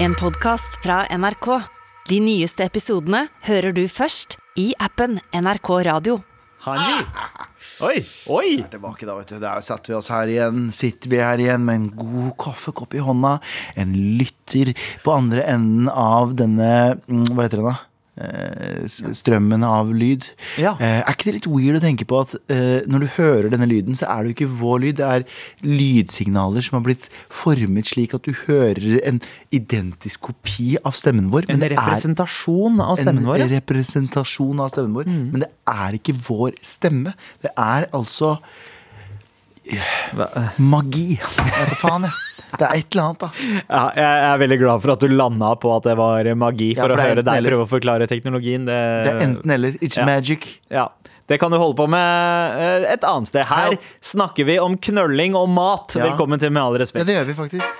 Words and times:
En 0.00 0.14
podcast 0.14 0.76
fra 0.82 1.00
NRK. 1.10 1.46
De 2.06 2.20
nyeste 2.22 2.62
episodene 2.62 3.24
hører 3.48 3.74
du 3.74 3.80
først 3.90 4.36
i 4.54 4.68
appen 4.78 5.16
NRK 5.34 5.70
Radio. 5.88 6.20
Hanji. 6.62 7.00
Oi, 7.82 7.96
oi. 8.30 8.52
Tilbake 8.70 9.08
da, 9.08 9.16
vet 9.18 9.32
du. 9.32 9.40
Der 9.42 9.64
satt 9.66 9.90
vi 9.90 9.96
oss 9.98 10.10
her 10.14 10.30
igjen. 10.30 10.68
Sitter 10.74 11.10
vi 11.10 11.18
her 11.18 11.42
igjen 11.42 11.66
med 11.66 11.80
en 11.80 11.88
god 11.98 12.30
kaffekopp 12.44 12.94
i 12.94 13.02
hånda. 13.02 13.40
En 13.74 13.96
lytter 14.20 14.70
på 15.02 15.16
andre 15.18 15.42
enden 15.50 15.90
av 15.90 16.36
denne 16.38 16.70
mm, 17.02 17.32
Hva 17.32 17.48
heter 17.48 17.64
det 17.64 17.66
da? 17.66 17.76
Eh, 18.18 18.86
strømmen 19.14 19.62
av 19.62 19.90
lyd. 19.94 20.24
Ja. 20.58 20.72
Eh, 20.82 21.02
er 21.04 21.12
ikke 21.12 21.28
det 21.28 21.34
litt 21.36 21.48
weird 21.50 21.78
å 21.78 21.82
tenke 21.82 22.06
på 22.08 22.18
at 22.24 22.32
eh, 22.50 22.80
når 22.90 23.04
du 23.04 23.08
hører 23.14 23.50
denne 23.52 23.68
lyden, 23.70 23.94
så 23.98 24.08
er 24.10 24.24
det 24.24 24.32
jo 24.32 24.36
ikke 24.36 24.56
vår 24.58 24.80
lyd. 24.82 24.96
Det 24.98 25.06
er 25.06 25.26
lydsignaler 25.62 26.64
som 26.66 26.78
har 26.80 26.86
blitt 26.88 27.06
formet 27.30 27.86
slik 27.86 28.16
at 28.18 28.26
du 28.26 28.34
hører 28.46 28.98
en 29.06 29.20
identisk 29.54 30.26
kopi 30.32 30.74
av 30.82 30.96
stemmen 30.98 31.28
vår. 31.30 31.46
En 31.46 31.58
men 31.58 31.66
det 31.66 31.76
representasjon 31.76 32.82
av 32.82 32.98
stemmen 32.98 33.28
vår. 33.28 33.44
en 33.44 33.54
representasjon 33.54 34.64
av 34.64 34.72
stemmen 34.74 34.98
vår. 34.98 35.12
Mm. 35.12 35.22
Men 35.34 35.46
det 35.46 35.52
er 35.70 36.00
ikke 36.00 36.16
vår 36.24 36.58
stemme. 36.64 37.14
Det 37.44 37.54
er 37.54 37.86
altså 37.94 38.34
magi. 40.58 41.18
Jeg 41.18 41.54
vet 41.58 41.70
da 41.74 41.78
faen, 41.82 42.06
jeg. 42.08 42.24
Det 42.48 42.64
er 42.64 42.78
et 42.78 42.94
eller 42.96 43.02
annet, 43.04 43.20
da. 43.20 43.28
Ja, 43.68 43.80
jeg 43.98 44.28
er 44.30 44.38
veldig 44.40 44.58
glad 44.62 44.80
for 44.84 44.94
at 44.94 45.02
du 45.04 45.12
landa 45.12 45.50
på 45.60 45.72
at 45.76 45.84
det 45.90 45.96
var 46.00 46.30
magi, 46.40 46.70
Ja, 46.74 46.80
for, 46.86 46.94
for 46.94 47.02
å 47.02 47.08
høre 47.10 47.24
deg 47.26 47.34
eller. 47.42 47.52
prøve 47.52 47.66
å 47.66 47.70
forklare 47.74 48.08
teknologien. 48.08 48.64
Det, 48.64 48.78
Det 49.04 49.12
er 49.12 49.20
enten 49.26 49.50
eller. 49.58 49.76
It's 49.84 49.98
Ja. 50.00 50.06
magic. 50.08 50.48
Ja, 50.72 50.86
det 51.28 51.38
kan 51.42 51.52
du 51.52 51.58
holde 51.60 51.76
på 51.76 51.86
med 51.92 52.56
eh, 52.56 52.88
et 52.94 53.04
annet 53.04 53.28
sted. 53.28 53.44
Her 53.44 53.76
snakker 54.00 54.48
vi 54.48 54.58
om 54.58 54.78
knølling 54.78 55.36
og 55.36 55.48
mat. 55.52 55.92
Velkommen 56.00 56.40
til 56.40 56.50
Med 56.50 56.62
all 56.62 56.78
Ja, 56.80 57.04
det 57.04 57.18
gjør 57.20 57.26
vi 57.28 57.34
faktisk. 57.34 57.74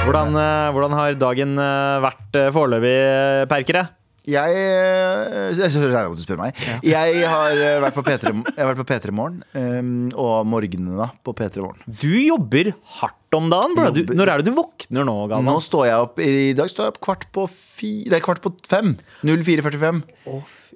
Hvordan, 0.00 0.34
eh, 0.40 0.70
hvordan 0.74 0.94
har 0.96 1.14
dagen 1.20 1.58
eh, 1.60 2.00
vært 2.02 2.38
foreløpig, 2.54 3.48
Perkere? 3.50 3.82
Jeg 4.28 4.56
eh, 4.56 5.54
Jeg 5.56 5.70
regner 5.80 6.10
med 6.10 6.12
at 6.12 6.20
du 6.20 6.24
spør 6.24 6.40
meg. 6.40 6.58
Jeg 6.84 7.22
har 7.30 7.56
eh, 7.56 7.78
vært 7.84 7.96
på 7.96 8.04
P3 8.04 8.32
Jeg 8.34 8.58
har 8.58 8.68
vært 8.72 8.82
på 8.82 8.88
P3 8.90 9.14
Morgen, 9.16 9.40
eh, 9.56 9.80
og 10.20 10.46
morgenene 10.50 10.98
da 11.00 11.08
på 11.24 11.34
P3 11.38 11.64
Morgen. 11.64 11.80
Du 11.88 12.12
jobber 12.20 12.72
hardt 13.00 13.38
om 13.38 13.48
dagen. 13.52 13.76
bro. 13.78 13.90
Du, 13.94 14.14
når 14.14 14.32
er 14.34 14.42
det 14.42 14.50
du 14.50 14.56
våkner 14.58 15.06
nå, 15.08 15.16
Galvan? 15.30 15.48
Nå 15.48 15.58
står 15.64 15.86
jeg 15.88 16.06
opp 16.06 16.20
I 16.24 16.32
dag 16.58 16.70
står 16.72 16.88
jeg 16.88 16.94
opp 16.96 17.02
kvart 17.06 17.28
på 17.32 17.46
fi, 17.50 17.92
Nei, 18.10 18.20
kvart 18.24 18.42
på 18.44 18.52
fem. 18.68 18.96
04.45. 19.24 20.02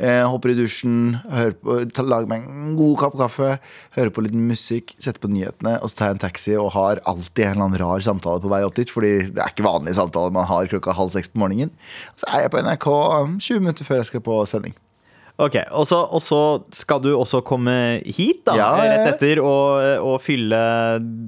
Eh, 0.00 0.22
hopper 0.26 0.50
i 0.50 0.56
dusjen, 0.58 1.16
på, 1.62 1.76
lager 2.02 2.30
meg 2.30 2.46
en 2.50 2.74
god 2.78 2.96
kopp 2.98 3.18
kaffe, 3.20 3.50
hører 3.94 4.12
på 4.14 4.24
litt 4.26 4.34
musikk, 4.34 4.94
setter 4.98 5.22
på 5.22 5.30
nyhetene, 5.30 5.76
og 5.80 5.90
så 5.92 6.00
tar 6.00 6.10
jeg 6.10 6.18
en 6.18 6.24
taxi 6.24 6.56
og 6.58 6.72
har 6.74 7.02
alltid 7.10 7.44
en 7.46 7.52
eller 7.54 7.66
annen 7.68 7.82
rar 7.84 8.06
samtale 8.06 8.42
på 8.42 8.50
vei 8.50 8.62
opp 8.66 8.74
dit. 8.78 8.90
Fordi 8.90 9.12
det 9.34 9.42
er 9.42 9.52
ikke 9.54 9.66
vanlige 9.66 9.98
samtaler 10.00 10.34
man 10.34 10.48
har 10.50 10.70
klokka 10.70 10.96
halv 10.98 11.14
seks 11.14 11.30
på 11.30 11.42
morgenen. 11.44 11.70
Så 12.18 12.26
er 12.30 12.46
jeg 12.46 12.54
på 12.54 12.64
NRK 12.64 12.88
um, 12.90 13.38
20 13.38 13.62
minutter 13.62 13.86
før 13.86 14.02
jeg 14.02 14.10
skal 14.10 14.24
på 14.26 14.40
sending. 14.50 14.74
Ok, 15.34 15.56
og 15.74 15.82
så, 15.90 15.96
og 16.14 16.20
så 16.22 16.40
skal 16.70 17.00
du 17.02 17.08
også 17.16 17.40
komme 17.42 17.72
hit 18.06 18.44
da, 18.46 18.54
Ja, 18.54 18.68
ja. 18.78 18.92
rett 18.92 19.16
etter 19.16 19.40
og, 19.42 19.82
og 20.06 20.20
fylle 20.22 20.60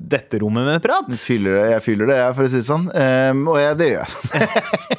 dette 0.06 0.38
rommet 0.38 0.62
med 0.68 0.84
prat. 0.84 1.10
Fyller 1.26 1.58
det, 1.58 1.64
jeg 1.72 1.84
fyller 1.88 2.12
det, 2.12 2.20
jeg, 2.20 2.36
for 2.38 2.46
å 2.46 2.52
si 2.52 2.60
det 2.62 2.68
sånn. 2.68 2.86
Um, 2.94 3.42
og 3.50 3.58
jeg, 3.58 3.80
det 3.82 3.90
gjør 3.96 4.14
jeg. 4.14 4.94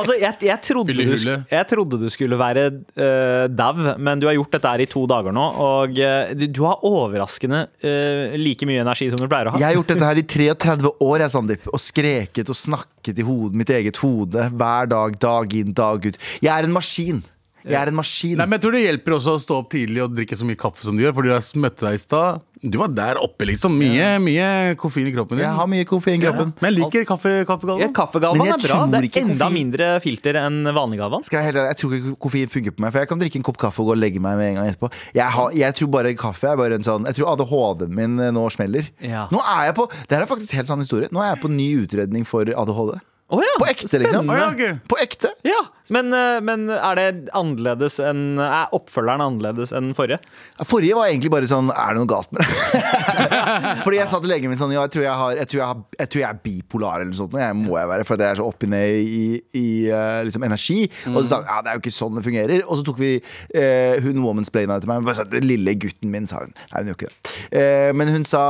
Altså, 0.00 0.16
jeg, 0.18 0.36
jeg, 0.48 0.60
trodde 0.64 0.94
du, 0.94 1.30
jeg 1.52 1.68
trodde 1.70 2.00
du 2.02 2.08
skulle 2.12 2.38
være 2.40 2.66
uh, 2.98 3.46
dau, 3.50 3.84
men 3.98 4.20
du 4.22 4.28
har 4.28 4.36
gjort 4.38 4.58
dette 4.58 4.74
her 4.74 4.84
i 4.84 4.88
to 4.90 5.04
dager 5.10 5.34
nå, 5.34 5.46
og 5.64 5.98
uh, 6.00 6.34
du, 6.38 6.46
du 6.58 6.62
har 6.66 6.84
overraskende 6.88 7.64
uh, 7.84 8.36
like 8.38 8.68
mye 8.68 8.84
energi 8.84 9.10
som 9.12 9.20
du 9.20 9.28
pleier 9.28 9.50
å 9.50 9.54
ha. 9.54 9.62
Jeg 9.62 9.70
har 9.70 9.78
gjort 9.78 9.94
dette 9.94 10.10
her 10.10 10.22
i 10.22 10.26
33 10.34 10.94
år, 10.94 11.16
jeg, 11.24 11.34
Sandeep. 11.34 11.72
Og 11.72 11.82
skreket 11.82 12.52
og 12.52 12.58
snakket 12.58 13.22
i 13.22 13.26
hodet, 13.26 13.58
mitt 13.62 13.72
eget 13.74 14.00
hode 14.02 14.48
hver 14.58 14.90
dag, 14.90 15.18
dag 15.22 15.58
inn, 15.58 15.74
dag 15.76 16.08
ut. 16.08 16.22
Jeg 16.42 16.52
er 16.54 16.68
en 16.68 16.74
maskin. 16.74 17.24
Jeg 17.68 17.80
er 17.82 17.92
en 17.92 17.98
maskin. 17.98 18.36
Nei, 18.40 18.46
men 18.46 18.56
jeg 18.58 18.64
tror 18.66 18.72
det 18.78 18.82
hjelper 18.86 19.14
også 19.18 19.36
å 19.36 19.40
stå 19.42 19.56
opp 19.62 19.70
tidlig 19.74 20.02
og 20.04 20.14
drikke 20.16 20.36
så 20.40 20.46
mye 20.48 20.58
kaffe 20.60 20.84
som 20.86 20.96
du 20.96 21.02
gjør. 21.04 21.14
Fordi 21.18 21.32
jeg 21.34 21.62
møtte 21.64 21.86
deg 21.88 21.94
i 21.98 22.02
stad. 22.02 22.44
Du 22.58 22.74
var 22.80 22.88
der 22.90 23.20
oppe, 23.22 23.46
liksom. 23.46 23.76
Mye, 23.78 24.06
mye 24.18 24.74
koffein 24.80 25.06
i 25.06 25.12
kroppen 25.14 25.38
din. 25.38 25.44
Jeg 25.46 25.54
har 25.54 25.68
mye 25.70 25.84
koffein 25.86 26.16
i 26.18 26.22
kroppen. 26.24 26.48
Men 26.58 26.72
jeg 26.74 26.80
liker 26.80 27.04
kaffe, 27.06 27.34
kaffegalvan. 27.46 27.84
Ja, 27.84 27.88
Kaffegalvan 27.94 28.48
er 28.50 28.58
bra. 28.58 28.78
Det 28.90 28.98
er 29.14 29.20
enda 29.22 29.36
koffein- 29.46 29.54
mindre 29.54 29.90
filter 30.02 30.40
enn 30.40 30.64
vanlig 30.74 30.98
galvan. 30.98 31.22
Skal 31.22 31.38
jeg, 31.38 31.52
heller, 31.52 31.68
jeg 31.70 31.78
tror 31.78 31.94
ikke 32.00 32.14
koffein 32.26 32.50
funker 32.50 32.74
på 32.74 32.82
meg, 32.82 32.90
for 32.96 32.98
jeg 33.04 33.08
kan 33.12 33.22
drikke 33.22 33.38
en 33.38 33.46
kopp 33.46 33.60
kaffe 33.62 33.78
og 33.84 33.92
gå 33.92 33.94
og 33.94 34.00
legge 34.02 34.18
meg 34.24 34.40
med 34.40 34.50
en 34.50 34.58
gang 34.58 34.72
etterpå. 34.72 34.90
Jeg, 35.14 35.28
har, 35.36 35.52
jeg 35.54 35.74
tror 35.78 35.92
bare 35.94 36.14
kaffe 36.18 36.50
er 36.50 36.58
bare 36.58 36.74
en 36.80 36.86
sånn 36.88 37.06
Jeg 37.06 37.14
tror 37.20 37.30
ADHD-en 37.36 37.94
min 37.94 38.18
eh, 38.26 38.32
nå 38.34 38.48
smeller. 38.50 38.90
Ja. 39.06 39.28
Nå 39.30 39.38
er 39.54 39.68
jeg 39.70 39.76
på 39.78 39.86
Det 39.94 40.16
her 40.18 40.26
er 40.26 40.30
faktisk 40.34 40.58
helt 40.58 40.66
sann 40.74 40.82
historie. 40.82 41.06
Nå 41.14 41.22
er 41.22 41.36
jeg 41.36 41.42
på 41.44 41.52
ny 41.54 41.68
utredning 41.84 42.26
for 42.26 42.42
ADHD. 42.42 42.98
Oh, 43.28 43.42
ja, 43.44 43.54
På 43.60 43.66
ekte, 43.68 43.98
liksom. 44.00 44.24
spennende. 44.24 44.80
På 44.88 44.96
ekte. 45.04 45.28
Ja, 45.44 45.58
men, 45.94 46.12
eh, 46.14 46.38
men 46.44 46.66
er 46.72 46.98
det 46.98 47.06
annerledes 47.36 47.98
enn 48.02 48.40
Er 48.42 48.72
oppfølgeren 48.76 49.22
annerledes 49.24 49.72
enn 49.76 49.92
forrige? 49.96 50.20
Forrige 50.68 50.96
var 50.98 51.08
egentlig 51.08 51.30
bare 51.32 51.48
sånn 51.50 51.70
Er 51.72 51.94
det 51.94 52.02
noe 52.02 52.10
galt 52.10 52.32
med 52.34 52.44
det? 52.44 52.82
Fordi 53.84 54.00
jeg 54.00 54.10
sa 54.10 54.20
til 54.20 54.32
legen 54.32 54.52
min 54.52 54.60
sånn 54.60 54.74
Ja, 54.76 54.84
jeg 54.86 54.94
tror 54.96 55.06
jeg, 55.06 55.16
har, 55.22 55.34
jeg, 55.40 55.50
tror 55.50 55.60
jeg, 55.60 55.68
har, 55.70 55.82
jeg 56.02 56.12
tror 56.12 56.22
jeg 56.22 56.28
er 56.28 56.40
bipolar 56.44 57.00
eller 57.00 57.12
noe 57.12 57.18
sånt. 57.18 57.36
Jeg 57.40 57.56
må 57.58 57.78
jeg 57.78 57.90
være, 57.90 58.06
for 58.08 58.20
jeg 58.20 58.34
er 58.34 58.40
så 58.40 58.48
oppi 58.48 58.68
ned 58.70 59.12
i, 59.18 59.24
i 59.58 59.66
eh, 59.92 60.20
liksom 60.28 60.44
energi. 60.46 60.78
Og 61.12 61.20
så 61.22 61.26
sa 61.30 61.40
hun 61.40 61.48
ja, 61.48 61.58
det 61.64 61.72
er 61.72 61.78
jo 61.78 61.82
ikke 61.84 61.94
sånn 61.94 62.18
det 62.18 62.24
fungerer. 62.26 62.64
Og 62.66 62.80
så 62.80 62.86
tok 62.88 63.00
vi 63.00 63.12
eh, 63.18 63.96
Hun 64.04 64.22
womansplaina 64.24 64.78
til 64.82 64.90
meg. 64.90 65.06
Bare 65.06 65.20
sa, 65.20 65.26
Den 65.28 65.46
lille 65.48 65.74
gutten 65.80 66.12
min, 66.12 66.28
sa 66.28 66.42
hun. 66.44 66.54
Nei, 66.72 66.82
hun 66.82 66.92
gjør 66.92 66.98
ikke 66.98 67.10
det. 67.10 67.34
Eh, 67.54 67.90
men 67.96 68.10
hun 68.12 68.26
sa 68.28 68.42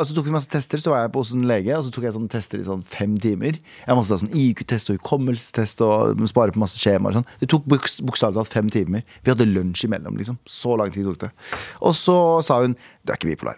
Og 0.00 0.08
så 0.08 0.16
tok 0.16 0.26
vi 0.28 0.34
masse 0.34 0.50
tester, 0.50 0.80
så 0.82 0.94
var 0.94 1.04
jeg 1.04 1.14
på 1.14 1.22
hos 1.22 1.32
en 1.36 1.46
lege, 1.48 1.74
og 1.76 1.86
så 1.86 1.94
tok 1.94 2.08
jeg 2.08 2.16
sånne 2.16 2.32
tester 2.32 2.62
i 2.62 2.66
sånn 2.66 2.84
fem 2.88 3.14
timer. 3.20 3.60
Jeg 3.84 3.98
måtte 3.98 4.12
ta 4.12 4.20
sånn 4.22 4.34
IQ-test 4.36 4.92
og 4.92 5.00
hukommelsestest 5.00 5.84
og 5.86 6.24
spare 6.30 6.54
på 6.54 6.62
masse 6.62 6.79
skjemaer 6.80 7.18
sånn. 7.18 7.28
Det 7.42 7.50
tok 7.52 7.66
bokstavelig 7.70 8.40
talt 8.40 8.52
fem 8.52 8.70
timer. 8.72 9.04
Vi 9.24 9.32
hadde 9.32 9.48
lunsj 9.48 9.86
imellom, 9.86 10.16
liksom. 10.20 10.40
Så 10.48 10.76
lang 10.80 10.92
tid 10.94 11.08
tok 11.08 11.20
det. 11.26 11.30
Og 11.84 11.94
så 11.98 12.16
sa 12.46 12.62
hun 12.64 12.76
du 13.00 13.12
er 13.12 13.16
ikke 13.16 13.30
bipolar. 13.30 13.56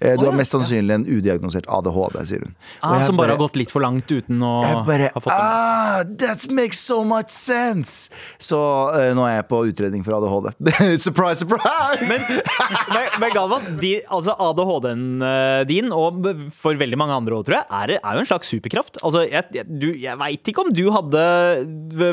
Eh, 0.00 0.16
du 0.18 0.24
har 0.26 0.34
mest 0.34 0.50
sannsynlig 0.50 0.94
en 0.96 1.04
udiagnosert 1.06 1.68
ADHD, 1.70 2.16
sier 2.26 2.42
hun. 2.42 2.54
Ah, 2.82 2.98
som 3.06 3.18
bare 3.18 3.36
har 3.36 3.38
gått 3.38 3.58
litt 3.60 3.70
for 3.70 3.84
langt 3.84 4.10
uten 4.10 4.40
å 4.42 4.54
bare 4.88 5.12
ha 5.14 5.20
fått 5.22 5.30
det. 5.30 5.36
ah, 5.36 6.00
That 6.22 6.46
makes 6.50 6.80
so 6.82 7.04
much 7.06 7.30
sense! 7.30 8.10
Så 8.42 8.58
eh, 8.98 9.12
nå 9.14 9.26
er 9.28 9.36
jeg 9.38 9.46
på 9.52 9.60
utredning 9.70 10.02
for 10.06 10.18
ADHD. 10.18 10.74
surprise, 11.06 11.44
surprise! 11.44 12.08
Men, 12.10 13.06
men, 13.22 13.30
Galvan, 13.36 13.68
de, 13.78 13.92
altså 14.10 14.34
ADHD-en 14.48 15.06
eh, 15.28 15.60
din, 15.70 15.94
og 15.94 16.26
for 16.56 16.80
veldig 16.80 16.98
mange 16.98 17.20
andre 17.20 17.38
òg, 17.38 17.46
tror 17.46 17.60
jeg, 17.60 17.68
er, 17.82 17.94
er 18.00 18.18
jo 18.18 18.24
en 18.24 18.30
slags 18.32 18.50
superkraft. 18.50 18.98
Altså, 19.06 19.22
jeg, 19.28 19.46
jeg, 19.54 19.68
du, 19.70 19.92
jeg 20.02 20.18
veit 20.20 20.50
ikke 20.50 20.66
om 20.66 20.74
du 20.74 20.86
hadde 20.90 21.24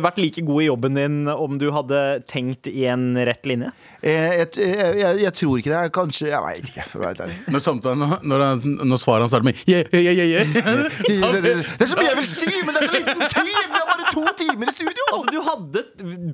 vært 0.04 0.22
like 0.22 0.46
god 0.46 0.62
i 0.62 0.70
jobben 0.70 1.02
din 1.02 1.20
om 1.34 1.58
du 1.58 1.72
hadde 1.74 2.06
tenkt 2.30 2.70
i 2.70 2.86
en 2.92 3.10
rett 3.18 3.50
linje. 3.50 3.74
Eh, 4.06 4.44
jeg, 4.44 5.20
jeg 5.24 5.34
tror 5.34 5.58
ikke 5.58 5.74
det. 5.74 5.84
Kanskje 5.96 6.30
Jeg 6.30 6.44
veit 6.44 6.67
ikke. 6.68 6.86
For 6.92 7.00
å 7.02 7.06
være 7.08 7.26
ærlig. 7.28 7.38
Når, 7.54 7.64
samtalen, 7.66 8.16
når, 8.32 8.44
han- 8.46 8.78
når 8.92 9.02
svaret 9.02 9.26
han 9.26 9.32
starter 9.32 9.48
med 9.50 9.62
yeah, 9.68 9.84
yeah, 9.94 10.14
yeah, 10.14 10.28
yeah. 10.28 10.46
Det, 10.54 10.64
det, 11.08 11.42
det, 11.44 11.54
det 11.80 11.86
er 11.88 11.92
så 11.92 11.98
mye 12.00 12.10
jeg 12.12 12.20
vil 12.22 12.28
si, 12.30 12.52
men 12.68 12.76
det 12.78 12.84
er 12.84 12.88
så 12.88 12.96
liten 12.98 13.24
tid! 13.28 13.48
Vi 13.48 13.56
har 13.58 13.88
bare 13.92 14.08
to 14.14 14.24
timer 14.44 14.72
i 14.72 14.76
studio! 14.76 15.08
Altså, 15.14 15.34
Du 15.34 15.40
hadde 15.48 15.84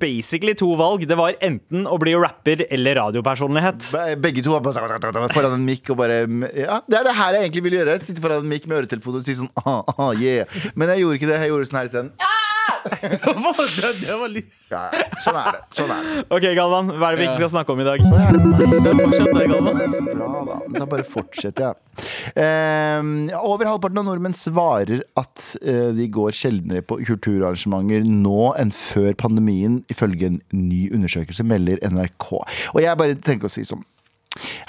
basically 0.02 0.54
to 0.58 0.70
valg. 0.80 1.06
Det 1.10 1.18
var 1.20 1.36
enten 1.44 1.88
å 1.90 1.98
bli 2.02 2.14
rapper 2.18 2.66
eller 2.74 2.98
radiopersonlighet. 3.02 3.90
Be- 3.94 4.16
Begge 4.24 4.44
to 4.46 4.54
var 4.56 4.64
bare 4.66 5.32
foran 5.34 5.58
en 5.58 5.66
mikk 5.68 5.94
og 5.94 6.00
bare 6.02 6.22
Ja, 6.58 6.80
det 6.90 7.00
er 7.00 7.08
det 7.10 7.16
her 7.18 7.38
jeg 7.38 7.48
egentlig 7.50 7.66
vil 7.70 7.78
gjøre. 7.80 7.98
Sitte 8.04 8.24
foran 8.24 8.44
en 8.44 8.50
mikk 8.52 8.68
med 8.70 8.84
øretelefoner 8.84 9.22
og 9.24 9.28
si 9.28 9.36
sånn 9.40 9.52
ah, 9.66 9.82
ah, 9.98 10.12
yeah. 10.18 10.50
Men 10.76 10.94
jeg 10.94 11.04
gjorde 11.04 11.20
ikke 11.22 11.30
det. 11.32 11.40
Jeg 11.44 11.54
gjorde 11.54 11.70
sånn 11.72 11.80
her 11.82 11.90
isteden. 11.92 12.12
det, 12.20 12.32
det 14.02 14.16
var 14.20 14.32
litt 14.32 14.52
Ja, 14.72 14.88
ja. 14.92 15.06
sånn 15.24 15.38
er 15.38 15.56
det. 15.56 15.62
Sånn 15.76 15.92
er 15.94 16.06
det. 16.08 16.24
Ok, 16.34 16.46
Galvan, 16.58 16.90
hva 16.98 17.10
er 17.10 17.16
det 17.16 17.22
vi 17.22 17.28
ikke 17.30 17.40
skal 17.44 17.52
snakke 17.54 17.74
om 17.76 17.82
i 17.84 17.86
dag? 17.88 18.04
Er 18.04 18.38
det? 18.38 18.70
Det 18.74 18.92
er 18.92 19.00
fortsatt 19.00 19.32
deg, 19.38 19.52
Galvan. 19.54 19.82
Så 19.94 20.02
bra, 20.08 20.30
da. 20.50 20.58
Da 20.80 20.88
bare 20.90 21.06
fortsetter 21.08 21.68
jeg. 21.68 21.80
Uh, 22.34 23.12
over 23.44 23.70
halvparten 23.70 24.02
av 24.02 24.08
nordmenn 24.08 24.36
svarer 24.38 25.04
at 25.20 25.48
uh, 25.62 25.92
de 25.96 26.08
går 26.14 26.34
sjeldnere 26.38 26.86
på 26.90 26.98
kulturarrangementer 27.06 28.08
nå 28.10 28.52
enn 28.60 28.74
før 28.74 29.14
pandemien, 29.20 29.82
ifølge 29.94 30.32
en 30.32 30.40
ny 30.56 30.88
undersøkelse, 30.96 31.46
melder 31.48 31.82
NRK. 31.86 32.30
Og 32.74 32.82
jeg 32.82 33.00
bare 33.00 33.20
tenker 33.22 33.50
å 33.50 33.54
si 33.54 33.66
sånn 33.68 33.84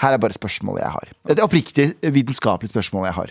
Her 0.02 0.12
er 0.12 0.20
bare 0.20 0.36
spørsmålet 0.36 0.82
jeg 0.84 0.92
har. 0.98 1.12
Et 1.32 1.40
oppriktig 1.40 1.86
vitenskapelig 2.12 2.68
spørsmål 2.74 3.08
jeg 3.08 3.16
har. 3.22 3.30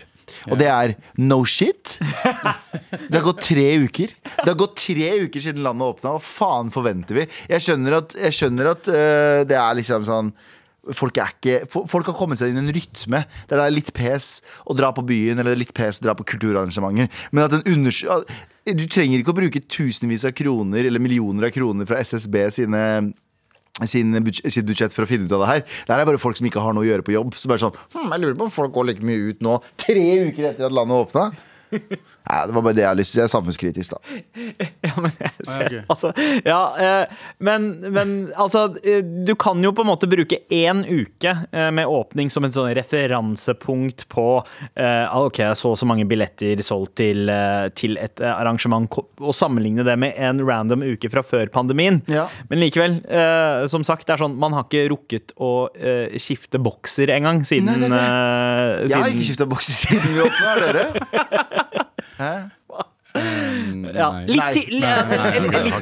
Og 0.50 0.58
det 0.60 0.68
er 0.70 0.94
no 1.22 1.42
shit. 1.48 1.98
Det 1.98 3.18
har 3.18 3.24
gått 3.26 3.44
tre 3.46 3.66
uker. 3.84 4.14
Det 4.40 4.48
har 4.48 4.58
gått 4.58 4.76
tre 4.80 5.10
uker 5.26 5.44
siden 5.44 5.64
landet 5.66 5.94
åpna. 5.94 6.16
Hva 6.16 6.22
faen 6.24 6.72
forventer 6.74 7.20
vi? 7.20 7.28
Jeg 7.50 7.64
skjønner 7.66 7.98
at, 8.00 8.16
jeg 8.26 8.36
skjønner 8.38 8.72
at 8.74 8.90
uh, 8.90 9.40
det 9.48 9.58
er 9.60 9.80
liksom 9.80 10.06
sånn 10.08 10.34
Folk, 10.92 11.16
ikke, 11.16 11.62
folk 11.88 12.10
har 12.10 12.12
kommet 12.12 12.36
seg 12.36 12.50
inn 12.52 12.58
i 12.58 12.60
en 12.60 12.74
rytme 12.76 13.22
der 13.48 13.56
det 13.56 13.62
er 13.62 13.72
litt 13.72 13.86
pes 13.96 14.42
å 14.68 14.74
dra 14.76 14.90
på 14.92 15.00
byen 15.08 15.40
eller 15.40 15.56
litt 15.56 15.72
pes 15.72 16.02
å 16.02 16.04
dra 16.04 16.12
på 16.12 16.26
kulturarrangementer. 16.28 17.08
Men 17.32 17.46
at 17.46 17.54
en 17.56 18.76
Du 18.76 18.84
trenger 18.84 19.22
ikke 19.22 19.32
å 19.32 19.38
bruke 19.38 19.62
tusenvis 19.64 20.26
av 20.28 20.34
kroner 20.36 20.84
eller 20.84 21.00
millioner 21.00 21.48
av 21.48 21.54
kroner 21.56 21.88
fra 21.88 22.02
SSB 22.04 22.36
sine 22.52 22.82
sin 23.82 24.14
budsjett, 24.24 24.52
sitt 24.54 24.66
budsjett 24.68 24.94
for 24.94 25.06
å 25.06 25.10
finne 25.10 25.26
ut 25.26 25.34
av 25.34 25.42
det 25.44 25.50
her. 25.50 25.62
Det 25.66 25.94
her 25.94 26.04
er 26.04 26.08
bare 26.08 26.22
folk 26.22 26.38
som 26.38 26.46
ikke 26.46 26.62
har 26.62 26.76
noe 26.76 26.86
å 26.86 26.88
gjøre 26.88 27.06
på 27.06 27.16
jobb. 27.16 27.34
Så 27.38 27.50
bare 27.50 27.62
sånn 27.64 27.74
hm, 27.74 28.12
Jeg 28.14 28.22
lurer 28.22 28.38
på 28.38 28.46
om 28.46 28.54
folk 28.54 28.74
går 28.76 28.90
like 28.92 29.06
mye 29.06 29.32
ut 29.32 29.44
nå, 29.44 29.58
tre 29.80 30.06
uker 30.28 30.52
etter 30.52 30.68
at 30.68 30.76
landet 30.76 31.08
åpna. 31.08 31.28
Ja, 32.24 32.46
det 32.48 32.54
var 32.56 32.62
bare 32.64 32.76
det 32.76 32.84
jeg 32.84 32.88
har 32.88 32.96
lyst 32.96 33.12
til. 33.12 33.20
Jeg 33.20 33.28
er 33.28 33.32
samfunnskritisk, 33.34 33.94
da. 33.94 33.98
Ja, 34.86 34.92
men 35.00 35.12
jeg 35.18 35.46
ser, 35.48 35.64
okay. 35.66 35.80
altså, 35.92 36.10
ja, 36.46 36.60
eh, 36.80 37.24
men, 37.44 37.66
men 37.92 38.12
altså 38.40 38.66
eh, 38.84 39.02
Du 39.26 39.34
kan 39.40 39.60
jo 39.64 39.72
på 39.76 39.84
en 39.84 39.88
måte 39.90 40.08
bruke 40.08 40.38
én 40.52 40.82
uke 40.88 41.34
eh, 41.34 41.68
med 41.74 41.88
åpning 41.90 42.30
som 42.32 42.46
et 42.46 42.56
sånn 42.56 42.70
referansepunkt 42.76 44.06
på 44.12 44.26
eh, 44.40 45.16
Ok, 45.20 45.40
så 45.58 45.74
og 45.74 45.80
så 45.80 45.88
mange 45.88 46.06
billetter 46.08 46.60
solgt 46.64 46.96
til, 47.00 47.28
eh, 47.32 47.68
til 47.76 47.98
et 48.00 48.22
eh, 48.22 48.32
arrangement, 48.32 48.88
og 48.94 49.34
sammenligne 49.36 49.84
det 49.86 49.96
med 50.00 50.16
en 50.16 50.42
random 50.44 50.84
uke 50.86 51.10
fra 51.12 51.24
før 51.26 51.50
pandemien. 51.52 52.00
Ja. 52.12 52.28
Men 52.50 52.62
likevel, 52.62 53.00
eh, 53.04 53.64
som 53.72 53.84
sagt, 53.86 54.06
det 54.08 54.16
er 54.16 54.24
sånn 54.24 54.38
man 54.40 54.54
har 54.56 54.68
ikke 54.68 54.86
rukket 54.92 55.34
å 55.42 55.52
eh, 55.74 56.14
skifte 56.22 56.60
bokser 56.62 57.12
engang 57.14 57.42
siden, 57.48 57.72
Nei, 57.74 57.90
nei, 57.90 58.04
eh, 58.04 58.84
Jeg 58.88 59.00
har 59.00 59.10
ikke 59.12 59.28
skifta 59.32 59.48
bokser 59.50 59.80
siden 59.84 60.14
vi 60.14 60.22
åpna, 60.28 60.54
har 60.54 60.64
dere? 60.68 61.82
ja, 63.14 64.08
litt 64.26 64.40
Nei. 64.40 64.52
til 64.56 64.80
jeg 64.82 65.04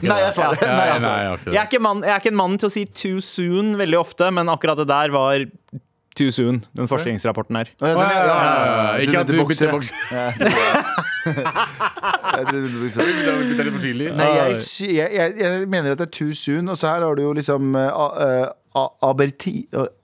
ja, 0.05 0.17
jeg 0.21 2.11
er, 2.11 2.19
ikke 2.19 2.33
en 2.33 2.37
mann 2.37 2.59
til 2.61 2.69
å 2.69 2.73
si 2.75 2.85
too 2.93 3.23
soon 3.25 3.79
veldig 3.81 3.99
ofte, 4.03 4.29
men 4.35 4.53
akkurat 4.53 4.83
det 4.83 4.89
der 4.91 5.15
var 5.15 5.47
too 6.19 6.29
soon, 6.35 6.65
den 6.77 6.89
forskningsrapporten 6.91 7.57
her. 7.57 7.71
Oh, 7.81 7.89
ja, 7.89 7.95
ja, 7.97 8.03
ja, 8.05 8.11
ja, 8.13 8.65
ja. 8.69 8.97
Ikke 9.07 9.21
at 9.23 9.29
du 9.31 9.33
bytter 9.39 9.73
bokser. 9.73 9.97
Jeg. 13.97 14.13
Nei, 14.19 15.65
mener 15.71 15.95
at 15.95 16.03
det 16.03 16.09
er 16.11 16.13
too 16.13 16.37
soon, 16.37 16.69
og 16.69 16.77
så 16.81 16.93
her 16.93 17.07
har 17.07 17.17
du 17.17 17.23
jo 17.25 17.33
liksom 17.37 17.75
uh, 17.79 18.13
uh, 18.77 18.87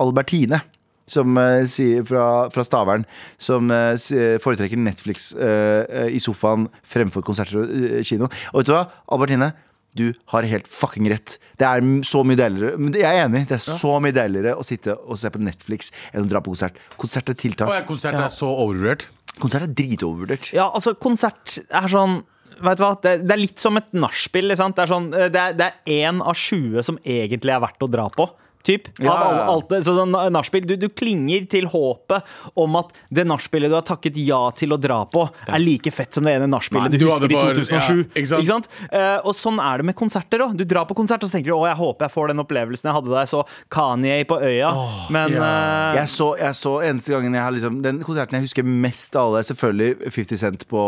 Albertine. 0.00 0.60
Som 1.08 1.38
eh, 1.40 1.64
sier 1.70 2.04
fra, 2.08 2.24
fra 2.54 2.64
Stavern, 2.66 3.06
som 3.40 3.70
eh, 3.74 3.94
foretrekker 4.42 4.80
Netflix 4.80 5.32
eh, 5.34 5.84
eh, 5.88 6.10
i 6.16 6.20
sofaen 6.22 6.68
fremfor 6.86 7.24
konserter 7.26 7.62
og 7.62 7.72
eh, 7.72 8.04
kino. 8.06 8.28
Og 8.52 8.62
vet 8.62 8.70
du 8.70 8.76
hva, 8.76 8.84
Albertine? 9.14 9.52
Du 9.96 10.12
har 10.30 10.46
helt 10.46 10.68
fucking 10.70 11.08
rett. 11.10 11.38
Det 11.58 11.66
er 11.66 11.82
så 12.06 12.20
mye 12.26 12.38
deiligere 12.38 12.78
Men 12.78 12.92
Jeg 12.94 13.08
er 13.08 13.24
enig. 13.24 13.46
Det 13.48 13.56
er 13.56 13.62
så 13.64 13.96
mye 14.04 14.14
deiligere 14.14 14.54
å 14.60 14.64
sitte 14.66 14.94
og 14.94 15.18
se 15.18 15.30
på 15.32 15.40
Netflix 15.42 15.88
enn 16.12 16.26
å 16.26 16.30
dra 16.30 16.42
på 16.44 16.52
konsert. 16.52 16.76
Konsert 17.00 17.32
er 17.32 17.38
tiltak. 17.40 17.70
Å, 17.72 17.78
ja, 17.80 17.86
konsert 17.88 18.18
er 18.20 18.28
så 18.32 18.50
overvurdert. 18.52 19.08
Konsert 19.38 19.64
er 19.66 19.72
dritovervurdert. 19.80 20.52
Ja, 20.56 20.68
altså, 20.68 20.94
konsert 20.98 21.60
er 21.66 21.88
sånn 21.92 22.20
Vet 22.58 22.80
du 22.80 22.82
hva, 22.82 22.94
det, 22.98 23.10
det 23.22 23.30
er 23.30 23.38
litt 23.38 23.60
som 23.62 23.76
et 23.78 23.92
nachspiel. 23.94 24.50
Det 24.50 24.82
er 24.82 24.90
sånn, 24.90 25.04
eh, 25.14 25.60
én 25.94 26.16
av 26.18 26.34
20 26.34 26.82
som 26.82 26.96
egentlig 27.06 27.52
er 27.54 27.60
verdt 27.62 27.84
å 27.86 27.90
dra 27.92 28.08
på. 28.10 28.26
Typ, 28.66 28.88
Ja, 28.98 29.14
ja, 29.14 29.44
alt 29.48 29.70
sånn 29.86 30.12
nachspiel, 30.34 30.66
du, 30.66 30.74
du 30.76 30.88
klinger 30.88 31.46
til 31.48 31.68
håpet 31.70 32.26
om 32.58 32.76
at 32.80 32.90
det 33.14 33.24
nachspielet 33.28 33.70
du 33.72 33.76
har 33.78 33.84
takket 33.86 34.16
ja 34.20 34.40
til 34.56 34.74
å 34.74 34.78
dra 34.80 35.00
på, 35.08 35.22
er 35.46 35.62
like 35.62 35.92
fett 35.94 36.14
som 36.14 36.26
det 36.26 36.34
ene 36.36 36.48
nachspielet 36.50 36.92
du 36.92 36.98
du 36.98 37.06
husker 37.08 37.30
i 37.32 37.38
2007. 37.38 37.70
ja, 37.72 38.40
ikke 38.42 38.48
sant? 38.50 38.68
Eh, 38.90 39.16
og 39.22 39.36
sånn 39.38 39.60
er 39.62 39.80
det 39.80 39.88
med 39.90 39.96
konserter 39.98 40.42
òg. 40.44 40.56
Du 40.58 40.64
drar 40.68 40.84
på 40.88 40.96
konsert 40.98 41.22
og 41.22 41.30
så 41.30 41.38
tenker 41.38 41.52
du, 41.52 41.56
å, 41.56 41.64
jeg 41.68 41.78
håper 41.78 42.08
jeg 42.08 42.14
får 42.16 42.32
den 42.32 42.42
opplevelsen 42.42 42.90
jeg 42.90 42.96
hadde 42.98 43.12
da 43.14 43.22
jeg 43.24 43.30
så 43.32 43.42
Kanye 43.72 44.18
på 44.28 44.38
Øya. 44.44 44.70
Men 45.14 45.34
eh, 45.38 45.98
Jeg 46.00 46.10
så, 46.12 46.28
jeg 46.40 46.56
så 46.58 46.74
eneste 46.88 47.14
gangen 47.14 47.34
jeg 47.36 47.42
har 47.44 47.54
liksom 47.54 47.78
Den 47.84 48.00
konserten 48.04 48.38
jeg 48.38 48.46
husker 48.48 48.66
mest 48.68 49.16
av 49.18 49.30
alle, 49.30 49.44
selvfølgelig 49.46 50.12
50 50.12 50.40
Cent 50.42 50.66
på, 50.70 50.82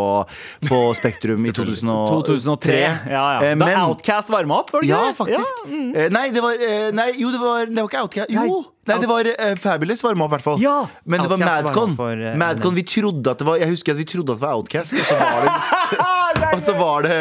på 0.69 0.81
Spektrum 1.01 1.47
i 1.49 1.53
2003. 1.57 1.87
2003. 2.31 2.81
Ja, 3.11 3.25
ja. 3.41 3.55
Men, 3.55 3.65
Da 3.67 3.87
Outcast 3.89 4.31
varma 4.33 4.61
opp, 4.63 4.73
var 4.75 4.85
det 4.85 4.91
Ja, 4.91 5.01
ikke 5.11 5.11
det? 5.11 5.19
faktisk. 5.21 5.63
Ja, 5.65 5.71
mm. 5.71 5.89
Uh, 5.97 6.07
Nei, 6.17 6.25
det 6.35 6.43
var 6.45 6.65
eh, 6.69 6.89
Nei, 6.97 7.09
jo, 7.21 7.31
det 7.35 7.41
var, 7.43 7.60
det 7.69 7.83
var 7.83 7.89
ikke 7.91 8.03
Outcast. 8.05 8.31
Jo! 8.33 8.41
Nei, 8.41 8.95
Nei, 8.95 8.97
det 9.03 9.09
var 9.11 9.29
uh, 9.29 9.57
Fabulous 9.61 10.01
varma 10.03 10.25
opp, 10.25 10.33
i 10.33 10.35
hvert 10.39 10.47
fall. 10.47 10.63
Ja, 10.63 10.79
Men 11.05 11.23
det 11.23 11.31
var 11.31 11.43
Madcon. 11.45 11.93
for, 11.99 12.17
uh, 12.17 12.33
Madcon, 12.41 12.75
vi 12.75 12.83
trodde 12.89 13.31
at 13.35 13.39
det 13.43 13.47
var 13.47 13.61
Jeg 13.61 13.69
husker 13.71 13.93
at 13.95 14.01
vi 14.01 14.07
trodde 14.09 14.33
at 14.35 14.41
det 14.41 14.47
var 14.47 14.57
Outcast, 14.59 14.97
og 14.97 15.05
så 15.07 15.19
var 15.21 15.45
det, 15.45 15.53
og 16.55 16.63
så 16.65 16.77
var 16.79 17.07
det 17.07 17.19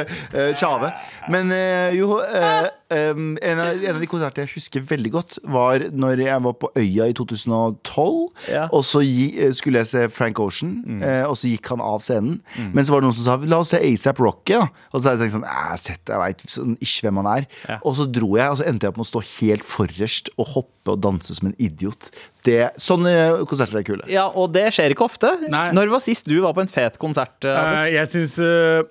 Tjave. 0.59 0.91
Men 1.29 1.51
uh, 1.53 1.89
jo 1.93 2.17
uh, 2.17 2.67
um, 2.89 3.35
en, 3.41 3.61
av, 3.61 3.77
en 3.77 3.95
av 3.95 4.01
de 4.01 4.09
konsertene 4.09 4.47
jeg 4.47 4.55
husker 4.55 4.85
veldig 4.89 5.11
godt, 5.13 5.37
var 5.43 5.85
når 5.93 6.23
jeg 6.25 6.43
var 6.45 6.55
på 6.61 6.71
Øya 6.79 7.09
i 7.11 7.15
2012. 7.17 8.17
Ja. 8.49 8.65
Og 8.75 8.85
så 8.87 9.03
gi, 9.05 9.27
skulle 9.55 9.83
jeg 9.83 9.91
se 9.91 10.05
Frank 10.13 10.39
Ocean, 10.41 10.77
eh, 11.03 11.23
og 11.27 11.37
så 11.39 11.51
gikk 11.51 11.69
han 11.73 11.83
av 11.83 12.01
scenen. 12.05 12.39
Men 12.73 12.87
så 12.87 12.95
var 12.95 13.03
det 13.03 13.09
noen 13.09 13.17
som 13.19 13.27
sa 13.27 13.37
la 13.49 13.61
oss 13.61 13.73
se 13.73 13.81
ASAP 13.83 14.21
Rocky. 14.23 14.57
Da. 14.57 14.69
Og 14.93 15.01
så 15.01 15.11
hadde 15.11 15.19
jeg 15.19 15.23
tenkt 15.27 15.37
sånn 15.37 15.47
Jeg 15.49 15.81
sett 15.83 16.13
jeg 16.13 16.23
veit 16.23 16.43
sånn, 16.49 16.75
ikke 16.81 17.07
hvem 17.07 17.21
han 17.21 17.31
er. 17.35 17.47
Ja. 17.67 17.79
Og 17.83 17.97
så 17.99 18.07
dro 18.09 18.33
jeg, 18.39 18.49
og 18.49 18.59
så 18.61 18.67
endte 18.69 18.87
jeg 18.87 18.93
opp 18.93 18.99
med 19.01 19.07
å 19.07 19.11
stå 19.11 19.23
helt 19.35 19.67
forrest 19.67 20.33
og 20.37 20.53
hoppe 20.55 20.95
og 20.95 21.01
danse 21.03 21.35
som 21.37 21.51
en 21.51 21.57
idiot. 21.61 22.09
Det, 22.47 22.71
sånne 22.81 23.11
konserter 23.49 23.81
er 23.81 23.85
kule. 23.85 24.05
Ja, 24.09 24.29
og 24.31 24.53
det 24.55 24.69
skjer 24.73 24.95
ikke 24.95 25.05
ofte. 25.05 25.35
Nei. 25.51 25.67
Når 25.75 25.91
var 25.93 26.03
sist 26.03 26.29
du 26.29 26.39
var 26.41 26.55
på 26.57 26.63
en 26.63 26.71
fet 26.71 26.97
konsert? 27.01 27.37
Uh, 27.45 27.59
Eh, 27.69 27.93
jeg 27.93 28.09
syns 28.11 28.37
uh, 28.41 28.81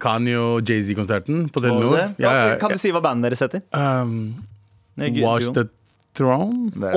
Kanye 0.00 0.36
og 0.38 0.62
Jay-Z-konserten 0.68 1.46
på 1.52 1.62
Telenor 1.64 1.96
ja, 2.20 2.32
ja, 2.50 2.56
Kan 2.60 2.74
du 2.74 2.78
si 2.80 2.90
hva 2.92 3.00
bandet 3.04 3.30
deres 3.30 3.40
heter? 3.46 3.62
um, 3.72 4.34
duoen. 4.96 5.54
the 5.56 5.68
Throne. 6.12 6.72
Er- 6.82 6.96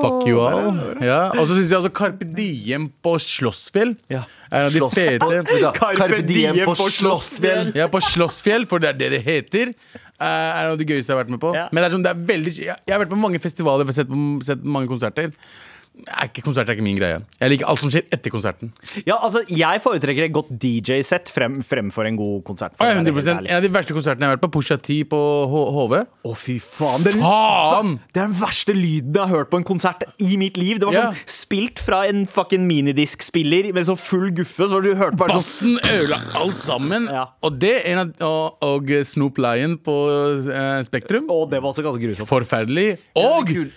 Fuck 0.00 0.26
you 0.28 0.40
all. 0.40 0.74
Ja. 1.04 1.30
Og 1.38 1.46
så 1.48 1.54
syns 1.56 1.70
jeg 1.70 1.78
også 1.78 1.90
Carpe 1.94 2.24
Diem 2.36 2.88
på 3.04 3.12
Slåssfjell. 3.22 3.94
Ja. 4.12 4.22
er 4.50 4.70
de 4.72 4.80
fete 4.92 5.20
Carpe 5.76 5.98
Carpe 6.00 6.18
Diem 6.26 6.58
på 6.64 6.74
på 6.76 6.88
Slottsfjell. 6.92 7.70
Ja, 7.76 7.86
på 7.92 8.00
Slåssfjell, 8.04 8.66
for 8.68 8.82
det 8.82 8.90
er 8.94 8.98
det 9.00 9.10
det 9.18 9.22
heter. 9.24 9.72
eh, 10.18 10.26
er 10.26 10.66
noe 10.66 10.72
av 10.74 10.78
det 10.80 10.88
gøyeste 10.88 11.12
jeg 11.12 11.16
har 11.16 11.22
vært 11.24 11.32
med 11.36 11.40
på. 11.44 11.52
Ja. 11.54 11.68
Men 11.72 11.82
det 11.84 11.88
er 11.90 11.94
sånn, 11.96 12.04
det 12.08 12.12
er 12.12 12.26
veldig 12.32 12.52
jeg, 12.56 12.76
jeg 12.88 12.92
har 12.96 13.04
vært 13.04 13.12
på 13.14 13.20
mange 13.20 13.40
festivaler 13.40 13.88
og 13.88 13.94
sett, 13.96 14.08
sett 14.48 14.64
mange 14.64 14.88
konserter. 14.88 15.30
Er 16.06 16.28
ikke, 16.28 16.42
konserter 16.44 16.70
er 16.74 16.76
ikke 16.76 16.84
min 16.84 16.98
greie. 16.98 17.18
Jeg 17.40 17.50
liker 17.54 17.66
alt 17.72 17.80
som 17.80 17.88
skjer 17.90 18.04
etter 18.12 18.30
konserten. 18.30 18.68
Ja, 19.08 19.16
altså, 19.24 19.40
Jeg 19.48 19.80
foretrekker 19.80 20.26
et 20.26 20.32
godt 20.34 20.50
DJ-sett 20.60 21.30
frem, 21.32 21.62
fremfor 21.64 22.04
en 22.06 22.18
god 22.20 22.42
konsert. 22.44 22.74
å 22.78 22.84
ja, 22.84 22.98
100% 23.00 23.40
ærlig. 23.40 23.48
En 23.50 23.56
av 23.56 23.64
de 23.64 23.70
verste 23.72 23.96
konsertene 23.96 24.26
jeg 24.26 24.28
har 24.30 24.36
vært 24.36 24.44
på, 24.44 24.50
Pusha 24.58 24.76
T 24.76 24.98
på 25.08 25.20
H 25.48 25.62
HV. 25.78 25.94
Å, 26.28 26.34
fy 26.36 26.58
faen. 26.60 27.02
Det, 27.06 27.14
Faen! 27.16 27.94
det 28.12 28.20
er 28.22 28.26
den 28.28 28.36
verste 28.42 28.76
lyden 28.76 29.16
jeg 29.16 29.22
har 29.24 29.32
hørt 29.32 29.50
på 29.54 29.56
en 29.62 29.64
konsert 29.64 30.04
i 30.20 30.36
mitt 30.36 30.60
liv. 30.60 30.78
Det 30.82 30.86
var 30.90 30.92
Ja. 30.98 31.06
sånn 31.12 31.32
spilt 31.46 31.78
fra 31.80 32.02
en 32.10 32.26
fucking 32.26 32.66
minidiskspiller 32.68 33.72
med 33.72 33.84
så 33.88 33.96
full 33.98 34.30
guffe. 34.36 34.68
Så 34.68 34.82
du 34.84 34.92
hørte 34.94 35.16
bare 35.16 35.40
sånn 35.40 35.76
Bassen 35.76 35.78
ødela 35.80 36.20
alt 36.42 36.54
sammen. 36.58 37.08
Ja. 37.12 37.24
Og 37.42 37.58
det 37.58 37.74
en 37.86 37.98
av, 38.04 38.12
og, 38.20 38.58
og 38.62 38.92
Snoop 39.06 39.38
Lion 39.38 39.78
på 39.78 39.96
eh, 40.52 40.82
Spektrum. 40.86 41.30
Og 41.32 41.48
det 41.50 41.62
var 41.62 41.72
også 41.72 41.84
ganske 41.86 42.02
grusomt. 42.04 42.28
Forferdelig. 42.28 42.98
Og 43.16 43.46
kul. 43.48 43.72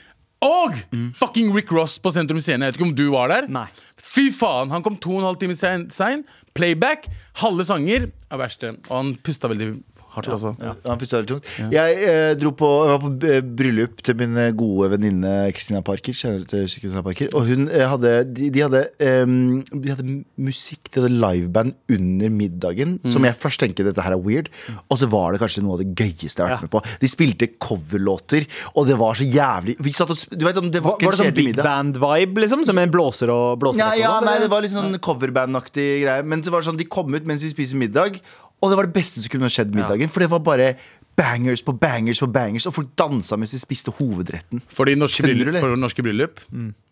Og 0.45 0.75
fucking 1.19 1.49
Rick 1.55 1.71
Ross 1.75 1.97
på 1.99 2.11
Sentrum 2.15 2.39
Scene. 2.39 2.63
Jeg 2.63 2.73
vet 2.73 2.79
ikke 2.79 2.87
om 2.87 2.95
du 2.95 3.09
var 3.11 3.31
der. 3.31 3.47
Nei. 3.51 3.65
Fy 3.99 4.29
faen, 4.31 4.71
Han 4.71 4.83
kom 4.85 4.95
to 4.95 5.17
og 5.17 5.19
en 5.19 5.27
halv 5.27 5.39
time 5.41 5.55
sein. 5.91 6.23
Playback. 6.55 7.09
Halve 7.41 7.65
sanger 7.67 8.07
er 8.31 8.39
verste. 8.39 8.77
Og 8.87 8.93
han 8.95 9.11
pusta 9.25 9.51
veldig 9.51 9.73
hardt, 10.19 10.29
altså. 10.35 10.51
Ja, 10.61 10.73
han 10.89 10.99
pustet 11.01 11.17
veldig 11.19 11.31
tungt. 11.31 11.49
Jeg 11.73 11.97
eh, 12.09 12.33
dro 12.39 12.51
på, 12.59 12.69
jeg 12.85 12.93
var 12.93 13.01
på 13.05 13.31
eh, 13.33 13.41
bryllup 13.59 14.03
til 14.05 14.17
min 14.19 14.37
eh, 14.37 14.51
gode 14.59 14.91
venninne 14.93 15.33
Christina 15.55 15.81
Parker. 15.85 16.13
kjenner 16.13 16.43
du 16.43 16.49
til 16.51 16.67
Christina 16.69 17.01
Parker 17.05 17.29
Og 17.37 17.47
hun 17.49 17.67
eh, 17.69 17.85
hadde 17.89 18.13
De, 18.29 18.49
de 18.53 18.63
hadde, 18.65 18.83
em, 18.99 19.35
de 19.71 19.89
hadde 19.93 20.05
musikk, 20.37 20.91
de 20.93 21.01
hadde 21.03 21.13
liveband 21.15 21.73
under 21.95 22.29
middagen. 22.33 22.97
Som 23.09 23.25
jeg 23.27 23.37
først 23.39 23.59
tenkte 23.63 23.85
dette 23.87 24.03
her 24.05 24.13
er 24.17 24.21
weird. 24.23 24.49
Og 24.89 24.99
så 25.01 25.07
var 25.11 25.33
det 25.35 25.41
kanskje 25.43 25.63
noe 25.65 25.77
av 25.77 25.83
det 25.83 25.93
gøyeste 25.95 26.39
jeg 26.39 26.45
har 26.45 26.55
vært 26.57 26.67
med 26.67 26.73
på. 26.75 26.83
De 27.01 27.09
spilte 27.11 27.47
coverlåter, 27.61 28.45
og 28.75 28.87
det 28.89 28.97
var 28.99 29.17
så 29.19 29.25
jævlig 29.27 29.75
Vi 29.83 29.91
satt 29.95 30.11
og 30.13 30.17
sp- 30.19 30.35
Du 30.37 30.45
vet, 30.45 30.55
det 30.59 30.81
var, 30.83 30.91
Var, 30.91 30.97
ikke 30.99 31.05
var 31.09 31.15
det 31.15 31.19
en 31.19 31.23
sånn 31.23 31.29
kjedelig 31.29 31.45
big 31.45 31.51
middag. 31.53 31.67
band-vibe, 31.69 32.43
liksom? 32.43 32.65
Som 32.67 32.77
en 32.81 32.91
blåser 32.93 33.31
og 33.33 33.59
blåser 33.61 33.79
Ja, 33.83 33.91
ja, 33.99 34.11
sånn, 34.17 34.27
nei, 34.29 34.37
det 34.43 34.49
var 34.51 34.61
litt 34.65 34.73
sånn 34.75 34.99
coverbandaktig 34.99 35.87
greie. 36.03 36.23
Men 36.25 36.43
så 36.45 36.51
var 36.53 36.61
det 36.63 36.69
sånn, 36.71 36.79
de 36.81 36.87
kom 36.89 37.13
ut 37.15 37.25
mens 37.29 37.43
vi 37.45 37.51
spiser 37.53 37.79
middag, 37.79 38.19
og 38.59 38.71
det 38.71 38.77
var 38.79 38.87
det 38.89 38.95
beste 38.95 39.21
som 39.23 39.31
kunne 39.31 39.49
skjedd 39.51 39.71
middagen. 39.75 40.11
For 40.11 40.23
det 40.23 40.31
var 40.31 40.41
bare 40.43 40.73
bangers 41.19 41.63
på 41.65 41.75
bangers 41.79 42.21
på 42.23 42.29
bangers, 42.31 42.67
og 42.69 42.75
folk 42.75 42.93
dansa 42.99 43.37
mens 43.39 43.53
de 43.55 43.61
spiste 43.61 43.93
hovedretten. 43.99 44.63
Fordi 44.73 44.95
norske 44.99 45.25
bryllup, 45.25 45.59
for 45.59 45.79
norske 45.79 46.05
bryllup 46.05 46.43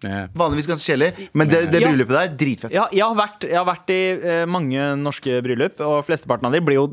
ja. 0.03 0.27
Vanligvis 0.37 0.67
ganske 0.69 0.85
kjedelig, 0.85 1.27
men 1.33 1.49
det, 1.49 1.63
det 1.73 1.81
bryllupet 1.81 2.13
der, 2.13 2.33
dritfett. 2.37 2.73
Ja, 2.75 2.85
jeg 2.93 3.01
har, 3.01 3.15
vært, 3.17 3.47
jeg 3.49 3.57
har 3.57 3.65
vært 3.65 3.93
i 3.93 4.01
eh, 4.13 4.43
mange 4.49 4.91
norske 5.01 5.39
bryllup, 5.45 5.81
og 5.81 6.03
flesteparten 6.05 6.49
av 6.49 6.53
dem 6.53 6.67
blir 6.67 6.77
jo 6.77 6.85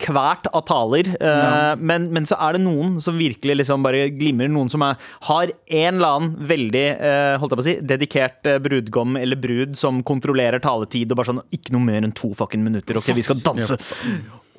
kvært 0.00 0.48
av 0.48 0.64
taler. 0.68 1.12
Ja. 1.22 1.74
men, 1.76 2.08
men 2.14 2.26
så 2.28 2.38
er 2.42 2.56
det 2.56 2.62
noen 2.64 2.96
som 3.04 3.18
virkelig 3.20 3.58
liksom 3.60 3.84
bare 3.84 4.06
glimrer. 4.14 4.50
Noen 4.52 4.70
som 4.72 4.84
er, 4.86 5.00
har 5.28 5.52
en 5.52 5.98
eller 5.98 6.16
annen 6.16 6.48
veldig 6.48 6.84
eh, 6.92 7.34
holdt 7.40 7.54
jeg 7.54 7.60
på 7.60 7.64
å 7.64 7.68
si, 7.68 7.76
dedikert 7.92 8.48
eh, 8.48 8.60
brudgom 8.62 9.18
eller 9.20 9.40
brud 9.40 9.76
som 9.78 10.00
kontrollerer 10.06 10.62
taletid 10.62 11.12
og 11.12 11.20
bare 11.20 11.32
sånn 11.32 11.42
Ikke 11.54 11.74
noe 11.76 11.84
mer 11.84 12.06
enn 12.06 12.16
to 12.16 12.32
fucking 12.38 12.64
minutter, 12.64 12.98
OK, 12.98 13.12
vi 13.16 13.26
skal 13.26 13.42
danse. 13.44 13.78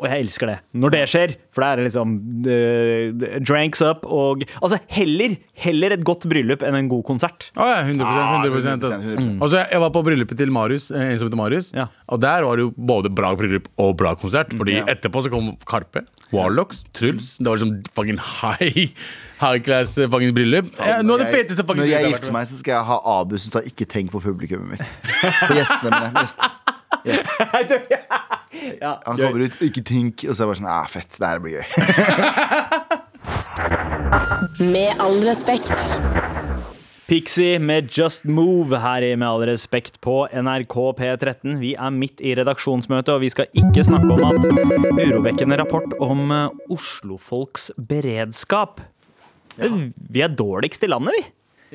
Og 0.03 0.09
jeg 0.11 0.25
elsker 0.25 0.49
det 0.51 0.57
når 0.75 0.93
det 0.93 1.01
skjer, 1.07 1.33
for 1.53 1.63
da 1.63 1.69
er 1.71 1.79
det 1.79 1.85
liksom 1.87 2.15
uh, 2.43 3.37
dranks 3.39 3.81
up 3.85 4.03
og 4.05 4.43
Altså, 4.59 4.79
heller, 4.91 5.37
heller 5.63 5.95
et 5.95 6.03
godt 6.05 6.27
bryllup 6.29 6.63
enn 6.67 6.75
en 6.77 6.89
god 6.91 7.03
konsert. 7.07 7.49
Å 7.55 7.67
ja, 7.69 7.79
100, 7.85 8.03
Ah, 8.03 8.43
100, 8.43 8.61
100%, 8.67 8.97
100%. 9.15 9.41
Altså, 9.41 9.57
jeg, 9.61 9.67
jeg 9.71 9.83
var 9.83 9.93
på 9.95 10.03
bryllupet 10.05 10.39
til 10.39 10.51
Marius, 10.53 10.89
eh, 10.91 11.13
en 11.13 11.19
som 11.21 11.29
heter 11.29 11.39
Marius. 11.39 11.71
Ja. 11.77 11.87
Og 12.11 12.21
der 12.23 12.45
var 12.47 12.59
det 12.59 12.67
jo 12.67 12.73
både 12.93 13.11
bra 13.13 13.33
bryllup 13.39 13.69
og 13.81 13.95
bra 13.99 14.13
konsert. 14.19 14.53
Fordi 14.57 14.79
Ja. 14.81 14.85
etterpå 14.91 15.23
så 15.23 15.31
kom 15.31 15.53
Karpe, 15.69 16.03
Warlocks, 16.33 16.83
Truls. 16.93 17.37
Det 17.37 17.47
var 17.47 17.57
liksom 17.57 17.83
fucking 17.93 18.19
high 18.41 18.89
High 19.43 19.59
class 19.59 19.97
eh, 19.97 20.07
fucking 20.07 20.33
bryllup. 20.35 20.69
Ja, 20.79 21.01
det 21.03 21.27
feteste 21.31 21.65
fucking 21.65 21.83
Når 21.83 21.89
jeg 21.91 22.03
jeg 22.05 22.13
gifter 22.13 22.31
meg, 22.35 22.47
så 22.47 22.59
skal 22.59 22.77
jeg 22.77 22.85
ha 22.87 22.99
Abu 23.19 23.37
som 23.37 23.51
tar 23.51 23.67
'ikke 23.67 23.87
tenk 23.89 24.11
på 24.11 24.21
publikummet 24.23 24.77
mitt'. 24.77 25.47
På 25.47 25.53
gjestene 25.57 25.91
mine. 25.91 26.27
Ja, 28.81 29.01
Han 29.05 29.17
kommer 29.17 29.45
ut 29.47 29.61
'ikke 29.61 29.81
tenk', 29.81 30.29
og 30.29 30.35
så 30.35 30.43
er 30.43 30.45
jeg 30.45 30.49
bare 30.51 30.59
sånn 30.61 30.69
ah, 30.69 30.87
'fett, 30.87 31.17
det 31.19 31.27
her 31.27 31.39
blir 31.39 31.57
gøy'. 31.57 31.69
Med 34.73 34.99
all 35.01 35.17
respekt. 35.25 35.73
Pixie 37.07 37.59
med 37.59 37.89
Just 37.91 38.25
Move 38.25 38.79
her 38.79 39.03
i 39.03 39.15
Med 39.15 39.27
all 39.27 39.43
respekt 39.45 39.99
på 40.01 40.27
NRK 40.31 40.75
P13. 40.97 41.57
Vi 41.59 41.73
er 41.75 41.91
midt 41.91 42.21
i 42.23 42.33
redaksjonsmøte, 42.39 43.13
og 43.13 43.21
vi 43.21 43.29
skal 43.29 43.45
ikke 43.53 43.83
snakke 43.83 44.13
om 44.15 44.23
at 44.23 44.45
urovekkende 44.47 45.57
rapport 45.59 45.93
om 45.99 46.31
eh, 46.31 46.49
Oslofolks 46.73 47.71
beredskap. 47.77 48.81
Vi 49.57 50.23
er 50.23 50.31
dårligst 50.31 50.83
i 50.83 50.89
landet, 50.89 51.13
vi. 51.17 51.23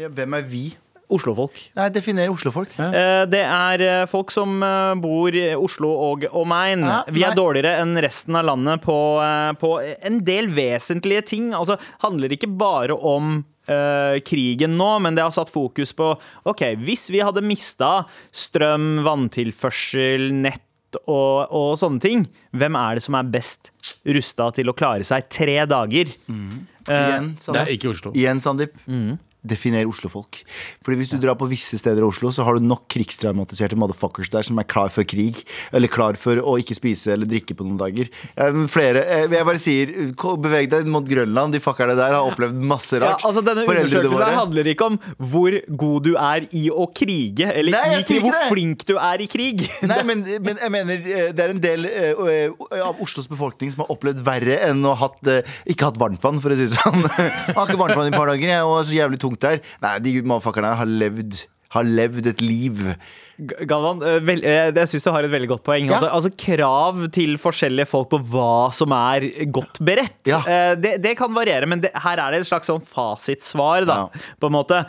Ja, 0.02 0.08
hvem 0.08 0.38
er 0.38 0.42
vi? 0.48 0.64
Oslofolk. 1.08 1.56
Nei, 1.78 1.88
definer 1.94 2.28
Oslofolk. 2.32 2.72
Ja. 2.76 3.24
Det 3.30 3.40
er 3.44 3.84
eh, 3.86 4.06
folk 4.10 4.32
som 4.34 4.58
eh, 4.62 4.94
bor 5.00 5.32
i 5.32 5.46
Oslo 5.56 5.88
og 6.10 6.26
omegn. 6.36 6.82
Ja, 6.84 6.98
Vi 7.08 7.22
er 7.24 7.36
dårligere 7.38 7.78
enn 7.82 7.96
resten 8.04 8.36
av 8.36 8.44
landet 8.50 8.82
på, 8.84 8.96
eh, 9.24 9.52
på 9.60 9.70
en 9.82 10.18
del 10.26 10.50
vesentlige 10.52 11.24
ting. 11.32 11.52
Altså, 11.56 11.78
handler 12.04 12.34
ikke 12.36 12.50
bare 12.60 12.92
om 12.98 13.38
eh, 13.68 14.18
krigen 14.28 14.76
nå, 14.76 14.90
men 15.04 15.16
det 15.16 15.24
har 15.24 15.32
satt 15.34 15.52
fokus 15.52 15.94
på 15.96 16.10
OK, 16.48 16.64
hvis 16.84 17.08
vi 17.14 17.24
hadde 17.24 17.44
mista 17.44 18.02
strøm, 18.32 18.98
vanntilførsel, 19.06 20.28
nett 20.44 20.64
og, 21.04 21.48
og 21.52 21.74
sånne 21.80 22.00
ting, 22.00 22.22
hvem 22.56 22.76
er 22.80 22.96
det 22.96 23.04
som 23.04 23.16
er 23.18 23.26
best 23.28 23.72
rusta 24.08 24.46
til 24.56 24.70
å 24.72 24.76
klare 24.76 25.04
seg 25.04 25.26
tre 25.32 25.58
dager? 25.68 26.08
Igjen, 26.88 27.34
Det 27.36 27.60
er 27.60 27.72
ikke 27.74 27.90
Oslo. 27.92 28.12
Igjen, 28.16 28.40
Sandeep. 28.40 28.76
Definer 29.46 29.86
Oslofolk. 29.88 30.40
Fordi 30.84 30.98
Hvis 30.98 31.12
du 31.12 31.18
drar 31.22 31.36
på 31.38 31.46
visse 31.50 31.78
steder 31.78 32.02
i 32.02 32.08
Oslo, 32.08 32.32
så 32.34 32.44
har 32.46 32.58
du 32.58 32.64
nok 32.64 32.86
krigstraumatiserte 32.90 33.76
motherfuckers 33.78 34.30
der 34.32 34.42
som 34.46 34.58
er 34.58 34.66
klar 34.68 34.90
for 34.90 35.06
krig. 35.08 35.44
Eller 35.72 35.88
klar 35.92 36.18
for 36.18 36.40
å 36.42 36.56
ikke 36.58 36.74
spise 36.76 37.12
eller 37.14 37.28
drikke 37.30 37.54
på 37.58 37.66
noen 37.66 37.78
dager. 37.80 38.10
Flere, 38.68 39.04
eh, 39.06 39.26
jeg 39.30 39.46
bare 39.46 39.62
sier, 39.62 39.92
beveg 40.42 40.70
deg 40.72 40.88
mot 40.90 41.06
Grønland. 41.06 41.54
De 41.54 41.60
fuckerne 41.62 41.94
der 41.98 42.16
har 42.16 42.26
opplevd 42.28 42.58
masse 42.58 42.98
rart. 42.98 43.22
Ja, 43.22 43.28
altså 43.30 43.44
Denne 43.46 43.64
undersøkelsen 43.68 44.34
handler 44.38 44.70
ikke 44.72 44.88
om 44.90 44.98
hvor 45.30 45.54
god 45.84 46.08
du 46.08 46.12
er 46.18 46.48
i 46.58 46.66
å 46.70 46.88
krige, 46.90 47.48
eller 47.52 47.78
Nei, 47.78 48.00
i 48.02 48.18
hvor 48.20 48.34
det. 48.34 48.42
flink 48.50 48.84
du 48.88 48.96
er 48.98 49.22
i 49.24 49.28
krig. 49.30 49.64
Nei, 49.90 50.00
men, 50.08 50.24
men 50.44 50.58
jeg 50.60 50.74
mener 50.74 51.06
eh, 51.06 51.30
det 51.36 51.46
er 51.46 51.54
en 51.54 51.62
del 51.62 51.86
eh, 51.88 52.82
av 52.82 52.98
Oslos 53.04 53.30
befolkning 53.30 53.70
som 53.72 53.84
har 53.84 53.92
opplevd 53.94 54.20
verre 54.26 54.58
enn 54.68 54.82
å 54.84 54.96
ha 54.98 55.06
hatt, 55.08 55.30
ikke 55.70 55.88
hatt 55.92 55.98
varmtvann, 56.00 56.42
for 56.42 56.52
å 56.52 56.58
si 56.58 56.66
det 56.66 56.74
sånn. 56.74 57.04
Jeg 57.48 57.54
har 57.56 57.68
ikke 57.70 57.80
varmtvann 57.80 58.08
i 58.08 58.12
et 58.12 58.16
par 58.18 58.28
dager, 58.30 58.50
jeg, 58.50 58.66
og 58.66 58.80
så 58.86 58.94
jævlig 58.96 59.18
tungt 59.22 59.37
der. 59.40 59.60
Nei, 59.84 59.98
de 59.98 60.20
motherfuckerne 60.22 60.74
har 60.76 60.86
levd 60.86 61.44
har 61.74 61.84
levd 61.84 62.26
et 62.30 62.40
liv. 62.40 62.78
Galvan, 63.68 64.00
eh, 64.02 64.18
vel, 64.24 64.40
eh, 64.42 64.70
jeg 64.72 64.88
syns 64.88 65.04
du 65.04 65.10
har 65.12 65.26
et 65.26 65.30
veldig 65.30 65.48
godt 65.50 65.62
poeng. 65.66 65.86
Ja. 65.86 65.98
Altså, 65.98 66.08
altså 66.16 66.30
Krav 66.40 67.02
til 67.12 67.36
forskjellige 67.36 67.86
folk 67.86 68.08
på 68.14 68.20
hva 68.32 68.72
som 68.72 68.90
er 68.96 69.26
godt 69.52 69.78
beredt. 69.84 70.22
Ja. 70.26 70.38
Eh, 70.48 70.74
Det, 70.80 71.02
det 71.04 71.12
kan 71.18 71.34
variere, 71.34 71.68
men 71.68 71.80
det, 71.84 71.90
her 71.94 72.16
er 72.18 72.32
det 72.32 72.40
et 72.40 72.48
slags 72.48 72.66
sånn 72.70 72.80
fasitsvar. 72.82 73.84
Da, 73.86 73.96
Ja. 74.08 74.22
på 74.40 74.48
en 74.48 74.56
måte. 74.56 74.80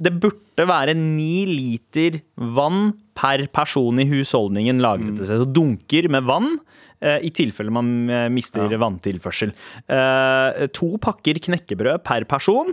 Det 0.00 0.12
burde 0.22 0.68
være 0.68 0.94
ni 0.94 1.44
liter 1.46 2.20
vann 2.38 2.94
per 3.14 3.46
person 3.52 3.98
i 3.98 4.06
husholdningen 4.06 4.78
lagret 4.80 5.16
til 5.16 5.26
seg. 5.26 5.42
Så 5.42 5.52
dunker 5.52 6.08
med 6.08 6.22
vann. 6.24 6.58
I 7.02 7.30
tilfelle 7.34 7.72
man 7.74 8.06
mister 8.32 8.62
mister 8.62 8.78
vanntilførsel. 8.78 9.50
To 10.72 10.96
pakker 11.02 11.34
knekkebrød 11.42 12.04
per 12.04 12.22
person. 12.24 12.72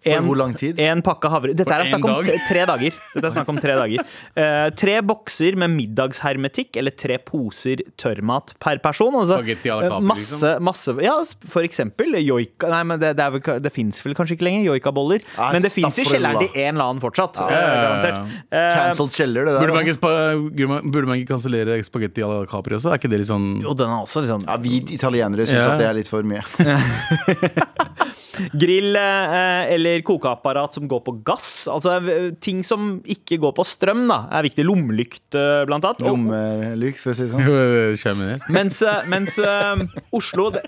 For 0.00 0.24
hvor 0.24 0.38
lang 0.40 0.54
tid? 0.56 0.78
En 0.80 1.02
pakke 1.04 1.28
havre... 1.28 1.52
Dette 1.56 1.74
er 1.76 1.88
snakk 1.90 2.06
om 2.08 2.24
tre 2.48 2.62
dager. 2.68 2.94
Dette 3.12 3.26
er 3.28 3.34
snakk 3.34 3.50
om 3.52 3.58
tre 3.60 3.74
dager. 3.76 4.06
Uh, 4.32 4.68
tre 4.80 4.94
bokser 5.04 5.58
med 5.60 5.74
middagshermetikk 5.74 6.78
eller 6.80 6.94
tre 6.96 7.18
poser 7.20 7.82
tørrmat 8.00 8.54
per 8.62 8.80
person. 8.80 9.18
Altså, 9.20 9.36
Spagetti 9.42 9.68
à 9.68 9.76
la 9.82 9.90
Capri, 9.90 10.08
masse, 10.08 10.52
masse 10.64 10.94
Ja, 11.04 11.18
for 11.52 11.66
eksempel 11.66 12.16
joika 12.22 12.70
Nei, 12.72 12.80
men 12.88 13.00
det, 13.02 13.12
det, 13.18 13.26
vel, 13.34 13.60
det 13.60 13.72
fins 13.74 14.00
vel 14.04 14.16
kanskje 14.16 14.38
ikke 14.38 14.48
lenger 14.48 14.70
joikaboller. 14.70 15.24
Nei, 15.36 15.50
men 15.56 15.66
det 15.66 15.72
fins 15.74 16.00
i 16.00 16.06
kjelleren 16.08 16.40
til 16.46 16.56
en 16.64 16.72
eller 16.74 16.86
annen 16.86 17.02
fortsatt. 17.04 17.42
Ja, 17.50 17.60
ja, 17.60 17.92
ja. 18.00 18.22
Eh, 18.48 18.70
Cancelled 18.78 19.16
kjeller, 19.16 19.48
det 19.50 19.56
der. 19.56 19.60
Burde 19.66 19.76
man 19.76 19.84
altså. 19.84 20.12
ikke, 20.48 20.80
burde 20.94 21.06
man- 21.12 21.20
ikke 21.20 21.34
kansellere 21.34 21.76
spagetti 21.84 22.24
à 22.24 22.30
la 22.32 22.46
Capri 22.48 22.78
også? 22.78 22.94
Er 22.94 23.02
ikke 23.02 23.12
det 23.12 23.20
litt 23.20 23.30
sånn 23.30 23.50
jo, 23.60 23.76
den 23.76 23.92
er 23.92 24.00
også 24.00 24.24
litt 24.24 24.32
sånn 24.32 24.48
Ja, 24.48 24.56
vi 24.62 24.80
italienere 24.96 25.44
syns 25.44 25.60
Ja. 25.60 25.74
at 25.74 25.82
det 25.82 25.90
er 25.90 25.98
litt 26.00 26.08
for 26.08 26.24
mye. 26.24 26.40
Grill 28.52 28.96
eh, 28.96 29.72
eller 29.74 29.89
kokeapparat 30.06 30.76
som 30.76 30.88
går 30.90 31.02
på 31.06 31.14
gass. 31.26 31.68
Altså 31.70 31.98
ting 32.42 32.62
som 32.66 32.98
ikke 33.08 33.38
går 33.42 33.54
på 33.56 33.66
strøm, 33.66 34.06
da, 34.10 34.22
er 34.36 34.46
viktig. 34.46 34.64
Lommelykt, 34.66 35.36
blant 35.68 35.84
annet. 35.84 36.04
Lommelykt, 36.04 37.02
for 37.02 37.12
å 37.12 37.16
si 37.18 37.26
det 37.26 37.32
sånn. 37.34 38.40
Mens, 38.54 38.80
eh, 38.86 39.02
mens 39.10 39.38
uh, 39.42 39.80
Oslo 40.16 40.50
det, 40.54 40.64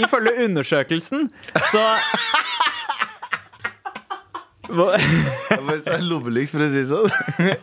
Ifølge 0.00 0.32
undersøkelsen 0.46 1.28
så 1.70 1.82
Lommelykt, 6.02 6.54
for 6.54 6.64
å 6.64 6.68
si 6.72 6.82
det 6.82 6.88
sånn. 6.90 7.10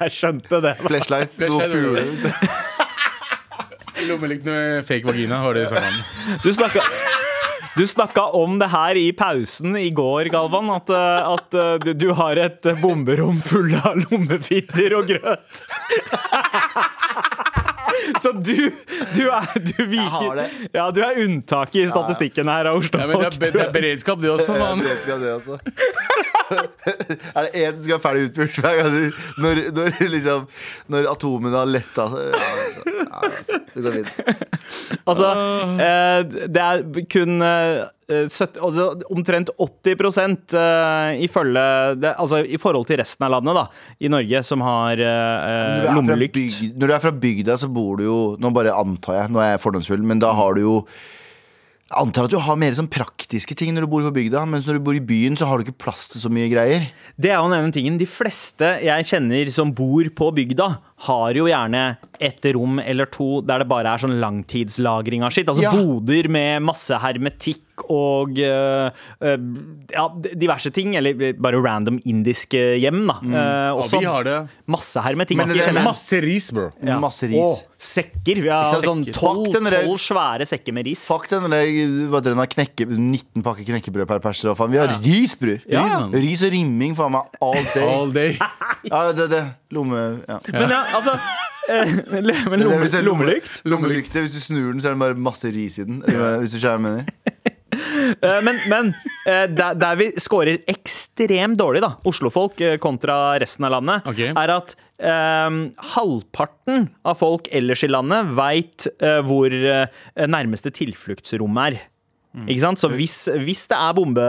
Jeg 0.05 0.15
skjønte 0.15 0.61
det. 0.63 0.75
Flashlights, 0.85 1.41
noe. 1.43 2.11
Lommelykt 4.07 4.45
med 4.47 4.85
fake 4.87 5.05
vagina, 5.05 5.41
var 5.43 5.57
det 5.57 5.67
i 5.67 5.71
snakket. 5.73 6.39
Du 6.45 6.53
snakka 6.55 7.00
du 7.77 7.87
snakka 7.87 8.21
om 8.35 8.59
det 8.59 8.67
her 8.73 8.95
i 8.99 9.11
pausen 9.15 9.75
i 9.79 9.89
går, 9.95 10.25
Galvan. 10.33 10.69
At, 10.75 10.89
eh, 10.89 11.29
at 11.33 11.53
eh, 11.53 11.73
du, 11.85 11.93
du 11.93 12.09
har 12.17 12.35
et 12.41 12.71
bomberom 12.81 13.41
full 13.45 13.73
av 13.79 14.01
lommefitter 14.05 14.97
og 14.99 15.07
grøt. 15.11 15.63
Så 18.21 18.31
du, 18.31 18.71
du 19.15 19.21
er 19.29 19.47
Du 19.61 19.85
viker. 19.85 20.41
Ja, 20.73 20.87
du 20.93 21.01
er 21.05 21.19
unntaket 21.23 21.83
i 21.83 21.87
statistikken 21.89 22.49
her 22.51 22.69
av 22.71 22.81
Ja, 22.83 23.05
men 23.07 23.19
det, 23.21 23.27
er, 23.29 23.53
det 23.55 23.63
er 23.65 23.73
beredskap, 23.73 24.21
det 24.21 24.31
også, 24.33 24.55
Ja, 24.57 24.63
mann. 24.63 24.81
det 24.83 24.95
skal 25.03 25.21
det 25.21 25.33
også. 25.35 25.59
er 27.35 27.45
det 27.47 27.51
én 27.61 27.75
som 27.75 27.83
skal 27.85 28.01
ferdig 28.03 28.25
utpult 28.29 28.57
hver 28.59 28.79
gang 28.81 28.95
når, 29.39 29.61
når, 29.75 29.93
liksom, 30.11 30.47
når 30.91 31.07
atomene 31.13 31.55
har 31.61 31.69
letta 31.69 32.07
ja, 32.11 32.25
altså, 32.33 32.95
ja, 32.97 33.00
altså, 33.11 33.59
det 33.73 33.83
går 33.85 33.97
videre. 33.99 34.35
Altså, 35.11 35.27
eh, 35.81 36.45
det 36.51 36.61
er 36.61 36.81
kun 37.09 37.41
eh, 37.43 37.87
70, 38.11 38.59
altså, 38.61 38.85
omtrent 39.13 39.49
80 39.57 40.53
eh, 40.59 41.23
ifølge 41.25 41.63
det, 42.01 42.11
Altså 42.19 42.41
i 42.43 42.59
forhold 42.61 42.85
til 42.89 42.99
resten 43.01 43.25
av 43.27 43.33
landet, 43.37 43.57
da, 43.57 43.65
i 43.99 44.11
Norge, 44.11 44.43
som 44.47 44.63
har 44.65 44.99
eh, 44.99 45.87
er 45.87 45.95
lommelykt. 45.95 46.37
bygd, 46.37 46.77
når 46.77 46.91
du 46.91 46.95
er 46.97 47.03
fra 47.07 47.13
bygda, 47.23 47.57
så 47.61 47.71
bor 47.71 47.97
du 47.99 48.05
jo 48.05 48.19
Nå 48.41 48.53
bare 48.55 48.75
antar 48.77 49.21
jeg, 49.21 49.33
nå 49.33 49.41
er 49.43 49.55
jeg 49.55 49.63
fordomsfull, 49.63 50.05
men 50.05 50.21
da 50.21 50.33
har 50.37 50.57
du 50.57 50.63
jo 50.65 50.75
jeg 51.91 51.99
antar 51.99 52.27
at 52.27 52.31
du 52.31 52.37
har 52.39 52.55
mer 52.59 52.75
sånn 52.77 52.87
praktiske 52.91 53.55
ting 53.59 53.73
når 53.75 53.83
du 53.83 53.89
bor 53.91 54.05
på 54.05 54.13
bygda, 54.15 54.45
mens 54.47 54.67
når 54.67 54.77
du 54.79 54.83
bor 54.85 54.95
i 54.95 55.03
byen, 55.03 55.35
så 55.35 55.47
har 55.49 55.59
du 55.59 55.65
ikke 55.65 55.81
plass 55.83 56.07
til 56.13 56.21
så 56.23 56.31
mye 56.31 56.47
greier. 56.51 56.85
Det 57.19 57.33
er 57.33 57.41
jo 57.41 57.49
ene 57.51 57.73
tingen. 57.75 57.97
De 57.99 58.07
fleste 58.07 58.69
jeg 58.85 59.07
kjenner 59.09 59.51
som 59.51 59.73
bor 59.75 60.07
på 60.15 60.29
bygda, 60.37 60.69
har 61.07 61.35
jo 61.35 61.47
gjerne 61.49 61.83
et 62.21 62.45
rom 62.55 62.79
eller 62.79 63.09
to 63.11 63.41
der 63.41 63.63
det 63.63 63.67
bare 63.71 63.91
er 63.95 64.03
sånn 64.03 64.19
langtidslagring 64.21 65.25
av 65.25 65.33
skitt. 65.35 65.49
Altså 65.51 65.65
Ja. 65.65 65.71
boder 65.73 66.29
med 66.29 66.61
masse 66.63 66.95
hermetikk 67.01 67.63
og 67.89 68.37
øh, 68.37 68.91
øh, 69.21 69.37
ja, 69.93 70.05
diverse 70.35 70.71
ting. 70.75 70.95
Eller 70.99 71.33
bare 71.41 71.61
random 71.63 71.99
indiske 72.05 72.61
hjem, 72.81 73.03
da. 73.07 73.17
Mm. 73.21 73.35
Og 73.73 73.83
også 73.85 74.01
vi 74.01 74.09
har 74.09 74.27
det. 74.27 74.37
masse 74.71 75.01
hermetikk. 75.01 75.41
Men 75.41 75.51
det 75.51 75.65
er. 75.67 75.81
Masse 75.81 76.21
ris, 76.23 76.51
bro. 76.55 76.69
Ja. 76.83 76.99
Masse 77.01 77.29
ris. 77.31 77.39
Og 77.41 77.81
sekker. 77.81 78.41
Vi 78.45 78.51
har 78.51 78.81
sånn 78.83 79.05
tolv 79.15 79.49
den 79.53 79.69
svære 80.01 80.45
sekker 80.49 80.75
med 80.75 80.87
ris. 80.89 81.03
Fuck 81.09 81.29
den 81.31 81.47
der, 81.51 81.67
hva 82.11 82.19
heter 82.19 82.33
den, 82.33 82.41
da, 82.41 82.47
knekke, 82.49 82.87
19 82.89 83.45
pakker 83.45 83.67
knekkebrød 83.67 84.09
per 84.09 84.21
perser. 84.23 84.53
Vi 84.71 84.81
har 84.81 84.95
ris, 85.01 85.35
bror. 85.39 85.61
Ja. 85.69 85.85
Ris. 86.11 86.21
Ris 86.25 86.43
og 86.47 86.53
rimming, 86.55 86.95
faen 86.97 87.15
meg, 87.15 87.39
all 87.41 87.63
day. 87.73 87.87
All 87.87 88.13
day. 88.15 88.37
Ja, 88.81 89.11
det, 89.13 89.27
det. 89.29 89.43
Lomme... 89.71 89.97
Ja. 90.27 90.39
Men 90.47 90.71
ja, 90.73 90.79
altså 90.97 91.13
eh, 91.69 91.91
Men 92.09 92.63
lomme, 92.63 92.87
lommelykt? 93.05 93.61
Lommelykt. 93.69 94.15
Hvis 94.17 94.33
du 94.33 94.39
snur 94.41 94.71
den, 94.71 94.81
så 94.81 94.89
er 94.89 94.95
det 94.95 95.03
bare 95.03 95.17
masse 95.21 95.51
ris 95.53 95.77
i 95.77 95.85
den. 95.85 96.01
Hvis 96.41 96.55
du 96.55 96.57
skjønner 96.57 96.81
hva 96.81 96.95
jeg 96.95 97.05
mener. 97.05 97.05
Eh, 97.29 97.30
Men, 98.45 98.57
men 98.69 98.89
eh, 99.25 99.45
der, 99.47 99.75
der 99.79 99.97
vi 99.99 100.09
scorer 100.19 100.59
ekstremt 100.69 101.57
dårlig, 101.59 101.81
da, 101.83 101.93
Oslofolk 102.07 102.59
eh, 102.61 102.75
kontra 102.81 103.37
resten 103.41 103.67
av 103.67 103.77
landet, 103.77 104.09
okay. 104.11 104.33
er 104.35 104.57
at 104.59 104.77
Um, 105.01 105.71
halvparten 105.95 106.83
av 107.09 107.15
folk 107.17 107.47
ellers 107.57 107.81
i 107.81 107.87
landet 107.89 108.27
veit 108.37 108.85
hvor 109.25 109.49
uh, 109.49 109.87
nærmeste 110.29 110.69
tilfluktsrom 110.77 111.57
er. 111.57 111.79
Ikke 112.45 112.61
sant? 112.61 112.77
Så 112.77 112.91
hvis, 112.93 113.15
hvis 113.41 113.65
det 113.71 113.79
er 113.81 113.95
bombe, 113.97 114.27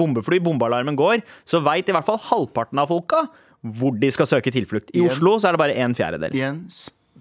bombefly, 0.00 0.40
bombealarmen 0.42 0.96
går, 0.96 1.20
så 1.44 1.60
veit 1.62 1.90
i 1.90 1.94
hvert 1.94 2.08
fall 2.08 2.16
halvparten 2.30 2.80
av 2.80 2.88
folka 2.90 3.26
hvor 3.60 3.92
de 4.00 4.08
skal 4.12 4.28
søke 4.28 4.52
tilflukt. 4.54 4.88
I 4.94 5.02
Igjen. 5.02 5.12
Oslo 5.12 5.36
så 5.38 5.50
er 5.50 5.56
det 5.56 5.62
bare 5.62 5.76
en 5.84 5.94
fjerdedel. 5.96 6.34
Igjen. 6.36 6.64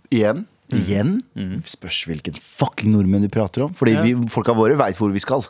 Igjen. 0.10 0.46
Igjen? 0.76 1.16
Mm. 1.38 1.56
Spørs 1.66 2.04
hvilken 2.10 2.38
fucking 2.38 2.92
nordmenn 2.94 3.26
du 3.26 3.32
prater 3.34 3.66
om. 3.66 3.74
Fordi 3.78 3.96
vi, 4.04 4.14
folka 4.30 4.54
våre 4.58 4.78
veit 4.80 5.00
hvor 5.00 5.14
vi 5.14 5.22
skal. 5.24 5.46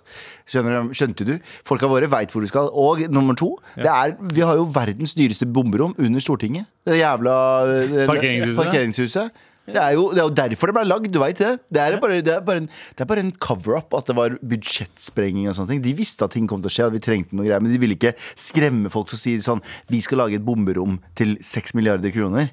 Skjønner, 0.49 0.88
du? 0.88 0.95
skjønte 0.95 1.27
du? 1.27 1.35
Folka 1.67 1.89
våre 1.91 2.07
veit 2.11 2.31
hvor 2.33 2.45
vi 2.45 2.51
skal. 2.51 2.71
Og 2.71 3.03
nummer 3.11 3.38
to, 3.39 3.51
det 3.75 3.91
er, 3.91 4.15
vi 4.33 4.45
har 4.45 4.59
jo 4.59 4.69
verdens 4.75 5.15
dyreste 5.17 5.49
bomberom 5.49 5.95
under 5.99 6.23
Stortinget. 6.23 6.69
Det 6.88 7.01
jævla 7.01 7.35
det, 7.67 8.07
Parkeringshuset. 8.09 8.63
parkeringshuset. 8.63 9.45
Det 9.69 9.77
er, 9.77 9.93
jo, 9.93 10.07
det 10.13 10.21
er 10.21 10.25
jo 10.25 10.33
derfor 10.33 10.69
det 10.69 10.75
ble 10.79 10.85
lagd, 10.88 11.11
du 11.13 11.19
veit 11.21 11.38
det. 11.38 11.51
Det 11.69 11.81
er 11.83 11.97
bare, 12.01 12.21
det 12.25 12.33
er 12.33 12.45
bare 12.45 12.63
en, 12.63 13.25
en 13.27 13.33
cover-up 13.41 13.93
at 13.97 14.09
det 14.09 14.15
var 14.17 14.38
budsjettsprenging 14.41 15.49
og 15.49 15.57
sånne 15.57 15.75
ting. 15.75 15.83
De 15.85 15.93
visste 15.97 16.25
at 16.25 16.33
ting 16.33 16.47
kom 16.49 16.63
til 16.63 16.71
å 16.71 16.73
skje, 16.73 16.88
at 16.89 16.95
vi 16.95 17.03
trengte 17.03 17.38
noe 17.38 17.45
greier, 17.45 17.61
men 17.61 17.73
de 17.73 17.81
ville 17.81 17.97
ikke 17.97 18.15
skremme 18.39 18.89
folk 18.93 19.11
til 19.11 19.19
å 19.19 19.21
si 19.21 19.35
sånn 19.45 19.61
Vi 19.91 20.01
skal 20.05 20.23
lage 20.23 20.39
et 20.39 20.45
bomberom 20.45 20.97
til 21.19 21.38
seks 21.45 21.75
milliarder 21.77 22.13
kroner. 22.15 22.49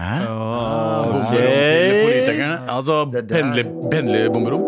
Hæ? 0.00 0.16
Bomberom 0.24 1.26
til 1.28 1.96
politikerne. 2.06 2.56
Altså 2.72 3.02
pendle, 3.28 3.64
pendlerbomberom. 3.92 4.62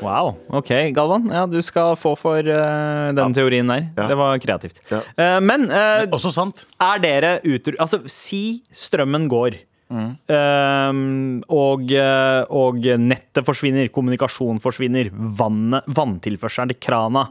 Wow. 0.00 0.34
Ok, 0.52 0.70
Galvan. 0.94 1.28
Ja, 1.32 1.44
du 1.48 1.58
skal 1.64 1.96
få 1.98 2.14
for 2.20 2.40
uh, 2.44 3.12
den 3.16 3.36
teorien 3.36 3.68
der. 3.68 3.86
Ja. 3.96 4.08
Det 4.10 4.18
var 4.20 4.40
kreativt. 4.42 4.80
Ja. 4.92 5.00
Uh, 5.16 5.38
men 5.44 5.70
eh, 5.72 6.04
Også 6.12 6.30
sant. 6.34 6.66
er 6.80 7.00
dere 7.02 7.32
utru... 7.44 7.74
Altså, 7.80 8.02
si 8.12 8.62
strømmen 8.72 9.26
går. 9.32 9.56
Mm. 9.86 10.12
Eh, 10.34 10.96
og, 11.54 11.92
og 12.58 12.86
nettet 12.98 13.46
forsvinner, 13.46 13.86
kommunikasjon 13.94 14.58
forsvinner, 14.62 15.12
vannet, 15.12 15.86
vanntilførselen 15.86 16.72
til 16.74 16.80
krana. 16.88 17.28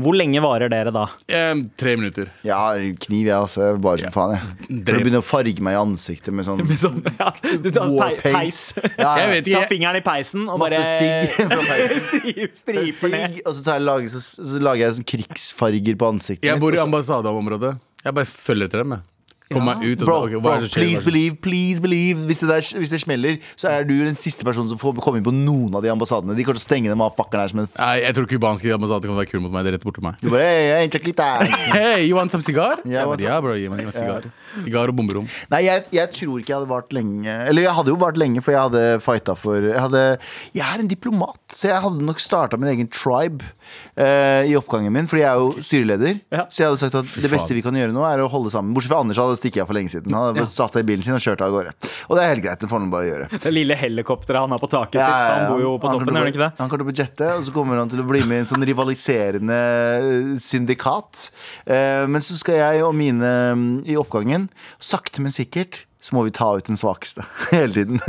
Hvor 0.00 0.16
lenge 0.16 0.40
varer 0.42 0.70
dere 0.72 0.92
da? 0.94 1.04
Eh, 1.28 1.60
tre 1.80 1.94
minutter. 1.98 2.30
Har 2.46 2.80
kniv, 3.04 3.26
jeg, 3.28 3.34
altså. 3.36 3.68
Bare 3.82 4.02
som 4.06 4.14
faen, 4.14 4.34
jeg. 4.36 4.48
For 4.70 4.80
Drep. 4.90 5.10
å 5.10 5.20
å 5.20 5.24
farge 5.26 5.64
meg 5.66 5.76
i 5.76 5.80
ansiktet 5.80 6.34
med 6.36 6.46
sånn 6.48 6.62
Sånn, 6.84 7.02
ja, 7.18 7.30
du 7.60 7.70
tar 7.74 7.92
pe 8.22 8.32
peis. 8.34 8.60
Ja, 8.96 9.12
Jeg 9.20 9.30
vet 9.34 9.50
ikke. 9.52 9.60
Ta 9.60 9.70
fingeren 9.74 10.00
i 10.00 10.04
peisen 10.06 10.48
og 10.48 10.58
Masse 10.62 10.80
bare 10.80 10.98
sigg. 10.98 11.38
Sånn 11.54 11.68
peis. 11.68 12.08
stri- 12.08 12.48
striper 12.62 13.14
ned. 13.14 13.38
Og 13.44 13.54
så, 13.58 13.64
tar 13.66 13.78
jeg, 13.80 13.86
lager, 13.90 14.12
så, 14.16 14.22
så 14.54 14.62
lager 14.62 14.86
jeg 14.86 14.98
sånn 15.00 15.08
krigsfarger 15.14 16.00
på 16.00 16.10
ansiktet 16.14 16.48
Jeg 16.50 16.60
bor 16.62 16.74
i 16.76 16.82
ambassadeområdet. 16.82 17.74
Jeg 18.04 18.16
bare 18.16 18.30
følger 18.30 18.70
etter 18.70 18.84
dem. 18.84 18.96
jeg. 18.96 19.06
Kom 19.50 19.64
meg 19.66 19.80
ut. 19.82 20.02
Bro, 20.06 20.18
bro 20.38 20.52
skjer? 20.62 20.76
please 20.78 21.02
believe, 21.02 21.34
please 21.42 21.82
believe 21.82 22.22
hvis 22.28 22.38
det, 22.44 22.48
der, 22.52 22.66
hvis 22.78 22.92
det 22.92 23.00
smeller, 23.02 23.40
så 23.58 23.72
er 23.72 23.86
du 23.88 23.96
den 23.98 24.14
siste 24.14 24.46
personen 24.46 24.70
som 24.70 24.78
får 24.78 25.00
komme 25.02 25.18
inn 25.18 25.26
på 25.26 25.32
noen 25.34 25.74
av 25.74 25.82
de 25.82 25.90
ambassadene. 25.90 26.36
De 26.38 26.44
kommer 26.46 26.60
til 26.60 26.62
å 26.62 26.68
stenge 26.68 26.92
dem 26.92 27.02
av 27.02 27.16
fuckeren 27.16 27.42
her 27.42 27.50
som 27.50 27.62
en 27.64 27.70
Nei, 27.72 27.96
jeg 28.04 28.14
tror 28.14 28.28
kubanske 28.30 28.70
ambassader 28.76 29.10
kan 29.10 29.18
være 29.18 29.30
kule 29.32 29.42
mot 29.42 29.54
meg. 29.56 29.66
Det 29.66 29.72
er 29.72 29.76
rett 29.80 29.86
borti 29.88 30.04
meg. 30.06 30.22
Du 30.22 30.30
bare 30.30 30.46
hey, 30.46 30.86
hey. 30.86 31.50
Hey, 31.80 32.06
you 32.06 32.14
want 32.14 32.30
some 32.30 32.46
cigar? 32.46 32.78
Ja, 32.86 33.02
bro, 33.10 33.56
gi 33.58 33.66
meg 33.72 33.82
en 33.82 33.90
sigar. 33.94 34.30
Sigar 34.62 34.92
og 34.92 35.00
bomberom. 35.00 35.26
Nei, 35.50 35.64
jeg, 35.66 35.82
jeg 35.98 36.14
tror 36.14 36.38
ikke 36.38 36.52
jeg 36.52 36.58
hadde 36.60 36.70
vart 36.70 36.94
lenge 36.94 37.34
Eller 37.50 37.66
jeg 37.66 37.74
hadde 37.74 37.92
jo 37.92 37.98
vart 37.98 38.18
lenge, 38.22 38.42
for 38.42 38.54
jeg 38.54 38.68
hadde 38.68 38.84
fighta 39.02 39.34
for 39.38 39.66
Jeg, 39.66 39.78
hadde, 39.82 40.04
jeg 40.54 40.66
er 40.66 40.84
en 40.84 40.90
diplomat, 40.90 41.42
så 41.50 41.72
jeg 41.72 41.82
hadde 41.88 42.06
nok 42.06 42.22
starta 42.22 42.58
min 42.60 42.70
egen 42.70 42.90
tribe 42.94 43.46
eh, 43.96 44.48
i 44.50 44.56
oppgangen 44.58 44.92
min, 44.94 45.08
fordi 45.10 45.22
jeg 45.24 45.30
er 45.30 45.40
jo 45.42 45.64
styreleder. 45.66 46.20
Ja. 46.32 46.44
Så 46.50 46.62
jeg 46.62 46.70
hadde 46.70 46.80
sagt 46.82 46.96
at 47.00 47.14
det 47.24 47.30
beste 47.32 47.56
vi 47.56 47.62
kan 47.64 47.76
gjøre 47.76 47.94
nå, 47.94 48.04
er 48.08 48.22
å 48.24 48.28
holde 48.32 48.52
sammen. 48.52 48.74
Bortsett 48.76 48.92
fra 48.92 49.00
Anders, 49.04 49.20
hadde 49.20 49.38
stikket 49.40 49.64
av 49.64 49.70
for 49.70 49.78
lenge 49.78 49.92
siden. 49.92 50.14
Han 50.16 50.30
hadde 50.30 50.46
satt 50.52 50.76
seg 50.76 50.84
i 50.86 50.88
bilen 50.92 51.06
sin 51.06 51.16
og 51.16 51.22
kjørt 51.24 51.44
av 51.46 51.54
gårde. 51.54 51.74
Og 52.08 52.16
det 52.18 52.24
er 52.24 52.32
helt 52.34 52.44
greit, 52.46 52.60
det 52.62 52.70
får 52.70 52.82
han 52.84 52.92
bare 52.94 53.08
gjøre. 53.10 53.28
Det 53.46 53.52
lille 53.54 53.76
helikopteret 53.80 54.44
han 54.46 54.54
har 54.56 54.62
på 54.62 54.70
taket 54.72 55.00
Ja, 55.00 55.06
sitt. 55.06 55.14
ja, 55.14 55.26
ja. 55.26 55.36
Han 55.40 55.52
bor 55.54 55.64
jo 55.64 55.74
på 55.82 55.92
toppen, 55.94 56.14
gjør 56.14 56.24
han 56.26 56.32
ikke 56.32 56.44
det? 56.44 56.50
Han 56.60 56.72
kommer 56.72 56.86
til 56.90 56.94
å 56.94 57.04
jette, 57.04 57.30
og 57.36 57.44
så 57.48 57.54
kommer 57.54 57.82
han 57.82 57.92
til 57.92 58.02
å 58.02 58.08
bli 58.08 58.22
med 58.24 58.36
i 58.36 58.42
en 58.44 58.50
sånn 58.50 58.66
rivaliserende 58.70 59.60
eh, 59.60 60.32
syndikat. 60.40 61.28
Uh, 61.68 62.06
Men 62.10 62.24
så 62.24 62.38
skal 62.40 62.60
jeg 62.60 62.82
og 62.86 62.94
mine 62.96 63.30
mm, 63.56 63.68
i 63.90 63.96
oppgangen, 64.00 64.48
sakte, 64.80 65.22
men 65.24 65.34
sikkert, 65.34 65.84
så 66.00 66.16
må 66.16 66.22
vi 66.24 66.32
ta 66.32 66.48
ut 66.56 66.64
den 66.70 66.78
svakeste 66.80 67.24
hele 67.52 67.72
tiden. 67.76 68.00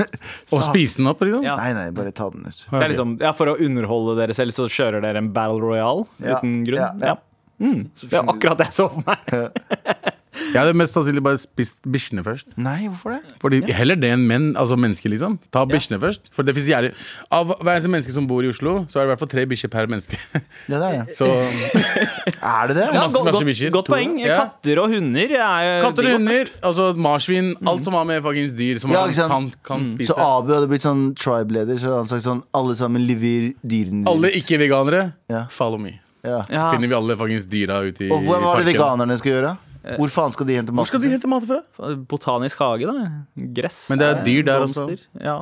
Og 0.55 0.63
spise 0.63 1.01
den 1.01 1.09
opp, 1.11 1.23
liksom? 1.25 1.43
Ja. 1.43 1.57
Nei, 1.59 1.73
nei, 1.75 1.89
bare 1.95 2.13
ta 2.15 2.29
den 2.31 2.45
ut. 2.47 2.63
Det 2.71 2.79
er 2.85 2.93
liksom, 2.93 3.17
ja, 3.21 3.33
For 3.37 3.51
å 3.51 3.57
underholde 3.59 4.15
dere 4.21 4.35
selv, 4.37 4.55
så 4.55 4.69
kjører 4.71 5.03
dere 5.03 5.19
en 5.23 5.31
battle 5.35 5.59
royale 5.63 6.07
Ja, 6.23 6.39
uten 6.39 6.61
grunn? 6.67 6.79
ja, 7.03 7.13
ja. 7.13 7.19
Det 7.61 8.15
er 8.17 8.25
akkurat 8.25 8.57
det 8.57 8.71
jeg 8.71 8.77
så 8.79 8.87
for 8.89 9.03
meg. 9.05 9.19
Jeg 10.51 10.59
hadde 10.59 10.73
mest 10.75 10.93
sannsynlig 10.97 11.23
bare 11.23 11.37
spist 11.39 11.81
bikkjene 11.87 12.23
først. 12.25 12.45
Nei, 12.59 12.87
hvorfor 12.89 13.15
det? 13.15 13.33
Fordi 13.41 13.61
Heller 13.71 13.95
det 13.95 14.11
enn 14.11 14.25
menn, 14.27 14.49
altså 14.59 14.75
mennesker, 14.77 15.09
liksom. 15.13 15.37
Ta 15.51 15.63
bikkjene 15.65 15.99
først. 16.01 16.27
For 16.35 16.43
det 16.43 16.55
finnes 16.57 16.69
jævlig 16.69 16.91
Av 17.31 17.47
hver 17.57 17.71
eneste 17.77 17.89
menneske 17.93 18.11
som 18.15 18.27
bor 18.27 18.43
i 18.43 18.49
Oslo, 18.51 18.85
så 18.91 18.99
er 18.99 19.05
det 19.05 19.07
i 19.07 19.11
hvert 19.13 19.21
fall 19.23 19.31
tre 19.31 19.45
bikkjer 19.51 19.71
per 19.71 19.87
menneske. 19.87 20.19
Ja, 20.67 20.77
det 20.77 20.89
er 20.89 21.05
det. 21.05 21.15
Så 21.19 21.27
Er 21.27 22.67
det 22.67 22.75
det? 22.77 22.85
Ja, 22.91 23.01
Masse- 23.01 23.17
godt, 23.21 23.31
masse 23.31 23.45
bikkjer. 23.47 23.71
godt 23.73 23.87
poeng. 23.91 24.17
Ja. 24.21 24.37
Katter 24.45 24.81
og 24.83 24.89
hunder 24.93 25.33
er 25.37 25.81
katter 25.85 26.07
og 26.09 26.15
hunder, 26.17 26.51
altså 26.63 26.89
marsvin, 26.97 27.53
alt 27.67 27.83
som 27.85 27.93
har 27.97 28.05
med 28.09 28.21
fuckings 28.25 28.53
dyr 28.57 28.79
som 28.81 28.91
Ja, 28.91 29.01
man 29.05 29.09
ikke 29.13 29.21
sant? 29.21 29.55
kan, 29.65 29.81
kan 29.81 29.89
spise. 29.93 30.11
Så 30.13 30.19
Abu 30.19 30.53
hadde 30.53 30.67
blitt 30.71 30.85
sånn 30.85 31.03
tribe-leder, 31.15 31.79
så 31.79 31.91
hadde 31.91 32.03
han 32.03 32.11
sagt 32.11 32.25
sånn 32.27 32.43
Alle 32.57 32.75
sammen 32.75 33.03
lever 33.07 33.53
dyrene 33.63 34.07
Alle 34.09 34.29
deres. 34.29 34.43
ikke-veganere, 34.43 35.13
Ja. 35.31 35.45
follow 35.49 35.77
me. 35.79 35.99
Ja. 36.23 36.43
Ja. 36.53 36.71
Finner 36.71 36.87
vi 36.91 36.93
alle 36.95 37.15
faktisk 37.17 37.49
dyra 37.49 37.79
ute 37.87 38.05
i 38.05 38.11
Og 38.13 38.21
hva 38.27 38.39
var 38.41 38.59
det 38.61 38.65
parken. 38.65 38.73
veganerne 38.75 39.17
skulle 39.17 39.37
gjøre? 39.39 39.57
Hvor 39.97 40.11
faen 40.13 40.31
skal 40.35 40.45
de 40.45 40.55
hente 40.59 40.69
Hvor 40.73 40.81
mat? 40.83 40.87
skal 40.91 41.01
de 41.01 41.09
hente 41.09 41.27
mat 41.31 41.45
fra? 41.49 41.61
Botanisk 42.11 42.59
hage, 42.61 42.85
da. 42.85 43.09
Gress. 43.57 43.89
Men 43.89 43.99
det 44.01 44.07
er 44.11 44.23
dyr 44.25 44.43
der 44.45 44.65
også. 44.67 44.85
blomster. 44.87 45.05
Ja. 45.25 45.37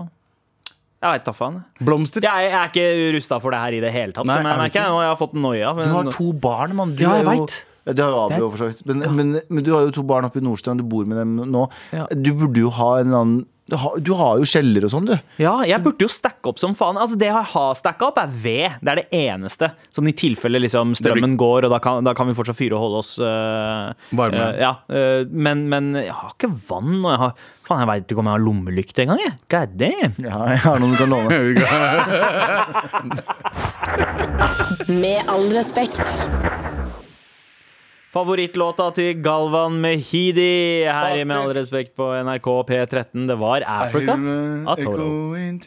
Jeg 1.00 1.12
veit 1.16 1.26
da 1.26 1.32
faen. 1.32 1.58
Blomster? 1.80 2.22
Jeg, 2.28 2.50
jeg 2.52 2.60
er 2.60 2.70
ikke 2.72 3.16
rusta 3.16 3.40
for 3.40 3.52
det 3.56 3.60
her 3.64 3.76
i 3.78 3.82
det 3.84 3.92
hele 3.96 4.12
tatt. 4.16 4.28
Nei, 4.28 4.38
men 4.44 4.50
jeg 4.52 4.58
er 4.58 4.62
merker 4.66 4.82
jeg 4.84 4.96
jeg 5.04 5.12
har 5.14 5.20
fått 5.20 5.34
noia. 5.40 5.74
Du 5.80 5.84
har 5.96 6.10
to 6.16 6.32
barn, 6.34 6.76
mann. 6.76 6.96
Du 6.96 7.04
Ja, 7.04 7.16
jeg 7.20 7.26
jo- 7.26 7.46
vet. 7.46 7.66
Det 7.90 8.04
har 8.04 8.12
jo 8.12 8.20
Abu 8.28 8.50
for 8.52 8.58
så 8.60 8.68
vidt. 8.70 8.82
Men, 8.86 9.00
men, 9.16 9.42
men 9.50 9.64
du 9.64 9.72
har 9.74 9.82
jo 9.88 9.92
to 9.96 10.04
barn 10.04 10.26
oppe 10.28 10.38
i 10.38 10.44
Nordstrand, 10.46 10.78
du 10.78 10.84
bor 10.86 11.06
med 11.10 11.18
dem 11.18 11.38
nå. 11.50 11.64
Ja. 11.96 12.06
Du 12.14 12.34
burde 12.38 12.60
jo 12.62 12.70
ha 12.70 12.90
en 13.00 13.14
annen 13.16 13.46
Du 13.70 13.76
har, 13.78 13.98
du 14.02 14.12
har 14.18 14.40
jo 14.42 14.48
kjeller 14.50 14.86
og 14.88 14.92
sånn, 14.94 15.10
du. 15.10 15.16
Ja, 15.42 15.54
jeg 15.68 15.84
burde 15.86 16.06
jo 16.06 16.10
stacke 16.12 16.50
opp 16.52 16.60
som 16.62 16.74
faen. 16.78 16.98
Altså, 16.98 17.20
det 17.20 17.30
jeg 17.30 17.46
har 17.54 17.78
stacka 17.78 18.10
opp, 18.10 18.18
er 18.22 18.32
ved. 18.34 18.80
Det 18.82 18.94
er 18.94 19.02
det 19.04 19.08
eneste. 19.20 19.72
Sånn 19.96 20.10
i 20.10 20.16
tilfelle 20.18 20.62
liksom, 20.64 20.96
strømmen 20.98 21.38
går, 21.40 21.68
og 21.68 21.76
da 21.76 21.80
kan, 21.84 22.04
da 22.06 22.16
kan 22.18 22.30
vi 22.30 22.38
fortsatt 22.38 22.58
fyre 22.58 22.78
og 22.78 22.84
holde 22.88 23.04
oss 23.04 23.14
uh, 23.22 23.94
Varme. 24.18 24.42
Uh, 24.42 24.58
ja, 24.60 24.74
uh, 24.90 25.22
men, 25.30 25.68
men 25.72 25.94
jeg 26.02 26.16
har 26.16 26.34
ikke 26.34 26.52
vann, 26.70 27.00
og 27.04 27.12
jeg 27.14 27.24
har 27.28 27.34
Faen, 27.70 27.84
jeg 27.84 27.90
veit 27.92 28.10
ikke 28.10 28.22
om 28.24 28.26
jeg 28.26 28.34
har 28.34 28.42
lommelykt 28.42 29.00
engang, 29.04 29.20
jeg. 29.22 29.34
God 29.54 29.76
damn. 29.78 30.16
Ja, 30.26 30.40
jeg 30.56 30.62
har 30.64 30.82
noen 30.82 30.96
du 30.96 30.98
kan 30.98 31.12
låne. 31.14 31.30
Med 35.04 35.30
all 35.30 35.46
respekt. 35.54 36.02
Favorittlåta 38.10 38.88
til 38.98 39.20
Galvan 39.22 39.76
Mehidi 39.84 40.82
her 40.88 41.20
i 41.20 41.26
Med 41.30 41.38
all 41.44 41.52
respekt 41.54 41.92
på 41.98 42.08
NRK 42.26 42.48
P13. 42.66 43.28
Det 43.30 43.36
var 43.38 43.62
Africa 43.70 44.16
av 44.18 44.80
Toro. 44.82 45.06
Oh, 45.30 45.36
det 45.36 45.60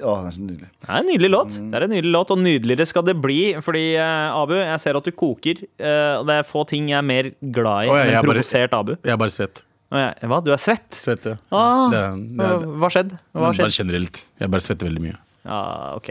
er 0.00 0.32
så 0.32 0.40
nydelig. 0.40 0.70
Det 0.80 0.88
er 0.88 1.02
en 1.02 1.10
nydelig 1.10 1.30
låt, 1.34 1.58
Det 1.58 1.76
er 1.76 1.84
en 1.84 1.92
nydelig 1.92 2.12
låt, 2.14 2.32
og 2.32 2.40
nydeligere 2.40 2.86
skal 2.88 3.04
det 3.04 3.16
bli. 3.20 3.36
Fordi, 3.60 3.84
eh, 4.00 4.32
Abu, 4.32 4.54
jeg 4.56 4.80
ser 4.80 4.96
at 4.96 5.04
du 5.04 5.10
koker. 5.12 5.60
eh, 5.78 6.16
og 6.16 6.26
det 6.26 6.38
er 6.38 6.42
få 6.48 6.64
ting 6.66 6.88
jeg 6.88 6.96
er 6.98 7.02
mer 7.02 7.30
glad 7.52 7.84
i 7.84 7.88
Å, 7.88 7.96
ja, 7.96 8.04
jeg 8.04 8.08
enn 8.08 8.18
er 8.18 8.22
bare- 8.22 8.40
provosert 8.40 8.72
Abu. 8.72 8.92
Jeg 9.04 9.12
er 9.12 9.16
bare 9.18 9.28
svett. 9.36 9.62
Å, 9.92 9.96
ja, 10.00 10.28
Hva? 10.28 10.42
Du 10.44 10.50
er 10.52 10.56
svett? 10.56 10.90
Svett, 10.96 11.24
ja. 11.26 11.36
Ah, 11.52 11.90
Det 11.90 11.98
er- 11.98 12.16
det 12.16 12.40
er- 12.40 12.66
Hva 12.80 12.88
skjedde? 12.88 13.18
Hva 13.36 13.52
Bare 13.52 13.68
generelt. 13.70 14.24
Jeg 14.40 14.50
bare 14.50 14.60
svetter 14.62 14.88
veldig 14.88 15.00
mye. 15.02 15.16
Ja, 15.44 15.94
ok. 15.96 16.08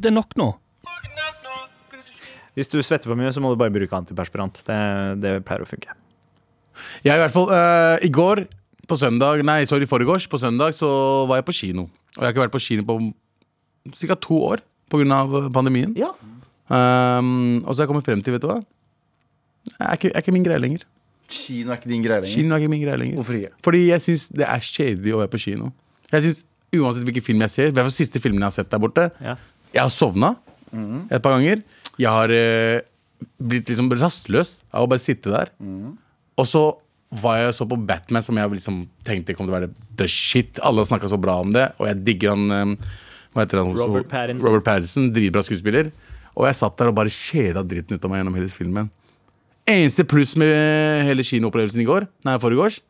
Det 0.00 0.06
er 0.06 0.14
nok 0.14 0.34
nå. 0.36 0.54
Hvis 2.54 2.70
du 2.70 2.78
svetter 2.82 3.10
for 3.10 3.18
mye, 3.18 3.32
så 3.34 3.40
må 3.42 3.50
du 3.50 3.58
bare 3.58 3.72
bruke 3.74 3.96
antiperspirant. 3.98 4.60
Det, 4.66 4.78
det 5.22 5.32
pleier 5.46 5.64
å 5.64 5.68
funke. 5.68 5.94
Jeg 7.06 7.14
i 7.16 7.20
hvert 7.22 7.34
fall 7.34 7.50
uh, 7.50 7.96
I 8.02 8.10
går, 8.14 8.44
på 8.90 8.96
søndag 9.00 9.40
Nei, 9.46 9.64
sorry, 9.70 9.86
foregårs, 9.88 10.26
på 10.28 10.38
søndag 10.42 10.74
så 10.76 10.88
var 11.30 11.40
jeg 11.40 11.46
på 11.48 11.54
kino. 11.56 11.86
Og 12.14 12.20
jeg 12.20 12.26
har 12.28 12.34
ikke 12.34 12.44
vært 12.44 12.54
på 12.54 12.62
kino 12.62 12.84
på 12.86 12.98
ca. 14.06 14.16
to 14.20 14.38
år 14.52 14.62
pga. 14.92 15.20
pandemien. 15.54 15.94
Ja. 15.98 16.10
Um, 16.68 17.62
og 17.64 17.74
så 17.74 17.80
har 17.80 17.84
jeg 17.84 17.90
kommet 17.92 18.06
frem 18.06 18.22
til, 18.24 18.32
vet 18.36 18.42
du 18.44 18.48
hva 18.48 18.60
Det 18.60 19.74
er 19.80 20.10
er 20.14 20.20
ikke 20.22 20.32
min 20.32 20.44
greie 20.46 20.60
lenger. 20.62 20.84
Kino 21.28 21.72
er 21.72 21.78
ikke 21.80 21.88
din 21.90 22.04
greie 22.04 22.20
lenger. 22.20 22.34
Kino 22.36 22.54
er 22.54 22.62
ikke 22.62 22.72
min 22.72 22.82
greie 22.84 23.00
lenger. 23.00 23.16
Hvorfor 23.20 23.38
ikke? 23.38 23.52
Fordi 23.64 23.80
jeg 23.88 24.00
syns 24.04 24.28
det 24.36 24.46
er 24.46 24.60
kjedelig 24.68 25.14
å 25.16 25.20
være 25.22 25.32
på 25.32 25.40
kino. 25.46 25.72
Jeg 26.12 26.26
synes, 26.28 26.44
Uansett 26.74 27.04
hvilken 27.06 27.22
film 27.22 27.42
jeg 27.44 27.52
ser, 27.54 27.68
i 27.70 27.74
hvert 27.76 27.86
fall 27.86 27.94
siste 27.94 28.18
filmen 28.18 28.42
jeg 28.42 28.48
har 28.50 28.54
sett 28.56 28.70
der 28.72 28.80
borte, 28.82 29.04
Ja. 29.22 29.36
jeg 29.72 29.80
har 29.84 29.92
sovna 29.94 30.32
Mhm. 30.72 31.04
et 31.10 31.22
par 31.22 31.30
ganger. 31.38 31.62
Jeg 32.00 32.10
har 32.10 32.32
eh, 32.34 32.80
blitt 33.38 33.70
liksom 33.70 33.92
rastløs 34.00 34.58
av 34.74 34.86
å 34.86 34.90
bare 34.90 35.02
sitte 35.02 35.32
der. 35.32 35.52
Mhm. 35.62 35.94
Og 36.40 36.48
så 36.50 36.64
var 37.14 37.38
jeg 37.38 37.54
så 37.54 37.66
på 37.70 37.78
Batman, 37.86 38.24
som 38.26 38.38
jeg 38.38 38.50
liksom 38.56 38.80
tenkte 39.06 39.36
kom 39.36 39.46
til 39.46 39.54
å 39.54 39.58
være 39.60 39.70
the 39.98 40.08
shit. 40.10 40.58
Alle 40.66 40.82
snakka 40.86 41.12
så 41.12 41.18
bra 41.20 41.36
om 41.44 41.52
det, 41.54 41.68
og 41.78 41.86
jeg 41.86 42.02
digger 42.06 42.34
han 42.34 42.50
eh, 42.50 42.90
Hva 43.34 43.42
heter 43.44 43.60
han? 43.62 43.72
Robert 43.74 44.10
Pattinson. 44.10 44.46
Robert 44.46 44.66
Pattinson, 44.66 45.08
Dritbra 45.14 45.42
skuespiller. 45.46 45.92
Og 46.34 46.48
jeg 46.48 46.58
satt 46.58 46.76
der 46.78 46.90
og 46.90 46.96
bare 46.98 47.12
kjeda 47.12 47.62
dritten 47.66 47.96
ut 47.96 48.04
av 48.06 48.10
meg 48.10 48.20
gjennom 48.20 48.36
hele 48.38 48.50
filmen. 48.50 48.90
Eneste 49.70 50.04
pluss 50.06 50.34
med 50.36 51.06
hele 51.06 51.24
kinoopplevelsen 51.24 51.82
i 51.82 51.86
går, 51.88 52.06
nei, 52.26 52.34
forrige 52.42 52.82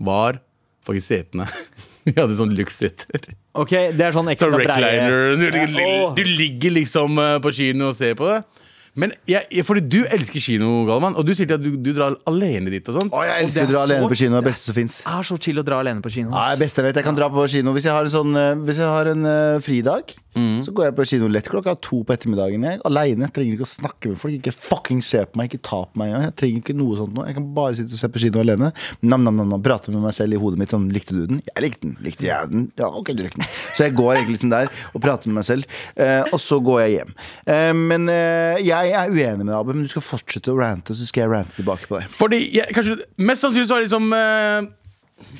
var 0.00 0.38
faktisk 0.86 1.10
setene. 1.10 1.48
Vi 2.14 2.16
hadde 2.18 2.36
sånn 2.38 2.54
luxe-seter. 2.56 3.30
Ok, 3.58 3.76
det 3.96 4.06
er 4.06 4.16
sånn 4.16 4.30
Så 4.30 4.34
ekstra 4.36 4.50
breie 4.54 4.66
recliner. 4.70 5.36
Du, 5.38 5.46
du, 5.76 6.18
du 6.18 6.24
ligger 6.28 6.76
liksom 6.80 7.18
eh, 7.22 7.36
på 7.44 7.54
kino 7.54 7.90
og 7.92 7.98
ser 7.98 8.18
på 8.18 8.28
det. 8.30 8.42
Men 8.98 9.12
jeg, 9.28 9.46
jeg, 9.54 9.62
fordi 9.66 9.82
du 9.86 10.00
elsker 10.10 10.42
kino, 10.42 10.68
Galvan, 10.88 11.14
og 11.18 11.26
du 11.26 11.30
sier 11.36 11.52
at 11.54 11.62
du, 11.62 11.70
du 11.78 11.92
drar 11.94 12.16
alene 12.28 12.72
dit 12.72 12.88
og 12.90 12.96
sånt. 12.96 13.14
Å, 13.14 13.22
jeg 13.28 13.44
elsker 13.46 13.68
å 13.68 13.70
dra 13.70 13.84
alene 13.86 14.08
på 14.10 14.18
kino. 14.18 14.34
Det 14.34 14.40
er 14.42 14.48
beste 14.48 14.66
som 14.66 14.76
fins. 14.76 14.96
Det 15.04 15.12
er 15.14 15.28
så 15.28 15.38
chill 15.46 15.62
å 15.62 15.64
dra 15.66 15.78
alene 15.84 16.02
på 16.02 16.12
kino. 16.14 16.32
Ja, 16.34 16.56
det 16.56 16.64
beste 16.64 16.82
jeg 16.82 16.90
vet, 16.90 16.98
jeg 16.98 17.06
kan 17.06 17.18
dra 17.18 17.30
på 17.30 17.46
kino 17.52 17.74
hvis 17.76 17.86
jeg 17.86 17.94
har 17.94 18.08
en, 18.08 18.14
sånn, 18.16 18.34
eh, 18.40 18.50
hvis 18.66 18.82
jeg 18.82 18.90
har 18.90 19.12
en 19.12 19.28
uh, 19.28 19.60
fridag. 19.62 20.16
Så 20.36 20.72
går 20.74 20.86
jeg 20.88 20.94
på 20.98 21.04
kino 21.10 21.28
lett 21.30 21.48
klokka 21.50 21.74
to 21.82 22.02
på 22.06 22.14
ettermiddagen. 22.14 22.62
Jeg 22.66 22.80
Aleine. 22.86 23.28
Trenger 23.34 23.56
ikke 23.56 23.66
å 23.66 23.70
snakke 23.70 24.12
med 24.12 24.20
folk. 24.20 24.36
Ikke 24.36 24.54
fucking 24.54 25.00
se 25.04 25.24
på 25.26 25.40
meg, 25.40 25.50
ikke 25.50 25.64
ta 25.66 25.80
på 25.88 26.00
meg. 26.00 26.12
Jeg 26.14 26.34
trenger 26.38 26.62
ikke 26.62 26.76
noe 26.78 26.98
sånt 27.00 27.16
nå. 27.16 27.24
Jeg 27.26 27.38
kan 27.40 27.48
bare 27.56 27.78
sitte 27.78 27.96
og 27.96 28.02
se 28.02 28.10
på 28.14 28.22
kino 28.22 28.42
alene. 28.44 28.70
Nam, 29.02 29.24
nam, 29.26 29.36
nam, 29.40 29.50
nam, 29.50 29.64
Prate 29.64 29.92
med 29.92 30.04
meg 30.04 30.14
selv 30.16 30.36
i 30.36 30.40
hodet 30.40 30.60
mitt 30.62 30.72
sånn 30.74 30.88
Likte 30.94 31.16
du 31.16 31.24
den? 31.30 31.42
Jeg 31.50 31.64
likte 31.66 31.84
den. 31.86 31.96
Likte 32.06 32.28
jeg 32.28 32.52
den? 32.52 32.68
Ja, 32.80 32.88
ok, 32.88 33.12
du 33.16 33.24
likte 33.26 33.42
den. 33.42 33.50
Så 33.76 33.86
jeg 33.86 33.96
går 33.98 34.14
egentlig 34.20 34.40
sånn 34.42 34.54
der 34.54 34.70
og 34.94 35.02
prater 35.04 35.30
med 35.30 35.40
meg 35.40 35.48
selv. 35.48 35.78
eh, 35.96 36.22
og 36.30 36.40
så 36.42 36.60
går 36.64 36.82
jeg 36.84 36.96
hjem. 36.98 37.14
Eh, 37.50 37.72
men 37.76 38.08
eh, 38.12 38.60
jeg 38.64 38.94
er 38.96 39.10
uenig 39.12 39.44
med 39.44 39.50
deg, 39.50 39.56
Abu, 39.58 39.72
men 39.74 39.86
du 39.86 39.92
skal 39.92 40.04
fortsette 40.06 40.52
å 40.52 40.58
rante, 40.58 40.96
så 40.96 41.06
skal 41.08 41.26
jeg 41.26 41.32
rante 41.34 41.56
tilbake 41.58 41.90
på 41.90 41.98
deg. 41.98 42.10
Fordi 42.14 42.40
jeg, 42.54 42.70
kanskje, 42.76 43.00
Mest 43.20 43.44
sannsynlig 43.44 43.68
så 43.68 43.76
er 43.76 43.82
det 43.82 43.90
liksom 43.90 44.12
eh, 44.16 44.70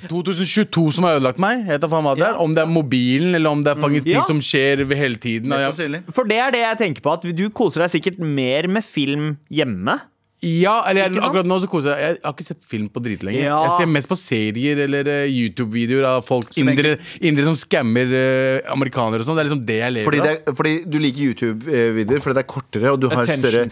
2022 0.09 0.93
som 0.97 1.07
har 1.07 1.19
ødelagt 1.19 1.41
meg. 1.43 1.65
Jeg 1.67 1.79
vet 1.81 1.91
faen 1.91 2.05
hva 2.07 2.15
det 2.19 2.27
er 2.27 2.39
Om 2.41 2.55
det 2.57 2.63
er 2.63 2.71
mobilen, 2.71 3.35
eller 3.35 3.51
om 3.51 3.63
det 3.65 3.73
er 3.77 3.81
faktisk 3.81 4.07
Ja. 4.07 4.21
ting 4.21 4.27
som 4.27 4.41
skjer 4.41 4.85
hele 4.97 5.17
tiden. 5.17 5.49
Mest 5.49 5.61
Ja, 5.61 5.71
sannsynlig. 5.73 6.03
For 6.13 6.25
det 6.25 6.39
er 6.39 6.51
det 6.51 6.61
jeg 6.61 6.79
tenker 6.79 7.03
på, 7.03 7.13
at 7.13 7.23
du 7.37 7.51
koser 7.51 7.81
deg 7.85 7.91
sikkert 7.91 8.19
mer 8.19 8.69
med 8.69 8.85
film 8.85 9.39
hjemme. 9.51 10.01
Ja 10.41 10.75
eller 10.89 11.05
jeg, 11.11 11.21
akkurat 11.21 11.45
nå 11.49 11.57
så 11.61 11.69
koser 11.69 11.93
jeg 12.01 12.15
Jeg 12.15 12.21
har 12.25 12.33
ikke 12.33 12.47
sett 12.47 12.63
film 12.65 12.87
på 12.93 13.03
dritlenge. 13.05 13.43
Ja. 13.45 13.59
Jeg 13.67 13.75
ser 13.83 13.91
mest 13.93 14.09
på 14.09 14.17
serier 14.17 14.79
eller 14.87 15.09
uh, 15.11 15.27
YouTube-videoer 15.29 16.07
av 16.09 16.23
folk 16.25 16.49
indre, 16.61 16.95
indere 17.21 17.45
som 17.51 17.59
skammer 17.61 18.09
uh, 18.09 18.71
amerikanere 18.73 19.21
og 19.21 19.29
sånn. 19.29 19.37
Det 19.37 19.45
er 19.45 19.49
liksom 19.51 19.63
det 19.69 19.77
jeg 19.81 19.95
lever 19.99 20.09
Fordi, 20.09 20.23
det 20.25 20.31
av. 20.33 20.39
er, 20.53 20.57
fordi 20.61 20.73
du 20.89 20.97
liker 21.03 21.27
YouTube-videoer 21.27 22.25
fordi 22.25 22.37
det 22.39 22.45
er 22.45 22.49
kortere, 22.55 22.93
og 22.95 23.01
du 23.03 23.09
har, 23.13 23.29
større, 23.29 23.65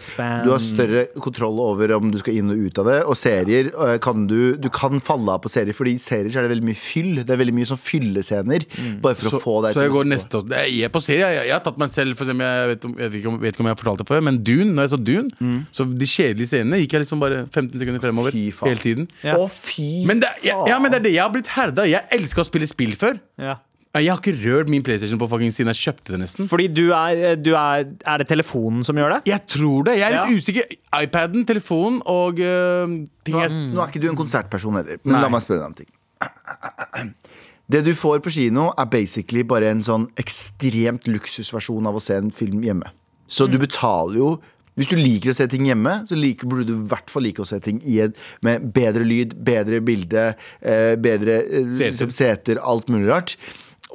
du 0.45 0.51
har 0.53 0.61
større 0.63 1.03
kontroll 1.25 1.59
over 1.63 1.95
om 1.97 2.11
du 2.13 2.19
skal 2.21 2.37
inn 2.39 2.53
og 2.53 2.61
ut 2.67 2.81
av 2.83 2.89
det. 2.91 2.99
Og 3.09 3.17
serier 3.19 3.71
øh, 3.73 3.95
kan 4.03 4.27
du 4.29 4.37
Du 4.61 4.69
kan 4.73 5.01
falle 5.03 5.33
av 5.33 5.41
på 5.43 5.49
serier, 5.51 5.73
Fordi 5.75 5.95
i 5.97 6.01
serier 6.01 6.29
så 6.33 6.39
er 6.41 6.47
det 6.47 6.53
veldig 6.53 6.67
mye 6.69 6.79
fyll. 6.79 7.11
Det 7.23 7.33
er 7.33 7.41
veldig 7.41 7.55
mye 7.57 7.69
sånn 7.69 7.81
fyllescener. 7.81 8.65
Bare 9.03 9.17
for 9.17 9.31
å 9.33 9.41
få 9.41 9.57
deg 9.65 9.73
Så 9.77 9.83
jeg 9.83 9.89
til 9.91 9.95
går 9.97 10.05
å 10.05 10.11
neste 10.13 10.39
år. 10.39 10.47
Jeg 10.69 10.85
er 10.85 10.93
på 10.93 11.01
serie. 11.03 11.33
Jeg, 11.33 11.47
jeg 11.49 11.55
har 11.57 11.65
tatt 11.65 11.81
meg 11.81 11.89
selv 11.93 12.19
for 12.19 12.27
eksempel, 12.29 12.45
jeg, 12.45 12.69
vet 12.75 12.87
om, 12.89 12.95
jeg, 12.99 13.09
vet 13.13 13.19
ikke 13.21 13.31
om, 13.33 13.39
vet 13.41 13.53
ikke 13.57 13.63
om 13.65 13.69
jeg 13.71 13.75
har 13.77 13.81
fortalt 13.83 14.03
det 14.03 14.07
før, 14.09 14.23
men 14.29 14.39
Dune, 14.45 14.71
når 14.77 14.87
jeg 14.87 14.93
så 14.95 15.01
Dune, 15.09 15.27
Mm. 15.39 15.59
så 15.71 15.85
de 15.87 16.07
kjedelige 16.09 16.49
scenene 16.59 16.81
gikk 16.83 16.97
jeg 16.97 17.05
liksom 17.05 17.23
bare 17.23 17.45
15 17.47 17.79
sekunder 17.79 18.03
fremover 18.03 18.35
Fy 18.35 18.49
faen. 18.55 18.69
hele 18.73 18.83
tiden. 18.83 19.07
Ja. 19.25 19.39
Å, 19.39 19.47
fy 19.49 20.05
Men 20.09 20.21
det, 20.23 20.29
ja, 20.45 20.59
ja, 20.69 20.77
men 20.83 20.91
det 20.93 20.99
er 21.01 21.07
det 21.07 21.15
jeg 21.15 21.23
har 21.25 21.33
blitt 21.33 21.49
herda. 21.55 21.87
Jeg 21.89 22.05
elsker 22.19 22.43
å 22.43 22.47
spille 22.51 22.69
spill 22.69 22.93
før. 22.99 23.17
Ja. 23.39 23.57
Jeg 23.97 24.05
har 24.11 24.19
ikke 24.21 24.35
rørt 24.37 24.67
min 24.69 24.83
PlayStation 24.85 25.17
på 25.17 25.25
fucking 25.31 25.49
siden 25.49 25.71
jeg 25.73 25.79
kjøpte 25.79 26.13
det, 26.13 26.19
nesten. 26.21 26.45
Fordi 26.51 26.67
du 26.69 26.91
er, 26.93 27.33
du 27.41 27.55
er 27.57 27.87
Er 28.05 28.21
det 28.21 28.27
telefonen 28.29 28.83
som 28.85 28.99
gjør 29.01 29.15
det? 29.15 29.21
Jeg 29.31 29.41
tror 29.49 29.87
det. 29.87 29.95
Jeg 29.97 30.05
er 30.13 30.27
litt 30.29 30.43
usikker. 30.43 30.75
iPaden, 30.99 31.47
telefonen 31.49 31.97
og 32.05 32.37
øh, 32.37 32.85
nå, 32.85 33.41
jeg 33.41 33.55
nå 33.73 33.81
er 33.81 33.89
ikke 33.89 34.03
du 34.03 34.09
en 34.11 34.19
konsertperson 34.19 34.77
heller, 34.77 35.01
men 35.01 35.15
Nei. 35.17 35.23
la 35.25 35.31
meg 35.33 35.41
spørre 35.41 35.63
deg 35.63 35.71
om 35.71 35.79
ting. 35.81 35.89
Det 37.69 37.83
du 37.85 37.91
får 37.93 38.21
på 38.25 38.31
kino, 38.33 38.71
er 38.81 38.87
basically 38.89 39.43
bare 39.45 39.69
en 39.69 39.81
sånn 39.85 40.07
ekstremt 40.17 41.05
luksusversjon 41.09 41.85
av 41.89 41.97
å 41.99 42.01
se 42.01 42.15
en 42.17 42.31
film 42.33 42.63
hjemme. 42.65 42.89
Så 43.29 43.45
du 43.45 43.59
betaler 43.61 44.17
jo 44.17 44.29
hvis 44.79 44.91
du 44.93 44.97
liker 44.99 45.33
å 45.33 45.37
se 45.37 45.47
ting 45.51 45.67
hjemme, 45.67 45.95
så 46.07 46.17
like, 46.17 46.47
burde 46.47 46.67
du 46.69 46.75
i 46.77 46.89
hvert 46.91 47.11
fall 47.11 47.25
like 47.27 47.43
å 47.43 47.47
se 47.47 47.59
ting 47.63 47.81
i 47.83 47.99
et, 48.05 48.19
med 48.45 48.69
bedre 48.75 49.03
lyd, 49.03 49.35
bedre 49.45 49.81
bilde, 49.83 50.29
eh, 50.63 50.93
bedre 50.99 51.41
eh, 51.43 51.73
Seter. 51.75 52.13
seter, 52.15 52.61
alt 52.63 52.87
mulig 52.91 53.09
rart. 53.11 53.35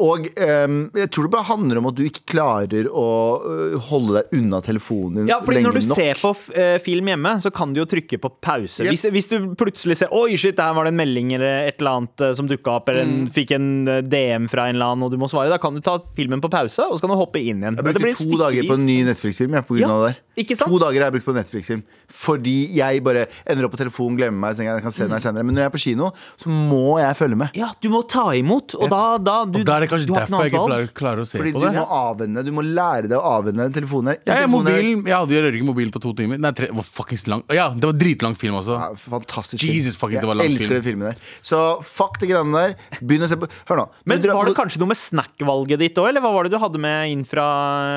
Og 0.02 0.24
um, 0.26 0.76
jeg 0.98 1.06
tror 1.14 1.28
det 1.28 1.30
bare 1.30 1.46
handler 1.46 1.78
om 1.78 1.86
at 1.86 1.94
du 1.94 2.00
ikke 2.02 2.24
klarer 2.32 2.88
å 2.90 3.04
øh, 3.46 3.74
holde 3.92 4.16
deg 4.16 4.32
unna 4.40 4.58
telefonen 4.66 5.20
din 5.20 5.28
Ja, 5.30 5.36
fordi 5.44 5.60
Når 5.62 5.76
du 5.76 5.80
nok. 5.86 5.98
ser 6.00 6.18
på 6.18 6.32
f- 6.34 6.48
eh, 6.58 6.78
film 6.82 7.06
hjemme, 7.12 7.36
så 7.44 7.52
kan 7.54 7.70
du 7.70 7.78
jo 7.78 7.84
trykke 7.86 8.18
på 8.18 8.30
pause. 8.42 8.82
Yep. 8.82 8.90
Hvis, 8.90 9.04
hvis 9.14 9.28
du 9.30 9.36
plutselig 9.54 9.96
ser 10.00 10.10
Oi, 10.10 10.34
shit, 10.40 10.56
der 10.58 10.74
var 10.74 10.88
det 10.88 10.90
en 10.94 10.98
melding 10.98 11.30
eller 11.36 11.68
et 11.68 11.78
eller 11.78 12.00
annet 12.00 12.24
eh, 12.26 12.32
som 12.34 12.48
dukka 12.50 12.74
opp, 12.80 12.90
eller 12.90 13.04
Mm. 13.06 13.12
en, 13.20 13.30
fikk 13.36 13.54
en 13.54 13.68
eh, 13.88 14.00
DM 14.02 14.48
fra 14.50 14.66
en 14.66 14.74
eller 14.74 14.90
annen, 14.96 15.06
og 15.06 15.12
du 15.14 15.18
må 15.22 15.28
svare, 15.30 15.52
da 15.52 15.60
kan 15.62 15.78
du 15.78 15.80
ta 15.84 15.94
filmen 16.18 16.42
på 16.42 16.50
pause, 16.50 16.88
og 16.90 16.98
så 16.98 17.04
kan 17.06 17.14
du 17.14 17.18
hoppe 17.22 17.38
inn 17.38 17.62
igjen. 17.62 17.78
Jeg 17.78 17.86
brukte 17.86 18.02
blir 18.02 18.18
to 18.18 18.40
dager 18.42 18.66
på 18.66 18.78
en 18.80 18.86
ny 18.90 18.98
Netflix-film. 19.06 19.54
Jeg, 19.60 19.66
på 19.70 19.78
grunn 19.78 19.86
Ja, 19.86 19.92
av 19.94 20.02
det 20.08 20.10
der. 20.16 20.20
ikke 20.42 20.56
sant? 20.58 20.72
To 20.74 20.82
dager 20.82 21.04
har 21.04 21.10
jeg 21.12 21.16
brukt 21.20 21.28
på 21.30 21.36
Netflix-film 21.38 21.84
fordi 22.14 22.56
jeg 22.76 23.02
bare 23.06 23.26
ender 23.46 23.66
opp 23.66 23.74
på 23.74 23.80
telefonen, 23.80 24.18
glemmer 24.18 24.38
meg, 24.48 24.56
så 24.58 24.66
jeg, 24.66 24.82
kan 24.82 24.92
se 24.94 25.02
den 25.06 25.14
her 25.14 25.22
senere. 25.22 25.44
Men 25.46 25.54
når 25.54 25.64
jeg 25.64 25.70
er 25.70 25.74
på 25.78 25.82
kino, 25.86 26.10
så 26.40 26.50
må 26.50 26.98
jeg 26.98 27.16
følge 27.18 27.38
med. 27.38 27.54
Ja, 27.58 27.70
du 27.82 27.88
må 27.92 28.02
ta 28.10 28.26
imot, 28.36 28.74
og 28.78 28.90
da, 28.92 29.02
da, 29.18 29.38
du, 29.44 29.60
Og 29.62 29.66
da 29.68 29.78
er 29.84 29.86
det 29.86 29.92
kanskje 29.92 30.08
derfor 30.14 30.42
jeg 30.44 30.52
ikke 30.54 30.64
klarer, 30.64 30.88
klarer 30.98 31.20
å 31.22 31.26
se 31.28 31.38
Fordi 31.38 31.52
på 31.54 31.60
du 31.60 31.66
det. 31.68 31.74
må 31.76 31.84
avvende, 32.00 32.44
Du 32.44 32.50
må 32.56 32.64
lære 32.64 33.08
deg 33.12 33.18
å 33.20 33.24
avvende 33.38 33.68
den 33.68 33.74
telefonen 33.76 34.10
der 34.14 34.18
Ja, 34.26 34.40
ja, 34.42 34.46
mobilen, 34.50 35.04
jeg 35.04 35.14
hadde 35.14 35.36
jo 35.36 35.42
rører 35.44 35.58
ikke 35.60 35.68
mobilen 35.70 35.92
på 35.94 36.00
to 36.02 36.12
timer. 36.18 36.38
Nei, 36.40 36.50
tre, 36.56 36.66
det 36.72 36.74
var 36.74 36.88
fuckings 36.88 37.26
lang. 37.28 37.44
Ja, 37.52 37.68
det 37.76 37.84
var 37.84 37.92
dritlang 38.00 38.34
film 38.36 38.56
også. 38.60 38.74
Ja, 38.80 38.88
fantastisk 38.98 39.62
Jesus 39.62 39.96
fucking, 40.00 40.18
film. 40.18 40.24
det 40.24 40.28
var 40.32 40.36
Jeg 40.42 40.50
lang 40.50 40.56
elsker 40.56 40.68
film. 40.68 40.80
den 40.80 40.86
filmen 40.88 41.06
der. 41.12 41.16
Så 41.42 41.60
fuck 41.84 42.18
de 42.20 42.26
greiene 42.32 42.52
der. 42.54 42.74
Begynn 43.04 43.22
å 43.22 43.28
se 43.28 43.36
på 43.36 43.48
Hør 43.68 43.76
nå. 43.84 43.88
Men 44.06 44.20
Du 44.20 44.28
drar 44.28 44.34
var 44.40 44.44
det 44.46 44.54
på- 44.56 44.62
kanskje 44.64 44.78
noe 44.80 44.88
med 44.88 44.96
snackvalget 44.96 45.78
ditt 45.78 45.94
òg, 46.00 46.08
eller 46.08 46.20
hva 46.24 46.32
var 46.32 46.44
det 46.48 46.52
du 46.52 46.58
hadde 46.58 46.78
med 46.80 47.10
inn 47.12 47.24
fra 47.24 47.44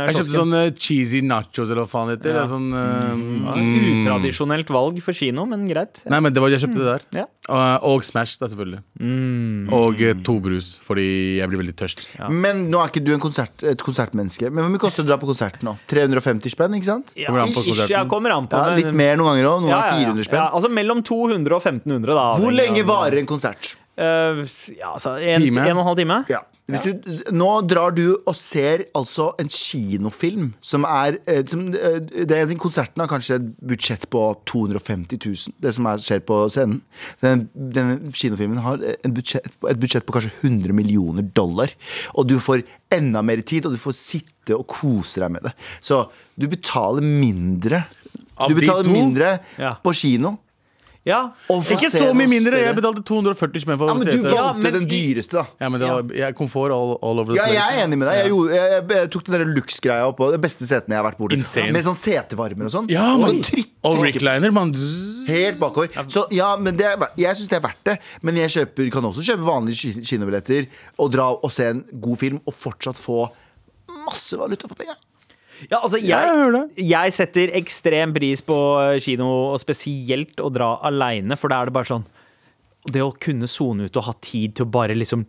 Jeg 0.07 0.15
kjøpte 0.15 0.27
kiosken? 0.27 0.39
sånn 0.43 0.53
eh, 0.67 0.71
cheesy 0.75 1.21
nachos, 1.21 1.71
eller 1.71 1.85
hva 1.85 1.89
faen 1.89 2.07
det 2.11 2.19
heter. 2.19 2.33
Det 2.33 2.43
er 2.43 2.51
sånn, 2.51 2.69
eh, 2.73 3.55
mm. 3.55 4.03
Utradisjonelt 4.03 4.67
valg 4.73 5.01
for 5.05 5.13
kino, 5.13 5.45
men 5.45 5.67
greit. 5.69 6.01
Nei, 6.09 6.19
men 6.19 6.33
det 6.33 6.41
var, 6.43 6.49
jeg 6.53 6.61
kjøpte 6.65 6.81
det 6.83 6.91
der. 6.91 7.03
Ja. 7.21 7.25
Og, 7.47 7.83
og 7.95 8.03
Smash, 8.03 8.37
da, 8.41 8.49
selvfølgelig. 8.51 8.81
Og 9.71 10.01
eh, 10.03 10.13
to 10.27 10.39
brus, 10.43 10.73
fordi 10.83 11.37
jeg 11.39 11.49
blir 11.51 11.61
veldig 11.63 11.76
tørst. 11.79 12.03
Men 12.33 12.65
nå 12.71 12.81
er 12.83 12.91
ikke 12.91 13.03
du 13.05 13.13
en 13.15 13.21
konsert, 13.23 13.63
et 13.63 13.81
konsertmenneske. 13.85 14.49
Men 14.51 14.65
hvor 14.65 14.73
mye 14.73 14.81
koster 14.83 15.03
det 15.03 15.07
å 15.07 15.11
dra 15.13 15.17
på 15.21 15.29
konsert 15.29 15.61
nå? 15.65 15.75
350 15.91 16.53
spenn, 16.53 16.75
ikke 16.79 16.89
sant? 16.89 17.13
Ja, 17.15 17.29
Kommer 17.29 17.45
an 17.45 17.53
på 17.55 17.61
ish, 17.63 17.69
konserten. 17.71 17.93
ja, 17.95 18.03
kommer 18.09 18.35
an 18.35 18.47
på. 18.51 18.57
Ja, 18.59 18.73
men- 18.73 18.81
litt 18.83 18.93
mer 18.97 19.15
noen 19.17 19.31
ganger 19.31 19.49
òg. 19.51 19.61
Noen 19.61 19.69
Ja, 19.71 19.79
ganger 19.81 19.93
ja, 19.93 19.99
ja. 20.01 20.11
400 20.11 20.27
spenn. 20.27 20.41
Ja, 20.41 20.49
altså 20.57 20.69
mellom 20.73 21.03
200 21.03 21.55
og 21.55 21.61
1500, 21.63 22.13
da. 22.17 22.27
Hvor 22.41 22.51
lenge 22.57 22.83
varer 22.85 23.19
en 23.21 23.25
konsert? 23.29 23.75
Uh, 23.97 24.45
ja, 24.77 24.91
altså 24.93 25.15
en, 25.21 25.41
Time? 25.41 25.63
en 25.65 25.77
og 25.77 25.81
en 25.81 25.87
halv 25.87 25.97
time? 25.97 26.25
Ja. 26.29 26.41
Hvis 26.67 26.83
du, 26.83 27.11
nå 27.31 27.47
drar 27.63 27.93
du 27.95 28.17
og 28.27 28.33
ser 28.35 28.81
altså 28.97 29.29
en 29.39 29.47
kinofilm 29.47 30.49
som 30.59 30.83
er 30.83 31.15
eh, 31.23 31.39
som, 31.47 31.61
eh, 31.71 32.01
det 32.27 32.35
er, 32.41 32.51
Konserten 32.59 32.99
har 32.99 33.07
kanskje 33.07 33.37
et 33.39 33.45
budsjett 33.71 34.03
på 34.11 34.23
250 34.51 35.15
000, 35.23 35.55
det 35.63 35.71
som 35.77 35.87
er, 35.87 36.01
skjer 36.03 36.19
på 36.27 36.41
scenen. 36.51 36.81
Den, 37.23 37.45
denne 37.55 38.11
kinofilmen 38.11 38.59
har 38.65 38.83
en 38.83 39.15
budsjett, 39.15 39.47
et 39.71 39.79
budsjett 39.79 40.03
på 40.09 40.17
kanskje 40.17 40.33
100 40.41 40.75
millioner 40.75 41.23
dollar. 41.39 41.71
Og 42.19 42.27
du 42.27 42.35
får 42.43 42.65
enda 42.91 43.23
mer 43.23 43.39
tid, 43.47 43.65
og 43.69 43.77
du 43.77 43.79
får 43.79 43.95
sitte 43.95 44.57
og 44.57 44.67
kose 44.71 45.23
deg 45.23 45.31
med 45.37 45.47
det. 45.47 45.53
Så 45.79 46.03
du 46.35 46.49
betaler 46.51 47.05
mindre. 47.05 47.85
Du 48.47 48.59
betaler 48.59 48.91
mindre 48.91 49.37
Ja. 49.57 49.77
på 49.81 49.95
kino. 49.95 50.35
Ja. 51.07 51.19
Ikke 51.47 51.89
så 51.93 52.09
mye 52.17 52.27
mindre. 52.29 52.59
Jeg 52.59 52.75
betalte 52.77 53.03
240 53.07 53.63
spenn 53.63 53.79
for 53.79 53.87
Ja, 53.87 53.95
men 53.97 54.09
du 54.11 54.17
valgte 54.25 54.35
Ja, 54.35 54.47
men 54.57 54.73
den 54.75 54.87
dyreste, 54.91 55.39
da. 55.39 55.45
Ja, 55.63 55.69
men 55.71 55.79
det 55.81 55.87
var 55.91 56.11
jeg, 56.19 56.35
komfort 56.35 56.73
all, 56.75 56.93
all 57.01 57.21
over 57.23 57.31
the 57.33 57.39
place. 57.39 57.53
Ja, 57.55 57.63
jeg 57.63 57.79
er 57.79 57.85
enig 57.87 57.99
med 58.01 58.09
deg. 58.11 58.19
Jeg, 58.19 58.33
gjorde, 58.33 58.59
jeg, 58.59 58.83
jeg 58.97 59.11
tok 59.15 59.25
den 59.29 59.37
der 59.37 59.45
Lux-greia 59.55 60.07
opp 60.11 60.19
de 60.35 60.41
beste 60.43 60.67
setene 60.67 60.97
jeg 60.97 61.01
har 61.01 61.07
vært 61.07 61.21
borti. 61.23 61.39
Med 61.77 61.87
sånn 61.87 61.97
setevarmer 62.01 62.67
og 62.69 62.75
sånn. 62.75 62.91
Ja, 62.91 63.07
og 63.15 63.23
man. 63.23 63.41
trykk, 63.47 63.71
Og 63.87 63.97
trykk 64.01 64.19
recliner, 64.19 64.51
man. 64.55 64.75
Helt 65.31 65.59
bakover. 65.63 65.89
Så 66.11 66.25
ja, 66.35 66.51
men 66.59 66.75
det 66.79 66.91
jeg 67.17 67.39
syns 67.39 67.49
det 67.51 67.59
er 67.61 67.65
verdt 67.69 67.83
det. 67.87 67.97
Men 68.21 68.35
jeg 68.43 68.53
kjøper, 68.57 68.91
kan 68.97 69.07
også 69.07 69.23
kjøpe 69.27 69.47
vanlige 69.47 69.79
ki- 69.95 70.05
kinobilletter 70.11 70.67
og 70.99 71.11
dra 71.15 71.31
og 71.37 71.51
se 71.55 71.71
en 71.71 71.83
god 72.03 72.19
film 72.19 72.41
og 72.45 72.55
fortsatt 72.55 72.99
få 72.99 73.25
masse 74.07 74.37
valuta 74.39 74.67
for 74.69 74.75
penga. 74.79 74.95
Ja, 75.71 75.79
altså, 75.81 75.99
jeg 76.01 76.11
jeg, 76.11 76.87
jeg 76.89 77.15
setter 77.15 77.53
ekstrem 77.57 78.13
pris 78.15 78.43
på 78.45 78.57
eh, 78.83 78.99
kino, 79.03 79.29
og 79.53 79.61
spesielt 79.61 80.39
å 80.43 80.51
dra 80.53 80.75
aleine, 80.87 81.37
for 81.39 81.53
da 81.53 81.61
er 81.61 81.71
det 81.71 81.77
bare 81.77 81.89
sånn 81.89 82.05
Det 82.87 83.01
å 83.03 83.09
kunne 83.11 83.49
sone 83.51 83.89
ut 83.89 83.99
og 83.99 84.07
ha 84.07 84.13
tid 84.23 84.57
til 84.57 84.67
å 84.67 84.71
bare 84.71 84.95
liksom 84.95 85.25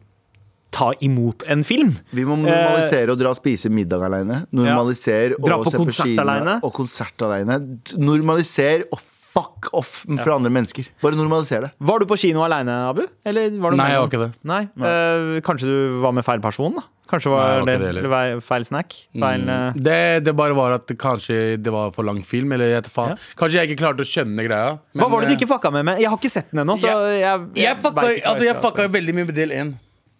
ta 0.70 0.92
imot 1.02 1.42
en 1.50 1.64
film. 1.64 1.94
Vi 2.14 2.22
må 2.28 2.36
normalisere 2.38 3.14
å 3.14 3.18
dra 3.18 3.32
og 3.32 3.38
spise 3.38 3.70
middag 3.72 4.04
aleine. 4.04 4.42
Normalisere 4.54 5.34
ja. 5.34 5.56
å 5.56 5.64
se 5.64 5.80
på 5.80 5.94
kino 5.96 6.58
og 6.60 6.74
konsert 6.76 7.24
aleine. 7.24 7.56
Normalisere 7.96 8.86
å 8.92 9.00
fuck 9.38 9.70
off 9.78 9.94
for 10.08 10.34
andre 10.34 10.50
mennesker. 10.50 10.90
Bare 11.02 11.14
normaliser 11.18 11.60
det. 11.68 11.72
Var 11.78 12.02
du 12.02 12.06
på 12.10 12.18
kino 12.18 12.42
aleine, 12.44 12.74
Abu? 12.90 13.04
Eller 13.24 13.50
var 13.62 13.70
du 13.74 13.78
Nei, 13.78 13.90
jeg 13.94 14.02
var 14.02 14.08
ikke 14.10 14.22
det. 14.26 14.30
Nei, 14.50 14.62
eh, 14.82 15.40
Kanskje 15.46 15.70
du 15.70 15.98
var 16.02 16.12
med 16.18 16.26
feil 16.26 16.40
person, 16.42 16.74
da? 16.74 16.84
Kanskje 17.08 17.30
var 17.32 17.40
Nei, 17.40 17.52
jeg 17.54 17.60
var 17.60 17.70
det, 17.70 18.02
ikke 18.02 18.10
det 18.36 18.44
feil 18.44 18.64
snack? 18.68 18.96
Feil 19.16 19.46
eh, 19.48 19.72
Det, 19.80 19.96
det 20.26 20.34
bare 20.36 20.52
var 20.58 20.74
at 20.76 20.90
kanskje 21.00 21.38
det 21.56 21.72
var 21.72 21.90
for 21.96 22.04
lang 22.04 22.20
film. 22.26 22.52
Eller 22.52 22.74
jeg 22.74 22.82
vet 22.82 22.90
faen. 22.92 23.14
Ja. 23.14 23.32
Kanskje 23.40 23.62
jeg 23.62 23.70
ikke 23.70 23.80
klarte 23.86 24.04
å 24.04 24.10
skjønne 24.10 24.44
greia. 24.44 24.74
men, 24.92 25.00
Hva 25.04 25.08
var 25.14 25.24
det 25.24 25.30
du 25.30 25.36
eh, 25.36 25.38
ikke 25.40 25.48
fucka 25.54 25.72
med? 25.72 25.86
med? 25.88 26.02
Jeg 26.04 26.10
har 26.12 26.18
ikke 26.20 26.34
sett 26.34 26.50
den 26.52 26.64
ennå, 26.66 26.76
så 26.76 26.90
jeg, 27.16 27.46
Jeg 27.62 27.76
fucka, 27.80 27.94
vet 28.04 28.18
ikke 28.18 28.24
hva 28.26 28.32
altså, 28.34 28.44
jeg 28.50 28.56
skal- 28.58 28.64
fucka 28.68 28.88
veldig 28.98 29.14
mye 29.20 29.28
med 29.30 29.38
del 29.40 29.54
én. 29.62 29.76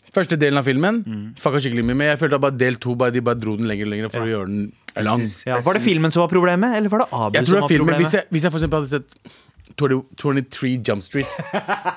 Første 0.09 0.39
delen 0.41 0.57
av 0.57 0.65
filmen 0.65 1.03
Mm. 1.05 1.25
fucka 1.37 1.61
skikkelig 1.61 1.85
mye 1.85 1.97
med. 2.01 2.07
Jeg 2.15 2.19
følte 2.23 2.39
at 2.41 2.41
bare 2.47 2.57
del 2.57 2.79
to 2.81 2.95
bare, 2.97 3.13
de 3.13 3.21
bare 3.21 3.37
dro 3.39 3.57
den 3.59 3.69
lenger 3.69 3.85
og 3.85 3.93
lenger 3.93 4.09
for 4.15 4.25
å 4.25 4.31
gjøre 4.33 4.47
den 4.49 4.73
lang. 5.05 5.23
ja, 5.47 5.61
Var 5.61 5.75
det 5.75 5.83
filmen 5.83 6.11
som 6.11 6.21
var 6.23 6.29
problemet, 6.33 6.77
eller 6.77 6.89
var 6.89 6.99
det 7.05 7.09
Abu 7.13 7.39
Jeg 7.39 7.45
tror 7.47 7.55
som 7.55 7.61
var 7.61 7.69
filmen 7.69 7.87
problemet? 7.87 8.07
Hvis 8.07 8.13
jeg, 8.19 8.25
hvis 8.31 8.43
jeg 8.43 8.53
for 8.53 8.59
eksempel 8.59 8.79
hadde 8.79 8.89
sett 8.89 9.39
20, 9.79 10.05
23 10.17 10.71
Jump 10.89 11.03
Street, 11.03 11.27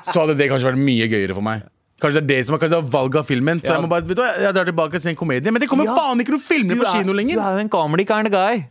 så 0.03 0.19
hadde 0.21 0.37
det 0.37 0.49
kanskje 0.51 0.69
vært 0.71 0.81
mye 0.81 1.07
gøyere 1.09 1.33
for 1.33 1.41
meg. 1.41 1.63
Kanskje 2.01 2.17
det 2.21 2.23
er 2.23 2.29
det 2.41 2.45
som 2.47 2.55
er 2.57 2.59
det 2.65 2.77
er 2.77 2.81
valget 2.81 3.15
av 3.21 3.25
filmen. 3.29 3.59
Så 3.61 3.65
Ja. 3.69 3.73
jeg 3.77 3.81
må 3.83 3.89
bare, 3.89 4.01
vet 4.07 4.17
du 4.17 4.23
jeg 4.23 4.53
drar 4.53 4.65
tilbake 4.65 4.95
og 4.95 5.01
ser 5.01 5.09
en 5.09 5.15
komedie. 5.15 5.51
Men 5.51 5.61
det 5.61 5.69
kommer 5.69 5.85
Ja. 5.85 5.95
faen 5.95 6.19
ikke 6.19 6.33
noen 6.33 6.41
filmer 6.41 6.75
på 6.81 6.91
kino 6.93 7.13
lenger! 7.13 7.35
Du 7.35 7.41
er 7.41 7.53
jo 7.53 7.59
en 7.59 7.69
comedy 7.69 8.05
kind 8.05 8.27
of 8.27 8.31
guy. 8.33 8.65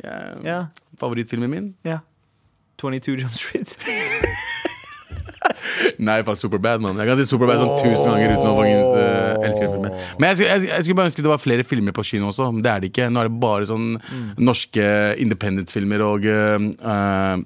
Ja. 0.45 0.67
Favorittfilmen 0.99 1.51
min? 1.51 1.75
ja. 1.85 1.99
22 2.81 3.17
Jump 3.21 3.33
Street. 3.35 3.77
Nei, 6.09 6.19
faen, 6.27 6.37
Superbad, 6.39 6.83
mann. 6.85 6.99
Jeg 7.01 7.09
kan 7.11 7.17
si 7.21 7.25
Superbad 7.31 7.61
sånn 7.61 7.73
tusen 7.81 8.11
ganger 8.13 8.35
uten 8.35 8.49
å 8.51 8.55
faktisk 8.59 8.99
uh, 8.99 9.47
elske 9.47 9.63
den 9.65 9.73
filmen. 9.75 9.95
Men 10.21 10.29
jeg, 10.31 10.37
skulle- 10.41 10.51
jeg, 10.57 10.69
jeg 10.71 10.85
skulle 10.87 10.99
bare 11.01 11.11
ønske 11.13 11.25
det 11.25 11.33
var 11.33 11.41
flere 11.43 11.65
filmer 11.67 11.97
på 11.97 12.05
kino 12.11 12.29
også. 12.33 12.51
Men 12.53 12.63
det 12.67 12.73
er 12.75 12.85
det 12.85 12.91
ikke. 12.93 13.09
Nå 13.13 13.23
er 13.25 13.31
det 13.31 13.41
bare 13.43 13.69
sånn 13.71 13.89
norske 14.41 14.87
independent-filmer 15.25 16.05
og 16.05 16.29
eh, 16.29 16.69
eh, 16.95 17.43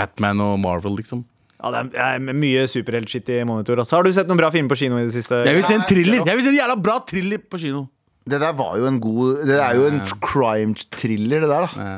Batman 0.00 0.40
og 0.44 0.58
Marvel, 0.64 0.96
liksom. 1.02 1.24
Ja, 1.64 1.70
det 1.72 1.78
er, 1.80 1.90
det 1.94 2.30
er 2.32 2.38
mye 2.44 2.64
superheltshit 2.68 3.30
i 3.32 3.38
monitor. 3.48 3.80
Altså. 3.80 3.96
Har 3.98 4.04
du 4.04 4.12
sett 4.12 4.28
noen 4.28 4.40
bra 4.40 4.50
filmer 4.52 4.72
på 4.74 4.80
kino 4.82 4.98
i 5.00 5.06
det 5.06 5.14
siste? 5.16 5.38
Jeg 5.48 5.56
vil 5.60 5.64
se 5.68 5.76
en 5.78 5.86
thriller. 5.88 6.24
Jeg 6.28 6.36
vil 6.40 6.44
se 6.44 6.52
en 6.52 6.58
jævla 6.58 6.76
bra 6.84 6.98
thriller 7.08 7.40
på 7.48 7.60
kino. 7.62 7.86
Det 8.24 8.40
der 8.40 8.54
var 8.56 8.78
jo 8.80 8.86
en 8.88 8.96
god 9.04 9.42
Det 9.48 9.56
er 9.60 9.74
jo 9.76 9.86
en 9.90 9.98
crime-thriller, 10.24 11.44
det 11.44 11.48
der, 11.50 11.66
da. 11.68 11.88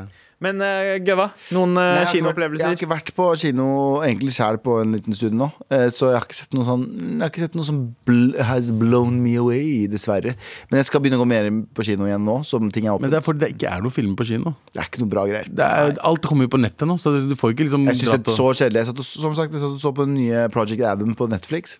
Men 0.43 0.59
uh, 0.61 0.99
Gøva, 1.01 1.31
noen 1.55 1.71
uh, 1.73 1.81
Nei, 1.81 2.03
jeg 2.03 2.21
har 2.21 2.35
ikke 2.35 2.37
vært- 2.37 2.59
Jeg 2.59 2.67
har 2.67 2.75
ikke 2.77 2.89
vært 2.91 3.07
på 3.17 3.25
kino 3.41 3.65
egentlig 4.05 4.33
sjæl 4.35 4.59
på 4.61 4.75
en 4.83 4.91
liten 4.93 5.15
stund 5.17 5.33
nå. 5.39 5.47
Uh, 5.71 5.87
Så 5.89 6.11
jeg 6.11 6.19
har 6.19 6.27
ikke 6.27 6.37
sett 6.37 6.53
noe 6.53 6.65
sånn 6.67 6.83
Jeg 7.15 7.23
har 7.23 7.31
ikke 7.31 7.41
sett 7.47 7.55
noe 7.57 7.65
som 7.65 7.79
bl 8.05 8.19
has 8.45 8.69
blown 8.69 9.17
me 9.23 9.33
away, 9.41 9.87
dessverre. 9.89 10.35
Men 10.69 10.77
jeg 10.83 10.89
skal 10.91 11.01
begynne 11.01 11.17
å 11.17 11.23
gå 11.23 11.27
mer 11.31 11.49
på 11.73 11.85
kino 11.87 12.05
igjen 12.05 12.21
nå, 12.27 12.35
som 12.45 12.69
ting 12.69 12.85
er 12.85 12.99
Men 13.01 13.09
det 13.09 13.17
er 13.17 13.25
fordi 13.25 13.41
det 13.47 13.49
ikke 13.55 13.71
er 13.73 13.81
noen 13.81 13.95
film 13.97 14.13
på 14.19 14.27
kino. 14.29 14.53
Det 14.73 14.83
er 14.83 14.91
ikke 14.91 15.01
noe 15.01 15.11
bra 15.15 15.25
greier. 15.25 15.49
Det 15.49 15.65
er, 15.65 15.95
alt 16.11 16.29
kommer 16.29 16.45
jo 16.45 16.53
på 16.53 16.61
nettet 16.61 16.85
nå, 16.85 16.99
så 17.01 17.15
du 17.17 17.33
får 17.39 17.55
ikke 17.55 17.65
liksom 17.65 17.89
Jeg 17.89 17.97
synes 18.03 18.13
det 18.27 18.29
er 18.35 18.37
så 18.37 18.47
kjedelig. 18.53 18.83
Jeg 18.83 18.89
satt 18.91 19.01
og, 19.01 19.09
som 19.09 19.35
sagt, 19.41 19.57
jeg 19.57 19.63
satt 19.65 19.73
og 19.73 19.81
så 19.87 19.93
på 19.97 20.05
den 20.05 20.15
nye 20.21 20.45
Project 20.53 20.85
Adam 20.85 21.17
på 21.17 21.29
Netflix. 21.33 21.77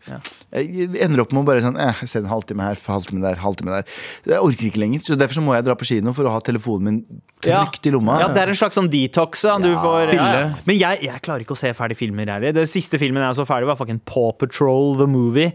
Jeg 0.50 0.89
ender 1.06 1.22
opp 1.28 1.32
med 1.36 1.43
å 1.43 1.48
bare 1.52 1.62
sånn 1.62 1.78
eh, 1.78 1.93
Jeg 2.02 2.10
ser 2.10 2.26
en 2.26 2.32
halvtime 2.34 2.65
her, 2.65 2.82
halvtime 2.89 3.22
der, 3.22 3.38
halvtime 3.46 3.78
der. 3.78 3.98
Jeg 4.26 4.41
orker 4.41 4.72
ikke 4.72 4.82
lenger. 4.82 5.06
Så 5.06 5.20
derfor 5.20 5.38
så 5.38 5.46
må 5.46 5.54
jeg 5.54 5.67
dra 5.70 5.78
på 5.78 5.86
kino 5.93 6.13
for 6.17 6.26
å 6.26 6.34
ha 6.34 6.41
telefonen 6.41 6.88
min 6.89 7.00
trygt 7.43 7.86
i 7.86 7.93
lomma. 7.93 8.17
Ja, 8.24 8.32
det 8.34 8.46
er 8.47 8.55
en 8.55 8.60
slags 8.62 8.77
sånn 8.79 8.89
detox. 8.91 9.43
Ja. 9.47 9.57
Du 9.62 9.69
får, 9.81 10.13
ja, 10.15 10.27
ja. 10.38 10.47
Men 10.67 10.79
jeg, 10.79 11.03
jeg 11.07 11.23
klarer 11.25 11.45
ikke 11.45 11.57
å 11.57 11.60
se 11.60 11.73
ferdig 11.77 11.99
filmer. 11.99 12.29
Ærlig. 12.38 12.53
Det 12.57 12.65
siste 12.71 12.99
filmen 13.01 13.23
jeg 13.23 13.38
så 13.39 13.45
ferdig, 13.47 13.69
var 13.69 13.79
fucking 13.79 14.01
Paw 14.07 14.31
Patrol 14.39 14.95
The 14.99 15.07
Movie. 15.10 15.53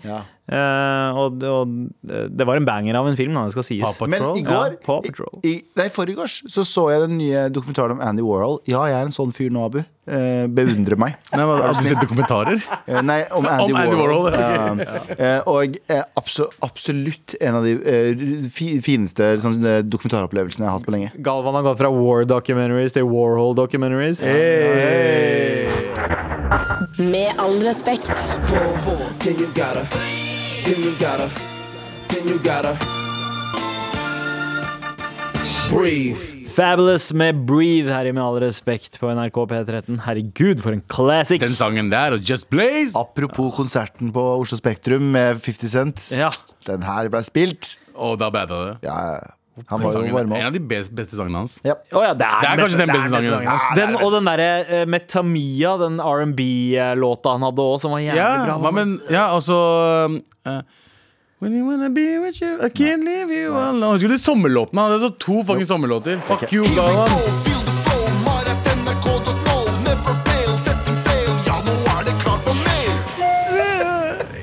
Eh, 0.50 1.18
og, 1.22 1.38
og 1.46 1.70
det 2.02 2.44
var 2.48 2.58
en 2.58 2.66
banger 2.66 2.96
av 2.98 3.06
en 3.06 3.16
film, 3.16 3.36
da, 3.36 3.46
det 3.46 3.54
skal 3.54 3.66
sies. 3.66 3.98
Paw 3.98 4.10
Men 4.10 4.18
Patrol? 4.18 4.38
i 4.38 4.42
går, 4.42 4.74
Ja, 4.74 4.80
Paw 4.82 5.00
i, 5.06 5.52
i, 5.52 5.54
nei, 5.78 5.86
forrige 5.94 6.26
så 6.50 6.64
så 6.66 6.88
jeg 6.90 7.04
den 7.06 7.16
nye 7.20 7.46
dokumentaren 7.52 7.94
om 7.96 8.02
Andy 8.04 8.24
Warhol. 8.26 8.58
Ja, 8.68 8.82
jeg 8.90 8.98
er 8.98 9.06
en 9.08 9.14
sånn 9.14 9.32
fyr 9.34 9.52
nå, 9.54 9.64
Abu. 9.70 9.82
Uh, 10.02 10.48
beundre 10.50 10.96
meg. 10.98 11.14
Nei, 11.30 11.44
men, 11.46 11.60
Har 11.62 11.76
du 11.78 11.84
sett 11.86 12.00
dokumentarer? 12.02 12.58
Uh, 12.88 12.98
nei, 13.06 13.20
om 13.30 13.46
Andy, 13.46 13.70
Om 13.70 13.78
Andy 13.78 13.98
Warhol. 14.00 14.24
Warhol. 14.34 14.80
Eh, 15.14 15.38
og 15.46 15.76
eh, 15.86 16.02
abso 16.18 16.48
absolutt 16.66 17.36
en 17.38 17.60
av 17.60 17.66
de 17.68 17.76
eh, 17.86 18.24
fineste 18.82 19.28
sånn, 19.44 19.60
eh, 19.62 19.78
dokumentaropplevelsene 19.86 20.66
jeg 20.66 20.70
har 20.72 20.80
hatt 20.80 20.88
på 20.88 20.94
lenge. 20.96 21.12
Galvan 21.22 21.54
har 21.60 21.68
gått 21.68 21.78
fra 21.84 21.92
war 21.94 22.26
documentaries 22.26 22.96
til 22.96 23.06
Warhol 23.06 23.54
documentaries. 23.58 24.24
Med 26.98 27.38
all 27.38 27.62
respekt. 27.62 28.10
Then 30.62 30.78
you 30.84 30.92
gotta, 30.94 31.28
then 32.08 32.28
you 32.28 32.38
gotta, 32.38 32.76
breathe. 35.70 36.16
Fabulous 36.52 37.12
med 37.12 37.46
Breathe 37.48 37.90
her 37.90 38.06
i 38.06 38.12
Med 38.12 38.22
all 38.22 38.38
respekt 38.44 39.00
på 39.00 39.10
NRK 39.10 39.40
P13. 39.50 39.98
Herregud, 40.04 40.62
for 40.62 40.76
en 40.76 40.84
classic! 40.86 41.40
Den 41.42 41.56
sangen 41.56 41.90
der, 41.90 42.14
og 42.14 42.30
Just 42.30 42.50
Blaze. 42.52 42.94
Apropos 42.98 43.54
konserten 43.56 44.12
på 44.14 44.22
Oslo 44.36 44.60
Spektrum 44.60 45.10
med 45.16 45.40
50 45.42 45.72
Cent. 45.72 46.10
Ja. 46.14 46.30
Den 46.68 46.84
her 46.86 47.08
ble 47.10 47.24
spilt. 47.26 47.76
Og 47.96 48.20
da 48.20 48.30
bada 48.30 48.60
det. 48.68 48.74
Ja, 48.86 49.18
han 49.68 49.82
var 49.82 49.92
jo 49.92 50.14
varma 50.14 50.38
en 50.38 50.46
av 50.46 50.52
de 50.54 50.60
beste, 50.64 50.94
beste 50.96 51.16
sangene 51.18 51.42
hans. 51.42 51.58
Ja. 51.66 51.74
Å 51.92 52.02
ja, 52.06 52.12
det 52.16 52.24
er, 52.24 52.38
Det 52.40 52.48
er 52.52 52.60
kanskje 52.62 52.78
den 52.80 52.92
beste 52.94 53.10
sangen 53.12 53.26
er 53.26 53.34
sangen, 53.36 53.48
hans. 53.50 53.66
altså. 53.68 53.80
Den, 53.80 53.96
og 54.00 54.12
den 54.14 54.30
derre 54.30 54.46
eh, 54.78 54.86
med 54.88 55.04
Tamia, 55.12 55.74
den 55.82 55.98
R&B-låta 56.00 57.34
han 57.36 57.44
hadde 57.48 57.66
òg, 57.66 57.76
som 57.82 57.92
var 57.92 58.00
jævlig 58.00 58.22
Ja, 58.22 58.30
bra. 58.46 58.56
hva 58.64 58.72
men, 58.78 58.94
ja, 59.12 59.26
altså 59.34 59.58
så 59.58 60.22
eh, 60.48 60.62
When 61.42 61.52
you 61.58 61.66
wanna 61.66 61.88
be 61.90 62.06
with 62.22 62.40
you, 62.40 62.54
I 62.62 62.68
can't 62.70 63.02
leave 63.04 63.28
you 63.34 63.50
alone. 63.58 63.92
Husker 63.96 64.08
du 64.08 64.18
sommerlåten? 64.18 64.78
Han 64.78 64.92
hadde 64.92 65.00
så 65.08 65.10
to 65.18 65.42
fucking 65.42 65.66
sommerlåter. 65.66 66.20
Fuck 66.28 66.52
you, 66.52 66.62
Galvan. 66.76 67.08
Feel 67.42 67.71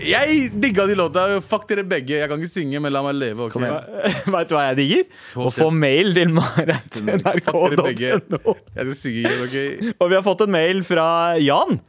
Jeg 0.10 0.50
digga 0.62 0.86
de 0.89 0.95
låta. 0.98 1.26
Fuck 1.45 1.67
dere 1.69 1.86
begge. 1.88 2.17
Jeg 2.22 2.30
kan 2.32 2.41
ikke 2.41 2.52
synge, 2.52 2.82
men 2.82 2.93
la 2.95 3.04
meg 3.06 3.17
leve. 3.19 3.50
ok? 3.50 3.60
Vet 4.36 4.50
du 4.50 4.56
hva 4.58 4.65
jeg 4.69 4.80
digger? 4.82 5.06
Å 5.38 5.52
få 5.54 5.69
mail 5.76 6.15
til 6.17 6.34
dere 6.36 6.80
Jeg 8.10 8.89
skal 8.89 8.98
synge 8.98 9.22
igjen, 9.22 9.45
ok? 9.45 9.56
Og 10.02 10.10
vi 10.10 10.17
har 10.17 10.26
fått 10.26 10.43
en 10.48 10.54
mail 10.56 10.84
fra 10.88 11.08
Jan, 11.41 11.80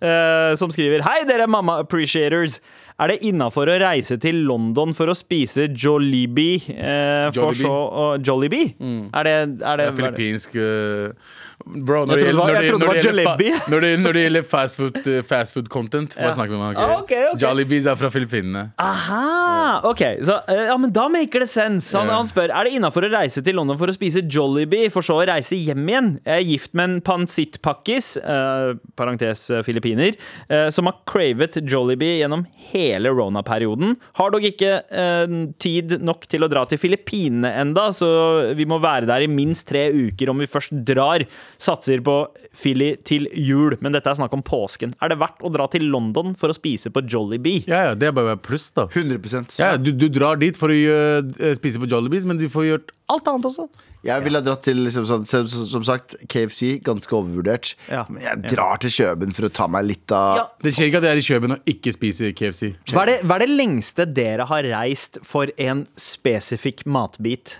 eh, 0.00 0.52
som 0.60 0.72
skriver 0.72 1.04
Hei, 1.06 1.20
dere 1.28 1.48
mamma 1.50 1.80
appreciators. 1.84 2.60
Er 2.96 3.12
det 3.12 3.18
innafor 3.28 3.68
å 3.68 3.76
reise 3.82 4.16
til 4.20 4.38
London 4.48 4.94
for 4.96 5.12
å 5.12 5.16
spise 5.18 5.66
Jollibee? 5.68 6.62
Eh, 6.72 7.26
for 7.36 7.52
Jollibee. 7.52 7.66
så 7.66 7.74
uh, 7.92 8.14
Jollibee? 8.24 8.70
Er 9.12 9.28
det, 9.28 9.34
er 9.36 9.50
det, 9.52 9.58
Det 9.60 9.90
er 9.90 9.98
filippinsk 9.98 10.56
uh, 10.56 11.34
Bro, 11.66 12.04
når 12.06 12.20
det 12.20 12.26
gjelder- 12.28 12.46
det 12.46 12.70
når 12.78 12.94
det 12.94 13.02
gjelder 13.02 13.70
når 13.70 13.84
når 13.98 14.12
det 14.14 14.22
gjelder 14.22 14.44
fast 14.46 14.76
food, 14.78 14.96
uh, 15.06 15.22
fast 15.26 15.52
food 15.54 15.68
content, 15.68 16.14
Ja. 16.16 16.22
bare 16.28 16.34
snakk 16.36 16.50
med 16.50 16.60
meg. 16.60 16.76
Ah, 16.78 17.00
okay, 17.00 17.24
okay. 17.24 17.32
ok. 17.34 17.40
Jollibees 17.42 17.86
er 17.90 17.96
fra 17.96 18.08
Filippinene. 18.08 18.70
Aha! 18.78 19.80
Ok, 19.82 20.02
så, 20.22 20.36
eh, 20.48 20.66
ja, 20.68 20.76
men 20.78 20.92
da 20.92 21.08
maker 21.08 21.40
det 21.42 21.48
sense. 21.50 21.92
Han, 21.98 22.08
han 22.08 22.26
spør 22.26 22.54
er 22.54 22.64
det 22.68 22.72
innafor 22.78 23.02
å 23.02 23.10
reise 23.10 23.42
til 23.42 23.56
London 23.58 23.76
for 23.80 23.90
å 23.90 23.94
spise 23.96 24.22
Jollibee, 24.22 24.90
for 24.94 25.02
så 25.02 25.18
å 25.18 25.26
reise 25.26 25.58
hjem 25.58 25.88
igjen. 25.90 26.10
Jeg 26.24 26.38
er 26.38 26.46
gift 26.46 26.72
med 26.78 26.84
en 26.90 27.00
pansittpakkis, 27.00 28.12
uh, 28.22 28.74
parentes 28.96 29.50
eh, 29.50 29.62
filippiner, 29.66 30.14
eh, 30.48 30.68
som 30.70 30.86
har 30.86 30.96
cravet 31.06 31.58
Jollibee 31.66 32.20
gjennom 32.20 32.46
hele 32.70 33.10
Rona-perioden. 33.10 33.96
Har 34.20 34.30
dog 34.30 34.46
ikke 34.46 34.72
eh, 34.86 35.34
tid 35.58 35.98
nok 36.02 36.26
til 36.30 36.46
å 36.46 36.50
dra 36.52 36.64
til 36.70 36.78
Filippinene 36.78 37.52
enda, 37.58 37.88
så 37.96 38.54
vi 38.56 38.64
må 38.68 38.78
være 38.82 39.06
der 39.10 39.26
i 39.26 39.30
minst 39.30 39.66
tre 39.68 39.88
uker 39.90 40.30
om 40.30 40.38
vi 40.38 40.46
først 40.50 40.84
drar. 40.86 41.26
Satser 41.62 42.02
på 42.04 42.16
Philly 42.56 42.94
til 43.06 43.28
jul, 43.36 43.76
men 43.84 43.94
dette 43.96 44.10
er 44.10 44.18
snakk 44.18 44.34
om 44.36 44.44
påsken. 44.46 44.94
Er 45.02 45.12
det 45.12 45.18
verdt 45.20 45.44
å 45.44 45.52
dra 45.52 45.68
til 45.72 45.86
London 45.92 46.34
for 46.38 46.52
å 46.52 46.56
spise 46.56 46.92
på 46.92 47.04
Jollibee? 47.08 47.64
Ja, 47.68 47.90
ja, 47.90 47.96
det 47.98 48.10
er 48.10 48.16
bare 48.16 48.36
pluss, 48.40 48.68
da. 48.76 48.86
100 48.92 49.56
Ja, 49.58 49.74
ja, 49.74 49.80
du, 49.80 49.92
du 49.92 50.08
drar 50.12 50.40
dit 50.40 50.56
for 50.58 50.72
å 50.72 50.76
uh, 50.76 51.52
spise 51.58 51.82
på 51.82 51.88
Jollibees, 51.90 52.28
men 52.28 52.40
du 52.40 52.48
får 52.52 52.70
gjort 52.70 52.94
alt 53.12 53.28
annet 53.30 53.46
også. 53.48 53.66
Jeg 54.06 54.22
ville 54.22 54.38
ha 54.38 54.44
dratt 54.44 54.62
til 54.66 54.80
liksom, 54.84 55.06
som, 55.06 55.24
som 55.46 55.84
sagt 55.86 56.16
KFC, 56.30 56.78
ganske 56.86 57.16
overvurdert. 57.16 57.72
Ja. 57.90 58.04
Men 58.10 58.22
jeg 58.24 58.52
drar 58.54 58.80
til 58.82 58.92
Kjøben 58.94 59.34
for 59.36 59.48
å 59.48 59.52
ta 59.54 59.66
meg 59.70 59.88
litt 59.88 60.14
av 60.14 60.44
Det 60.62 60.72
skjer 60.74 60.90
ikke 60.90 61.02
at 61.02 61.08
jeg 61.08 61.16
er 61.16 61.22
i 61.22 61.26
Kjøben 61.26 61.56
og 61.56 61.72
ikke 61.74 61.94
spiser 61.94 62.36
KFC. 62.36 62.70
Hva 62.92 63.06
er, 63.06 63.12
det, 63.12 63.18
hva 63.26 63.38
er 63.38 63.46
det 63.46 63.50
lengste 63.54 64.06
dere 64.10 64.46
har 64.50 64.70
reist 64.76 65.20
for 65.26 65.50
en 65.58 65.86
spesifikk 65.98 66.86
matbit? 66.86 67.56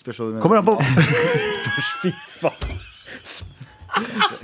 Spørs 0.00 0.20
hva 0.20 0.32
du 0.32 0.34
mener. 0.34 0.42
Kommer 0.44 0.62
an 0.62 0.68
på 0.68 0.78
Fy 2.02 2.16
faen. 2.40 2.92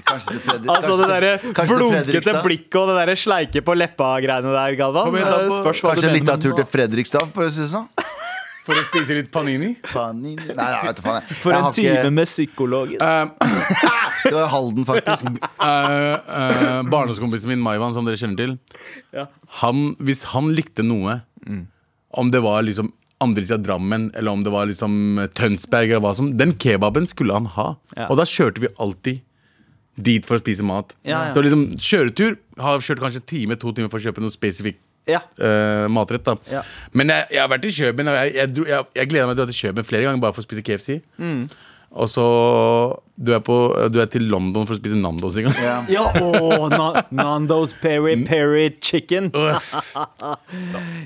Kanskje 0.06 0.36
det 0.36 0.42
Fredrik. 0.44 0.70
Altså 0.70 0.96
det 1.00 1.08
derre 1.10 1.32
blunkete 1.66 2.34
blikket 2.44 2.76
og 2.78 2.90
det 2.92 2.96
derre 3.00 3.16
sleike 3.18 3.62
på 3.66 3.74
leppa-greiene 3.74 4.52
der, 4.54 4.76
Galvan. 4.78 5.16
Kanskje 5.64 6.12
litt 6.14 6.30
av 6.30 6.42
tur 6.42 6.54
til 6.58 6.68
Fredrikstad, 6.70 7.32
for 7.34 7.48
å 7.48 7.50
si 7.52 7.64
det 7.64 7.70
sånn. 7.72 7.88
for 8.66 8.78
å 8.78 8.84
spise 8.86 9.16
litt 9.16 9.30
panini. 9.34 9.72
Panini. 9.88 10.36
Nei, 10.36 10.54
nei, 10.54 10.82
vet 10.86 11.00
du 11.00 11.02
faen. 11.02 11.24
jeg. 11.24 11.38
For 11.40 11.54
Jeg 11.56 11.64
en 11.64 11.72
time 11.74 11.96
ikke- 11.96 12.12
med 12.20 12.28
psykologen. 12.30 13.02
Uh, 13.02 13.26
Det 14.30 14.34
var 14.36 14.48
Halden, 14.52 14.84
faktisk. 14.84 15.26
uh, 15.26 15.64
uh, 15.64 16.82
Barndomskompisen 16.92 17.48
min 17.50 17.62
Maivan, 17.64 17.94
som 17.96 18.04
dere 18.06 18.20
kjenner 18.20 18.36
til, 18.36 18.56
han, 19.62 19.96
hvis 19.98 20.22
han 20.36 20.52
likte 20.54 20.84
noe, 20.86 21.22
om 22.14 22.30
det 22.30 22.42
var 22.44 22.62
liksom 22.62 22.92
andre 23.20 23.42
siden 23.44 23.60
av 23.60 23.66
Drammen, 23.66 24.10
eller 24.16 24.32
om 24.32 24.44
det 24.44 24.52
var 24.52 24.68
liksom 24.70 24.94
Tønsberg, 25.36 25.90
eller 25.90 26.04
hva 26.04 26.14
som 26.16 26.30
Den 26.40 26.54
kebaben 26.60 27.08
skulle 27.10 27.36
han 27.36 27.48
ha. 27.56 27.74
Ja. 27.96 28.06
Og 28.08 28.16
da 28.20 28.24
kjørte 28.28 28.62
vi 28.64 28.70
alltid 28.80 29.20
dit 30.00 30.24
for 30.24 30.38
å 30.38 30.40
spise 30.40 30.64
mat. 30.64 30.94
Ja, 31.04 31.26
ja. 31.28 31.32
Så 31.36 31.42
liksom 31.44 31.66
kjøretur 31.76 32.38
har 32.62 32.80
kjørt 32.84 33.02
kanskje 33.02 33.20
en 33.20 33.28
time, 33.32 33.58
to 33.60 33.72
timer 33.76 33.90
for 33.92 34.00
å 34.00 34.06
kjøpe 34.06 34.22
noe 34.24 34.32
spesifikt 34.32 34.80
Ja. 35.10 35.20
Uh, 35.40 35.88
matrett. 35.92 36.24
da 36.24 36.36
Ja. 36.52 36.62
Men 36.92 37.08
jeg, 37.12 37.26
jeg 37.34 37.40
har 37.42 37.50
vært 37.50 37.64
i 37.66 37.72
Kjøben, 37.74 38.06
jeg, 38.06 38.32
jeg, 38.36 38.52
jeg, 38.68 38.86
jeg 38.94 39.10
gleder 39.10 39.26
meg 39.26 39.36
til 39.36 39.42
å 39.42 39.44
dra 39.44 39.52
til 39.52 39.60
Kjøben 39.60 39.88
flere 39.88 40.06
ganger 40.06 40.22
bare 40.22 40.36
for 40.36 40.44
å 40.44 40.48
spise 40.48 40.64
KFC. 40.64 41.00
Mm. 41.18 41.48
Og 41.90 42.08
så 42.08 42.26
du 43.20 43.34
er, 43.36 43.40
på, 43.44 43.54
du 43.92 43.98
er 44.00 44.06
til 44.08 44.24
London 44.32 44.64
for 44.64 44.72
å 44.72 44.78
spise 44.80 44.96
Nandos 44.96 45.36
en 45.36 45.44
gang. 45.50 45.58
Yeah. 45.60 45.90
Ja, 45.92 46.04
oh, 46.24 46.68
na 46.72 47.02
Nando's 47.12 47.74
peri 47.82 48.14
peri 48.24 48.70
chicken. 48.80 49.28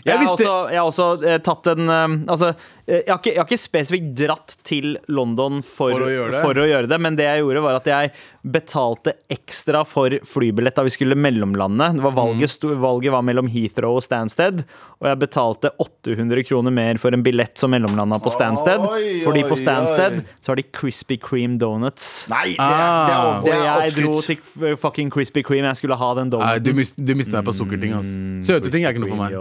Jeg, 0.05 0.19
har 0.19 0.29
også, 0.31 0.53
jeg 0.71 0.79
har 0.79 0.87
også 0.89 1.07
eh, 1.27 1.39
tatt 1.45 1.69
en 1.73 1.89
eh, 1.91 2.15
Altså, 2.31 2.51
eh, 2.87 3.01
jeg 3.05 3.09
har, 3.11 3.19
ikke, 3.21 3.33
jeg 3.33 3.41
har 3.41 3.47
ikke 3.49 3.59
spesifikt 3.61 4.11
dratt 4.19 4.55
til 4.67 4.95
London 5.13 5.61
for, 5.65 5.95
For 5.95 6.05
å 6.07 6.41
for 6.45 6.61
å 6.61 6.67
gjøre 6.69 6.91
det, 6.91 6.99
men 7.03 7.17
det 7.19 7.27
jeg 7.27 7.43
gjorde, 7.43 7.63
var 7.65 7.79
at 7.79 7.89
jeg 7.91 8.13
betalte 8.45 9.15
ekstra 9.33 9.81
for 9.89 10.13
flybillett 10.29 10.77
da 10.77 10.85
vi 10.85 10.93
skulle 10.93 11.17
mellomlande. 11.17 11.91
Det 11.97 12.05
var 12.05 12.13
Mm. 12.15 12.19
valget, 12.21 12.51
sto, 12.53 12.75
valget 12.79 13.15
var 13.15 13.25
mellom 13.27 13.49
Heathrow 13.51 13.97
og 13.99 14.05
Stansted, 14.05 14.61
og 15.01 15.09
jeg 15.09 15.19
betalte 15.23 15.73
800 15.81 16.45
kroner 16.47 16.71
mer 16.77 17.01
for 17.01 17.17
en 17.17 17.25
billett 17.25 17.57
som 17.59 17.73
mellomlanda 17.73 18.21
på 18.23 18.31
Stansted. 18.35 18.85
Oi, 18.85 19.23
fordi 19.25 19.43
oi, 19.43 19.49
på 19.51 19.57
Stansted 19.59 20.21
oi. 20.21 20.27
så 20.41 20.53
har 20.53 20.61
de 20.61 20.67
Crispy 20.77 21.17
Cream 21.25 21.57
Donuts. 21.59 22.04
Nei, 22.31 22.55
det 22.55 22.59
er, 22.59 22.69
det 22.69 23.15
er, 23.15 23.23
Ah. 23.25 23.41
det 23.45 23.53
er 23.55 23.65
jeg 23.85 23.95
dro 23.99 24.21
til 24.25 24.77
fucking 24.81 25.11
Crispy 25.13 25.43
Cream. 25.47 25.65
Jeg 25.65 25.77
skulle 25.81 25.97
ha 26.01 26.09
den 26.19 26.31
Nei, 26.33 26.59
du, 26.59 26.73
mist, 26.77 26.95
du 26.97 27.15
mister 27.15 27.39
meg 27.39 27.45
på 27.49 27.55
sukkerting. 27.57 27.95
Altså. 27.99 28.19
Søte 28.45 28.71
ting 28.73 28.85
er 28.85 28.95
ikke 28.95 29.05
noe 29.05 29.13
for 29.13 29.21
meg. 29.21 29.37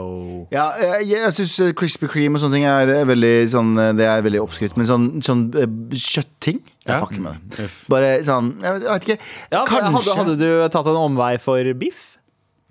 Ja, 0.54 0.65
jeg, 0.78 1.08
jeg 1.13 1.34
syns 1.38 1.56
Crispy 1.80 2.08
Cream 2.12 2.36
og 2.36 2.41
sånne 2.43 2.60
ting 2.60 2.65
er 2.67 2.89
eh, 2.91 3.04
veldig 3.08 3.34
sånn 3.49 3.71
eh, 3.80 3.93
Det 3.97 4.06
er 4.06 4.21
veldig 4.26 4.41
oppskrytt. 4.43 4.76
Men 4.78 4.89
sånn, 4.89 5.06
sånn 5.23 5.45
eh, 5.56 5.69
kjøttting 5.97 6.60
Jeg 6.86 6.91
Ja. 6.91 6.99
fucker 6.99 7.21
med 7.23 7.39
det. 7.56 7.69
Bare 7.89 8.17
sånn 8.28 8.54
jeg 8.62 8.82
vet 8.84 9.08
ikke. 9.08 9.17
Ja, 9.52 9.63
Kanskje 9.65 10.17
hadde, 10.17 10.36
hadde 10.36 10.38
du 10.41 10.69
tatt 10.69 10.88
en 10.91 10.99
omvei 10.99 11.38
for 11.39 11.63
biff? 11.80 12.12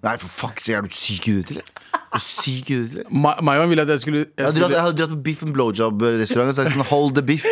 Nei, 0.02 0.16
for 0.18 0.26
fuck, 0.34 0.58
så 0.64 0.72
er 0.74 0.82
du 0.82 0.90
syk 0.90 1.28
i 1.30 1.34
huet, 1.36 1.50
eller? 1.54 1.62
Er 1.94 2.18
du 2.18 2.24
syk 2.26 2.70
i 2.74 2.78
huet, 2.80 2.96
eller? 2.98 3.10
Ma- 3.14 3.36
ville 3.70 3.84
at 3.84 3.92
jeg 3.94 4.02
skulle, 4.02 4.24
Jeg 4.24 4.32
jeg 4.36 4.46
hadde 4.48 4.58
dratt, 4.58 4.64
skulle 4.64 4.74
jeg 4.80 4.86
hadde 4.88 4.98
dratt 4.98 5.12
på 5.14 5.20
Biff 5.28 5.42
and 5.46 5.54
Blowjob-restaurant 5.54 6.50
og 6.50 6.56
sagt 6.58 6.72
sånn 6.74 6.88
Hold 6.90 7.14
the 7.14 7.22
biff. 7.22 7.46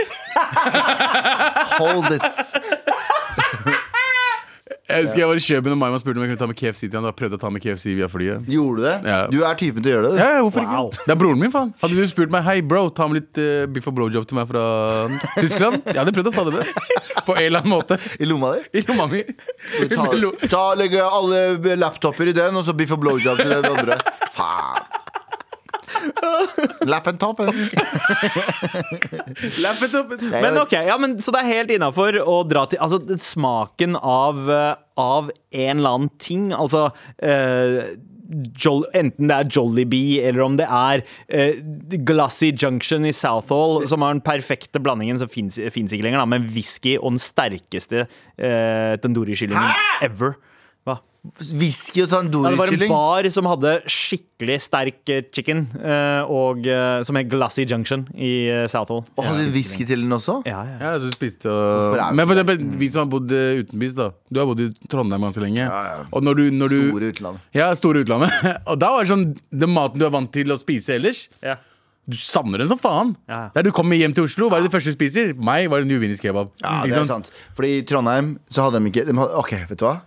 Hold 1.81 2.11
it. 2.17 2.31
Jeg 4.91 5.05
husker 5.05 5.21
jeg 5.23 5.29
var 5.31 5.39
i 5.39 5.43
Kjøben 5.45 5.75
og 5.77 5.79
Mayan 5.79 6.01
spurte 6.03 6.19
om 6.19 6.25
jeg 6.27 6.33
kunne 6.33 6.41
ta 6.43 6.49
med 6.51 6.59
KFC 6.59 6.81
til 6.89 6.97
han. 6.99 7.05
Da 7.07 7.13
prøvde 7.15 7.37
jeg 7.37 7.41
å 7.41 7.43
ta 7.45 7.51
med 7.55 7.63
KFC 7.63 7.93
via 7.95 8.09
flyet. 8.11 8.49
Gjorde 8.51 8.81
du 8.81 8.87
det? 8.89 8.95
Ja. 9.07 9.19
Du 9.31 9.39
er 9.47 9.59
typen 9.61 9.85
til 9.85 9.93
å 9.93 9.95
gjøre 9.95 10.09
det? 10.09 10.17
du. 10.17 10.23
Ja, 10.25 10.29
ja, 10.35 10.41
hvorfor 10.43 10.67
Wow. 10.67 10.89
ikke? 10.91 11.05
Det 11.07 11.15
er 11.15 11.21
broren 11.23 11.39
min, 11.45 11.53
faen. 11.55 11.71
Hadde 11.83 11.95
du 12.01 12.11
spurt 12.11 12.35
meg 12.35 12.43
Hei, 12.49 12.57
bro, 12.67 12.89
ta 12.91 13.07
med 13.07 13.21
litt 13.21 13.39
eh, 13.39 13.69
biff 13.71 13.87
og 13.87 13.95
blowjob 14.01 14.27
til 14.27 14.41
meg 14.41 14.51
fra 14.51 14.65
Tyskland? 15.39 15.79
Jeg 15.87 16.01
hadde 16.03 16.15
prøvd 16.19 16.33
å 16.33 16.35
ta 16.35 16.47
det 16.49 16.57
med. 16.59 16.75
På 17.27 17.37
en 17.37 17.45
eller 17.47 17.65
annen 17.65 17.75
måte. 17.75 17.99
I 18.19 18.29
lomma 18.29 18.55
di? 18.57 18.79
I 18.81 18.85
lomma 18.89 19.07
mi. 19.11 19.25
Ta, 19.91 20.07
ta 20.49 20.65
Legge 20.79 21.05
alle 21.05 21.77
laptoper 21.77 22.31
i 22.31 22.37
den, 22.37 22.57
og 22.57 22.65
så 22.67 22.77
Biff 22.77 22.93
og 22.95 23.03
blowjob 23.03 23.43
til 23.43 23.55
den 23.57 23.71
andre. 23.73 24.01
Faen. 24.37 24.89
Lappen 26.87 27.19
toppen. 27.21 27.51
Men 30.31 30.59
ok, 30.63 30.73
ja, 30.73 30.97
men 30.99 31.19
Så 31.21 31.33
det 31.35 31.43
er 31.43 31.51
helt 31.51 31.73
innafor 31.75 32.17
å 32.23 32.41
dra 32.49 32.65
til 32.71 32.81
Altså, 32.83 33.01
smaken 33.21 33.99
av, 33.99 34.51
eh, 34.51 34.75
av 35.01 35.31
en 35.51 35.79
eller 35.79 35.99
annen 35.99 36.13
ting, 36.23 36.51
altså 36.57 36.87
eh, 37.19 37.97
Jol 38.31 38.85
enten 38.97 39.31
det 39.31 39.37
er 39.37 39.49
Jollibee 39.51 40.21
eller 40.27 40.45
om 40.45 40.59
det 40.61 40.67
er 40.67 41.03
eh, 41.29 41.59
Glassy 42.07 42.53
Junction 42.53 43.07
i 43.09 43.15
Southall, 43.17 43.87
som 43.91 44.05
har 44.05 44.15
den 44.15 44.25
perfekte 44.25 44.83
blandingen 44.83 45.19
som 45.21 45.31
fins 45.31 45.59
ikke 45.59 46.05
lenger, 46.07 46.23
da, 46.23 46.29
med 46.31 46.51
whisky 46.55 46.97
og 46.99 47.17
den 47.17 47.23
sterkeste 47.23 48.07
uh, 48.07 48.95
tandoori-kyllingen 49.03 50.07
ever. 50.07 50.37
Whisky 51.53 52.01
og 52.07 52.13
Ja, 52.15 52.21
det 52.25 52.57
var 52.57 52.71
en 52.73 52.83
bar 52.89 53.27
som 53.35 53.45
hadde 53.51 53.73
skikkelig 53.93 54.57
sterk 54.65 55.11
eh, 55.13 55.21
chicken, 55.37 55.67
eh, 55.77 56.23
og, 56.25 56.65
eh, 56.65 57.03
som 57.05 57.19
het 57.21 57.29
Glassy 57.29 57.67
Junction 57.69 58.07
i 58.17 58.31
Southall. 58.73 59.03
Og 59.19 59.25
hadde 59.27 59.45
ja, 59.45 59.53
whisky 59.53 59.85
til 59.85 60.01
den 60.07 60.17
også? 60.17 60.39
Ja, 60.49 60.63
ja. 60.65 60.79
Ja, 60.81 60.95
så 60.99 61.11
du 61.11 61.17
spiste 61.17 61.53
og... 61.53 61.99
Men 62.17 62.25
for 62.25 62.39
eksempel, 62.39 62.65
vi 62.81 62.89
som 62.89 63.05
har 63.05 63.13
bodd 63.13 63.31
utenbys, 63.37 63.97
da. 63.99 64.11
Du 64.33 64.41
har 64.41 64.49
bodd 64.49 64.65
i 64.65 64.71
Trondheim 64.89 65.29
ganske 65.29 65.45
lenge. 65.45 65.61
ja. 65.67 66.05
Og 66.11 66.25
når 66.25 66.41
du, 66.41 66.45
når 66.57 66.73
du 66.73 66.79
Store 66.89 67.13
utlandet. 67.13 67.49
Ja, 67.61 67.69
store 67.77 68.05
utlandet. 68.07 68.33
og 68.71 68.79
da 68.81 68.95
var 68.95 69.05
det 69.05 69.13
sånn 69.13 69.27
Den 69.53 69.75
maten 69.77 70.01
du 70.01 70.07
er 70.09 70.15
vant 70.17 70.33
til 70.33 70.49
å 70.55 70.57
spise 70.61 70.97
ellers, 70.97 71.27
Ja. 71.45 71.59
du 72.11 72.17
savner 72.17 72.59
den 72.65 72.71
som 72.73 72.79
faen. 72.81 73.13
Ja. 73.29 73.51
Der 73.55 73.63
du 73.69 73.71
kommer 73.77 73.95
hjem 74.01 74.15
til 74.17 74.25
Oslo, 74.27 74.49
hva 74.51 74.59
er 74.59 74.65
det 74.67 74.73
første 74.73 74.91
du 74.91 74.97
spiser? 74.97 75.35
Meg 75.37 75.69
var 75.71 75.85
det 75.85 75.91
New 75.93 76.01
Vinnies 76.01 76.19
kebab. 76.23 76.49
Ja, 76.65 76.81
det 76.89 76.95
er 76.97 77.05
sant? 77.05 77.29
sant. 77.29 77.45
Fordi 77.55 77.77
i 77.77 77.83
Trondheim 77.87 78.39
så 78.51 78.65
hadde 78.67 78.81
de 78.81 78.91
ikke 78.91 79.05
de 79.07 79.15
hadde, 79.21 79.37
Ok, 79.45 79.53
vet 79.69 79.79
du 79.79 79.85
hva? 79.87 79.99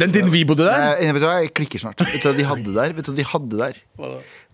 Den 0.00 0.10
tiden 0.12 0.32
vi 0.34 0.44
bodde 0.44 0.64
der? 0.66 0.96
Jeg, 0.98 1.14
vet 1.14 1.22
du 1.22 1.26
hva? 1.28 1.36
jeg 1.44 1.52
klikker 1.54 1.78
snart. 1.82 2.00
Vet 2.02 2.22
du 2.22 2.28
hva 2.30 2.36
de 2.36 2.46
hadde 2.48 2.72
der? 2.74 2.94
Vet 2.96 3.06
du 3.06 3.12
hva 3.12 3.18
de 3.20 3.26
hadde 3.32 3.60
der? 3.60 3.82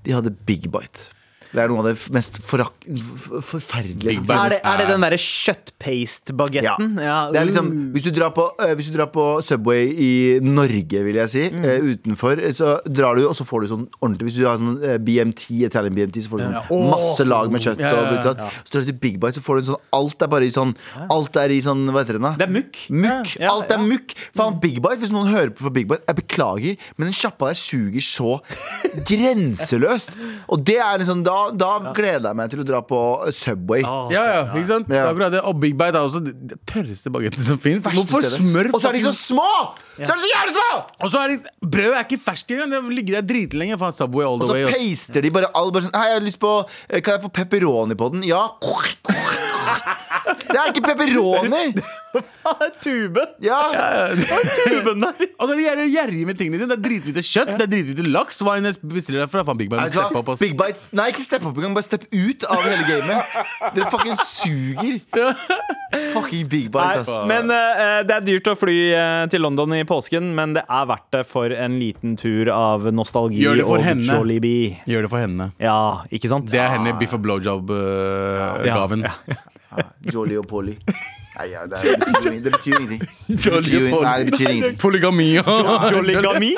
De 0.04 0.12
hadde 0.12 0.32
Big 0.48 0.68
Bite. 0.72 1.08
Det 1.52 1.62
er 1.62 1.70
noe 1.72 1.82
av 1.82 1.88
det 1.90 1.96
mest 2.14 2.38
forak 2.44 2.86
forferdelige 3.46 4.20
som 4.20 4.32
Er 4.36 4.54
det, 4.54 4.60
er 4.66 4.80
det 4.80 4.86
den 4.90 5.04
derre 5.04 5.18
kjøttpaste-bagetten? 5.20 6.96
Det 6.98 7.40
er 7.40 7.48
liksom, 7.48 7.70
hvis, 7.94 8.06
du 8.06 8.12
drar 8.16 8.32
på, 8.36 8.46
eh, 8.62 8.74
hvis 8.78 8.90
du 8.90 8.96
drar 8.96 9.10
på 9.14 9.26
Subway 9.46 9.90
i 9.90 10.12
Norge, 10.44 11.02
vil 11.06 11.20
jeg 11.22 11.32
si, 11.32 11.44
mm. 11.52 11.66
utenfor, 11.92 12.42
eh, 12.42 12.54
så 12.56 12.76
drar 12.86 13.18
du, 13.18 13.26
og 13.28 13.36
så 13.38 13.46
får 13.48 13.64
du 13.64 13.70
sånn 13.72 13.86
ordentlig 14.00 14.30
Hvis 14.30 14.40
du 14.40 14.46
har 14.48 14.60
sånn 14.60 14.80
eh, 14.82 14.98
BMT, 15.02 15.48
Italian 15.66 15.96
BMT, 15.96 16.22
så 16.24 16.32
får 16.32 16.42
du 16.42 16.46
sånn 16.46 16.90
masse 16.92 17.26
lag 17.26 17.52
med 17.52 17.64
kjøtt. 17.64 17.82
Ja, 17.82 17.92
ja, 17.94 18.16
ja. 18.16 18.34
Og, 18.34 18.60
Så 18.62 18.74
drar 18.76 18.86
du 18.86 18.90
til 18.92 19.00
Big 19.02 19.20
Bite, 19.22 19.38
så 19.38 19.44
får 19.44 19.60
du 19.60 19.64
en 19.64 19.70
sånn 19.72 19.82
Alt 19.96 20.24
er 20.24 20.32
bare 20.32 20.46
i 20.46 20.52
sånn 20.52 20.74
Alt 21.12 21.38
er 21.40 21.52
i 21.54 21.60
sånn 21.64 21.84
Hva 21.90 22.02
heter 22.02 22.18
det? 22.18 22.24
da? 22.24 22.32
Det 22.40 22.46
er 22.46 22.52
mukk. 22.52 22.80
Mukk! 22.90 23.34
Ja, 23.38 23.52
Alt 23.52 23.72
er 23.72 23.80
ja. 23.80 23.86
mukk! 23.86 24.14
Faen, 24.36 24.58
Big 24.62 24.80
Bite, 24.82 25.00
hvis 25.02 25.14
noen 25.14 25.30
hører 25.32 25.52
på 25.54 25.66
for 25.66 25.74
Big 25.74 25.88
Bite, 25.90 26.04
jeg 26.06 26.20
beklager, 26.20 26.88
men 26.96 27.10
den 27.10 27.16
sjappa 27.16 27.50
der 27.50 27.58
suger 27.60 28.04
så 28.04 28.36
grenseløst. 29.10 30.16
Og 30.52 30.62
det 30.66 30.78
er 30.82 31.00
liksom 31.02 31.24
Da, 31.26 31.35
da 31.54 31.70
gleder 31.96 32.30
jeg 32.30 32.38
meg 32.38 32.52
til 32.52 32.62
å 32.62 32.66
dra 32.68 32.80
på 32.86 33.00
Subway. 33.34 33.84
Å, 33.86 33.96
Ja, 34.14 34.22
ja, 34.32 34.42
ikke 34.52 34.68
sant? 34.70 34.88
Det 34.90 34.98
er 35.00 35.10
akkurat 35.10 35.34
det. 35.34 35.42
Og 35.46 35.58
Big 35.62 35.76
Bite 35.78 35.98
er 36.00 36.06
også 36.08 36.22
det 36.24 36.34
det 36.52 36.58
tørreste 36.68 37.12
bagetten 37.14 37.42
som 37.42 37.58
fins. 37.62 37.84
Hvorfor 37.86 38.24
smør 38.26 38.72
Og 38.74 38.80
så 38.82 38.90
er 38.92 38.98
de 38.98 39.04
så 39.06 39.14
små! 39.16 39.50
Så 39.96 40.12
er 40.12 40.16
det 40.16 40.22
så 40.22 40.30
jævlig 40.34 40.54
små! 40.56 40.70
Og 41.06 41.10
så 41.12 41.20
er 41.24 41.32
det, 41.32 41.52
brød 41.72 41.94
er 41.96 42.02
ikke 42.04 42.18
ferskt 42.20 42.50
engang. 42.52 42.72
Det 42.74 42.96
ligger 42.98 43.18
der 43.20 43.26
dritlenge. 43.30 43.78
Faen, 43.80 43.94
Subway 43.96 44.26
all 44.28 44.36
Og 44.36 44.44
the 44.44 44.48
så 44.52 44.58
way. 44.58 44.72
paster 44.76 45.24
de 45.24 45.30
bare 45.32 45.48
alle 45.56 45.72
bare 45.72 45.86
sånn 45.86 45.96
Hei, 45.96 46.08
jeg 46.10 46.18
har 46.20 46.26
lyst 46.26 46.40
på 46.42 46.52
eh, 46.90 47.00
Kan 47.00 47.16
jeg 47.16 47.22
få 47.24 47.30
pepperoni 47.40 47.96
på 47.96 48.10
den? 48.12 48.26
Ja. 48.28 48.42
Det 50.46 50.56
er 50.56 50.68
ikke 50.72 50.82
pepperoni! 50.86 51.62
faen, 52.42 52.70
tuben! 52.80 53.32
Ja. 53.44 53.58
Tuben 54.64 55.02
der! 55.02 55.18
Og 55.40 55.48
så 55.48 55.52
er 55.52 55.58
de 55.58 55.64
gjerrige- 55.66 55.90
gjerrige 55.92 56.26
med 56.28 56.38
tingene 56.40 56.60
sine. 56.60 56.70
Det 56.70 56.76
er 56.78 56.84
dritlite 56.86 57.22
kjøtt, 57.26 57.50
det 57.60 57.66
er 57.66 57.72
dritlite 57.72 58.06
laks. 58.08 58.38
Hva 58.46 58.54
enn 58.60 58.68
jeg 58.70 58.78
bestiller 58.88 59.24
derfra. 59.24 59.42
Faen, 59.48 59.58
Big 59.60 59.68
Bite. 59.72 59.90
Step 59.92 60.16
up, 60.20 60.30
ass. 60.32 60.40
Big 60.42 60.54
Bite 60.58 60.80
Nei, 60.96 61.08
ikke 61.12 61.24
stepp 61.26 61.44
opp 61.50 61.58
engang. 61.60 61.74
Bare 61.76 61.86
stepp 61.88 62.06
ut 62.12 62.46
av 62.48 62.62
hele 62.64 62.86
gamet. 62.88 63.36
Dere 63.76 63.90
fucking 63.92 64.16
suger. 64.24 65.00
Fucking 66.16 66.48
Big 66.50 66.66
Bite, 66.72 66.82
Nei, 66.82 67.02
ass. 67.02 67.12
men 67.28 67.50
eh, 67.54 68.00
det 68.08 68.16
er 68.18 68.24
dyrt 68.26 68.48
å 68.50 68.56
fly 68.58 68.74
eh, 68.92 69.22
til 69.32 69.40
London 69.44 69.72
i 69.76 69.84
påsken, 69.88 70.34
men 70.36 70.54
det 70.56 70.62
er 70.68 70.86
verdt 70.90 71.08
det 71.14 71.22
for 71.28 71.50
en 71.54 71.78
liten 71.80 72.16
tur 72.20 72.50
av 72.52 72.86
nostalgi 72.94 73.40
Gjør 73.42 73.56
det 73.62 73.66
for 73.68 73.78
og 73.80 73.84
henne. 73.86 74.06
Jollibee. 74.20 74.76
Gjør 74.86 75.06
det 75.06 75.10
for 75.12 75.22
henne. 75.24 75.50
Ja, 75.62 75.78
ikke 76.12 76.28
sant? 76.32 76.50
Det 76.52 76.60
er 76.62 76.72
henne 76.76 76.92
biff 77.00 77.14
og 77.16 77.22
blowjob-gaven. 77.26 79.06
Ja, 79.06 79.14
ja. 79.76 79.86
Jolly 80.12 80.36
og 80.40 80.46
Polly. 80.48 80.72
Nei, 81.36 81.50
ja, 81.52 81.66
det, 81.68 81.76
er, 81.82 81.98
det 82.00 82.06
betyr 82.14 82.30
jo- 82.32 82.40
det 82.46 82.52
betyr 82.54 82.76
ingenting. 82.78 83.00
Det 83.28 83.44
Jolly 83.44 83.60
betyr 83.66 83.88
jo, 83.90 83.98
nei, 84.06 84.14
det 84.24 84.30
betyr 84.32 84.48
ingenting. 84.54 84.78
Polygami. 84.80 85.26
Jolligami? 85.92 86.52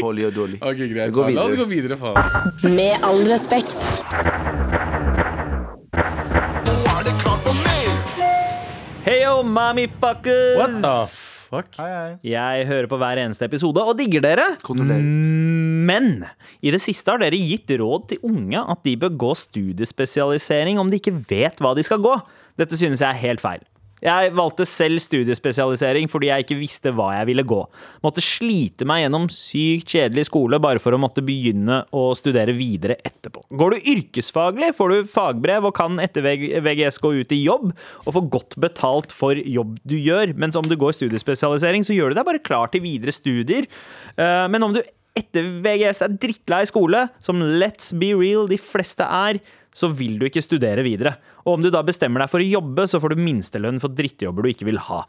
Polly 0.00 0.24
og 0.24 0.32
Dolly. 0.38 0.56
Ok, 0.64 0.80
greit. 0.94 1.12
Gå 1.12 1.26
La 1.28 1.44
oss 1.44 1.52
videre. 1.52 1.58
gå 1.60 1.64
videre, 1.74 1.98
faen. 2.00 2.72
Med 2.78 3.04
all 3.04 3.20
respekt. 3.28 3.76
Heyo, 9.04 9.42
mommy 9.42 9.86
fuckers! 9.86 10.56
What 10.58 10.70
the 10.82 11.25
fuck? 11.46 11.70
Hei, 11.78 11.88
hei. 11.92 12.10
Jeg 12.32 12.66
hører 12.70 12.88
på 12.90 12.98
hver 13.00 13.20
eneste 13.22 13.46
episode 13.48 13.82
og 13.82 13.96
digger 13.98 14.24
dere. 14.24 14.46
Men 15.86 16.26
i 16.60 16.72
det 16.74 16.80
siste 16.82 17.14
har 17.14 17.22
dere 17.22 17.38
gitt 17.38 17.70
råd 17.80 18.08
til 18.12 18.26
unge 18.26 18.60
at 18.62 18.82
de 18.86 18.96
bør 19.00 19.14
gå 19.24 19.32
studiespesialisering 19.46 20.80
om 20.82 20.90
de 20.90 21.00
ikke 21.00 21.14
vet 21.30 21.62
hva 21.62 21.74
de 21.78 21.86
skal 21.86 22.02
gå. 22.04 22.14
Dette 22.58 22.78
synes 22.78 23.02
jeg 23.04 23.08
er 23.10 23.22
helt 23.22 23.42
feil. 23.44 23.62
Jeg 24.06 24.32
valgte 24.38 24.66
selv 24.68 25.00
studiespesialisering 25.02 26.06
fordi 26.10 26.30
jeg 26.30 26.44
ikke 26.44 26.58
visste 26.60 26.92
hva 26.94 27.08
jeg 27.16 27.28
ville 27.32 27.44
gå. 27.46 27.58
Måtte 28.06 28.22
slite 28.24 28.86
meg 28.88 29.02
gjennom 29.02 29.26
sykt 29.32 29.90
kjedelig 29.96 30.28
skole 30.28 30.60
bare 30.62 30.82
for 30.82 30.94
å 30.94 31.00
måtte 31.02 31.24
begynne 31.26 31.80
å 31.96 32.04
studere 32.18 32.54
videre 32.56 32.98
etterpå. 33.06 33.42
Går 33.58 33.74
du 33.74 33.90
yrkesfaglig, 33.96 34.72
får 34.78 34.94
du 34.94 35.10
fagbrev 35.10 35.66
og 35.66 35.74
kan 35.76 35.98
etter 36.02 36.22
VGS 36.22 37.00
gå 37.02 37.16
ut 37.18 37.34
i 37.34 37.42
jobb 37.42 37.72
og 38.04 38.10
få 38.14 38.24
godt 38.36 38.58
betalt 38.62 39.14
for 39.16 39.38
jobb 39.38 39.80
du 39.82 39.96
gjør. 39.98 40.36
Mens 40.38 40.58
om 40.58 40.66
du 40.66 40.76
går 40.78 40.94
studiespesialisering, 41.00 41.86
så 41.86 41.96
gjør 41.96 42.14
du 42.14 42.20
deg 42.20 42.28
bare 42.30 42.44
klar 42.46 42.70
til 42.70 42.84
videre 42.86 43.14
studier. 43.14 43.66
Eh, 44.16 44.46
Men 44.46 44.62
om 44.62 44.76
du 44.76 44.82
etter 45.16 45.48
VGS 45.64 46.02
er 46.04 46.18
drittlei 46.20 46.64
skole, 46.68 47.06
som 47.22 47.40
let's 47.60 47.92
be 47.96 48.12
real 48.16 48.48
de 48.50 48.58
fleste 48.60 49.06
er, 49.06 49.40
så 49.76 49.90
vil 49.92 50.16
du 50.20 50.26
ikke 50.28 50.44
studere 50.44 50.84
videre. 50.86 51.16
Og 51.44 51.56
om 51.56 51.64
du 51.64 51.70
da 51.72 51.82
bestemmer 51.84 52.22
deg 52.22 52.32
for 52.32 52.42
å 52.42 52.48
jobbe, 52.48 52.86
så 52.88 53.00
får 53.02 53.12
du 53.12 53.24
minstelønn 53.26 53.80
for 53.82 53.92
drittjobber 53.92 54.46
du 54.46 54.52
ikke 54.52 54.68
vil 54.68 54.80
ha. 54.88 55.02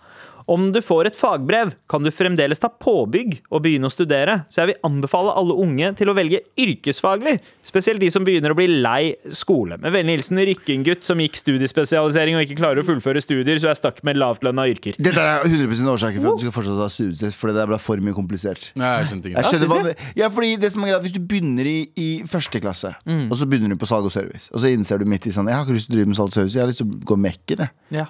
Om 0.48 0.70
du 0.72 0.80
får 0.84 1.10
et 1.10 1.18
fagbrev, 1.20 1.74
kan 1.92 2.06
du 2.06 2.12
fremdeles 2.14 2.62
ta 2.64 2.70
påbygg 2.72 3.34
og 3.52 3.66
begynne 3.66 3.90
å 3.90 3.92
studere, 3.92 4.40
så 4.48 4.62
jeg 4.62 4.70
vil 4.70 4.78
anbefale 4.88 5.34
alle 5.36 5.56
unge 5.60 5.90
til 6.00 6.08
å 6.08 6.16
velge 6.16 6.40
yrkesfaglig, 6.64 7.34
spesielt 7.68 8.00
de 8.00 8.08
som 8.14 8.24
begynner 8.24 8.54
å 8.54 8.58
bli 8.58 8.70
lei 8.80 9.18
skole. 9.28 9.76
Med 9.84 9.92
vennlig 9.92 10.16
hilsen 10.22 10.40
Rykkinggutt 10.48 11.04
som 11.04 11.20
gikk 11.20 11.36
studiespesialisering 11.42 12.40
og 12.40 12.46
ikke 12.46 12.60
klarer 12.62 12.80
å 12.80 12.88
fullføre 12.88 13.24
studier, 13.24 13.60
så 13.60 13.68
er 13.68 13.74
jeg 13.74 13.82
stakk 13.82 14.00
med 14.08 14.22
lavtlønna 14.22 14.70
yrker. 14.72 14.96
Dette 15.04 15.26
er 15.26 15.44
100 15.50 15.92
årsaken 15.98 16.24
for 16.24 16.32
at 16.32 16.40
du 16.40 16.48
skal 16.48 16.56
fortsatt 16.62 16.80
ha 16.86 16.88
studietest, 16.96 17.40
for 17.42 17.52
det 17.52 17.66
ble 17.74 17.80
for 17.84 18.06
mye 18.08 18.16
komplisert. 18.16 18.70
Nei, 18.80 18.94
jeg 19.04 19.20
ikke. 19.34 19.44
skjønner 19.50 19.74
hva, 19.74 19.96
ja, 20.16 20.30
fordi 20.32 20.54
det 20.62 20.72
som 20.74 20.86
er 20.86 20.94
greit 20.94 21.08
Hvis 21.08 21.18
du 21.18 21.20
begynner 21.28 21.68
i, 21.68 21.78
i 22.00 22.08
første 22.30 22.62
klasse, 22.64 22.94
og 23.28 23.36
så 23.36 23.50
begynner 23.50 23.76
du 23.76 23.82
på 23.82 23.90
salg 23.90 24.08
og 24.08 24.16
service, 24.16 24.48
og 24.54 24.64
så 24.64 24.72
innser 24.72 25.04
du 25.04 25.10
midt 25.10 25.28
i 25.28 25.34
sånn 25.36 25.52
Jeg 25.52 25.60
har 25.60 25.68
ikke 25.68 25.76
lyst 25.76 25.92
til 25.92 25.98
å 25.98 26.00
drive 26.00 26.14
med 26.14 26.20
salg 26.22 26.32
og 26.32 26.40
service, 26.40 26.56
jeg 26.56 26.64
har 26.64 26.72
lyst 26.72 26.82
til 26.84 26.88
å 26.88 27.02
gå 27.12 27.20
mekken, 27.28 27.66
jeg. 27.66 27.76
Ja. 28.00 28.08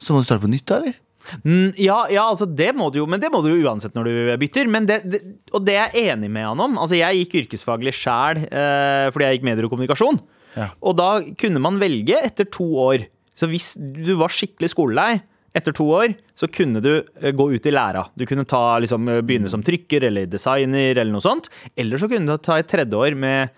Så 0.00 0.14
må 0.16 0.22
du 0.22 0.26
starte 0.26 0.42
på 0.46 0.50
nytt, 0.50 0.66
da, 0.66 0.80
eller? 0.80 0.98
Mm, 1.44 1.70
ja, 1.78 1.98
ja, 2.12 2.24
altså 2.24 2.48
det 2.48 2.70
må 2.76 2.88
du 2.92 3.00
jo, 3.00 3.06
men 3.10 3.20
det 3.22 3.30
må 3.32 3.42
du 3.44 3.50
jo 3.52 3.62
uansett 3.68 3.96
når 3.96 4.08
du 4.08 4.34
bytter. 4.42 4.70
Men 4.72 4.88
det, 4.88 5.00
det, 5.10 5.22
og 5.54 5.64
det 5.66 5.76
er 5.76 5.96
jeg 5.96 6.14
enig 6.14 6.30
med 6.32 6.48
han 6.48 6.64
om. 6.66 6.78
Altså 6.80 6.98
Jeg 6.98 7.22
gikk 7.22 7.40
yrkesfaglig 7.44 7.94
sjæl 7.96 8.44
eh, 8.48 9.08
fordi 9.12 9.26
jeg 9.26 9.38
gikk 9.38 9.48
medier 9.50 9.68
og 9.68 9.74
kommunikasjon. 9.74 10.20
Ja. 10.56 10.70
Og 10.82 10.96
da 10.98 11.10
kunne 11.40 11.62
man 11.62 11.80
velge 11.82 12.18
etter 12.24 12.48
to 12.50 12.66
år. 12.82 13.06
Så 13.38 13.48
hvis 13.50 13.72
du 13.78 14.14
var 14.20 14.32
skikkelig 14.34 14.72
skolelei 14.72 15.12
etter 15.56 15.74
to 15.74 15.86
år, 15.90 16.12
så 16.38 16.46
kunne 16.50 16.82
du 16.84 16.92
eh, 16.98 17.32
gå 17.34 17.48
ut 17.52 17.66
i 17.66 17.74
læra. 17.74 18.04
Du 18.18 18.26
kunne 18.28 18.46
ta, 18.48 18.78
liksom, 18.82 19.08
eh, 19.10 19.22
begynne 19.26 19.50
som 19.52 19.64
trykker 19.66 20.06
eller 20.10 20.30
designer 20.30 20.94
eller 20.94 21.12
noe 21.14 21.24
sånt. 21.24 21.50
Eller 21.78 22.00
så 22.00 22.10
kunne 22.10 22.30
du 22.30 22.42
ta 22.42 22.60
et 22.60 22.70
tredje 22.70 22.96
år 22.96 23.18
med 23.18 23.56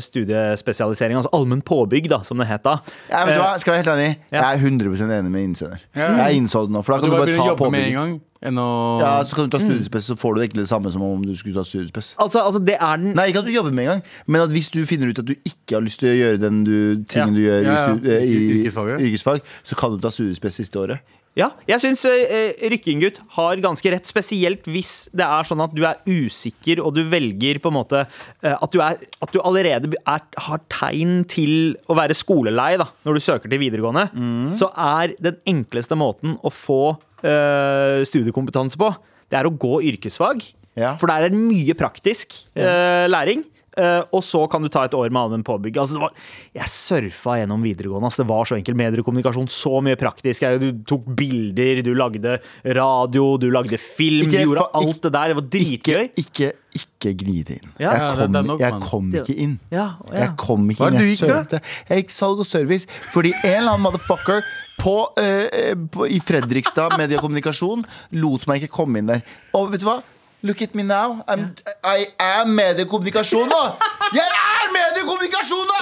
studiespesialisering, 0.00 1.16
altså 1.20 1.30
allmenn 1.36 1.62
påbygg, 1.66 2.08
da, 2.12 2.22
som 2.26 2.38
det 2.40 2.46
het 2.50 2.62
da. 2.64 2.76
Ja, 3.10 3.24
vet 3.26 3.36
du 3.36 3.42
hva, 3.42 3.52
skal 3.60 3.74
være 3.76 3.82
helt 3.84 3.94
enig? 3.96 4.10
ja. 4.32 4.40
Jeg 4.40 4.60
er 4.60 4.66
100 4.66 5.18
enig 5.18 5.30
med 5.34 5.42
innsender. 5.50 5.78
Ja. 5.96 6.10
Jeg 6.26 6.36
innså 6.40 6.64
det 6.66 6.74
nå, 6.74 6.82
for 6.82 6.94
da 6.94 7.00
kan 7.00 7.10
du 7.10 7.16
bare 7.16 7.26
bare 7.26 7.36
ta 7.38 7.46
jobbe 7.52 7.70
med 7.70 7.80
en 7.80 7.84
påbygg. 7.84 7.94
gang. 8.00 8.20
Å 8.40 9.00
Ja, 9.02 9.08
så 9.28 9.36
kan 9.36 9.50
du 9.50 9.52
ta 9.52 9.60
studiespes, 9.60 10.06
så 10.08 10.14
får 10.16 10.34
du 10.34 10.40
egentlig 10.40 10.62
det 10.64 10.70
samme 10.70 10.88
som 10.90 11.02
om 11.04 11.20
du 11.24 11.34
skulle 11.36 11.58
ta 11.60 11.64
studiespes. 11.68 12.14
Altså, 12.16 12.40
altså, 12.40 12.60
det 12.64 12.78
er 12.80 12.96
den 12.96 13.12
Nei, 13.14 13.26
ikke 13.28 13.42
at 13.42 13.44
du 13.44 13.52
jobber 13.52 13.70
med 13.76 13.84
en 13.84 13.90
gang, 13.90 14.02
men 14.26 14.40
at 14.40 14.48
hvis 14.54 14.70
du 14.72 14.80
finner 14.88 15.10
ut 15.12 15.18
at 15.20 15.26
du 15.28 15.34
ikke 15.44 15.76
har 15.76 15.84
lyst 15.84 16.00
til 16.00 16.08
å 16.08 16.16
gjøre 16.16 16.40
den 16.40 16.64
du, 16.64 17.04
tingen 17.04 17.34
Ja. 17.34 17.36
du 17.36 17.40
gjør 17.44 17.60
Ja, 17.66 17.74
ja. 17.74 17.94
i, 17.94 18.14
eh, 18.16 18.24
i 18.24 19.10
yrkesfag, 19.10 19.40
så 19.62 19.76
kan 19.76 19.92
du 19.92 19.98
ta 20.00 20.08
studiespes 20.08 20.56
siste 20.56 20.78
året. 20.80 21.00
Ja, 21.38 21.52
jeg 21.68 21.78
syns 21.78 22.02
uh, 22.10 22.50
Rykkingutt 22.72 23.20
har 23.36 23.60
ganske 23.62 23.92
rett, 23.94 24.08
spesielt 24.08 24.66
hvis 24.66 25.08
det 25.14 25.22
er 25.22 25.46
sånn 25.46 25.62
at 25.62 25.74
du 25.76 25.84
er 25.86 26.00
usikker 26.08 26.82
og 26.82 26.96
du 26.96 27.04
velger 27.10 27.60
på 27.62 27.70
en 27.70 27.76
måte 27.76 28.00
eh, 28.02 28.56
at, 28.56 28.70
du 28.72 28.80
er, 28.82 28.98
at 28.98 29.30
du 29.34 29.38
allerede 29.38 29.92
er, 30.00 30.24
har 30.46 30.62
tegn 30.72 31.22
til 31.30 31.76
å 31.86 31.94
være 31.98 32.16
skolelei 32.18 32.72
da, 32.80 32.88
når 33.06 33.16
du 33.16 33.22
søker 33.22 33.52
til 33.52 33.62
videregående. 33.62 34.08
Så 34.58 34.72
er 34.74 35.14
den 35.22 35.38
enkleste 35.54 35.98
måten 35.98 36.34
å 36.42 36.50
få 36.54 36.96
eh, 37.22 38.02
studiekompetanse 38.10 38.80
på, 38.80 38.90
det 39.30 39.38
er 39.38 39.46
å 39.46 39.54
gå 39.54 39.78
yrkesfag. 39.92 40.42
Ja. 40.78 40.96
For 40.98 41.10
der 41.10 41.26
er 41.26 41.32
det 41.32 41.40
mye 41.40 41.76
praktisk 41.78 42.34
eh, 42.58 43.06
læring. 43.10 43.46
Eh, 43.80 44.02
og 44.12 44.20
så 44.26 44.42
kan 44.52 44.60
du 44.62 44.68
ta 44.72 44.82
et 44.84 44.94
år 44.98 45.08
med 45.08 45.20
allmenn 45.22 45.44
påbygg. 45.46 45.78
Altså, 45.80 45.96
det 45.96 46.02
var, 46.04 46.12
jeg 46.58 46.68
surfa 46.68 47.38
gjennom 47.40 47.62
videregående. 47.64 48.10
Altså, 48.10 48.22
det 48.24 48.28
var 48.30 48.44
så 48.50 48.58
enkelt. 48.58 48.76
Mediekommunikasjon, 48.80 49.48
så 49.50 49.78
mye 49.86 49.96
praktisk. 50.00 50.44
Du 50.60 50.68
tok 50.90 51.06
bilder, 51.16 51.80
du 51.86 51.92
lagde 51.96 52.36
radio, 52.76 53.36
du 53.40 53.48
lagde 53.54 53.78
film. 53.80 54.26
Ikke 54.28 54.42
du 54.44 54.50
gjorde 54.50 54.66
fa- 54.66 54.82
alt 54.84 55.00
det 55.06 55.12
der. 55.16 55.32
Det 55.32 55.38
var 55.40 55.48
dritgøy. 55.56 56.10
Ikke, 56.20 56.50
ikke, 56.50 56.52
ikke 56.80 57.14
gni 57.24 57.36
det 57.48 57.56
inn. 57.62 57.72
Ja. 57.80 57.90
Jeg 57.94 58.00
Ja, 58.00 58.10
kom, 58.20 58.32
det 58.36 58.44
nok, 58.46 58.60
jeg 58.60 58.80
kom 58.90 59.12
ikke 59.22 59.36
inn. 59.46 59.56
Ja, 59.72 59.86
ja. 60.12 60.18
Jeg 60.20 60.36
kom 60.38 60.68
ikke 60.70 60.84
Hva 60.84 60.86
er 60.86 60.92
inn. 60.92 60.98
det 60.98 61.06
Jeg 61.06 61.18
du 61.18 61.24
gikk, 61.24 61.34
søkte. 61.34 61.62
Jeg 61.88 62.04
gikk 62.04 62.14
salg 62.14 62.44
og 62.44 62.46
service 62.46 62.86
fordi 63.14 63.32
en 63.40 63.56
eller 63.56 63.72
annen 63.72 63.86
motherfucker 63.88 64.44
på, 64.80 64.94
eh, 65.20 65.74
på, 65.92 66.06
i 66.08 66.20
Fredrikstad 66.24 66.94
Mediekommunikasjon 67.00 67.82
lot 68.22 68.46
meg 68.48 68.62
ikke 68.62 68.72
komme 68.78 68.98
inn 69.02 69.10
der. 69.10 69.22
Og 69.56 69.72
vet 69.72 69.82
du 69.82 69.88
hva? 69.90 69.98
Look 70.42 70.62
at 70.62 70.74
me 70.74 70.82
now. 70.82 71.22
I'm, 71.28 71.54
I 71.84 72.06
am 72.18 72.54
mediekommunikasjon 72.56 73.48
nå! 73.48 73.62
Jeg 74.16 74.24
er 74.24 74.70
mediekommunikasjon 74.76 75.66
nå! 75.68 75.80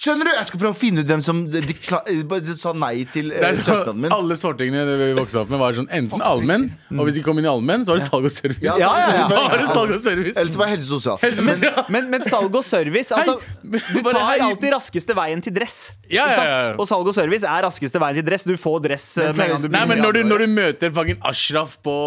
Skjønner 0.00 0.24
du? 0.24 0.30
Jeg 0.32 0.46
skal 0.48 0.60
prøve 0.62 0.72
å 0.72 0.78
finne 0.80 1.02
ut 1.04 1.08
hvem 1.10 1.20
som 1.20 1.42
de, 1.52 1.60
de, 1.60 1.74
kla- 1.76 2.00
de 2.08 2.54
sa 2.56 2.70
nei 2.72 3.02
til 3.12 3.34
eh, 3.36 3.42
så, 3.58 3.66
søknaden 3.66 3.98
min. 4.06 4.12
alle 4.16 4.36
svartingene 4.40 4.94
vi 4.96 5.08
vokste 5.18 5.42
opp 5.42 5.50
med, 5.52 5.60
var 5.60 5.74
sånn 5.76 5.90
enten 5.92 6.22
allmenn, 6.24 6.70
og 6.96 7.02
hvis 7.04 7.18
de 7.18 7.24
kom 7.26 7.36
inn 7.36 7.44
i 7.44 7.50
allmenn, 7.50 7.84
så 7.84 7.92
var 7.92 8.00
det 8.00 8.06
salg 8.06 8.28
og 8.30 8.32
service. 8.32 8.62
Ja, 8.64 8.78
Ja, 8.80 8.88
ja, 8.96 9.10
ja. 9.28 9.58
det 9.60 9.66
salg 9.74 9.92
og 9.92 10.00
service. 10.00 10.32
Eller 10.40 10.54
så 10.54 10.62
var 10.62 10.70
det 10.70 10.76
helse 10.78 10.88
og 10.88 11.02
sosial. 11.02 11.18
Helse- 11.20 11.44
Men, 11.44 11.84
Men, 11.96 12.08
men 12.14 12.24
salg 12.24 12.56
og 12.56 12.64
service 12.64 13.12
altså, 13.12 13.34
Hei! 13.44 13.82
Du 13.92 14.00
tar 14.08 14.22
hei! 14.24 14.38
alltid 14.46 14.72
raskeste 14.72 15.16
veien 15.20 15.44
til 15.44 15.52
dress. 15.58 15.76
Ja, 16.08 16.24
ja, 16.32 16.46
ja. 16.48 16.72
Og 16.80 16.88
salg 16.88 17.04
og 17.12 17.14
service 17.18 17.44
er 17.44 17.66
raskeste 17.68 18.00
veien 18.00 18.16
til 18.22 18.26
dress. 18.30 18.46
Du 18.48 18.54
får 18.56 18.80
dress 18.88 19.06
eh, 19.20 19.28
Men 19.28 19.36
med 19.36 19.44
en 19.44 19.52
gang 19.52 19.60
du 19.68 19.76
Nei, 19.76 19.84
men 19.92 20.00
når 20.06 20.16
du, 20.16 20.20
når 20.32 20.46
du 20.46 20.54
møter 20.54 20.96
fucking 20.96 21.20
Ashraf 21.28 21.76
på 21.84 21.98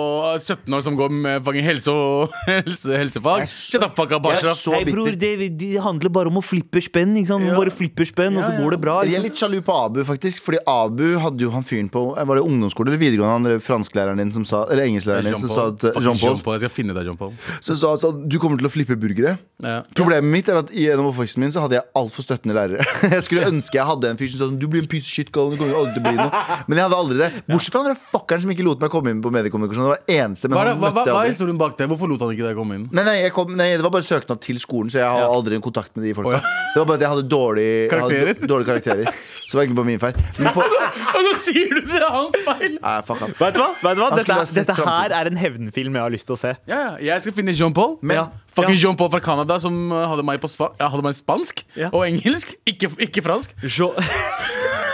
17 0.42 0.66
år 0.80 0.82
som 0.90 0.98
går 0.98 1.14
med 1.14 1.46
fucking 1.46 1.70
helse 1.70 1.94
og 1.94 2.34
helse, 2.50 2.98
helsefag 2.98 3.46
Shut 3.54 3.86
up, 3.86 3.94
fuck 4.02 4.18
up, 4.18 4.26
Ashraf. 4.34 4.66
Hei, 4.74 4.82
bror, 4.90 5.14
det, 5.14 5.36
det 5.62 5.72
handler 5.86 6.10
bare 6.18 6.34
om 6.34 6.42
å 6.42 6.46
flippe 6.50 6.82
spenn. 6.90 7.14
Ikke 7.22 7.36
sant? 7.36 7.54
Bare 7.54 7.76
flipper 7.84 8.08
spenn, 8.08 8.38
og 8.40 8.46
så 8.48 8.54
går 8.58 8.76
det 8.78 8.80
bra. 8.84 8.96
Jeg 9.04 9.20
er 9.20 9.24
litt 9.28 9.36
sjalu 9.40 9.60
på 9.66 9.76
Abu, 9.76 10.02
faktisk. 10.08 10.44
Fordi 10.48 10.60
Abu 10.70 11.04
hadde 11.20 11.44
jo 11.44 11.52
han 11.54 11.64
fyren 11.68 11.90
på 11.92 12.02
Var 12.16 12.40
det 12.40 12.44
ungdomsskole 12.48 12.90
eller 12.94 13.02
videregående? 13.02 13.54
Han 13.54 13.64
fransklæreren 13.64 14.18
din 14.24 14.32
som 14.36 14.46
sa 14.48 14.64
Eller 14.72 14.88
engelsklæreren 14.88 15.28
din 15.34 15.40
som 15.44 15.52
sa 15.52 15.66
at 15.74 15.84
Jean-Paul 16.00 16.38
Jean-Paul. 16.38 16.56
Jeg 16.56 16.64
skal 16.66 16.74
finne 16.74 16.96
deg, 16.96 17.08
Jean-Paul. 17.10 17.34
Som 17.64 17.78
sa 17.80 17.94
at 17.98 18.06
du 18.32 18.38
kommer 18.42 18.58
til 18.62 18.70
å 18.70 18.72
flippe 18.74 18.96
burgere. 19.00 19.36
Ja. 19.64 19.82
Problemet 19.96 20.28
mitt 20.32 20.50
er 20.52 20.60
at 20.64 20.72
gjennom 20.76 21.12
oppveksten 21.12 21.44
min 21.44 21.52
så 21.56 21.64
hadde 21.64 21.78
jeg 21.80 21.86
altfor 22.00 22.26
støttende 22.26 22.56
lærere. 22.58 22.84
Jeg 23.14 23.24
skulle 23.28 23.48
ønske 23.50 23.78
jeg 23.78 23.86
hadde 23.88 24.10
en 24.14 24.18
fyr 24.20 24.30
som 24.32 24.40
sa 24.40 24.48
sånn 24.48 24.58
Du 24.62 24.66
blir 24.72 24.84
en 24.84 24.90
piece 24.92 25.06
of 25.08 25.12
shit, 25.14 25.30
Colin. 25.34 25.56
du 25.56 25.62
kommer 25.62 25.78
aldri 25.80 25.94
til 25.98 26.04
å 26.04 26.08
bli 26.08 26.18
noe. 26.20 26.42
Men 26.70 26.80
jeg 26.80 26.86
hadde 26.88 27.00
aldri 27.00 27.18
det. 27.20 27.30
Bortsett 27.50 27.74
fra 27.76 27.82
den 27.88 27.98
fuckeren 28.00 28.44
som 28.44 28.52
ikke 28.54 28.66
lot 28.68 28.82
meg 28.84 28.92
komme 28.94 29.14
inn 29.14 29.22
på 29.24 29.32
mediekommunikasjon. 29.34 29.86
Det 29.88 29.92
var 29.94 30.02
det 30.08 30.18
eneste. 30.24 30.50
Men 30.52 30.58
Hva, 30.60 30.64
er 30.64 30.70
møtte 30.70 30.78
han 30.78 30.84
hva, 30.84 30.92
hva, 31.04 31.16
hva 31.18 31.24
er 31.26 31.32
historien 31.34 31.60
bak 31.62 31.76
det? 31.80 31.88
Hvorfor 31.92 32.12
lot 32.12 32.26
han 32.26 32.34
ikke 32.36 32.48
deg 32.50 32.60
komme 32.60 32.78
inn? 32.80 32.86
Nei, 32.94 33.06
nei, 33.08 33.16
jeg 33.24 33.34
kom, 33.36 33.54
nei, 33.60 33.70
det 33.80 33.86
var 33.86 33.94
bare 33.96 34.08
søknad 34.08 34.42
til 34.46 34.60
skolen, 34.62 34.92
så 34.94 35.02
jeg 35.02 35.08
har 35.10 35.24
Ja. 35.26 35.30
aldri 35.34 35.58
en 35.58 35.64
kontakt 35.66 35.96
med 35.98 36.06
de 36.08 36.14
folka. 36.18 36.38
Oh, 36.38 36.44
ja. 36.44 36.70
Det 36.74 36.82
var 36.84 36.90
bare 36.92 37.00
at 37.02 37.06
jeg 37.08 37.14
hadde 37.16 37.28
dårlig 37.34 37.68
jeg 37.92 38.02
hadde 38.04 38.48
Dårlige 38.50 38.70
karakterer. 38.72 39.22
Så 39.44 39.58
det 39.58 39.58
var 39.60 39.64
egentlig 39.66 39.78
bare 39.80 39.90
min 39.90 40.00
feil. 40.02 40.16
Men 40.40 40.54
på, 40.56 40.64
Og 41.18 41.26
så 41.28 41.34
sier 41.44 41.74
du 41.74 41.82
det 41.90 42.00
er 42.00 42.10
hans 42.14 42.38
feil! 42.46 42.78
nei, 42.82 42.94
fuck 43.06 43.22
up. 43.26 43.34
Vet 43.42 43.58
du 43.58 43.60
hva? 43.62 43.68
Vet 43.84 43.98
du 44.00 44.02
hva? 44.02 44.08
Han 44.10 44.18
Dette, 44.22 44.38
ha 44.40 44.46
sett 44.50 44.70
dette 44.72 44.88
her 44.88 45.14
er 45.20 45.30
en 45.30 45.38
hevnfilm 45.38 46.00
jeg 46.00 46.06
har 46.08 46.14
lyst 46.16 46.30
til 46.30 46.38
å 46.38 46.40
se. 46.40 46.54
Ja, 46.70 46.80
ja, 46.96 47.12
jeg 47.12 47.26
skal 47.28 47.36
finne 47.42 47.54
Jean-Paul. 47.58 47.98
Men- 48.02 48.18
Ja. 48.22 48.26
Fucking 48.54 48.76
Ja. 48.78 48.82
Jean-Paul 48.88 49.10
fra 49.10 49.20
Canada 49.26 49.56
som 49.60 49.78
uh, 49.92 50.04
hadde 50.12 50.24
meg 50.26 50.38
på 50.42 50.50
spa 50.52 50.68
ja, 50.80 50.88
hadde 50.94 51.02
meg 51.06 51.16
spansk 51.18 51.64
Ja. 51.76 51.90
og 51.92 52.04
engelsk, 52.06 52.54
ikke, 52.70 52.92
ikke 53.02 53.24
fransk. 53.26 53.56
Jo- 53.78 53.94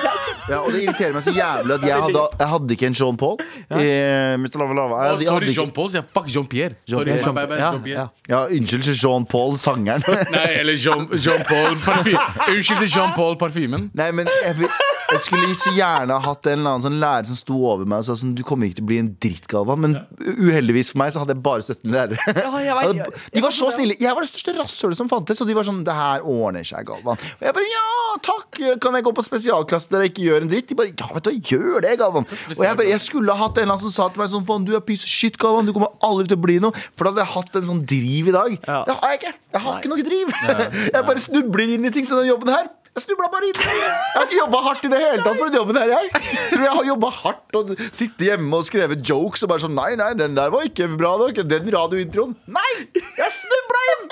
Ja, 0.49 0.59
og 0.65 0.71
det 0.73 0.81
irriterer 0.83 1.13
meg 1.13 1.23
så 1.23 1.33
jævlig 1.35 1.73
at 1.77 1.83
jeg 1.85 2.01
hadde, 2.03 2.23
jeg 2.39 2.47
hadde 2.53 2.73
ikke 2.75 2.87
en 2.89 2.95
Jean 2.99 3.17
Paul. 3.21 3.37
Eh, 3.69 4.33
Mr. 4.41 4.57
Lava 4.61 4.73
Lava. 4.79 4.99
Jeg, 5.03 5.19
jeg 5.19 5.27
sorry, 5.27 5.33
hadde 5.33 5.51
ikke, 5.51 5.61
Jean-Paul, 5.61 5.89
sier 5.93 6.01
jeg. 6.01 6.09
Fuck 6.15 6.27
Jean-Pierre. 6.35 6.73
Sorry, 6.89 7.05
Jean-Pierre. 7.05 7.33
my 7.33 7.45
bad, 7.51 7.57
Ja, 7.59 7.71
Jean-Pierre. 7.75 8.07
ja. 8.29 8.35
ja, 8.35 8.59
unnskyld 8.59 8.83
til 8.89 8.97
Jean 9.03 9.25
Paul, 9.25 9.57
sangeren. 9.61 10.01
Nei, 10.35 10.47
eller 10.63 10.73
Jean- 10.85 11.09
Jean-Paul 11.13 11.77
parfymen. 11.85 12.39
Unnskyld 12.55 12.77
til 12.85 12.91
Jean-Paul 12.97 13.37
parfymen. 13.45 13.89
Nei, 13.93 14.11
men 14.11 14.27
jeg, 14.45 14.57
vil- 14.57 14.73
jeg 15.13 15.21
skulle 15.25 15.55
så 15.57 15.71
gjerne 15.75 16.17
hatt 16.23 16.49
en 16.49 16.59
eller 16.59 16.75
annen 16.75 16.85
sånn 16.85 16.97
lærer 17.01 17.27
som 17.29 17.37
sto 17.39 17.57
over 17.69 17.87
meg 17.89 18.01
og 18.01 18.07
sa 18.07 18.15
sånn 18.19 18.35
Du 18.37 18.43
kommer 18.47 18.69
ikke 18.69 18.79
til 18.79 18.85
å 18.85 18.89
bli 18.91 18.99
en 19.01 19.09
dritt, 19.21 19.47
Galvan. 19.49 19.81
Men 19.83 19.95
uheldigvis 20.19 20.91
for 20.93 21.01
meg 21.01 21.13
så 21.15 21.23
hadde 21.23 21.35
jeg 21.35 21.43
bare 21.45 21.65
støttende 21.65 21.95
lærere. 21.95 22.35
Ja, 22.39 22.51
jeg 22.63 22.99
Jeg 22.99 23.35
De 23.35 23.43
var 23.45 23.55
så 23.55 23.71
snille. 23.73 23.97
Jeg 23.99 24.15
var 24.15 24.25
det 24.25 24.31
største 24.31 24.55
rasshølet 24.57 24.99
som 24.99 25.09
fantes, 25.11 25.41
og 25.41 25.49
de 25.49 25.55
var 25.57 25.67
sånn 25.67 25.81
Det 25.87 25.95
her 25.95 26.25
ordner 26.25 26.67
seg, 26.67 26.85
Galvan. 26.89 27.19
Og 27.39 27.47
jeg 27.47 27.57
bare 27.57 27.71
Ja, 27.73 27.85
takk! 28.29 28.61
Kan 28.83 28.97
jeg 28.97 29.07
gå 29.07 29.13
på 29.17 29.25
spesialklasse 29.25 29.91
der 29.93 30.05
jeg 30.05 30.13
ikke 30.13 30.27
gjør 30.27 30.45
en 30.45 30.53
dritt? 30.53 30.69
De 30.69 30.77
bare 30.79 30.93
Ja, 30.93 31.09
vet 31.15 31.27
du 31.27 31.31
hva, 31.31 31.37
gjør 31.53 31.85
det, 31.87 31.95
Galvan. 32.01 32.29
Og 32.29 32.63
jeg 32.65 32.79
bare 32.81 32.89
Jeg 32.93 33.03
skulle 33.05 33.35
ha 33.35 33.47
hatt 33.47 33.57
en 33.59 33.67
eller 33.67 33.77
annen 33.77 33.85
som 33.87 33.95
sa 33.95 34.09
til 34.13 34.23
meg 34.23 34.31
sånn 34.33 34.47
Faen, 34.49 34.67
du 34.67 34.75
er 34.77 34.83
piece 34.85 35.07
of 35.07 35.13
shit, 35.13 35.37
Galvan. 35.41 35.69
Du 35.69 35.73
kommer 35.75 35.93
aldri 36.05 36.29
til 36.31 36.39
å 36.39 36.43
bli 36.43 36.59
noe. 36.63 36.75
For 36.93 37.07
da 37.07 37.13
hadde 37.13 37.25
jeg 37.25 37.33
hatt 37.35 37.59
en 37.61 37.69
sånn 37.73 37.83
driv 37.89 38.31
i 38.31 38.35
dag. 38.35 38.57
Ja. 38.65 38.81
Det 38.87 38.97
har 38.99 39.13
jeg 39.13 39.21
ikke. 39.21 39.33
Jeg 39.55 39.63
har 39.65 39.79
ikke 39.79 39.91
noe 39.93 40.05
driv. 40.05 40.35
Jeg 40.93 41.05
bare 41.05 41.21
snubler 41.23 41.71
inn 41.75 41.85
i 41.87 41.91
ting 41.93 42.07
som 42.07 42.19
den 42.21 42.29
jobben 42.29 42.51
her. 42.53 42.67
Jeg 42.97 43.03
snubla 43.05 43.27
bare 43.31 43.47
inn. 43.49 43.59
Jeg 43.59 43.91
har 44.15 44.25
ikke 44.25 44.39
jobba 44.39 44.59
hardt 44.65 44.85
i 44.87 44.91
det 44.91 44.99
hele 44.99 45.23
tatt 45.23 45.37
for 45.37 45.45
den 45.49 45.59
jobben 45.59 45.77
her, 45.79 45.91
jeg. 45.93 46.23
Jeg 46.57 46.71
har 46.73 46.87
jobba 46.89 47.11
hardt 47.19 47.57
og 47.59 47.73
sittet 47.93 48.23
hjemme 48.25 48.59
og 48.59 48.65
skrevet 48.67 49.03
jokes 49.05 49.45
og 49.45 49.51
bare 49.53 49.63
sånn 49.63 49.75
Nei, 49.77 49.91
nei, 49.99 50.09
den 50.19 50.35
der 50.37 50.51
var 50.53 50.65
ikke 50.67 50.89
bra 50.99 51.13
nok. 51.21 51.39
Den 51.49 51.69
radiointroen. 51.75 52.33
Nei! 52.51 52.71
Jeg 52.97 53.31
snubla 53.35 53.83
inn! 53.93 54.09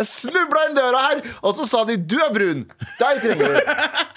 Jeg 0.00 0.08
snubla 0.10 0.66
inn 0.68 0.76
døra 0.76 1.04
her, 1.08 1.22
og 1.40 1.56
så 1.58 1.68
sa 1.68 1.84
de 1.88 1.96
'du 1.96 2.18
er 2.20 2.34
brun'. 2.34 2.66
Deg 2.98 3.22
trenger 3.22 3.54
vi. 3.54 4.11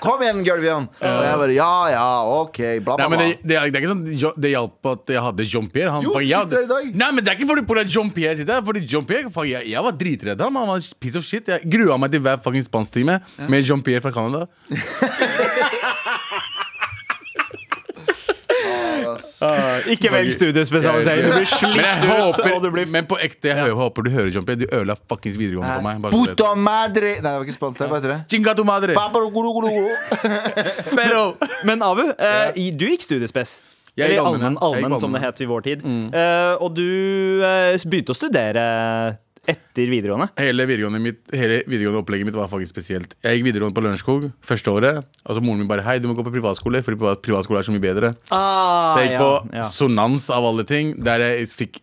Kom 0.00 0.22
igjen, 0.24 0.40
Gulvian. 0.46 0.86
Og 1.00 1.22
jeg 1.26 1.36
bare 1.42 1.54
ja, 1.54 1.72
ja, 1.92 2.04
ok, 2.40 2.58
bla, 2.84 2.94
Nei, 2.96 3.06
bla, 3.06 3.08
men 3.12 3.18
det, 3.20 3.26
bla. 3.26 3.34
det, 3.50 3.56
er, 3.56 3.60
det 3.70 3.76
er 3.76 3.80
ikke 3.84 3.92
sånn 3.92 4.06
Jo- 4.22 4.32
Det 4.40 4.50
hjalp 4.54 4.80
at 4.94 5.04
jeg 5.14 5.20
hadde 5.26 5.42
Jean-Pierre. 5.52 5.90
Han- 5.92 6.02
Jo, 6.06 6.10
fuck, 6.14 6.24
jeg 6.24 6.38
sitter 6.46 6.56
her 6.56 6.64
i 6.64 6.66
dag. 6.72 6.84
Nei, 7.02 7.10
men 7.12 7.20
Det 7.24 7.28
er 7.32 7.36
ikke 7.38 7.50
fordi 7.52 7.64
grunn 7.68 7.84
Jean-Pierre 7.84 8.36
sitter 8.40 8.54
her. 8.58 8.62
Fordi 8.70 8.80
Jean-Pierre, 8.86 9.30
faen, 9.34 9.48
jeg, 9.52 9.62
jeg 9.74 9.82
var 9.84 9.92
dritredd 10.04 10.40
ham. 10.46 10.54
Han 10.62 10.68
var 10.72 10.76
en 10.80 10.86
piece 11.04 11.16
of 11.20 11.24
shit. 11.28 11.44
Jeg 11.52 11.60
grua 11.70 11.94
meg 12.00 12.10
til 12.16 12.20
hver 12.24 12.38
fucking 12.44 12.64
spansktime 12.64 13.14
med 13.48 13.60
Jean-Pierre 13.68 14.00
fra 14.04 14.12
Canada. 14.16 14.42
Ikke 19.90 20.10
velg 20.12 20.32
studiespesialisering. 20.34 21.26
Du 21.26 21.34
blir 21.34 21.48
slitt 21.48 21.80
ut, 21.80 22.06
håper, 22.10 22.52
og 22.56 22.62
du 22.64 22.70
blir 22.74 22.90
men 22.90 23.08
på 23.10 23.18
ekte, 23.22 23.50
jeg 23.52 23.74
håper 23.80 24.06
du 24.06 24.10
hører 24.14 24.30
Jean-Pierre. 24.34 24.60
Du 24.62 24.66
ødela 24.68 24.96
fuckings 25.00 25.38
videregående 25.40 25.74
for 25.78 25.86
meg. 25.86 26.00
Bare 26.04 26.12
så 26.14 26.22
Puta 26.30 26.52
madre 26.58 27.16
Nei, 27.20 27.24
det 27.24 27.34
var 27.34 27.48
ikke 27.48 27.56
spant. 27.56 27.82
Hva 27.82 27.98
heter 28.00 28.14
det? 28.14 28.20
Chingato 28.30 28.64
madre. 28.66 28.96
Pero 30.98 31.24
Men 31.68 31.82
Abu, 31.86 32.06
eh, 32.12 32.60
du 32.76 32.86
gikk 32.90 33.04
studiespes. 33.06 33.60
Jeg 33.98 34.14
Eller 34.14 34.22
allmenn, 34.22 34.56
allmen, 34.62 34.94
som 35.02 35.12
det 35.12 35.22
het 35.24 35.40
i 35.42 35.48
vår 35.50 35.64
tid. 35.66 35.82
Eh, 35.84 36.62
og 36.62 36.76
du 36.76 37.42
eh, 37.44 37.74
begynte 37.90 38.14
å 38.14 38.16
studere 38.16 38.62
etter 39.48 39.88
videregående. 39.90 40.28
Hele 40.38 40.66
videregående, 40.68 41.00
mitt, 41.02 41.20
hele 41.32 41.62
videregående 41.66 42.02
opplegget 42.02 42.28
mitt 42.28 42.36
var 42.38 42.48
faktisk 42.52 42.74
spesielt. 42.74 43.14
Jeg 43.24 43.38
gikk 43.40 43.46
videregående 43.48 43.74
på 43.78 43.84
Lørenskog 43.86 44.26
første 44.44 44.70
året. 44.72 45.00
Og 45.26 45.36
så 45.38 45.42
moren 45.42 45.62
min 45.64 45.68
bare 45.70 45.82
Hei, 45.86 45.98
du 45.98 46.08
må 46.10 46.14
gå 46.18 46.24
på 46.26 46.34
privatskole, 46.34 46.82
fordi 46.86 47.00
privatskole 47.24 47.62
er 47.62 47.66
så 47.66 47.72
mye 47.74 47.82
bedre. 47.84 48.14
Ah, 48.30 48.92
Så 48.94 49.04
jeg 49.04 49.14
gikk 49.14 49.22
på 49.24 49.54
ja. 49.56 49.62
sonans 49.66 50.28
av 50.30 50.44
alle 50.44 50.64
ting, 50.68 50.94
der 51.02 51.24
jeg 51.24 51.48
fikk 51.56 51.80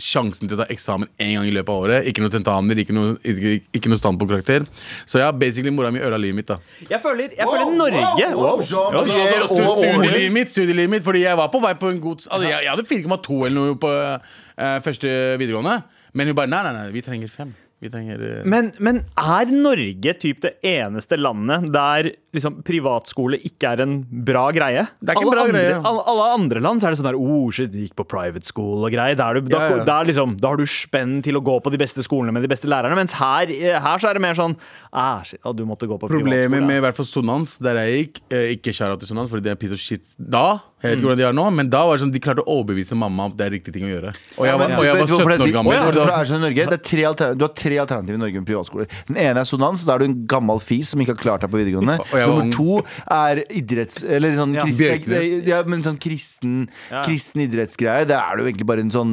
sjansen 0.00 0.48
til 0.48 0.56
å 0.56 0.62
ta 0.62 0.66
eksamen 0.72 1.08
én 1.20 1.34
gang 1.36 1.44
i 1.44 1.52
løpet 1.52 1.68
av 1.68 1.82
året. 1.84 2.06
Ikke 2.08 2.22
noe 2.24 2.32
tentamener, 2.32 2.78
ikke 2.80 2.94
noe, 2.96 3.18
ikke, 3.20 3.50
ikke 3.76 3.90
noe 3.92 4.00
standpunktkarakter. 4.00 4.64
Så 5.04 5.20
ja, 5.20 5.28
basically 5.36 5.72
mora 5.76 5.90
mi 5.92 6.00
ødela 6.00 6.16
livet 6.20 6.38
mitt. 6.40 6.48
da 6.48 6.56
Jeg 6.88 7.02
føler, 7.04 7.34
jeg 7.36 7.44
føler 7.46 7.74
Norge 7.76 8.00
wow, 8.32 8.40
wow, 8.40 8.62
Jean 8.64 8.96
Altså, 8.96 9.12
altså, 9.12 9.42
og 9.44 9.50
stu- 9.50 9.60
Åre. 9.60 9.92
studielivet 9.92 10.32
mitt, 10.32 10.50
studielivet 10.54 10.90
mitt 10.94 11.04
Fordi 11.04 11.20
jeg 11.26 11.36
var 11.36 11.50
på 11.52 11.60
vei 11.60 11.74
på 11.76 11.90
en 11.92 12.00
god 12.00 12.24
altså, 12.30 12.40
jeg, 12.48 12.64
jeg 12.64 12.70
hadde 12.72 12.88
4,2 12.88 13.40
eller 13.44 13.56
noe 13.58 13.76
på 13.80 13.90
uh, 13.92 14.78
første 14.84 15.12
videregående. 15.40 15.76
Men 16.12 16.30
hun 16.30 16.38
bare 16.38 16.50
nei, 16.50 16.62
nei, 16.66 16.72
nei, 16.76 16.86
vi 16.94 17.02
trenger 17.06 17.32
fem. 17.32 17.52
Vi 17.80 17.88
trenger 17.92 18.20
uh... 18.20 18.32
Men, 18.44 18.72
men 18.82 19.02
er 19.16 19.52
Norge 19.54 20.14
typ 20.20 20.42
det 20.44 20.56
eneste 20.66 21.16
landet 21.16 21.70
der 21.72 22.10
liksom, 22.36 22.60
privatskole 22.66 23.38
ikke 23.46 23.72
er 23.74 23.82
en 23.84 23.96
bra 24.26 24.46
greie? 24.54 24.86
Det 25.00 25.12
er 25.12 25.18
ikke 25.18 25.26
en 25.26 25.34
bra 25.34 25.44
andre, 25.46 25.62
greie. 25.64 25.80
Alle, 25.90 26.04
alle 26.12 26.28
andre 26.36 26.62
land 26.64 26.82
så 26.82 26.88
er 26.88 26.94
det 26.94 27.00
sånn 27.00 27.10
der 27.10 27.18
oh, 27.18 27.48
shit, 27.54 27.74
gikk 27.74 27.96
på 27.98 28.06
private 28.10 28.46
school 28.46 28.86
og 28.86 28.94
greier. 28.94 29.18
Da, 29.18 29.30
er 29.30 29.40
du, 29.40 29.50
da, 29.50 29.60
Ja, 29.60 29.80
ja. 29.80 29.86
da, 29.88 29.98
liksom, 30.06 30.36
da 30.40 30.52
har 30.52 30.60
du 30.60 30.66
spenn 30.70 31.18
til 31.26 31.40
å 31.40 31.44
gå 31.44 31.58
på 31.64 31.74
de 31.74 31.80
beste 31.80 32.04
skolene 32.06 32.34
med 32.36 32.46
de 32.46 32.52
beste 32.52 32.70
lærerne. 32.70 32.98
Mens 32.98 33.16
her, 33.20 33.50
her 33.50 34.02
så 34.02 34.10
er 34.10 34.18
det 34.18 34.24
mer 34.24 34.38
sånn 34.38 34.56
ah, 34.90 35.20
shit, 35.26 35.40
ah, 35.44 35.54
du 35.56 35.66
måtte 35.68 35.90
gå 35.90 35.98
på 36.00 36.10
Problemet 36.10 36.64
med 36.66 36.80
i 36.80 36.84
hvert 36.84 36.96
fall 36.96 37.08
Sonans, 37.08 37.58
der 37.62 37.78
jeg 37.82 38.00
gikk 38.00 38.20
eh, 38.34 38.50
Ikke 38.56 38.74
kjære 38.74 39.00
til 39.00 39.12
Sonans, 39.12 39.30
fordi 39.32 39.48
det 39.48 39.54
er 39.54 39.60
piece 39.60 39.76
of 39.76 39.82
shit 39.82 40.14
da. 40.18 40.60
Jeg 40.80 40.94
vet 40.94 41.00
ikke 41.02 41.10
hvordan 41.10 41.18
de 41.20 41.24
er 41.28 41.34
nå, 41.36 41.42
men 41.52 41.68
da 41.68 41.80
var 41.84 41.98
det 41.98 42.00
sånn 42.06 42.12
de 42.14 42.20
klarte 42.24 42.40
å 42.40 42.54
overbevise 42.54 42.96
mamma 42.96 43.26
om 43.28 43.32
det 43.36 43.44
er 43.44 43.50
riktig 43.52 43.74
ting 43.74 43.84
å 43.84 43.90
gjøre. 43.90 44.14
Og 44.40 44.46
jeg 44.48 44.60
var, 44.62 44.72
og 44.78 44.86
jeg 44.86 44.94
var 44.96 45.10
17 45.10 45.44
år 45.44 45.52
gammel. 45.52 45.80
Det 45.92 46.04
er 46.06 46.30
sånn 46.30 46.40
i 46.40 46.44
Norge? 46.46 46.64
Det 46.70 46.78
er 46.78 46.84
tre 46.88 47.34
du 47.36 47.44
har 47.44 47.52
tre 47.60 47.80
alternativer 47.82 48.16
i 48.16 48.22
Norge 48.22 48.40
med 48.40 48.48
privatskoler. 48.48 48.88
Den 49.10 49.18
ene 49.20 49.42
er 49.42 49.48
sonans. 49.48 49.84
Da 49.84 49.98
er 49.98 50.00
du 50.00 50.06
en 50.08 50.16
gammel 50.30 50.62
fis 50.64 50.94
som 50.94 51.02
ikke 51.04 51.18
har 51.18 51.20
klart 51.20 51.44
deg 51.44 51.52
på 51.52 51.60
videregående. 51.60 51.98
Og. 52.00 52.14
Nummer 52.28 52.50
to 52.52 52.80
er 53.10 53.42
idretts... 53.48 54.02
Eller 54.04 54.36
sånn 54.38 54.54
Ja, 54.56 54.64
kristen, 54.66 55.46
ja, 55.48 55.62
men 55.66 55.84
sånn 55.86 55.98
kristen, 56.00 56.54
Ja. 56.90 57.02
kristen 57.06 57.44
idrettsgreie. 57.46 58.06
Det 58.08 58.16
er 58.18 58.36
du 58.36 58.44
egentlig 58.44 58.66
bare 58.68 58.84
en 58.84 58.92
sånn 58.92 59.12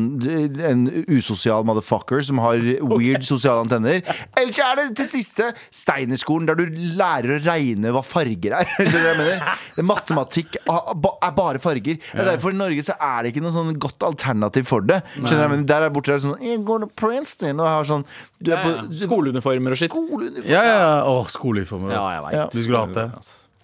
En 0.68 0.86
usosial 1.08 1.64
motherfucker 1.68 2.24
som 2.26 2.42
har 2.44 2.58
weird 2.82 3.24
sosiale 3.28 3.64
antenner. 3.66 4.02
Eller 4.38 4.54
så 4.56 4.66
er 4.72 4.82
det 4.82 4.88
til 5.02 5.10
siste 5.18 5.52
Steinerskolen, 5.72 6.48
der 6.50 6.60
du 6.60 6.66
lærer 6.98 7.38
å 7.38 7.42
regne 7.46 7.94
hva 7.96 8.04
farger 8.06 8.58
er. 8.62 8.72
det 8.80 8.94
er 8.94 9.08
jeg 9.12 9.20
mener? 9.22 9.64
Matematikk 9.88 10.58
er 10.66 11.32
bare 11.38 11.62
farger. 11.64 12.00
Er 12.14 12.28
derfor 12.32 12.56
i 12.56 12.60
Norge 12.60 12.84
så 12.86 12.96
er 13.00 13.24
det 13.26 13.34
ikke 13.34 13.44
noe 13.46 13.56
sånn 13.56 13.76
godt 13.82 14.04
alternativ 14.08 14.68
for 14.70 14.86
det. 14.88 15.02
Skjønner 15.18 15.46
jeg 15.46 15.54
men 15.54 15.66
Der 15.70 15.86
er 15.88 15.94
borte 15.94 16.14
der 16.14 16.22
sånn 16.24 16.42
Jeg 16.44 16.62
går 16.68 16.84
til 16.86 16.92
Princeton 17.00 17.62
og 17.64 17.70
har 17.70 17.88
sånn 17.88 18.04
Du 18.44 18.52
er 18.54 18.62
på 18.64 18.72
ja. 18.74 18.86
Skoleuniformer 19.04 19.76
og 19.76 19.80
skitt. 19.80 19.94
Skoleuniformer. 19.94 20.50
Ja, 20.52 20.64
ja, 20.66 20.78
ja. 20.82 20.94
Åh, 21.10 21.30
skoleuniformer. 21.34 21.94
Ja, 21.94 22.04
jeg 22.16 22.24
vet. 22.26 22.36
Ja. 22.38 22.46
Du 22.54 22.60
skulle 22.62 22.84
hatt 22.86 22.97
det. 22.98 23.10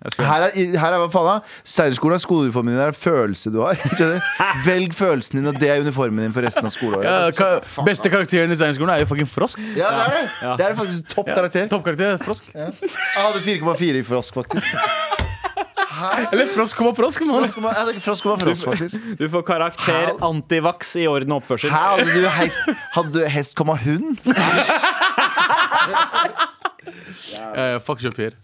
Jeg 0.03 0.25
Her 0.27 0.41
er, 0.49 0.55
her 0.79 0.93
er 0.97 0.99
hva 0.99 1.05
faen 1.07 1.27
da 1.29 1.36
Steinerskolen 1.63 2.17
er 2.17 2.19
skoleuniformen 2.19 2.73
din, 2.73 2.79
det 2.79 2.84
er 2.84 2.89
en 2.91 2.97
følelse 2.97 3.51
du 3.53 3.61
har. 3.63 3.79
Velg 4.67 4.91
følelsen 4.97 5.39
din, 5.39 5.47
og 5.47 5.55
det 5.61 5.69
er 5.71 5.79
uniformen 5.86 6.25
din 6.25 6.34
for 6.36 6.43
resten 6.43 6.67
av 6.67 6.73
skoleåret. 6.75 7.07
Ja, 7.07 7.31
ka 7.31 7.61
beste 7.88 8.11
karakteren 8.11 8.51
i 8.51 8.57
Steinerskolen 8.59 8.91
er 8.97 9.05
jo 9.05 9.07
fucking 9.13 9.29
Frosk. 9.31 9.63
Ja, 9.79 9.93
det 9.95 10.03
er 10.03 10.11
det. 10.17 10.25
Det 10.59 10.65
er 10.67 10.75
faktisk 10.81 11.07
topp 11.15 11.31
karakter. 11.31 11.63
er 12.11 12.19
Frosk. 12.25 12.51
Jeg 12.51 12.67
hadde 13.15 13.39
4,4 13.47 14.01
i 14.01 14.03
Frosk, 14.11 14.36
faktisk. 14.41 14.67
Eller 16.34 16.47
Frosk 16.51 16.75
komma 16.77 16.91
Frosk. 16.97 17.21
mann. 17.25 17.47
Frosk 18.03 18.23
komma 18.23 18.36
Frosk, 18.43 18.65
faktisk. 18.65 18.95
Du 19.19 19.29
får 19.29 19.41
karakter 19.47 20.11
Antivaks 20.21 20.95
i 20.99 21.07
orden 21.07 21.31
og 21.31 21.38
oppførsel. 21.43 21.71
Hæ, 21.71 21.77
hadde 21.77 22.11
du 22.11 22.27
hest, 22.41 22.59
hadde 22.97 23.13
du 23.13 23.25
hest 23.29 23.55
komma 23.55 23.73
hund? 23.86 24.17
Eh, 27.55 27.80
fuck 27.80 28.01
Jean-Pierre. 28.01 28.36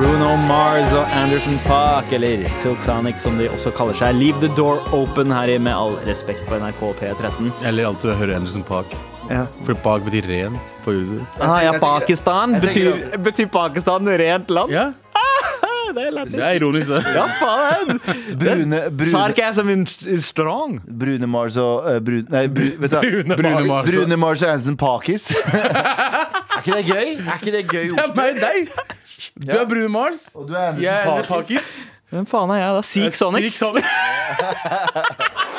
Bruno 0.00 0.36
Mars 0.48 0.92
og 0.96 1.04
Anderson 1.12 1.58
Park, 1.66 2.12
eller 2.12 2.46
Silk 2.48 2.80
Sonic 2.82 3.20
som 3.20 3.36
de 3.36 3.50
også 3.52 3.72
kaller 3.76 3.96
seg. 3.98 4.16
Leave 4.16 4.40
the 4.40 4.48
door 4.56 4.80
open 4.96 5.28
her 5.32 5.52
i 5.52 5.58
Med 5.60 5.76
all 5.76 5.98
respekt 6.08 6.46
på 6.48 6.56
NRK 6.56 6.80
P13. 7.02 7.50
Eller 7.68 7.90
alltid 7.90 8.16
høre 8.16 8.38
Anderson 8.40 8.64
Park. 8.64 8.96
Ja. 9.28 9.44
For 9.66 9.76
Park 9.84 10.06
betyr 10.08 10.26
ren 10.26 10.56
på 10.84 10.96
urdu. 10.96 11.20
Ah, 11.38 11.60
ja, 11.62 11.76
Pakistan. 11.78 12.56
Betyr, 12.60 13.18
betyr 13.22 13.46
Pakistan 13.52 14.08
rent 14.08 14.50
land? 14.50 14.72
Ja, 14.72 14.88
Det 15.96 16.06
er 16.06 16.10
lættis. 16.14 16.34
det 16.34 16.46
er 16.46 16.58
ironisk, 16.58 16.88
det. 16.88 17.00
Ja, 17.14 17.24
faen. 17.40 18.00
Brune, 18.38 18.80
brune, 18.96 19.06
Sarcasm 19.10 19.68
is 19.68 20.24
strong. 20.24 20.80
Brune 21.00 21.26
Mars 21.26 21.56
og 21.56 21.84
uh, 21.84 21.98
brune, 22.04 22.24
Nei, 22.30 22.46
bru, 22.48 22.70
vet 22.82 22.90
du, 22.90 23.00
Brune 23.00 23.36
Brune 23.36 23.66
Mars. 23.68 23.90
Brune 23.94 24.16
Mars 24.16 24.42
og 24.42 24.52
Anson 24.52 24.76
Pakis. 24.76 25.30
er 25.34 26.62
ikke 26.62 26.76
det 26.76 26.86
gøy? 26.86 27.14
Er 27.18 27.38
ikke 27.40 27.56
det 27.56 27.64
gøy 27.68 27.88
Det 27.90 28.04
er 28.06 28.14
meg 28.16 28.34
og 28.34 28.42
deg. 28.46 28.74
Du 29.46 29.56
er 29.58 29.68
Brune 29.68 29.88
Mars. 29.88 30.28
Og 30.34 30.48
du 30.48 30.54
er 30.54 30.68
Anderson 30.68 31.18
er 31.18 31.22
Pakis. 31.28 31.46
Pakis. 31.46 31.72
Hvem 32.10 32.26
faen 32.26 32.50
er 32.50 32.58
jeg, 32.58 32.74
da? 32.74 32.82
Seek 32.82 33.14
Sonic? 33.14 33.44
Seek 33.44 33.56
Sonic. 33.56 33.84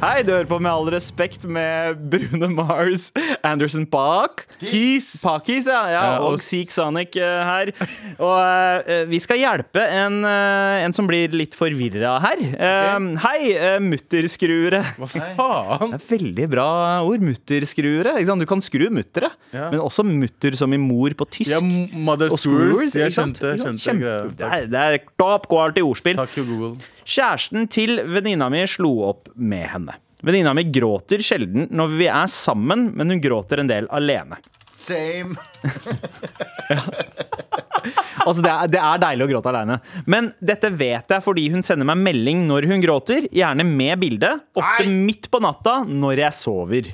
Hei, 0.00 0.22
du 0.24 0.30
hører 0.32 0.46
på 0.48 0.56
Med 0.64 0.70
all 0.72 0.86
respekt 0.94 1.42
med 1.44 1.98
Brune 2.08 2.46
Mars, 2.54 3.10
Anderson 3.44 3.82
Park. 3.90 4.46
Keys. 4.62 5.10
Pakis, 5.20 5.66
ja, 5.68 5.80
ja, 5.92 6.04
og 6.24 6.38
Seek 6.40 6.70
Sonic 6.72 7.18
eh, 7.20 7.40
her. 7.44 7.70
Og 8.16 8.36
eh, 8.88 9.02
vi 9.10 9.18
skal 9.20 9.40
hjelpe 9.42 9.82
en, 9.84 10.16
eh, 10.24 10.84
en 10.86 10.94
som 10.96 11.04
blir 11.08 11.34
litt 11.36 11.52
forvirra 11.58 12.14
her. 12.24 12.40
Eh, 12.48 13.08
Hei, 13.26 13.36
uh, 13.60 13.76
mutterskruere. 13.84 14.80
Hva 14.96 15.08
faen? 15.12 15.92
Det 15.92 15.98
er 16.00 16.06
veldig 16.14 16.48
bra 16.56 16.68
ord. 17.04 17.26
Mutterskruere. 17.28 18.16
Ikke 18.22 18.30
sant? 18.32 18.40
Du 18.46 18.48
kan 18.48 18.64
skru 18.64 18.86
muttere, 18.94 19.28
Ja. 19.52 19.68
men 19.72 19.82
også 19.84 20.06
mutter 20.08 20.56
som 20.56 20.72
i 20.72 20.80
mor 20.80 21.12
på 21.12 21.28
tysk. 21.28 21.52
Ja, 21.52 21.60
Mother 21.60 22.32
Og 22.32 22.40
Screws. 22.40 22.96
Jeg 22.96 23.10
ikke 23.12 23.18
sant? 23.20 23.36
skjønte, 23.36 23.52
Ikke 23.52 23.66
sant? 23.68 23.84
skjønte 23.84 23.84
Kjempe- 23.84 24.08
greia. 24.08 24.32
Det 24.32 24.40
Takk. 24.46 24.56
er, 24.56 24.72
det 24.72 24.80
er 24.80 25.04
top 25.20 25.48
quality 25.52 25.84
ordspill. 25.84 26.16
Takk 26.24 26.40
jo, 26.40 26.46
Google. 26.48 26.72
Kjæresten 27.04 27.68
til 27.70 28.00
venninna 28.10 28.50
mi 28.52 28.62
slo 28.68 28.92
opp 29.10 29.30
med 29.34 29.66
henne. 29.72 29.96
Venninna 30.26 30.52
mi 30.56 30.66
gråter 30.68 31.22
sjelden 31.24 31.68
når 31.72 31.94
vi 31.96 32.08
er 32.12 32.26
sammen, 32.30 32.90
men 32.96 33.14
hun 33.14 33.22
gråter 33.24 33.62
en 33.62 33.70
del 33.70 33.88
alene. 33.94 34.40
Same. 34.72 35.36
Altså, 38.26 38.42
det 38.44 38.50
er, 38.50 38.70
det 38.74 38.80
er 38.84 38.98
deilig 39.00 39.24
å 39.24 39.28
gråte 39.30 39.48
alene. 39.48 39.78
Men 40.10 40.30
dette 40.44 40.68
vet 40.76 41.14
jeg 41.14 41.24
fordi 41.24 41.46
hun 41.54 41.64
sender 41.66 41.88
meg 41.88 42.00
melding 42.02 42.42
når 42.48 42.66
hun 42.70 42.82
gråter, 42.84 43.24
gjerne 43.32 43.64
med 43.66 44.00
bilde, 44.02 44.34
ofte 44.58 44.84
Nei. 44.86 44.98
midt 45.08 45.30
på 45.32 45.40
natta 45.42 45.80
når 45.88 46.24
jeg 46.26 46.36
sover. 46.36 46.90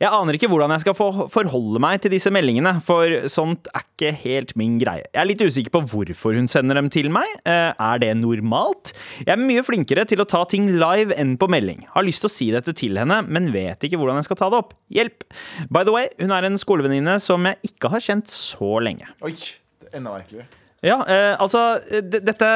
Jeg 0.00 0.10
aner 0.10 0.36
ikke 0.36 0.48
hvordan 0.50 0.72
jeg 0.74 0.82
skal 0.82 0.96
få 0.98 1.08
forholde 1.32 1.80
meg 1.82 2.00
til 2.02 2.12
disse 2.14 2.30
meldingene, 2.34 2.72
for 2.84 3.28
sånt 3.30 3.68
er 3.70 3.84
ikke 3.84 4.10
helt 4.24 4.54
min 4.58 4.76
greie. 4.80 5.04
Jeg 5.14 5.20
er 5.22 5.28
litt 5.28 5.44
usikker 5.44 5.70
på 5.76 5.82
hvorfor 5.92 6.34
hun 6.38 6.48
sender 6.50 6.78
dem 6.80 6.88
til 6.92 7.10
meg. 7.14 7.28
Eh, 7.46 7.70
Er 7.78 8.00
det 8.02 8.10
normalt? 8.18 8.92
Jeg 9.22 9.32
er 9.36 9.40
mye 9.42 9.62
flinkere 9.66 10.04
til 10.10 10.22
å 10.24 10.26
ta 10.28 10.42
ting 10.50 10.66
live 10.80 11.14
enn 11.20 11.36
på 11.38 11.48
melding. 11.52 11.84
Har 11.94 12.06
lyst 12.06 12.24
til 12.24 12.30
å 12.30 12.34
si 12.34 12.50
dette 12.54 12.74
til 12.76 12.98
henne, 12.98 13.20
men 13.28 13.52
vet 13.54 13.86
ikke 13.86 14.00
hvordan 14.00 14.18
jeg 14.20 14.28
skal 14.30 14.40
ta 14.42 14.50
det 14.50 14.60
opp. 14.64 14.74
Hjelp! 14.94 15.24
By 15.70 15.84
the 15.86 15.94
way, 15.94 16.08
hun 16.20 16.34
er 16.34 16.48
en 16.48 16.58
skolevenninne 16.60 17.18
som 17.22 17.46
jeg 17.46 17.60
ikke 17.70 17.92
har 17.94 18.02
kjent 18.02 18.28
så 18.34 18.74
lenge. 18.82 19.06
Oi, 19.22 19.32
det 19.34 19.92
er 19.92 20.00
enda 20.02 20.18
merkeligere. 20.18 20.50
Ja, 20.84 20.98
eh, 21.08 21.32
altså 21.40 21.78
Dette 22.12 22.48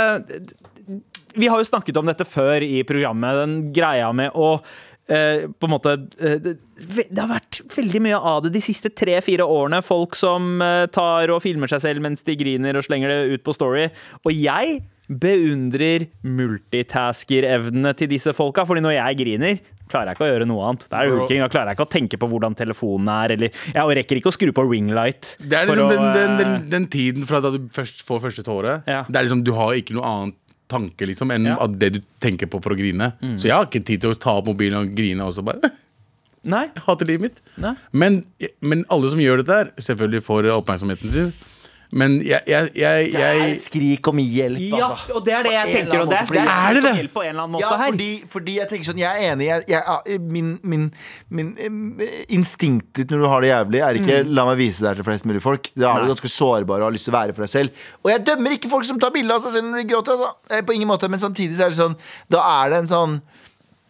Vi 1.38 1.46
har 1.48 1.60
jo 1.60 1.64
snakket 1.68 1.96
om 2.00 2.08
dette 2.08 2.24
før 2.26 2.64
i 2.64 2.82
programmet. 2.88 3.36
Den 3.38 3.56
greia 3.72 4.08
med 4.16 4.34
å 4.34 4.58
på 5.08 5.68
en 5.68 5.72
måte 5.72 5.94
eh, 6.20 6.36
det, 6.42 7.16
har 7.16 7.30
vært 7.30 7.62
veldig 7.72 8.02
mye 8.04 8.18
av 8.18 8.42
det 8.44 8.52
de 8.56 8.62
siste 8.62 8.92
tre-fire 8.92 9.46
årene. 9.48 9.80
Folk 9.84 10.18
som 10.18 10.60
eh, 10.64 10.84
tar 10.92 11.32
og 11.32 11.42
filmer 11.44 11.70
seg 11.70 11.82
selv 11.86 12.04
mens 12.04 12.26
de 12.26 12.36
griner 12.38 12.76
og 12.76 12.84
slenger 12.84 13.12
det 13.12 13.38
ut 13.38 13.46
på 13.46 13.56
Story. 13.56 13.88
Og 14.24 14.36
jeg 14.36 14.82
beundrer 15.08 16.04
multitasker-evnene 16.28 17.94
til 17.96 18.10
disse 18.12 18.34
folka, 18.36 18.66
fordi 18.68 18.84
når 18.84 18.98
jeg 18.98 19.20
griner 19.22 19.60
klarer 19.88 20.10
jeg 20.10 20.18
ikke 20.18 20.26
å 20.26 20.28
gjøre 20.28 20.48
noe 20.48 20.64
annet. 20.68 20.82
Det 20.84 20.98
er 20.98 21.12
hulking, 21.14 21.42
Da 21.42 21.48
klarer 21.52 21.70
jeg 21.70 21.78
ikke 21.78 21.86
å 21.86 21.92
tenke 21.94 22.18
på 22.20 22.28
hvordan 22.28 22.56
telefonen 22.58 23.08
er, 23.08 23.32
eller 23.38 23.62
Jeg 23.72 23.96
rekker 24.00 24.20
ikke 24.20 24.28
å 24.28 24.36
skru 24.36 24.52
på 24.52 24.66
ringlight. 24.68 25.38
Det 25.40 25.56
er 25.56 25.70
liksom 25.70 25.88
å, 25.88 25.94
den, 25.94 26.10
den, 26.12 26.34
den, 26.40 26.52
eh, 26.58 26.66
den 26.74 26.88
tiden 26.92 27.24
fra 27.28 27.40
da 27.44 27.54
du 27.54 27.62
først 27.72 28.04
får 28.04 28.20
første 28.26 28.44
tåre. 28.44 28.82
Ja. 28.84 29.06
Det 29.08 29.16
er 29.16 29.28
liksom, 29.28 29.46
Du 29.48 29.54
har 29.56 29.72
ikke 29.78 29.96
noe 29.96 30.12
annet 30.12 30.38
tanke 30.68 31.06
liksom 31.08 31.30
enn 31.34 31.46
Ja. 31.50 31.56
Mm. 31.64 31.76
det 31.80 31.90
du 31.96 32.00
tenker 32.22 32.46
på 32.50 32.60
for 32.62 32.74
å 32.74 32.78
grine. 32.78 33.12
Så 33.36 33.48
jeg 33.48 33.56
har 33.56 33.66
ikke 33.68 33.84
tid 33.84 34.02
til 34.04 34.14
å 34.14 34.18
ta 34.18 34.36
opp 34.38 34.46
mobilen 34.50 34.78
og 34.82 34.94
grine 34.96 35.24
og 35.26 35.32
så 35.36 35.44
bare 35.46 35.70
Nei. 36.48 36.68
hater 36.86 37.08
livet 37.08 37.20
mitt. 37.28 37.40
Men, 37.92 38.22
men 38.60 38.84
alle 38.92 39.10
som 39.10 39.20
gjør 39.20 39.42
dette 39.42 39.56
her, 39.58 39.70
selvfølgelig 39.80 40.22
får 40.28 40.50
oppmerksomheten 40.54 41.10
sin. 41.12 41.32
Men 41.90 42.18
jeg, 42.20 42.42
jeg, 42.46 42.68
jeg, 42.76 43.12
Det 43.14 43.20
er 43.24 43.38
et 43.48 43.62
skrik 43.64 44.08
om 44.10 44.18
hjelp, 44.20 44.60
Ja, 44.60 44.90
altså. 44.90 45.14
og 45.16 45.22
det 45.24 45.32
er 45.32 45.42
det 45.46 45.52
jeg 45.54 45.62
På 45.64 45.68
en 45.70 45.76
tenker. 45.78 45.94
eller 45.94 46.02
Og 46.04 46.10
det 46.10 46.18
annen 46.18 46.28
er, 46.28 46.34
det 46.34 46.42
måte, 46.44 46.52
er, 46.52 46.68
Er 46.68 46.74
det 46.76 46.82
det? 46.84 46.92
hjelp 46.98 47.12
på 47.14 47.22
en 47.22 47.28
eller 47.30 47.42
annen 47.42 47.54
måte 47.54 47.62
Ja, 47.64 47.76
her. 47.80 47.92
fordi, 47.94 48.08
fordi 48.28 48.56
jeg 48.58 48.68
tenker 48.68 48.84
sånn 48.90 48.98
Jeg 49.00 49.08
er 49.24 49.32
enig. 49.32 49.46
Jeg, 49.48 49.64
jeg, 49.72 50.20
min, 50.20 50.50
min, 50.62 50.84
min 51.30 51.48
eh, 51.56 52.26
instinkt 52.36 52.92
ditt 52.98 53.10
når 53.10 53.24
du 53.24 53.28
har 53.32 53.40
det 53.40 53.48
jævlig, 53.54 53.80
er 53.88 54.00
ikke 54.02 54.18
'la 54.28 54.44
meg 54.50 54.58
vise 54.60 54.84
deg 54.84 54.96
til 55.00 55.04
flest 55.08 55.24
mulig 55.24 55.40
folk'. 55.42 55.72
Da 55.74 55.94
er 55.94 56.04
du 56.04 56.06
Nei. 56.06 56.12
ganske 56.12 56.28
sårbar 56.28 56.76
og 56.84 56.90
har 56.90 56.92
lyst 56.92 57.08
til 57.08 57.14
å 57.14 57.18
være 57.18 57.32
for 57.34 57.42
deg 57.48 57.52
selv. 57.56 57.70
Og 58.04 58.10
jeg 58.12 58.24
dømmer 58.26 58.50
ikke 58.58 58.68
folk 58.68 58.84
som 58.84 59.00
tar 59.00 59.10
bilde 59.10 59.32
av 59.34 59.40
seg 59.40 59.52
selv 59.56 59.70
når 59.72 59.80
de 59.82 59.88
gråter. 59.94 60.12
Altså. 60.12 60.30
Eh, 60.50 60.60
På 60.62 60.72
ingen 60.76 60.88
måte 60.88 61.08
Men 61.08 61.18
samtidig 61.20 61.56
så 61.56 61.64
er 61.64 61.68
det 61.72 61.78
sånn 61.80 61.96
Da 62.28 62.44
er 62.64 62.70
det 62.70 62.78
en 62.84 62.86
sånn 62.92 63.22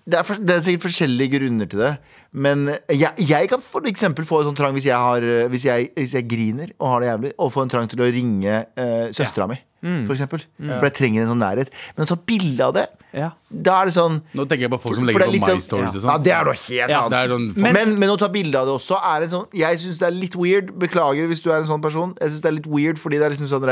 det 0.08 0.16
er, 0.16 0.24
for, 0.24 0.40
det 0.40 0.54
er 0.56 0.62
sikkert 0.64 0.86
forskjellige 0.88 1.34
grunner 1.38 1.68
til 1.68 1.82
det. 1.84 1.92
Men 2.32 2.62
jeg, 2.88 3.12
jeg 3.28 3.48
kan 3.52 3.60
for 3.60 3.84
eksempel 3.90 4.24
få 4.28 4.38
en 4.42 4.48
sånn 4.50 4.56
trang 4.56 4.72
hvis 4.76 4.86
jeg, 4.88 4.96
har, 4.96 5.24
hvis, 5.52 5.64
jeg, 5.68 5.90
hvis 5.96 6.14
jeg 6.16 6.24
griner 6.30 6.70
og 6.78 6.88
har 6.94 7.00
det 7.04 7.08
jævlig, 7.10 7.32
og 7.38 7.50
få 7.52 7.64
en 7.66 7.72
trang 7.72 7.88
til 7.92 8.00
å 8.04 8.08
ringe 8.12 8.54
eh, 8.64 9.10
søstera 9.16 9.46
mi, 9.50 9.58
for 10.06 10.14
eksempel. 10.16 10.46
For 10.58 10.88
jeg 10.88 10.94
trenger 10.96 11.26
en 11.26 11.30
sånn 11.34 11.42
nærhet. 11.44 11.72
Men 11.96 12.06
å 12.06 12.10
ta 12.14 12.16
bilde 12.32 12.64
av 12.70 12.72
det, 12.78 12.86
Ja. 13.16 13.30
da 13.48 13.78
er 13.82 13.88
det 13.88 13.94
sånn 13.96 14.18
Nå 14.36 14.44
tenker 14.44 14.66
jeg 14.66 14.72
på 14.74 14.78
folk 14.82 14.96
som 14.98 15.06
legger 15.08 15.22
det 15.22 15.24
er 15.24 15.30
på 15.30 15.36
litt 15.38 15.44
My 15.46 15.48
Stories 15.48 15.64
Stories 15.64 15.94
og 15.94 16.02
Ja, 16.02 16.16
sånn. 16.16 16.24
det 16.26 16.32
er 16.36 16.44
noe 16.44 16.56
helt 16.58 16.90
Ja, 16.92 16.98
annet. 16.98 17.10
Det 17.14 17.20
er 17.22 17.30
sånn 17.32 17.46
Men, 17.56 17.72
Men- 17.78 17.94
men, 18.02 18.10
å 18.12 18.18
ta 18.20 18.28
bilde 18.28 18.58
av 18.60 18.66
det 18.68 18.74
også 18.74 18.98
er 19.00 19.22
en 19.24 19.30
sånn 19.32 19.46
Jeg 19.56 19.78
syns 19.80 19.98
det 20.02 20.06
er 20.08 20.16
litt 20.16 20.36
weird. 20.36 20.72
Beklager 20.78 21.26
hvis 21.30 21.40
du 21.42 21.48
er 21.50 21.60
en 21.62 21.64
sånn 21.70 21.80
person. 21.80 22.12
Jeg 22.20 22.28
synes 22.34 22.42
det 22.44 22.50
er 22.52 22.56
litt 22.58 22.66
weird 22.68 22.98
Fordi 23.00 23.16
det 23.16 23.24
er 23.24 23.32
liksom 23.32 23.48
sånn 23.48 23.64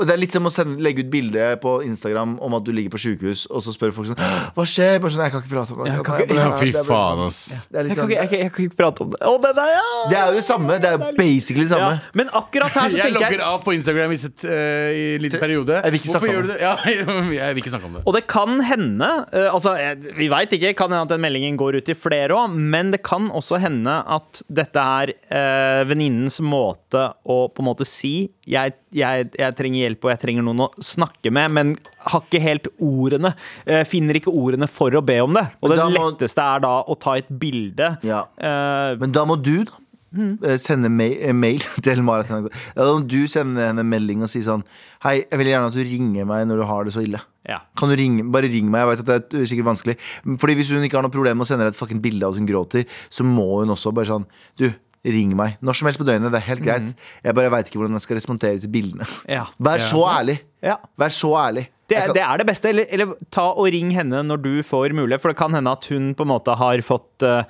og 0.00 0.06
det 0.08 0.14
er 0.16 0.20
litt 0.22 0.32
som 0.32 0.46
å 0.48 0.50
sende, 0.52 0.80
legge 0.82 1.04
ut 1.04 1.10
bilde 1.12 1.46
på 1.62 1.74
Instagram 1.84 2.38
om 2.42 2.54
at 2.56 2.64
du 2.64 2.72
ligger 2.72 2.94
på 2.94 3.00
sykehus, 3.02 3.44
og 3.52 3.60
så 3.64 3.74
spør 3.76 3.92
folk 3.92 4.08
sånn 4.10 4.20
Hva 4.56 4.64
skjer? 4.64 4.96
Bare 5.02 5.12
sånn, 5.12 5.24
jeg 5.26 5.34
kan 5.34 5.42
ikke 5.44 5.52
prate 5.52 5.74
om 5.76 5.82
det. 5.84 5.90
Jeg 5.92 6.04
kan 6.08 6.20
ikke- 6.24 6.38
Ja, 6.40 6.50
fy 6.56 6.70
faen, 6.72 7.20
ass. 7.26 7.40
Det 7.70 7.78
er, 7.78 7.84
Jeg 7.90 7.96
kan, 7.96 8.00
sånn, 8.00 8.10
ikke, 8.10 8.30
jeg, 8.30 8.40
jeg 8.40 8.52
kan 8.56 8.64
ikke 8.64 8.76
prate 8.80 9.00
om 9.04 9.10
det. 9.12 9.20
Å, 9.20 9.34
det 9.44 9.50
er, 9.52 9.70
ja. 9.76 9.84
det 10.10 10.16
er 10.20 10.26
jo 10.30 10.34
det 10.40 10.44
samme. 10.46 10.78
Det 10.80 10.88
er 10.90 10.96
jo 10.96 11.12
basically 11.20 11.64
det 11.66 11.72
samme. 11.74 11.90
Ja. 12.00 12.10
Men 12.14 12.32
akkurat 12.40 12.70
her 12.80 12.88
så 12.88 12.96
Jeg 13.00 13.04
tenker 13.06 13.20
logger 13.20 13.36
jeg 13.38 13.46
av 13.50 13.64
på 13.64 13.74
Instagram 13.76 14.10
i, 14.16 14.18
sitt, 14.24 14.44
uh, 14.44 14.50
i 14.50 15.04
en 15.18 15.22
liten 15.26 15.40
periode. 15.44 15.76
Jeg 15.84 15.92
vil 15.92 16.00
ikke 16.00 16.10
snakke 16.14 16.24
Hvorfor 16.24 16.30
om 16.30 16.34
gjør 16.34 16.42
du 16.42 16.52
det? 16.54 16.60
Ja, 16.70 17.46
jeg 17.46 17.54
vil 17.54 17.62
ikke 17.62 17.74
snakke 17.74 17.90
om 17.90 17.98
det. 17.98 18.02
Og 18.06 18.14
det 18.16 18.24
kan 18.30 18.60
hende 18.70 19.10
uh, 19.34 19.48
Altså, 19.54 19.76
jeg- 19.78 20.16
vi 20.16 20.28
veit 20.32 20.56
ikke. 20.56 20.74
Kan 20.80 20.90
hende 20.94 21.02
at 21.08 21.12
den 21.14 21.20
meldingen 21.24 21.56
går 21.60 21.76
ut 21.80 21.84
til 21.90 21.94
flere 21.98 22.32
òg. 22.36 22.54
Men 22.56 22.90
det 22.94 23.02
kan 23.06 23.28
også 23.30 23.60
hende 23.60 23.98
at 24.06 24.42
dette 24.48 24.80
er 24.80 25.12
uh, 25.30 25.84
venninnens 25.90 26.40
måte 26.40 27.10
å 27.26 27.42
på 27.52 27.60
en 27.62 27.68
måte 27.68 27.86
si 27.88 28.30
jeg, 28.50 28.74
jeg, 28.98 29.28
jeg 29.38 29.56
trenger 29.58 29.84
hjelp 29.84 30.06
og 30.08 30.10
jeg 30.14 30.20
trenger 30.24 30.46
noen 30.46 30.64
å 30.66 30.70
snakke 30.82 31.30
med, 31.32 31.52
men 31.54 31.74
har 32.10 32.24
ikke 32.26 32.40
helt 32.42 32.66
ordene. 32.82 33.34
eh, 33.66 33.84
finner 33.86 34.18
ikke 34.18 34.32
ordene 34.34 34.66
for 34.70 34.90
å 34.98 35.04
be 35.06 35.20
om 35.22 35.36
det. 35.38 35.46
Og 35.62 35.70
det 35.70 35.78
må- 35.84 35.92
letteste 36.10 36.42
er 36.42 36.60
da 36.66 36.72
å 36.82 36.98
ta 36.98 37.14
et 37.20 37.30
bilde. 37.30 37.92
Ja. 38.06 38.24
Uh, 38.40 38.96
Men 39.00 39.12
da 39.14 39.24
må 39.28 39.38
du, 39.40 39.62
da. 39.64 39.78
Mm. 40.10 40.40
Sende 40.58 40.88
mail, 40.90 41.12
eh, 41.22 41.30
mail 41.32 41.60
til 41.86 42.00
Marit. 42.02 42.26
Om 42.74 43.04
du 43.06 43.20
sender 43.30 43.68
henne 43.70 43.84
melding 43.86 44.24
og 44.26 44.30
sier 44.32 44.42
sånn 44.42 44.64
Hei, 45.04 45.20
jeg 45.22 45.38
vil 45.38 45.46
gjerne 45.52 45.68
at 45.70 45.76
du 45.78 45.84
ringer 45.86 46.26
meg 46.26 46.48
når 46.50 46.58
du 46.58 46.64
har 46.66 46.82
det 46.88 46.94
så 46.96 47.04
ille. 47.06 47.20
ja. 47.46 47.60
Kan 47.78 47.92
du 47.92 47.94
ringe, 47.94 48.24
bare 48.34 48.50
ring 48.50 48.66
meg, 48.74 48.82
jeg 48.82 48.90
vet 48.90 49.04
at 49.14 49.30
det 49.30 49.38
er 49.44 49.46
sikkert 49.52 49.68
vanskelig 49.70 49.94
Fordi 50.42 50.56
hvis 50.58 50.72
hun 50.74 50.82
ikke 50.82 50.98
har 50.98 51.06
noe 51.06 51.14
problem 51.14 51.38
med 51.38 51.46
å 51.46 51.50
sende 51.52 51.62
deg 51.62 51.76
et 51.76 51.78
fucking 51.78 52.02
bilde 52.02 52.26
av 52.26 52.34
at 52.34 52.40
hun 52.42 52.50
gråter 52.50 52.88
Så 53.06 53.22
må 53.22 53.46
hun 53.62 53.70
også 53.70 53.94
bare 53.94 54.10
sånn 54.10 54.26
Du, 54.58 54.66
ring 55.04 55.30
meg, 55.36 55.54
når 55.64 55.78
som 55.78 55.86
helst 55.88 56.00
på 56.02 56.04
døgnet, 56.04 56.28
det 56.34 56.42
er 56.42 56.48
helt 56.50 56.60
greit 56.64 56.88
Jeg 57.24 57.34
bare 57.38 57.48
vet 57.54 57.70
ikke 57.70 57.78
hvordan 57.80 57.96
jeg 57.96 58.04
skal 58.04 58.18
respondere 58.18 58.58
til 58.60 58.68
bildene 58.68 59.06
Ja. 59.28 59.46
Vær 59.66 59.80
så 59.80 60.02
ærlig 60.12 60.40
Ja. 60.60 60.74
Vær 61.00 61.08
så 61.16 61.30
ærlig 61.40 61.68
Det, 61.88 61.96
er- 61.96 62.12
det 62.14 62.20
er 62.22 62.38
det 62.38 62.44
beste. 62.46 62.68
Eller, 62.70 62.84
eller 62.92 63.14
ta 63.34 63.46
og 63.50 63.66
ring 63.74 63.88
henne 63.96 64.20
når 64.22 64.38
du 64.44 64.50
får 64.62 64.92
mulighet. 64.94 65.18
For 65.24 65.32
det 65.32 65.38
kan 65.40 65.50
hende 65.56 65.72
at 65.74 65.88
hun 65.90 66.12
på 66.14 66.22
en 66.22 66.30
måte 66.30 66.54
har 66.54 66.78
fått, 66.86 67.24
uh, 67.26 67.42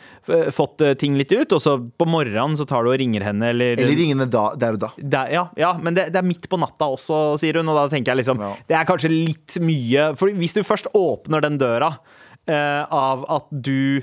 fått 0.57 0.81
eh, 0.81 0.95
ting 0.97 1.19
litt 1.19 1.29
ut, 1.35 1.53
og 1.53 1.61
så 1.61 1.75
på 1.77 2.07
morgenen 2.09 2.57
så 2.57 2.65
tar 2.71 2.87
du 2.87 2.89
og 2.89 2.97
ringer 3.03 3.21
henne, 3.27 3.51
eller, 3.53 3.75
Eller 3.77 3.93
ring 3.99 4.15
henne 4.15 4.25
der 4.31 4.79
og 4.79 4.81
da 4.81 4.89
det 4.97 5.19
er, 5.27 5.35
ja, 5.35 5.43
ja, 5.61 5.75
men 5.77 5.93
det, 5.99 6.07
det 6.15 6.23
er 6.23 6.25
midt 6.25 6.49
på 6.49 6.57
natta 6.63 6.89
også, 6.89 7.19
sier 7.43 7.59
hun. 7.61 7.69
Og 7.69 7.77
da 7.83 7.85
tenker 7.93 8.15
jeg 8.15 8.23
liksom 8.23 8.41
Ja. 8.41 8.55
Det 8.71 8.79
er 8.79 8.89
kanskje 8.89 9.11
litt 9.13 9.59
mye 9.61 10.07
For 10.17 10.33
hvis 10.41 10.57
du 10.57 10.63
først 10.65 10.89
åpner 10.97 11.45
den 11.45 11.59
døra 11.61 11.91
uh, 11.99 12.83
av 12.89 13.27
at 13.29 13.51
du 13.53 14.01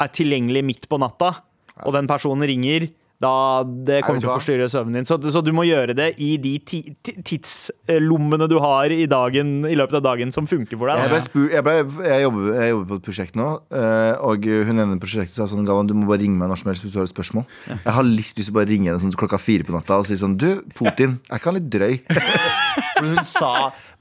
er 0.00 0.10
tilgjengelig 0.10 0.64
midt 0.66 0.88
på 0.90 0.98
natta, 0.98 1.36
og 1.84 1.94
den 1.94 2.10
personen 2.10 2.48
ringer 2.48 2.90
da 3.18 3.64
det 3.66 3.98
kommer 4.06 4.22
til 4.22 4.30
å 4.30 4.36
forstyrre 4.36 4.68
søvnen 4.70 5.00
din. 5.00 5.06
Så, 5.08 5.18
så 5.34 5.40
du 5.42 5.50
må 5.54 5.64
gjøre 5.66 5.94
det 5.98 6.12
i 6.22 6.36
de 6.38 6.52
ti, 6.62 6.80
ti, 7.02 7.16
tidslommene 7.26 8.46
du 8.50 8.56
har 8.62 8.94
i, 8.94 9.08
dagen, 9.10 9.56
i 9.66 9.74
løpet 9.78 9.98
av 9.98 10.04
dagen 10.06 10.30
som 10.34 10.46
funker 10.50 10.78
for 10.78 10.90
deg. 10.90 11.02
Jeg, 11.02 11.12
ble 11.12 11.20
spurt, 11.26 11.56
jeg, 11.56 11.64
ble, 11.66 11.74
jeg, 12.06 12.22
jobber, 12.28 12.46
jeg 12.54 12.72
jobber 12.74 12.86
på 12.92 13.00
et 13.00 13.08
prosjekt 13.08 13.38
nå, 13.38 13.48
eh, 13.74 14.12
og 14.28 14.46
hun 14.70 14.84
ene 14.84 15.00
prosjektet 15.02 15.34
sa 15.34 15.48
sånn 15.50 15.66
Galvan, 15.66 15.90
du 15.90 15.96
må 15.98 16.06
bare 16.10 16.22
ringe 16.22 16.38
meg 16.38 16.52
når 16.52 16.62
som 16.62 16.70
helst 16.70 16.86
hvis 16.86 16.94
du 16.94 17.00
har 17.02 17.10
et 17.10 17.14
spørsmål. 17.14 17.48
Jeg 17.74 17.96
har 17.98 18.06
litt 18.06 18.38
lyst 18.38 18.52
til 18.52 18.54
å 18.54 18.60
bare 18.60 18.70
ringe 18.70 18.92
henne 18.92 19.02
sånn 19.02 19.18
klokka 19.18 19.42
fire 19.42 19.66
på 19.66 19.74
natta 19.74 19.98
og 19.98 20.06
si 20.06 20.18
sånn 20.20 20.38
Du, 20.38 20.62
Putin, 20.78 21.18
er 21.26 21.42
ikke 21.42 21.50
han 21.50 21.58
litt 21.58 21.70
drøy? 21.74 21.98
For 22.98 23.06
hun 23.14 23.24
sa 23.30 23.52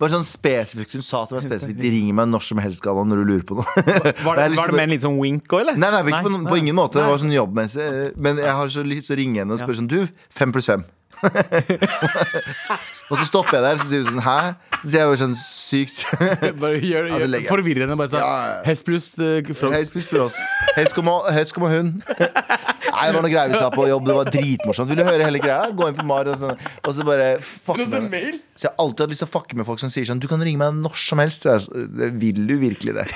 bare 0.02 0.12
sånn 0.14 0.26
spesifikt 0.28 0.93
Hun 0.98 1.06
sa 1.06 1.24
til 1.30 1.38
meg 1.38 1.45
spesifikt 1.45 1.80
De 1.82 1.89
ringer 1.93 2.18
meg 2.18 2.28
når 2.32 2.43
som 2.50 2.62
helst, 2.62 2.82
Galvan, 2.86 3.08
når 3.12 3.22
du 3.24 3.32
lurer 3.32 3.45
på 3.48 3.58
noe. 3.62 3.66
Var 3.78 4.41
det, 4.41 4.48
var 4.60 4.74
det 4.74 4.78
med 4.78 4.86
en 4.88 4.93
litt 4.98 5.06
sånn 5.06 5.18
wink 5.22 5.48
òg, 5.54 5.64
eller? 5.64 5.80
Nei, 5.80 5.89
nei, 5.93 6.04
ikke 6.10 6.24
på, 6.28 6.43
på 6.52 6.60
ingen 6.64 6.78
måte. 6.78 7.00
Det 7.00 7.08
var 7.10 7.22
sånn 7.24 7.34
jobbmessig. 7.38 7.86
eh, 7.88 8.12
Men 8.18 8.41
jeg 8.43 8.54
har 8.62 8.74
så 8.74 8.86
lyst 8.86 9.12
til 9.12 9.18
å 9.18 9.22
ringe 9.24 9.43
henne 9.43 9.58
og 9.58 9.62
spørre 9.64 9.80
sånn 9.82 9.91
Du, 9.91 10.00
fem 10.41 10.54
pluss 10.56 10.70
fem. 10.74 10.86
og 13.10 13.16
så 13.18 13.26
stopper 13.26 13.58
jeg 13.58 13.64
der, 13.66 13.80
så 13.82 13.88
sier 13.89 14.04
hun 14.04 14.10
sånn 14.12 14.22
Hæ? 14.22 14.36
Så 14.78 14.84
sier 14.91 15.00
jeg 15.02 15.10
bare 15.10 15.20
sånn 15.24 15.34
sykt. 15.39 16.04
Bare 16.62 16.78
gjør, 16.78 17.08
gjør, 17.10 17.24
altså. 17.26 17.41
Forvirrende. 17.50 17.98
Bare 17.98 18.12
sånn 18.12 18.22
Ja, 18.22 18.34
ja. 18.52 18.60
Hest 18.68 18.86
pluss 18.86 19.08
uh, 19.18 19.39
frosk. 19.50 19.74
Hest 19.74 19.95
pluss 19.95 20.10
frosk. 20.12 20.38
Hest 20.78 20.93
kommer 20.98 21.32
helst 21.34 21.56
kommer 21.58 21.74
hun. 21.74 21.95
Nei, 22.98 23.08
det 23.08 23.18
var 23.18 23.26
noe 23.26 23.32
greier 23.32 23.54
vi 23.54 23.60
sa 23.62 23.70
på 23.74 23.88
jobb. 23.88 24.08
Det 24.10 24.16
var 24.18 24.32
dritmorsomt. 24.34 24.89
Vil 24.89 25.02
du 25.02 25.06
høre 25.06 25.28
hele 25.28 25.41
greia? 25.41 25.72
Gå 25.78 25.89
inn 25.91 25.98
på 25.98 26.06
Mar 26.10 26.30
og, 26.32 26.39
sånn, 26.41 26.62
og 26.82 26.95
så 26.98 27.08
bare 27.08 27.32
fuck 27.45 27.82
med 27.84 28.10
meg. 28.12 28.39
Så 28.58 28.68
jeg 28.68 28.74
har 28.74 28.86
alltid 28.86 29.06
hatt 29.06 29.14
lyst 29.14 29.24
til 29.24 29.30
å 29.30 29.36
fucke 29.38 29.60
med 29.60 29.68
folk 29.70 29.82
som 29.84 29.91
sier 29.93 30.08
sånn 30.10 30.22
Du 30.24 30.30
kan 30.32 30.41
ringe 30.41 30.62
meg 30.62 30.80
når 30.82 30.98
som 31.02 31.22
helst. 31.22 31.45
Vil 31.45 32.45
du 32.50 32.56
virkelig 32.62 32.98
det? 32.98 33.10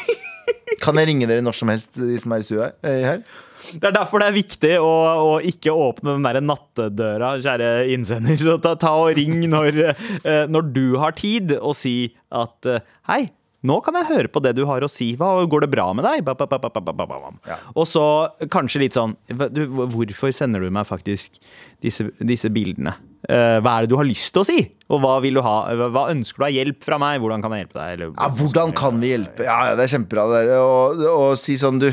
Kan 0.81 0.97
jeg 0.97 1.11
ringe 1.11 1.27
dere 1.29 1.43
når 1.45 1.57
som 1.57 1.69
helst, 1.69 1.97
de 1.99 2.17
som 2.21 2.33
er 2.33 2.43
i 2.43 2.45
stua 2.47 2.69
her? 2.85 3.23
Det 3.71 3.87
er 3.87 3.93
derfor 3.95 4.21
det 4.21 4.29
er 4.31 4.35
viktig 4.35 4.71
å, 4.81 4.93
å 5.21 5.33
ikke 5.45 5.73
åpne 5.73 6.15
den 6.17 6.25
der 6.25 6.41
nattedøra, 6.43 7.35
kjære 7.43 7.69
innsender. 7.93 8.39
Så 8.41 8.57
ta, 8.63 8.73
ta 8.79 8.95
og 9.03 9.13
ring 9.19 9.45
når, 9.51 9.77
eh, 10.23 10.43
når 10.49 10.71
du 10.73 10.85
har 11.01 11.15
tid, 11.17 11.53
og 11.59 11.77
si 11.77 11.95
at 12.33 12.67
eh, 12.69 12.83
hei. 13.11 13.21
Nå 13.67 13.77
kan 13.85 13.97
jeg 13.99 14.09
høre 14.09 14.29
på 14.33 14.41
det 14.41 14.55
du 14.57 14.63
har 14.65 14.81
å 14.81 14.89
si. 14.89 15.11
Hva, 15.17 15.35
går 15.49 15.65
det 15.65 15.71
bra 15.73 15.91
med 15.93 16.05
deg? 16.07 16.23
Ba, 16.25 16.33
ba, 16.33 16.57
ba. 16.57 17.21
Ja. 17.45 17.59
Og 17.75 17.85
så 17.89 18.03
kanskje 18.49 18.81
litt 18.81 18.97
sånn 18.97 19.13
du, 19.29 19.63
Hvorfor 19.69 20.33
sender 20.33 20.63
du 20.65 20.71
meg 20.73 20.87
faktisk 20.89 21.37
disse, 21.83 22.09
disse 22.17 22.49
bildene? 22.53 22.95
Uh, 23.29 23.61
hva 23.61 23.75
er 23.77 23.85
det 23.85 23.91
du 23.91 23.99
har 23.99 24.07
lyst 24.07 24.33
til 24.33 24.41
å 24.41 24.47
si? 24.47 24.57
Og 24.89 25.03
hva 25.03 25.19
vil 25.21 25.37
du 25.37 25.43
ha? 25.45 25.57
Hva 25.93 26.07
ønsker 26.09 26.41
du 26.41 26.47
av 26.47 26.55
hjelp 26.55 26.81
fra 26.81 26.97
meg? 27.01 27.19
Hvordan 27.21 27.43
kan 27.45 27.53
jeg 27.53 27.67
hjelpe 27.67 27.77
deg? 27.77 27.91
Eller, 27.97 28.15
Ja, 28.17 28.29
hvordan 28.39 28.73
kan 28.77 28.97
vi 29.03 29.11
hjelpe? 29.13 29.45
Ja, 29.45 29.59
ja, 29.69 29.75
det 29.77 29.85
er 29.85 29.93
kjempebra 29.93 30.25
det 30.31 30.39
der. 30.49 30.63
Og, 30.65 31.05
og 31.11 31.37
si 31.39 31.53
sånn, 31.61 31.77
du 31.83 31.91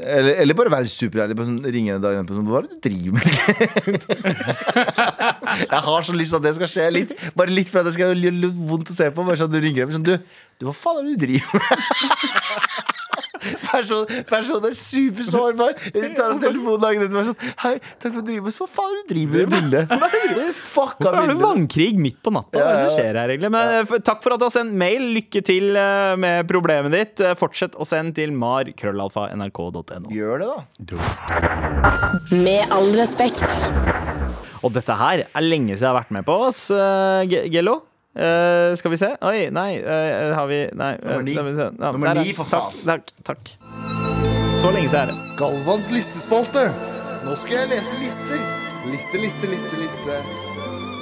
eller, 0.00 0.34
eller 0.42 0.56
bare 0.58 0.72
være 0.72 0.90
superærlig. 0.90 1.36
Bare 1.38 1.48
sånn, 1.48 1.60
ringe 1.74 1.94
en 1.96 2.04
dagen 2.04 2.24
etterpå. 2.24 2.38
Sånn, 2.38 2.48
Hva 2.50 2.60
er 2.60 2.66
det 2.66 2.72
du 2.74 2.80
driver 2.88 3.12
med? 3.16 3.26
jeg 5.74 5.82
har 5.88 6.06
så 6.08 6.16
lyst 6.16 6.34
til 6.34 6.40
at 6.40 6.46
det 6.48 6.54
skal 6.58 6.72
skje. 6.74 6.86
Litt, 6.96 7.16
bare 7.36 7.54
litt 7.54 7.70
for 7.70 7.82
at 7.82 7.90
det 7.90 7.96
skal 7.96 8.14
gjøre 8.14 8.52
vondt 8.70 8.92
å 8.92 8.96
se 8.96 9.10
på. 9.12 9.26
Bare 9.26 9.40
sånn, 9.40 9.52
du 9.52 9.60
ringer 9.60 9.84
henne 9.84 9.98
sånn, 9.98 10.06
du, 10.06 10.14
du, 10.60 10.68
hva 10.68 10.76
faen 10.76 11.02
er 11.02 11.10
det 11.10 11.16
du 11.16 11.26
driver 11.26 11.48
med? 11.60 11.66
Person, 13.70 14.06
personen 14.28 14.66
er 14.70 14.74
supersårbar. 14.76 15.74
Hun 15.94 16.14
tar 16.16 16.34
opp 16.34 16.40
telefonen 16.42 16.80
dagen 16.82 17.04
etter 17.06 17.16
og 17.16 17.22
er 17.22 17.28
sånn 17.30 17.54
Hei, 17.64 17.72
takk 18.02 18.12
for 18.12 18.20
at 18.20 18.26
du 18.26 18.30
driver 18.30 18.46
med 18.50 18.56
Hva 18.60 18.66
faen 18.70 18.90
er 18.90 18.98
det 18.98 19.04
du 19.06 19.14
driver 19.14 19.38
med 19.40 19.50
bildet? 19.54 19.84
Fucka 20.60 20.96
Hvorfor 21.00 21.16
har 21.16 21.20
du 21.20 21.32
bildet. 21.32 21.44
vannkrig 21.46 21.88
midt 22.06 22.18
på 22.26 22.32
natta? 22.36 22.58
Hva 22.60 22.66
er 22.66 22.76
det 22.76 22.84
som 22.84 22.98
skjer 22.98 23.18
her 23.22 23.34
egentlig? 23.34 23.50
Men, 23.56 23.74
eh, 23.78 23.84
f- 23.88 24.04
takk 24.10 24.22
for 24.24 24.34
at 24.36 24.40
du 24.42 24.46
har 24.48 24.54
sendt 24.54 24.76
mail. 24.84 25.06
Lykke 25.16 25.42
til 25.46 25.76
eh, 25.76 26.14
med 26.20 26.48
problemet 26.50 26.92
ditt. 26.94 27.20
Eh, 27.24 27.34
Fortsett 27.40 27.74
å 27.80 27.86
sende 27.88 28.14
til 28.20 28.32
mar.krøllalfa.nrk.no. 28.36 30.10
Gjør 30.14 30.44
det, 30.44 30.50
da. 30.50 30.60
Med 32.36 32.70
all 32.74 32.90
respekt. 32.98 33.46
Og 34.60 34.74
dette 34.76 34.92
her 35.00 35.24
er 35.30 35.44
lenge 35.46 35.72
siden 35.72 35.86
jeg 35.86 35.88
har 35.94 35.96
vært 36.02 36.10
med 36.18 36.26
på 36.28 36.34
oss, 36.50 36.66
eh, 36.70 37.24
Ge- 37.30 37.46
Gello. 37.54 37.78
Eh, 38.16 38.74
skal 38.76 38.90
vi 38.90 38.96
se 38.98 39.12
Oi, 39.22 39.50
nei, 39.54 39.78
uh, 39.78 40.34
har 40.34 40.46
vi 40.50 40.56
Nei. 40.74 40.94
eh, 40.98 41.10
Nummer 41.12 41.22
ni. 41.22 41.34
Ja, 41.36 41.92
Nummer 41.92 42.08
er- 42.10 42.14
ni, 42.24 42.32
for 42.34 42.44
Takk, 42.50 42.74
takk, 42.84 43.12
takk. 43.24 43.52
Så 44.58 44.70
lenge 44.74 44.90
siden 44.90 45.08
er 45.08 45.12
det. 45.12 45.18
Galvans 45.38 45.90
listespalte. 45.94 46.64
Nå 47.24 47.36
skal 47.40 47.56
jeg 47.62 47.68
lese 47.70 48.00
lister. 48.02 48.40
Liste, 48.90 49.20
liste, 49.22 49.46
liste, 49.52 49.76
liste. 49.78 50.18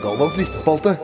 Galvans 0.03 0.37
listespalte. 0.37 0.97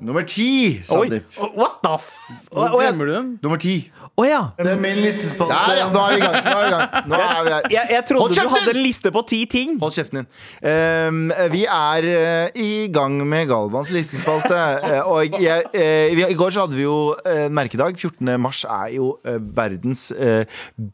Nummer 0.00 0.22
ti, 0.22 0.78
Sandeep. 0.86 1.24
what 1.56 1.80
the 1.82 1.94
f... 1.98 2.12
Hvor 2.52 2.68
glemmer 2.78 3.04
du 3.08 3.12
dem? 3.14 3.38
Nummer 3.42 3.58
ti. 3.58 3.90
Å 4.18 4.24
ja. 4.26 4.38
Det 4.58 4.72
er 4.72 4.80
min 4.82 4.98
listespalte. 4.98 5.54
Der, 5.54 5.78
ja, 5.78 5.88
nå 5.94 6.00
er 6.02 6.16
vi 6.16 6.18
i 6.18 6.22
gang. 6.24 6.36
Nå 6.42 6.54
er 6.56 6.64
vi 6.64 6.66
i 6.66 6.72
gang. 6.72 6.94
Nå 7.06 7.18
er 7.22 7.36
vi 7.46 7.52
her. 7.52 7.66
Jeg, 7.70 7.90
jeg 7.94 8.06
trodde 8.08 8.34
du 8.34 8.50
hadde 8.50 8.72
en 8.72 8.80
liste 8.82 9.12
på 9.14 9.22
ti 9.30 9.38
ting. 9.50 9.76
Hold 9.78 9.94
kjeften 9.94 10.18
din. 10.18 10.26
Um, 10.58 11.20
vi 11.52 11.60
er 11.70 12.08
uh, 12.08 12.58
i 12.58 12.70
gang 12.90 13.14
med 13.22 13.46
Galvans 13.52 13.92
listespalte. 13.94 14.58
Uh, 14.82 15.12
og 15.12 15.38
jeg, 15.38 15.68
uh, 15.70 16.16
vi, 16.18 16.24
I 16.26 16.38
går 16.38 16.50
så 16.56 16.66
hadde 16.66 16.78
vi 16.80 16.82
jo 16.82 16.98
en 17.22 17.54
merkedag. 17.54 17.94
14. 17.94 18.32
mars 18.42 18.64
er 18.66 18.96
jo 18.96 19.12
verdens 19.54 20.08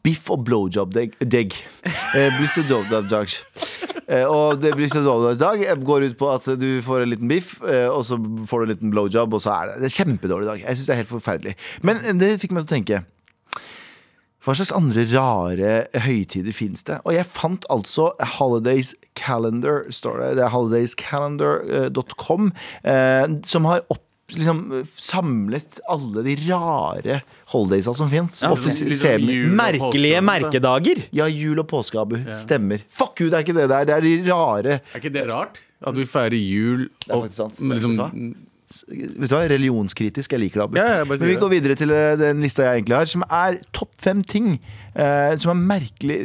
biff 0.05 0.29
og 0.29 0.45
blowjob-dag. 0.45 1.57
Uh, 2.13 2.29
Blitz 2.37 2.61
og 2.61 2.69
blowjob-dag. 2.69 3.35
Eh, 4.05 4.21
og 4.29 4.61
det 4.61 4.75
blir 4.77 4.91
dårlig 4.93 5.39
dag. 5.41 5.57
Jeg 5.65 5.81
går 5.81 6.11
ut 6.11 6.19
på 6.19 6.29
at 6.29 6.45
du 6.61 6.67
får 6.85 7.07
en 7.07 7.09
liten 7.09 7.31
biff, 7.31 7.55
og 7.65 8.03
så 8.05 8.19
får 8.21 8.61
du 8.61 8.67
en 8.67 8.73
liten 8.75 8.93
blowjob, 8.93 9.33
og 9.33 9.41
så 9.41 9.55
er 9.55 9.71
det, 9.71 9.81
det 9.81 9.89
er 9.89 9.97
kjempedårlig 9.97 10.51
dag. 10.51 10.61
Jeg 10.61 10.77
syns 10.77 10.91
det 10.91 10.93
er 10.93 11.01
helt 11.01 11.13
forferdelig. 11.15 11.57
Men 11.81 12.05
det 12.21 12.35
fikk 12.43 12.53
meg 12.53 12.67
til 12.67 12.69
å 12.69 12.75
tenke. 12.75 13.03
Hva 14.45 14.53
slags 14.53 14.69
andre 14.77 15.07
rare 15.09 15.69
høytider 16.05 16.53
fins 16.53 16.85
det? 16.85 16.99
Og 17.01 17.15
jeg 17.15 17.25
fant 17.25 17.65
altså 17.73 18.11
Holidays 18.35 18.91
Calendar, 19.17 19.87
står 19.89 20.19
det. 20.21 20.27
Det 20.37 20.43
er 20.45 20.51
holidayscalendar.com, 20.53 22.51
eh, 22.85 23.25
som 23.49 23.65
har 23.65 23.81
opp, 23.89 24.03
liksom, 24.35 24.61
samlet 25.01 25.79
alle 25.89 26.21
de 26.27 26.37
rare 26.45 27.19
holidaysa 27.55 27.95
som 27.97 28.09
fins. 28.13 28.43
Ja, 28.45 28.53
og 28.53 28.61
Merkelige 29.57 30.21
merkedager. 30.25 31.03
Ja, 31.09 31.25
jul 31.25 31.61
og 31.61 31.69
påske, 31.73 32.01
Abu. 32.05 32.19
Stemmer. 32.37 32.85
Fuck 32.89 33.21
you, 33.25 33.31
det 33.33 33.41
er 33.41 33.47
ikke 33.47 33.57
det 33.57 33.69
der. 33.73 33.89
Det 33.89 33.97
er 33.97 34.05
de 34.05 34.15
rare 34.29 34.77
Er 34.79 34.99
ikke 35.01 35.13
det 35.17 35.25
rart? 35.29 35.63
At 35.85 35.97
vi 35.97 36.05
feirer 36.09 36.37
jul 36.37 36.87
Det 37.05 37.11
er 37.11 37.17
og 37.17 37.25
liksom, 37.29 38.33
Vet 38.65 39.29
du 39.29 39.35
hva, 39.35 39.43
Religionskritisk. 39.51 40.33
Jeg 40.35 40.41
liker 40.41 40.61
det, 40.61 40.65
Abu. 40.65 40.79
Ja, 40.79 41.03
Men 41.05 41.21
vi 41.29 41.37
går 41.41 41.51
videre 41.53 41.77
til 41.77 41.93
eh, 41.93 42.15
den 42.19 42.41
lista 42.43 42.65
jeg 42.65 42.81
egentlig 42.81 42.97
har, 42.97 43.11
som 43.11 43.25
er 43.29 43.59
topp 43.75 43.93
fem 44.01 44.23
ting 44.25 44.55
eh, 44.95 45.35
som 45.41 45.53
er 45.53 45.61
merkelig 45.75 46.19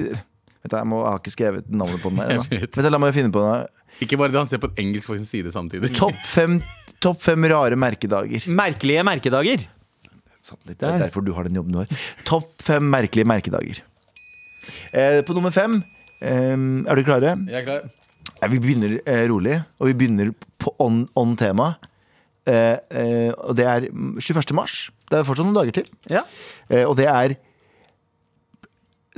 Vet 0.61 0.75
du, 0.75 0.77
jeg, 0.77 0.89
må, 0.93 0.99
jeg 1.01 1.09
har 1.09 1.21
ikke 1.23 1.33
skrevet 1.33 1.69
navnet 1.73 2.03
på 2.03 2.11
den 2.13 2.19
her 2.21 2.43
vet. 2.51 2.75
Du, 2.77 2.89
La 2.93 2.99
meg 3.01 3.15
finne 3.17 3.33
på 3.33 3.41
den. 3.41 3.69
Ikke 4.05 4.19
bare 4.21 4.33
det, 4.33 4.41
han 4.43 4.49
ser 4.51 4.61
på 4.61 4.69
en 4.69 4.83
engelsk 4.83 5.09
på 5.09 5.17
sin 5.17 5.29
side 5.29 5.53
samtidig. 5.55 5.89
Topp 5.97 6.19
fem, 6.29 6.59
topp 7.01 7.23
fem 7.25 7.47
rare 7.49 7.79
merkedager. 7.81 8.45
Merkelige 8.53 9.05
merkedager. 9.09 9.65
Det 10.69 10.77
er 10.77 11.01
derfor 11.01 11.25
du 11.25 11.33
har 11.37 11.49
den 11.49 11.57
jobben 11.57 11.73
du 11.73 11.81
har. 11.81 12.05
Topp 12.29 12.53
fem 12.65 12.85
merkelige 12.93 13.29
merkedager. 13.29 13.81
Eh, 14.93 15.21
på 15.25 15.33
nummer 15.37 15.53
fem 15.55 15.79
eh, 16.21 16.53
Er 16.53 16.99
du 16.99 17.05
klare? 17.07 17.35
Jeg 17.49 17.63
er 17.63 17.67
klar. 17.67 17.89
Ja, 18.41 18.49
vi 18.49 18.61
begynner 18.61 18.97
eh, 19.05 19.25
rolig, 19.29 19.59
og 19.81 19.91
vi 19.91 19.97
begynner 20.01 20.33
på 20.61 20.73
on, 20.81 21.03
on 21.19 21.37
tema. 21.41 21.75
Eh, 22.51 22.77
eh, 22.91 23.31
og 23.37 23.55
det 23.59 23.67
er 23.71 23.87
21. 23.93 24.55
mars. 24.59 24.79
Det 25.11 25.21
er 25.21 25.27
fortsatt 25.29 25.47
noen 25.47 25.59
dager 25.61 25.77
til. 25.81 25.89
Ja. 26.11 26.25
Eh, 26.71 26.85
og 26.89 26.97
det 27.01 27.07
er 27.11 27.37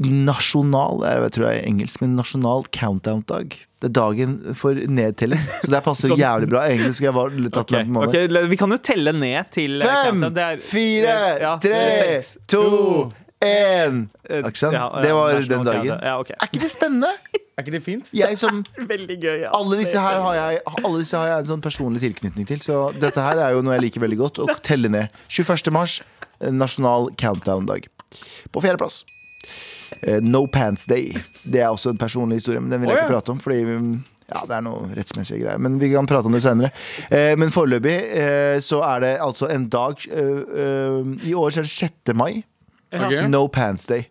nasjonal 0.02 1.02
Jeg 1.04 1.32
tror 1.34 1.44
det 1.46 1.50
er 1.52 1.66
engelsk, 1.68 2.00
men 2.02 2.14
nasjonal 2.18 2.64
countdown-dag. 2.74 3.54
Det 3.82 3.88
er 3.90 3.92
dagen 3.98 4.32
for 4.58 4.74
nedtelling. 4.88 5.42
Så 5.62 5.70
det 5.70 5.82
passer 5.84 6.14
jævlig 6.22 6.48
bra. 6.50 6.64
Engelsk 6.72 7.04
jeg 7.04 7.14
var 7.14 7.34
litt 7.34 7.52
tatt 7.54 7.68
Ok, 7.68 7.74
langt 7.76 7.92
på 7.92 7.98
måned. 8.00 8.48
Vi 8.50 8.58
kan 8.60 8.72
jo 8.74 8.80
telle 8.82 9.12
ned 9.14 9.50
til 9.54 9.76
Fem, 9.84 10.24
er- 10.32 10.62
fire, 10.64 11.16
ja, 11.44 11.52
tre, 11.62 11.82
seks, 12.00 12.32
to, 12.50 12.64
én. 13.44 14.04
ja, 14.30 14.40
ja, 14.48 14.88
Det 15.02 15.12
var 15.18 15.38
den 15.38 15.48
dagen. 15.50 15.66
countdown. 15.66 16.02
Ja, 16.08 16.18
ok. 16.22 16.30
Er 16.38 16.48
ikke 16.50 16.64
det 16.64 16.72
spennende? 16.74 17.12
Er 17.56 17.64
ikke 17.66 17.74
det 17.74 17.82
fint? 17.84 18.08
Jeg 18.16 18.38
som 18.40 18.62
Veldig 18.88 19.16
gøy. 19.20 19.40
Ja. 19.44 19.50
Alle 19.56 19.76
disse 19.82 20.00
her 20.00 20.20
har 20.24 20.36
jeg, 20.38 20.60
alle 20.72 20.98
disse 21.02 21.18
har 21.20 21.28
jeg 21.28 21.44
en 21.44 21.50
sånn 21.54 21.64
personlig 21.64 22.00
tilknytning 22.04 22.46
til. 22.48 22.62
Så 22.64 22.78
dette 22.96 23.20
her 23.20 23.40
er 23.44 23.56
jo 23.56 23.60
noe 23.64 23.74
jeg 23.76 23.84
liker 23.88 24.04
veldig 24.04 24.18
godt. 24.22 24.40
Å 24.46 24.56
telle 24.64 24.88
ned. 24.92 25.12
21. 25.28 25.72
mars, 25.76 25.98
nasjonal 26.40 27.10
countdown-dag. 27.20 27.88
På 28.52 28.62
fjerdeplass. 28.64 29.02
eh, 30.06 30.20
No 30.24 30.46
Pants 30.52 30.86
Day. 30.88 31.12
Det 31.44 31.60
er 31.60 31.68
også 31.68 31.92
en 31.92 32.00
personlig 32.00 32.40
historie, 32.40 32.60
men 32.64 32.72
den 32.72 32.80
vil 32.82 32.90
jeg 32.94 33.02
ikke 33.02 33.12
prate 33.18 33.34
om. 33.34 33.40
Fordi 33.44 33.60
ja, 34.32 34.46
det 34.48 34.56
er 34.56 34.64
noe 34.64 34.88
rettsmessige 34.96 35.42
greier. 35.42 35.60
Men 35.60 35.76
vi 35.82 35.90
kan 35.92 36.08
prate 36.08 36.30
om 36.30 36.32
det 36.36 36.40
senere. 36.44 36.70
Eh, 37.12 37.34
men 37.36 37.52
foreløpig 37.52 37.96
eh, 38.16 38.56
så 38.64 38.80
er 38.86 39.04
det 39.04 39.12
altså 39.20 39.50
en 39.52 39.68
dag 39.72 40.00
eh, 40.08 41.28
I 41.28 41.34
år 41.36 41.52
så 41.52 41.60
er 41.60 41.68
det 41.68 41.74
6. 41.74 42.14
mai. 42.16 42.44
Okay. 42.92 43.26
No 43.28 43.44
Pants 43.52 43.84
Day. 43.88 44.08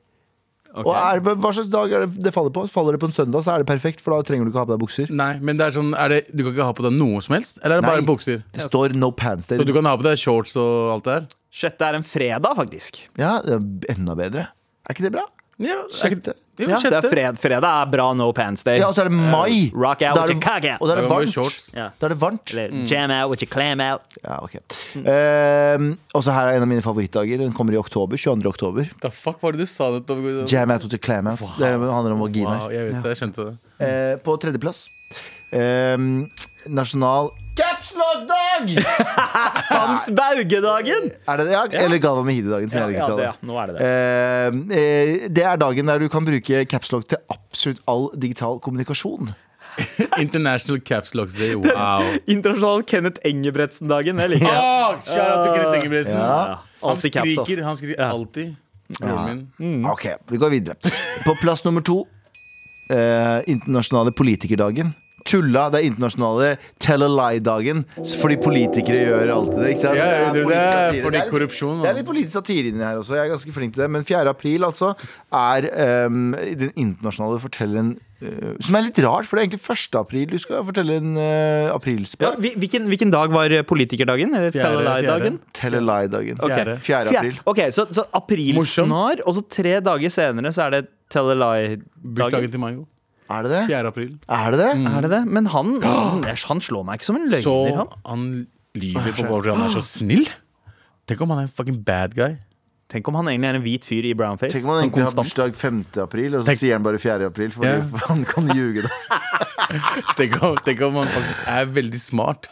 Ok. 0.72 0.86
Og 0.88 0.96
er, 0.96 1.20
det- 1.20 1.36
Hva 1.44 1.52
slags 1.52 1.70
dag 1.70 1.92
er 1.92 2.06
det 2.06 2.24
det 2.24 2.32
faller 2.34 2.54
på? 2.56 2.64
Faller 2.72 2.96
det 2.96 3.02
på 3.02 3.10
en 3.10 3.16
søndag, 3.16 3.44
så 3.44 3.54
er 3.56 3.64
det 3.64 3.68
perfekt, 3.68 4.00
for 4.00 4.16
da 4.16 4.22
trenger 4.24 4.46
du 4.48 4.52
ikke 4.54 4.62
ha 4.62 4.66
på 4.70 4.76
deg 4.78 4.84
bukser. 4.86 5.10
Nei, 5.12 5.34
men 5.40 5.58
det 5.60 5.68
er 5.68 5.72
sånn 5.76 5.92
er 5.98 6.08
det, 6.10 6.20
Du 6.36 6.44
kan 6.46 6.54
ikke 6.54 6.64
ha 6.70 6.74
på 6.78 6.84
deg 6.88 6.94
noe 6.96 7.20
som 7.22 7.36
helst? 7.36 7.60
Eller 7.64 7.78
er 7.78 7.82
det 7.82 7.90
bare 7.90 8.06
bukser? 8.08 8.44
Det 8.56 8.70
står 8.70 8.96
No 8.96 9.12
Pants 9.12 9.48
Day. 9.52 9.58
Så 9.60 9.66
du 9.68 9.74
kan 9.74 9.86
ha 9.86 9.98
på 10.00 10.04
deg 10.08 10.18
shorts 10.18 10.56
og 10.56 10.94
alt 10.96 11.04
det 11.04 11.18
der? 11.20 11.28
Sjette 11.52 11.82
er 11.90 11.96
en 12.00 12.04
fredag, 12.08 12.56
faktisk. 12.56 13.02
Ja, 13.20 13.42
det 13.44 13.58
er 13.60 13.96
enda 13.98 14.16
bedre. 14.16 14.48
Er 14.88 14.96
ikke 14.96 15.04
det 15.10 15.12
bra? 15.18 15.26
Ja, 15.60 15.82
Sjette. 15.94 16.34
Jo, 16.62 16.68
Ja, 16.70 16.78
det 16.84 16.94
er 16.94 17.06
fred, 17.10 17.38
fredag 17.42 17.64
er 17.66 17.90
bra 17.90 18.06
no 18.14 18.28
pants 18.36 18.62
day. 18.64 18.78
Ja, 18.78 18.88
og 18.92 18.94
så 18.96 19.02
er 19.06 19.10
det 19.10 19.16
mai. 19.18 19.72
rock 19.74 20.02
out 20.06 20.16
Da 20.16 20.24
with 20.28 20.34
your 20.36 20.42
cock 20.44 20.66
out. 20.70 20.82
Og 20.82 20.88
da 20.90 20.94
er 20.96 21.02
det 21.02 21.10
varmt. 21.10 21.70
Ja. 21.74 21.88
Da 21.98 22.06
er 22.06 22.14
det 22.14 22.18
varmt. 22.22 22.54
Eller 22.54 22.76
jam 22.92 23.12
out 23.16 23.30
with 23.32 23.42
your 23.44 23.50
clam 23.50 23.80
out. 23.82 24.02
Ja, 24.24 24.38
ok 24.44 24.60
Ehm, 25.06 25.98
Og 26.14 26.24
så 26.24 26.32
her 26.36 26.52
er 26.52 26.58
en 26.60 26.62
av 26.66 26.68
mine 26.70 26.82
favorittdager. 26.86 27.38
Den 27.42 27.54
kommer 27.54 27.74
i 27.74 27.78
oktober. 27.82 28.18
22. 28.18 28.46
oktober. 28.52 28.90
The 29.02 29.10
fuck 29.10 29.42
var 29.42 29.52
det 29.56 29.60
du 29.64 29.66
sa 29.66 29.90
det? 29.98 30.06
Jam 30.52 30.72
out 30.72 30.84
with 30.84 30.94
your 30.94 31.00
clam 31.02 31.28
out. 31.28 31.40
Det 31.58 31.72
handler 31.72 32.12
om 32.14 32.20
vaginaer. 32.20 32.60
Wow, 32.68 32.70
jeg 32.76 32.90
vet 32.92 33.04
det, 33.04 33.16
jeg 33.16 33.22
skjønte 33.24 33.46
det. 33.50 33.58
Eh, 33.82 34.16
på 34.22 34.38
tredjeplass 34.38 34.86
ehm, 35.58 36.28
nasjonal 36.70 37.32
Capslock-dag! 37.92 38.86
Hans 39.70 40.10
Bauge-dagen! 40.16 41.12
Er 41.28 41.38
det 41.38 41.46
det? 41.46 41.54
Ja? 41.54 41.64
Eller 41.86 41.98
Galva 41.98 42.24
Mehidi-dagen, 42.24 42.70
som 42.70 42.80
Ja, 42.80 42.88
jeg 42.88 42.96
liker 42.96 43.18
det, 43.18 43.26
ja. 43.26 43.34
Nå 43.48 43.58
er 43.60 43.68
det 43.72 43.76
det. 43.78 43.88
Ehm, 43.88 44.62
eh, 44.72 45.30
det 45.30 45.44
er 45.46 45.60
dagen 45.62 45.92
der 45.92 46.00
du 46.00 46.08
kan 46.12 46.26
bruke 46.28 46.64
capslock 46.72 47.08
til 47.12 47.20
absolutt 47.32 47.82
all 47.92 48.10
digital 48.16 48.60
kommunikasjon. 48.64 49.34
International 50.20 50.82
Caps 50.84 51.14
Locks 51.16 51.36
Day. 51.40 51.56
Wow. 51.56 52.16
Internasjonal 52.32 52.84
Kenneth 52.88 53.22
Engebretsen-dagen. 53.28 54.18
Det 54.20 54.30
liker 54.36 54.48
oh, 54.48 54.92
Ah, 54.92 54.98
til 55.00 55.16
Kenneth 55.16 55.78
Engebretsen. 55.82 56.20
Ja. 56.20 56.60
Han 56.82 56.96
Alltid 56.96 57.14
caps, 57.14 57.38
ass. 57.38 57.46
skriker, 57.46 57.64
han 57.64 57.78
skriker 57.80 58.08
alltid. 58.08 58.56
Ja. 59.00 59.28
min. 59.58 59.86
Ok, 59.88 60.06
vi 60.28 60.38
går 60.38 60.50
videre. 60.52 60.76
På 61.24 61.36
plass 61.40 61.64
nummer 61.64 61.82
to 61.86 62.02
eh, 62.92 63.40
internasjonale 63.48 64.12
politikerdagen. 64.12 64.92
Tulla, 65.28 65.68
det 65.72 65.82
er 65.82 65.88
internasjonale 65.90 66.52
tell 66.82 67.06
a 67.06 67.10
lie-dagen. 67.12 67.84
Fordi 68.22 68.38
politikere 68.42 69.02
gjør 69.06 69.34
alltid 69.36 69.58
det. 69.62 69.72
ikke 69.74 69.82
sant? 69.82 69.98
Ja, 70.00 70.06
det 70.34 70.46
er 70.46 71.10
Det 71.12 71.22
er 71.22 71.32
korrupsjon, 71.32 71.82
Det 71.84 71.90
er 71.92 71.98
litt 72.00 72.08
politisk 72.08 72.38
satire 72.40 72.72
inni 72.72 72.84
her 72.86 73.00
også. 73.02 73.18
Jeg 73.18 73.28
er 73.28 73.34
ganske 73.36 73.56
flink 73.56 73.76
til 73.76 73.84
det. 73.84 73.90
Men 73.92 74.06
4. 74.08 74.24
april 74.30 74.68
altså 74.68 74.94
er 75.32 75.68
um, 76.08 76.34
den 76.38 76.72
internasjonale 76.76 77.40
fortelleren 77.44 77.92
uh, 78.22 78.54
Som 78.60 78.78
er 78.80 78.88
litt 78.88 79.02
rart, 79.06 79.28
for 79.30 79.38
det 79.38 79.44
er 79.44 79.50
egentlig 79.50 79.64
1. 79.76 80.00
april 80.02 80.30
du 80.32 80.38
skal 80.42 80.64
fortelle 80.68 81.00
en 81.02 81.18
uh, 81.18 81.72
Ja, 82.22 82.32
hvilken, 82.38 82.88
hvilken 82.92 83.12
dag 83.14 83.34
var 83.34 83.56
politikerdagen? 83.68 84.36
Eller 84.36 84.52
Fjerde, 84.52 84.84
Tell-a-lie-dagen? 84.84 85.40
Tell 85.58 85.76
a 85.76 85.84
lie-dagen. 85.90 86.42
Ok. 86.42 86.82
4. 86.88 87.04
april. 87.16 87.40
Ok, 87.46 87.62
Så, 87.72 87.88
så 87.92 88.08
aprilsnar, 88.14 88.62
Morsomt. 88.62 89.28
og 89.28 89.38
så 89.38 89.46
tre 89.50 89.80
dager 89.80 90.10
senere 90.10 90.54
så 90.56 90.68
er 90.68 90.80
det 90.80 90.88
Tell-a-lie-dagen. 91.12 91.86
Bursdagen 92.02 92.52
til 92.52 92.60
Mayo. 92.64 92.88
Er 93.32 93.48
det 93.48 93.52
det? 93.54 93.62
4. 93.72 93.88
april. 93.94 94.12
Er 94.28 94.52
det 94.56 94.60
det? 94.62 94.70
Er 94.92 95.02
det 95.08 95.12
det? 95.16 95.22
Men 95.40 95.50
han, 95.54 95.74
han, 95.88 96.24
han 96.28 96.62
slår 96.68 96.86
meg 96.88 97.00
ikke 97.02 97.10
som 97.12 97.20
en 97.22 97.28
løgner, 97.32 97.44
Så 97.48 97.58
han. 97.80 97.92
han 98.06 98.26
lyver 98.78 99.12
på 99.18 99.28
hvorfor 99.30 99.52
han 99.56 99.66
er 99.68 99.76
så 99.76 99.84
snill. 99.98 100.28
Tenk 101.10 101.22
om 101.26 101.34
han 101.36 101.44
er 101.44 101.50
en 101.50 101.54
fucking 101.58 101.82
bad 101.88 102.14
guy. 102.16 102.38
Tenk 102.92 103.08
om 103.08 103.16
han 103.16 103.30
egentlig 103.32 103.48
er 103.48 103.56
en 103.58 103.64
hvit 103.64 103.86
fyr 103.88 104.04
i 104.10 104.12
brownface. 104.20 104.52
Tenk 104.52 104.66
om 104.68 104.74
han 104.74 104.82
Sånn 104.82 104.90
egentlig 104.90 105.06
har 105.08 105.16
bursdag 105.22 105.54
5. 105.56 105.78
april, 106.04 106.34
og 106.36 106.42
så 106.44 106.50
Tenk- 106.52 106.60
sier 106.60 106.76
han 106.76 106.84
bare 106.84 107.00
4. 107.00 107.30
april, 107.32 107.54
for 107.56 107.64
yeah. 107.64 108.02
han 108.10 108.26
kan 108.28 108.50
ljuge, 108.52 108.84
da. 108.84 109.20
Tenk 110.20 110.36
om, 110.44 110.58
tenk 110.66 110.82
om 110.84 110.98
han 111.00 111.08
er 111.48 111.70
veldig 111.72 112.02
smart. 112.04 112.50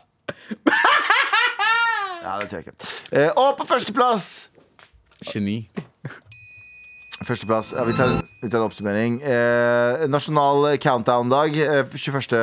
Ja, 2.24 2.38
det 2.40 2.48
tror 2.52 2.60
jeg 2.62 2.68
ikke. 2.70 2.88
Eh, 3.20 3.30
og 3.36 3.58
på 3.60 3.66
førsteplass 3.68 4.30
Geni. 5.28 5.58
Førsteplass, 7.20 7.74
ja, 7.76 7.84
vi, 7.84 7.94
tar, 7.98 8.14
vi 8.40 8.48
tar 8.48 8.62
en 8.62 8.66
oppsummering. 8.70 9.18
Eh, 9.28 10.06
nasjonal 10.08 10.70
countdown-dag 10.80 11.58
eh, 11.60 11.82
21. 11.92 12.36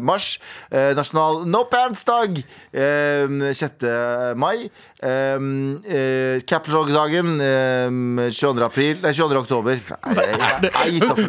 mars. 0.00 0.38
Eh, 0.70 0.94
nasjonal 0.96 1.42
no 1.52 1.60
pants-dag 1.68 2.38
eh, 2.40 3.52
6. 3.60 3.84
mai. 4.40 4.70
Eh, 5.04 5.36
eh, 5.98 6.40
Caplog-dagen 6.48 7.34
eh, 7.44 8.30
22. 8.32 8.64
april 8.64 9.02
Nei, 9.04 9.12
22. 9.12 9.42
oktober. 9.42 9.82
Nei, 9.84 10.24
jeg, 10.30 10.38
jeg, 10.40 10.70
jeg 10.70 10.94
gitt 10.96 11.10
opp. 11.12 11.20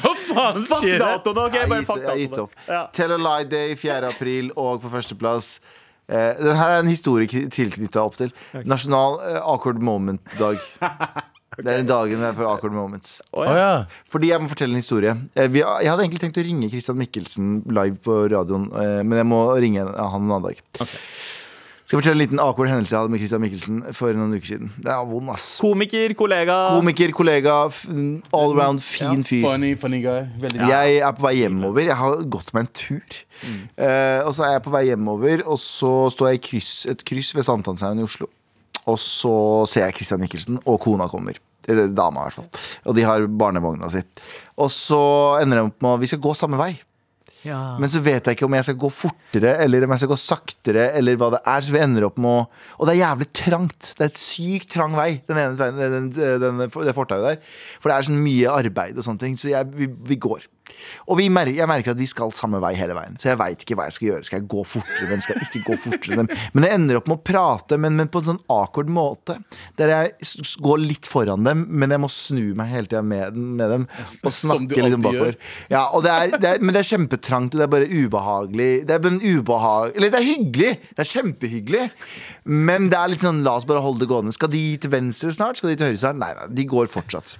Hva 0.00 0.14
faen 0.16 0.64
skjer 0.70 1.04
her? 1.04 1.20
Jeg 1.20 1.68
gitt, 1.76 1.90
fuck 1.90 2.06
jeg 2.08 2.24
gitt 2.24 2.40
opp. 2.46 2.56
Tell 2.96 3.12
a 3.18 3.20
lie 3.20 3.50
day 3.52 3.76
4. 3.76 4.00
april 4.14 4.48
og 4.56 4.80
på 4.80 4.92
førsteplass. 4.96 5.58
Eh, 6.10 6.32
den 6.40 6.56
her 6.58 6.72
er 6.74 6.80
en 6.82 6.88
historie 6.90 7.28
tilknytta 7.30 8.02
opp 8.02 8.16
til. 8.18 8.32
Nasjonal 8.66 9.20
eh, 9.28 9.36
awkward 9.46 9.78
moment-dag. 9.84 10.58
Det 11.58 11.66
er 11.66 11.80
den 11.80 11.88
dagen 11.88 12.22
der 12.22 12.32
for 12.36 12.46
awkward 12.46 12.72
moments. 12.72 13.16
Oh, 13.34 13.42
ja. 13.44 13.84
Fordi 14.08 14.30
jeg 14.30 14.40
må 14.40 14.48
fortelle 14.52 14.76
en 14.76 14.82
historie. 14.82 15.16
Eh, 15.34 15.50
jeg 15.58 15.90
hadde 15.90 16.04
egentlig 16.04 16.22
tenkt 16.22 16.38
å 16.38 16.46
ringe 16.46 16.70
Christian 16.70 16.98
Mikkelsen 17.00 17.50
live 17.66 17.98
på 18.04 18.22
radioen, 18.30 18.68
eh, 18.70 19.00
men 19.02 19.18
jeg 19.18 19.26
må 19.26 19.42
ringe 19.58 19.82
han 19.82 19.90
en 19.90 20.30
annen 20.30 20.46
dag. 20.46 20.62
Skal 20.78 21.98
jeg 21.98 22.04
fortelle 22.04 22.14
en 22.14 22.22
liten 22.22 22.38
awkward 22.38 22.70
hendelse 22.70 22.94
jeg 22.94 23.00
hadde 23.00 23.10
med 23.10 23.18
Christian 23.18 23.42
Mikkelsen 23.42 23.78
for 23.98 24.14
noen 24.14 24.36
uker 24.38 24.46
siden. 24.52 24.68
Det 24.78 24.92
er 24.94 25.06
vond, 25.10 25.32
ass. 25.34 25.48
Komiker, 25.58 26.14
kollega 26.14 26.58
Komiker, 26.76 27.10
kollega, 27.18 27.56
all 28.38 28.54
around 28.54 28.84
fin 28.86 29.24
fyr. 29.26 29.42
Funny, 29.42 29.72
funny 29.74 29.98
guy. 30.04 30.22
Veldig 30.38 30.68
Jeg 30.70 31.00
er 31.02 31.16
på 31.18 31.26
vei 31.26 31.34
hjemover. 31.40 31.88
Jeg 31.90 31.98
har 31.98 32.22
gått 32.30 32.54
meg 32.54 32.68
en 32.68 32.74
tur. 32.78 33.18
Eh, 33.42 34.20
og 34.22 34.30
så 34.36 34.46
er 34.46 34.54
jeg 34.54 34.62
på 34.68 34.76
vei 34.76 34.84
hjemover, 34.92 35.42
og 35.50 35.58
så 35.58 35.90
står 36.14 36.30
jeg 36.30 36.38
i 36.38 36.44
kryss, 36.52 36.76
et 36.94 37.02
kryss 37.10 37.34
ved 37.34 37.48
Sankthanshaugen 37.50 38.04
i 38.04 38.06
Oslo. 38.06 38.30
Og 38.90 38.98
så 39.02 39.32
ser 39.70 39.86
jeg 39.86 40.00
Christian 40.00 40.22
Mikkelsen, 40.22 40.60
og 40.66 40.80
kona 40.82 41.08
kommer. 41.10 41.38
Dama, 41.70 42.24
i 42.24 42.28
hvert 42.28 42.38
fall. 42.40 42.62
Og 42.88 42.96
de 42.96 43.06
har 43.06 43.26
barnevogna 43.40 43.90
si. 43.92 44.02
Og 44.58 44.70
så 44.74 45.02
ender 45.42 45.60
de 45.60 45.66
opp 45.68 45.84
med 45.84 45.98
at 45.98 46.04
vi 46.04 46.08
skal 46.10 46.22
gå 46.24 46.32
samme 46.38 46.58
vei. 46.60 46.72
Men 47.80 47.88
så 47.88 48.02
vet 48.04 48.26
jeg 48.26 48.36
ikke 48.36 48.44
om 48.44 48.54
jeg 48.58 48.66
skal 48.68 48.76
gå 48.82 48.88
fortere 48.92 49.54
eller 49.64 49.86
om 49.86 49.94
jeg 49.94 50.02
skal 50.02 50.10
gå 50.12 50.18
saktere. 50.20 50.86
Eller 50.98 51.16
hva 51.20 51.30
det 51.36 51.40
er, 51.48 51.64
så 51.64 51.74
vi 51.74 51.82
ender 51.84 52.08
opp 52.10 52.18
med 52.20 52.30
å 52.30 52.48
Og 52.78 52.88
det 52.88 52.94
er 52.94 53.02
jævlig 53.04 53.28
trangt. 53.36 53.92
Det 53.96 54.04
er 54.04 54.12
et 54.12 54.20
sykt 54.20 54.72
trang 54.74 54.96
vei, 54.98 55.10
den 55.30 55.40
ene 55.40 55.56
veien, 55.56 55.80
den, 55.80 56.10
den, 56.42 56.64
det 56.66 56.96
fortauet 56.96 57.26
der. 57.26 57.56
For 57.80 57.90
det 57.92 57.96
er 57.96 58.08
sånn 58.10 58.24
mye 58.24 58.56
arbeid 58.60 58.98
og 58.98 59.06
sånne 59.06 59.24
ting. 59.24 59.38
Så 59.40 59.52
jeg, 59.52 59.70
vi, 59.76 59.88
vi 60.10 60.20
går. 60.20 60.44
Og 61.10 61.18
vi 61.20 61.28
mer, 61.32 61.50
jeg 61.52 61.68
merker 61.70 61.94
at 61.94 62.00
vi 62.00 62.08
skal 62.10 62.32
samme 62.36 62.60
vei 62.62 62.72
hele 62.78 62.96
veien. 62.96 63.16
Så 63.20 63.30
jeg 63.30 63.40
veit 63.40 63.64
ikke 63.64 63.76
hva 63.78 63.88
jeg 63.88 63.96
skal 63.96 64.08
gjøre. 64.10 64.26
Skal 64.28 64.40
jeg 64.40 64.48
gå 64.52 64.64
fortere? 64.68 65.08
dem? 65.10 65.24
skal 65.24 65.38
jeg 65.38 65.48
ikke 65.48 65.62
gå 65.70 65.78
fortere? 65.84 66.18
Dem? 66.20 66.30
Men 66.54 66.66
jeg 66.66 66.78
ender 66.78 67.00
opp 67.00 67.10
med 67.10 67.18
å 67.18 67.24
prate, 67.30 67.78
men, 67.80 67.96
men 67.98 68.10
på 68.12 68.22
en 68.22 68.28
sånn 68.32 68.42
akord 68.52 68.92
måte. 68.92 69.38
Der 69.80 69.94
jeg 69.94 70.30
går 70.62 70.82
litt 70.82 71.08
foran 71.10 71.46
dem, 71.46 71.66
men 71.68 71.94
jeg 71.94 72.02
må 72.02 72.10
snu 72.12 72.42
meg 72.58 72.72
hele 72.72 72.90
tida 72.90 73.02
med, 73.06 73.36
med 73.36 73.74
dem. 73.74 73.88
Og 74.24 74.36
snakke 74.36 74.84
litt 74.84 74.98
om 74.98 75.06
bakover. 75.06 75.38
Ja, 75.72 75.86
og 75.96 76.04
det 76.06 76.14
er, 76.14 76.36
det 76.36 76.52
er, 76.54 76.64
men 76.64 76.76
det 76.76 76.84
er 76.84 76.90
kjempetrangt, 76.92 77.54
og 77.54 77.62
det 77.62 77.66
er 77.66 77.74
bare 77.76 77.90
ubehagelig. 77.90 78.70
Det 78.88 78.96
er 78.96 79.20
ubehag... 79.20 79.96
Eller 79.96 80.12
det 80.12 80.20
er 80.20 80.28
hyggelig! 80.28 80.74
Det 80.94 81.04
er 81.04 81.10
kjempehyggelig. 81.10 81.86
Men 82.50 82.90
det 82.92 82.98
er 82.98 83.12
litt 83.12 83.24
sånn, 83.24 83.44
la 83.46 83.56
oss 83.58 83.68
bare 83.68 83.82
holde 83.84 84.04
det 84.04 84.10
gående. 84.10 84.34
Skal 84.36 84.52
de 84.52 84.64
til 84.80 84.92
venstre 84.92 85.32
snart? 85.34 85.60
Skal 85.60 85.72
de 85.72 85.80
til 85.80 85.90
høyre 85.90 86.00
snart? 86.00 86.20
Nei, 86.20 86.32
nei, 86.38 86.50
de 86.56 86.68
går 86.70 86.90
fortsatt. 86.92 87.36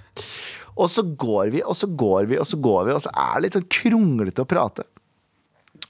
Og 0.77 0.89
så 0.91 1.03
går 1.03 1.51
vi, 1.53 1.63
og 1.63 1.75
så 1.77 1.87
går 1.87 2.29
vi, 2.31 2.39
og 2.39 2.47
så 2.47 2.59
går 2.61 2.87
vi, 2.87 2.95
og 2.95 3.03
så 3.03 3.11
er 3.11 3.33
det 3.35 3.45
litt 3.45 3.57
sånn 3.59 3.71
kronglete 3.79 4.45
å 4.45 4.49
prate. 4.49 4.87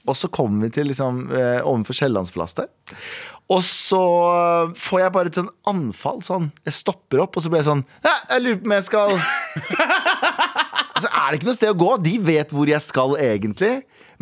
Og 0.08 0.16
så 0.18 0.26
kommer 0.32 0.66
vi 0.66 0.72
til 0.74 0.88
liksom 0.90 1.28
eh, 1.30 1.60
ovenfor 1.60 1.94
Kiellandsplass 1.94 2.56
der. 2.58 2.70
Og 3.52 3.60
så 3.66 4.02
får 4.78 5.02
jeg 5.02 5.14
bare 5.14 5.30
et 5.30 5.38
sånn 5.38 5.50
anfall. 5.68 6.22
Sånn. 6.26 6.48
Jeg 6.66 6.74
stopper 6.74 7.22
opp, 7.22 7.36
og 7.36 7.44
så 7.44 7.52
blir 7.52 7.62
jeg 7.62 7.68
sånn 7.70 7.84
jeg 8.02 8.42
lurer 8.42 8.60
på 8.62 8.70
om 8.70 8.74
jeg 8.78 8.86
skal 8.86 9.16
så 11.02 11.10
er 11.10 11.26
det 11.28 11.38
ikke 11.38 11.48
noe 11.50 11.58
sted 11.58 11.72
å 11.72 11.78
gå. 11.78 11.90
De 12.04 12.14
vet 12.22 12.54
hvor 12.54 12.70
jeg 12.70 12.84
skal 12.84 13.16
egentlig. 13.20 13.72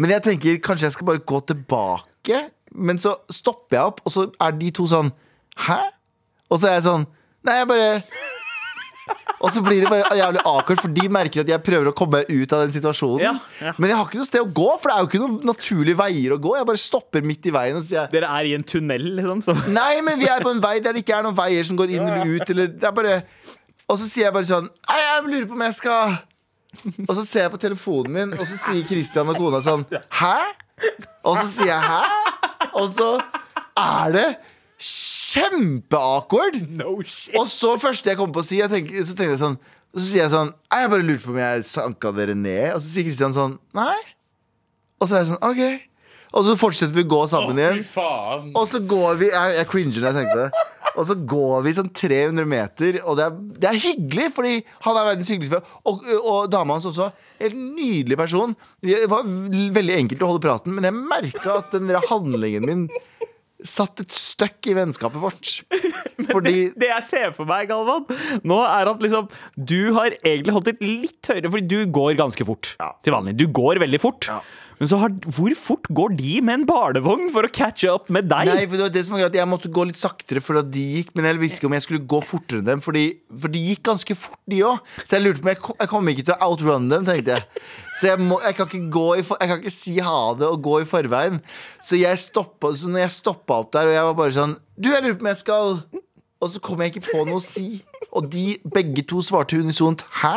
Men 0.00 0.14
jeg 0.16 0.24
tenker 0.26 0.60
kanskje 0.64 0.88
jeg 0.88 0.96
skal 0.96 1.08
bare 1.12 1.24
gå 1.32 1.40
tilbake. 1.50 2.42
Men 2.70 3.00
så 3.02 3.16
stopper 3.32 3.78
jeg 3.78 3.92
opp, 3.92 4.04
og 4.06 4.14
så 4.14 4.26
er 4.42 4.54
de 4.58 4.70
to 4.74 4.86
sånn 4.90 5.10
Hæ? 5.66 5.80
Og 6.50 6.60
så 6.60 6.68
er 6.70 6.76
jeg 6.76 6.84
sånn 6.86 7.08
Nei, 7.46 7.56
jeg 7.58 7.66
bare 7.66 7.88
Og 9.40 9.54
så 9.54 9.62
blir 9.64 9.80
det 9.80 9.88
bare 9.88 10.16
jævlig 10.18 10.40
awkward, 10.44 10.80
for 10.84 10.92
de 10.92 11.06
merker 11.12 11.40
at 11.40 11.48
jeg 11.48 11.62
prøver 11.64 11.88
å 11.88 11.94
komme 11.96 12.18
ut 12.28 12.52
av 12.52 12.64
den 12.66 12.74
situasjonen. 12.74 13.22
Ja, 13.24 13.32
ja. 13.64 13.72
Men 13.80 13.88
jeg 13.88 13.96
har 13.96 14.08
ikke 14.08 14.20
noe 14.20 14.28
sted 14.28 14.42
å 14.44 14.50
gå, 14.58 14.66
for 14.82 14.90
det 14.90 14.96
er 14.96 15.00
jo 15.00 15.08
ikke 15.08 15.20
noen 15.22 15.38
naturlige 15.48 16.00
veier 16.00 16.34
å 16.34 16.38
gå. 16.44 16.52
Jeg 16.58 16.68
bare 16.68 16.82
stopper 16.82 17.24
midt 17.24 17.48
i 17.48 17.54
veien 17.54 17.78
og 17.78 17.86
sier 17.86 18.10
Dere 18.12 18.28
er 18.36 18.50
i 18.50 18.52
en 18.58 18.66
tunnel, 18.68 19.06
liksom? 19.16 19.40
Så. 19.46 19.54
Nei, 19.72 20.02
men 20.04 20.20
vi 20.20 20.28
er 20.28 20.44
på 20.44 20.52
en 20.52 20.60
vei 20.60 20.74
der 20.84 20.92
det 20.96 21.04
ikke 21.06 21.16
er 21.16 21.24
noen 21.24 21.38
veier 21.38 21.64
som 21.66 21.80
går 21.80 21.94
inn 21.96 22.04
eller 22.04 22.34
ut. 22.34 22.52
Eller, 22.52 22.68
det 22.76 22.90
er 22.90 22.94
bare 23.00 23.16
Og 23.88 23.96
så 23.96 24.04
sier 24.04 24.26
jeg 24.28 24.34
bare 24.36 24.48
sånn 24.50 24.68
Nei, 24.68 24.98
jeg 25.06 25.24
lurer 25.30 25.48
på 25.48 25.56
om 25.56 25.64
jeg 25.64 25.78
skal 25.80 26.18
Og 27.08 27.14
så 27.16 27.24
ser 27.24 27.46
jeg 27.46 27.54
på 27.56 27.60
telefonen 27.64 28.14
min, 28.14 28.36
og 28.36 28.44
så 28.44 28.60
sier 28.60 28.84
Christian 28.86 29.32
og 29.32 29.40
kona 29.40 29.62
sånn 29.64 29.86
Hæ? 30.20 30.36
Og 31.24 31.40
så 31.40 31.46
sier 31.56 31.72
jeg 31.72 31.80
hæ? 31.80 32.00
Og 32.76 32.86
så 32.92 33.08
er 33.80 34.14
det 34.14 34.28
kjempeawkward. 34.80 36.60
No 36.78 36.96
shit. 37.04 37.34
Og 37.38 37.48
så 37.52 37.74
første 37.80 38.12
jeg 38.12 38.18
kom 38.20 38.32
på 38.34 38.42
å 38.42 38.46
si, 38.46 38.60
tenker, 38.72 39.04
så 39.04 39.14
tenkte 39.16 39.34
jeg 39.36 39.42
sånn 39.42 39.60
Så 39.90 40.06
sier 40.06 40.22
jeg 40.24 40.32
sånn 40.32 40.52
Jeg 40.70 40.90
bare 40.92 41.04
lurte 41.06 41.26
på 41.26 41.34
om 41.34 41.40
jeg 41.42 41.68
sanka 41.68 42.12
dere 42.16 42.36
ned. 42.38 42.72
Og 42.74 42.80
så 42.80 42.88
sier 42.88 43.08
Kristian 43.08 43.36
sånn 43.36 43.58
Nei. 43.76 43.98
Og 45.00 45.08
så 45.08 45.16
er 45.16 45.24
jeg 45.24 45.32
sånn 45.32 45.46
OK. 45.46 45.62
Og 46.30 46.44
så 46.46 46.54
fortsetter 46.58 46.94
vi 46.94 47.02
å 47.02 47.10
gå 47.10 47.20
sammen 47.30 47.58
igjen. 47.58 47.80
faen. 47.86 48.52
Og 48.54 48.68
så 48.70 48.78
går 48.86 49.16
vi 49.18 49.30
Jeg, 49.32 49.56
jeg 49.58 49.68
cringer 49.72 49.96
når 49.96 50.08
jeg 50.10 50.18
tenker 50.20 50.36
på 50.36 50.44
det. 50.44 50.66
Og 50.90 51.06
så 51.06 51.14
går 51.32 51.64
vi 51.64 51.72
sånn 51.76 51.90
300 51.94 52.46
meter, 52.50 52.96
og 53.06 53.14
det 53.16 53.24
er, 53.24 53.34
det 53.62 53.68
er 53.70 53.76
hyggelig, 53.78 54.24
fordi 54.34 54.54
han 54.84 54.96
er 54.98 55.06
verdens 55.06 55.28
hyggeligste. 55.30 55.60
Og, 55.86 56.02
og 56.18 56.48
dama 56.50 56.76
hans 56.76 56.88
også. 56.90 57.06
En 57.46 57.60
nydelig 57.76 58.18
person. 58.18 58.56
Det 58.84 58.98
var 59.08 59.22
veldig 59.78 59.96
enkelt 60.00 60.24
å 60.26 60.32
holde 60.32 60.42
praten, 60.44 60.74
men 60.76 60.88
jeg 60.88 60.98
merka 60.98 61.60
at 61.60 61.70
den 61.76 61.88
der 61.88 62.02
handlingen 62.10 62.66
min 62.66 62.82
satt 63.66 64.00
et 64.04 64.14
støkk 64.14 64.70
i 64.70 64.74
vennskapet 64.78 65.20
vårt. 65.22 65.52
Fordi 66.32 66.70
Det 66.78 66.88
jeg 66.90 67.04
ser 67.08 67.32
for 67.36 67.48
meg, 67.48 67.68
Galvan, 67.70 68.06
nå 68.46 68.58
er 68.66 68.90
at 68.92 69.02
liksom 69.04 69.28
du 69.56 69.92
har 69.96 70.14
egentlig 70.20 70.54
holdt 70.56 70.70
det 70.72 70.78
litt 70.84 71.30
høyere, 71.32 71.50
fordi 71.52 71.66
du 71.70 71.92
går 71.92 72.16
ganske 72.20 72.44
fort 72.48 72.74
Ja. 72.80 72.92
til 73.04 73.14
vanlig. 73.16 73.36
Du 73.40 73.46
går 73.48 73.80
veldig 73.82 74.00
fort. 74.02 74.28
Ja. 74.30 74.40
Men 74.80 74.88
så 74.88 74.96
har, 74.96 75.12
hvor 75.28 75.52
fort 75.60 75.88
går 75.92 76.14
de 76.16 76.38
med 76.40 76.54
en 76.54 76.62
barnevogn 76.68 77.26
for 77.34 77.44
å 77.44 77.50
catche 77.52 77.90
up 77.92 78.06
med 78.08 78.30
deg? 78.30 78.48
Nei, 78.48 78.62
for 78.64 78.78
det 78.78 78.86
var 78.86 78.94
det 78.94 79.02
som 79.04 79.16
var 79.16 79.26
greit 79.26 79.36
Jeg 79.36 79.50
måtte 79.50 79.72
gå 79.76 79.84
litt 79.90 80.00
saktere 80.00 80.40
for 80.40 80.56
at 80.56 80.70
de 80.72 80.84
gikk. 80.96 81.10
Men 81.12 81.28
jeg 81.28 81.40
visste 81.42 81.60
ikke 81.60 81.68
om 81.68 81.76
jeg 81.76 81.84
skulle 81.84 82.08
gå 82.14 82.20
fortere 82.24 82.62
enn 82.62 82.70
dem 82.70 82.84
Fordi, 82.84 83.04
for 83.42 83.52
de 83.52 83.60
gikk 83.66 83.82
ganske 83.90 84.16
fort 84.16 84.40
de 84.48 84.62
også. 84.64 85.04
Så 85.04 85.18
jeg 85.18 85.26
lurte 85.26 85.44
på 85.44 85.52
jeg, 85.52 85.60
jeg 85.84 85.92
kommer 85.92 86.16
ikke 86.16 86.26
til 86.30 86.36
å 86.36 86.48
outrun 86.48 86.88
dem 86.88 87.04
Tenkte 87.10 87.36
jeg. 87.36 87.66
Så 88.00 88.08
jeg, 88.08 88.22
må, 88.24 88.40
jeg, 88.46 88.56
kan 88.56 88.72
i, 88.72 89.20
jeg 89.20 89.52
kan 89.52 89.60
ikke 89.60 89.74
si 89.74 89.98
ha 90.00 90.20
det 90.40 90.48
og 90.48 90.64
gå 90.64 90.80
i 90.80 90.88
forveien. 90.88 91.40
Så 91.84 92.00
jeg 92.00 92.24
stoppa, 92.24 92.72
Så 92.72 92.88
når 92.88 93.04
jeg 93.04 93.16
stoppet 93.20 93.56
opp 93.58 93.74
der 93.76 93.92
Og 93.92 93.98
jeg 93.98 94.08
var 94.08 94.18
bare 94.24 94.36
sånn 94.38 94.56
Du, 94.80 94.88
jeg 94.88 95.04
lurer 95.04 95.20
på 95.20 95.28
om 95.28 95.32
jeg 95.34 95.42
skal. 95.44 95.80
Og 96.40 96.54
så 96.54 96.64
kom 96.64 96.80
jeg 96.80 96.94
ikke 96.94 97.10
på 97.10 97.28
noe 97.28 97.36
å 97.36 97.44
si 97.44 97.82
Og 98.16 98.26
de 98.32 98.56
begge 98.74 99.04
to 99.06 99.20
svarte 99.22 99.58
unisont 99.60 100.02
Hæ? 100.22 100.36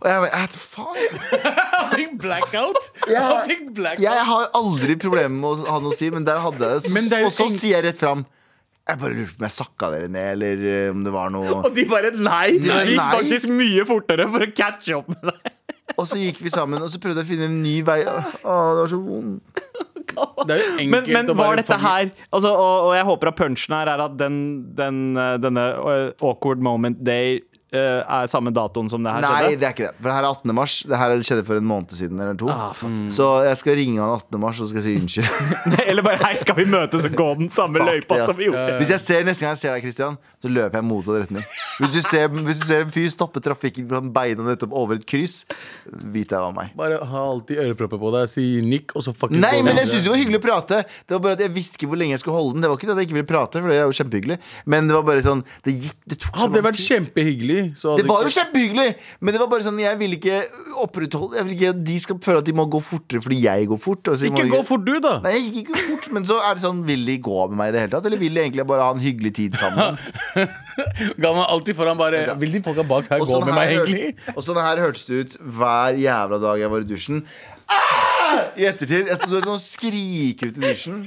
Og 0.00 0.06
jeg 0.06 0.22
bare, 0.22 0.30
«Æ, 0.30 0.58
faen 0.62 1.20
Han 1.74 1.92
fikk 1.94 2.16
blackout. 2.22 2.88
Han 3.08 3.44
fikk 3.48 3.64
blackout. 3.76 4.02
Jeg 4.04 4.24
har 4.30 4.48
aldri 4.58 4.96
problemer 5.00 5.34
med 5.34 5.48
å 5.66 5.72
ha 5.74 5.78
noe 5.82 5.94
å 5.94 5.98
si, 5.98 6.10
men 6.14 6.26
der 6.26 6.40
hadde 6.44 6.72
jeg 6.72 6.86
det. 7.10 7.22
Og 7.26 7.32
så 7.34 7.48
ting... 7.48 7.58
sier 7.58 7.78
jeg 7.78 7.86
rett 7.90 8.00
fram 8.00 8.24
Jeg 8.88 9.00
bare 9.02 9.16
lurte 9.18 9.34
på 9.34 9.42
om 9.42 9.46
jeg 9.48 9.56
sakka 9.58 9.90
dere 9.94 10.10
ned, 10.12 10.30
eller 10.36 10.66
eh, 10.72 10.90
om 10.94 11.02
det 11.06 11.14
var 11.14 11.34
noe 11.34 11.58
Og 11.60 11.70
de 11.76 11.84
bare 11.90 12.12
nei! 12.16 12.58
De 12.62 12.70
bare, 12.70 12.86
gikk 12.88 13.02
nei. 13.02 13.10
faktisk 13.20 13.52
mye 13.58 13.86
fortere 13.88 14.28
for 14.32 14.46
å 14.46 14.50
catche 14.54 15.00
up 15.02 15.10
med 15.12 15.32
deg. 15.32 15.54
Og 15.98 16.06
så 16.06 16.18
gikk 16.20 16.38
vi 16.44 16.50
sammen, 16.52 16.78
og 16.84 16.92
så 16.92 17.00
prøvde 17.02 17.24
jeg 17.24 17.26
å 17.26 17.30
finne 17.32 17.48
en 17.48 17.58
ny 17.64 17.78
vei. 17.86 18.00
Å, 18.06 18.18
det 18.38 18.82
var 18.84 18.90
så 18.92 18.98
vondt. 19.02 19.62
Det 20.48 20.54
er 20.56 20.62
jo 20.62 20.70
enkelt 20.78 20.90
Men, 20.94 21.12
men 21.16 21.30
å 21.32 21.36
bare 21.38 21.48
var 21.52 21.60
dette 21.60 21.74
fange- 21.76 21.88
her 21.88 22.10
altså, 22.32 22.52
og, 22.54 22.88
og 22.88 22.94
jeg 22.96 23.04
håper 23.10 23.30
at 23.32 23.36
punchen 23.42 23.74
her 23.76 23.90
er 23.94 24.04
at 24.06 24.16
den, 24.20 24.38
den, 24.78 25.00
denne 25.42 25.66
eh, 25.94 26.08
awkward 26.24 26.62
moment 26.64 27.00
day 27.06 27.40
er 27.76 28.28
samme 28.32 28.48
datoen 28.54 28.88
som 28.88 29.02
det 29.04 29.12
her 29.12 29.20
Nei, 29.20 29.30
skjedde? 29.42 29.58
det 29.60 29.66
er 29.68 29.74
ikke 29.74 29.86
det. 29.88 29.94
For 29.98 30.08
det 30.08 30.14
her 30.16 30.24
er 30.24 30.30
18. 30.32 30.54
mars. 30.56 30.74
Det 30.88 30.98
her 31.00 31.14
skjedde 31.28 31.44
for 31.44 31.60
en 31.60 31.66
måned 31.68 31.92
siden 31.98 32.20
eller 32.24 32.38
to. 32.40 32.48
Ah, 32.48 32.72
Så 33.12 33.26
jeg 33.44 33.58
skal 33.60 33.76
ringe 33.76 34.00
han 34.00 34.14
18. 34.14 34.40
mars 34.40 34.60
og 34.64 34.70
skal 34.70 34.84
si 34.86 34.94
unnskyld. 34.96 35.28
Eller 35.88 36.04
bare 36.04 36.18
hei, 36.22 36.34
skal 36.40 36.56
vi 36.58 36.64
møtes 36.68 37.04
og 37.08 37.14
gå 37.16 37.26
den 37.38 37.50
samme 37.52 37.80
løypa 37.84 38.18
som 38.28 38.36
vi 38.38 38.48
gjorde? 38.48 38.78
Hvis 38.80 38.90
jeg 38.92 39.00
ser 39.04 39.24
neste 39.28 39.44
gang 39.44 39.54
jeg 39.56 39.60
ser 39.62 39.72
deg, 39.76 39.84
Christian, 39.86 40.16
så 40.44 40.50
løper 40.52 40.78
jeg 40.80 40.86
motsatt 40.88 41.20
retning. 41.22 41.44
Hvis 41.80 41.94
du 41.96 42.00
ser, 42.04 42.28
hvis 42.28 42.60
du 42.60 42.66
ser 42.68 42.84
en 42.86 42.92
fyr 42.92 43.08
stoppe 43.12 43.40
trafikken 43.44 43.86
for 43.88 44.00
han 44.00 44.10
beina 44.16 44.44
nettopp 44.48 44.72
over 44.76 44.98
et 45.00 45.06
kryss, 45.08 45.42
vit 46.12 46.28
jeg 46.32 46.40
hva 46.42 46.50
meg. 46.56 46.72
Bare 46.78 46.98
ha 47.12 47.22
alltid 47.32 47.60
ørepropper 47.64 48.00
på 48.02 48.12
deg, 48.16 48.28
si 48.32 48.46
nikk, 48.64 48.92
og 48.98 49.04
så 49.06 49.14
fuckings 49.16 49.42
Nei, 49.44 49.60
men 49.66 49.76
jeg 49.80 49.90
syns 49.92 50.06
det 50.08 50.12
var 50.12 50.20
hyggelig 50.22 50.40
å 50.42 50.44
prate. 50.48 50.80
Det 51.08 51.16
var 51.16 51.24
bare 51.24 51.38
at 51.38 51.44
Jeg 51.46 51.54
visste 51.56 51.78
ikke 51.80 51.88
hvor 51.92 52.00
lenge 52.00 52.16
jeg 52.16 52.22
skulle 52.24 52.36
holde 52.38 52.56
den. 52.56 52.64
Det 52.64 52.70
var 52.72 52.80
ikke 52.80 52.88
det 52.90 52.94
at 52.96 53.00
jeg 53.02 53.08
ikke 53.08 53.18
ville 53.20 53.30
prate, 53.32 53.62
for 53.64 53.72
det 53.72 53.78
er 53.80 53.86
jo 53.88 53.96
kjempehyggelig 53.98 54.38
Men 54.72 54.88
det 54.90 54.96
var 54.98 55.04
bare 55.08 55.22
sånn 55.24 55.42
Det 55.64 55.74
gikk, 55.74 55.96
det 56.12 56.18
tok 56.22 56.32
så 56.34 56.42
Hadde 56.42 56.54
det 56.56 56.62
lang 56.62 56.68
vært 56.68 56.82
kjempehyggelig, 56.84 57.57
så 57.78 57.92
hadde 57.92 58.02
Det 58.04 58.08
var 58.10 58.24
jo 58.26 58.32
kjempehyggelig, 58.34 58.86
men 59.20 59.34
det 59.34 59.40
var 59.42 59.50
bare 59.52 59.66
sånn 59.66 59.80
jeg 59.82 59.98
vil 60.00 60.16
ikke 60.18 60.38
opprettholde 60.84 61.38
Jeg 61.40 61.46
vil 61.48 61.54
ikke 61.56 61.72
at 61.74 61.82
de 61.88 61.96
skal 62.04 62.20
føle 62.24 62.42
at 62.42 62.48
de 62.48 62.54
må 62.56 62.66
gå 62.70 62.80
fortere 62.84 63.22
fordi 63.24 63.40
jeg 63.44 63.68
går 63.70 63.80
fort. 63.82 64.12
Altså, 64.12 64.28
Ikke 64.30 64.46
gå 64.52 64.60
fort, 64.68 64.84
du, 64.86 64.94
da! 65.04 65.14
Nei, 65.24 65.34
jeg 65.36 65.44
gikk 65.48 65.72
ikke 65.72 65.82
fort, 65.90 66.08
men 66.16 66.28
så 66.28 66.38
er 66.44 66.58
det 66.58 66.64
sånn 66.64 66.84
Vil 66.88 67.04
de 67.08 67.18
gå 67.28 67.38
med 67.50 67.58
meg 67.60 67.72
i 67.72 67.76
det 67.76 67.84
hele 67.84 67.94
tatt? 67.96 68.08
Eller 68.10 68.22
vil 68.22 68.38
de 68.38 68.44
egentlig 68.44 68.66
bare 68.70 68.86
ha 68.88 68.96
en 68.96 69.02
hyggelig 69.02 69.34
tid 69.40 69.58
sammen? 69.60 69.98
Ga 71.22 71.34
meg 71.34 71.44
alltid 71.44 71.78
foran 71.78 71.98
bare 72.00 72.24
Vil 72.40 72.56
de 72.58 72.64
folka 72.64 72.86
bak 72.86 73.10
her 73.12 73.22
Og 73.22 73.30
gå 73.30 73.38
sånn 73.38 73.48
med 73.50 73.56
meg, 73.58 73.74
her 73.74 73.84
egentlig? 73.84 74.34
Og 74.36 74.44
sånn 74.46 74.60
her 74.62 74.82
hørtes 74.84 75.06
det 75.10 75.22
ut 75.22 75.38
hver 75.58 75.98
jævla 75.98 76.42
dag 76.42 76.62
jeg 76.62 76.72
var 76.74 76.84
i 76.84 76.88
dusjen. 76.88 77.22
Ah! 77.68 78.48
I 78.58 78.66
ettertid. 78.68 79.08
Jeg 79.10 79.18
sto 79.20 79.40
sånn 79.44 79.60
skrike 79.62 80.48
ut 80.50 80.58
i 80.58 80.62
dusjen. 80.64 81.02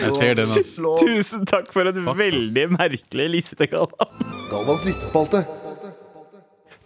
Jeg 0.00 0.12
ser 0.16 0.34
den, 0.38 0.46
altså. 0.46 0.94
Tusen 1.00 1.46
takk 1.48 1.72
for 1.74 1.90
en 1.90 2.04
veldig 2.18 2.66
merkelig 2.76 3.28
liste, 3.36 3.68
Galvan. 3.70 4.14
Galvans 4.52 4.86
listespalte. 4.88 5.44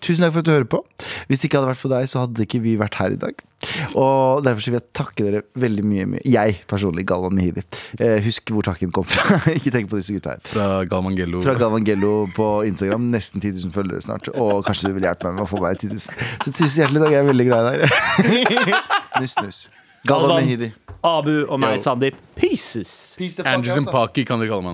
Tusen 0.04 0.24
takk 0.24 0.34
for 0.34 0.44
at 0.44 0.48
du 0.48 0.52
hører 0.52 0.68
på. 0.68 0.80
Hvis 1.30 1.40
det 1.40 1.48
ikke 1.48 1.60
hadde 1.60 1.70
vært 1.72 1.80
for 1.80 1.92
deg, 1.94 2.08
så 2.10 2.24
hadde 2.24 2.44
ikke 2.44 2.60
vi 2.64 2.74
vært 2.80 2.98
her 3.00 3.14
i 3.14 3.20
dag. 3.20 3.38
Og 3.96 4.44
derfor 4.44 4.60
så 4.60 4.72
vil 4.72 4.78
jeg 4.78 4.86
takke 4.96 5.24
dere 5.24 5.40
veldig 5.56 5.84
mye. 5.88 6.06
mye. 6.12 6.22
Jeg 6.28 6.58
personlig, 6.68 7.06
Galvan 7.08 7.36
Mehidi. 7.38 7.64
Eh, 7.96 8.18
husk 8.26 8.52
hvor 8.52 8.66
takken 8.66 8.92
kom 8.94 9.06
fra. 9.08 9.40
ikke 9.56 9.72
tenk 9.72 9.88
på 9.92 10.00
disse 10.00 10.12
gutta 10.16 10.36
her. 10.36 10.44
Fra 10.44 10.68
Galmangello. 10.90 11.40
Fra 11.46 11.56
Galvan 11.60 11.86
Gello 11.88 12.26
på 12.36 12.48
Instagram. 12.68 13.08
Nesten 13.14 13.40
10 13.40 13.64
000 13.64 13.74
følgere 13.74 14.04
snart. 14.04 14.28
Og 14.36 14.60
kanskje 14.66 14.92
du 14.92 14.98
vil 14.98 15.08
hjelpe 15.08 15.30
meg 15.30 15.40
med 15.40 15.46
å 15.46 15.50
få 15.50 15.62
meg 15.64 15.80
10 15.80 15.96
000. 15.96 16.04
Så 16.44 16.52
tusen 16.52 16.84
hjertelig 16.84 17.04
takk. 17.06 17.16
Jeg 17.16 17.24
er 17.24 17.30
veldig 17.32 17.48
glad 17.48 17.72
i 17.72 17.76
deg. 17.80 18.78
nuss, 19.22 19.38
nuss. 19.40 19.66
Galvan 20.04 20.34
Galvan. 20.34 20.44
Mehidi. 20.44 20.72
Abu 21.04 21.34
og 21.44 21.58
meg. 21.60 21.80
Sandeep. 21.84 22.16
Pieces. 22.34 23.14
Peace 23.18 23.36
the 23.36 23.44
and 23.44 23.60
Anderson. 23.60 23.84
Paki 23.84 24.24
kan 24.24 24.40
dere 24.40 24.48
kalle 24.48 24.64
meg 24.64 24.70
nå. 24.70 24.72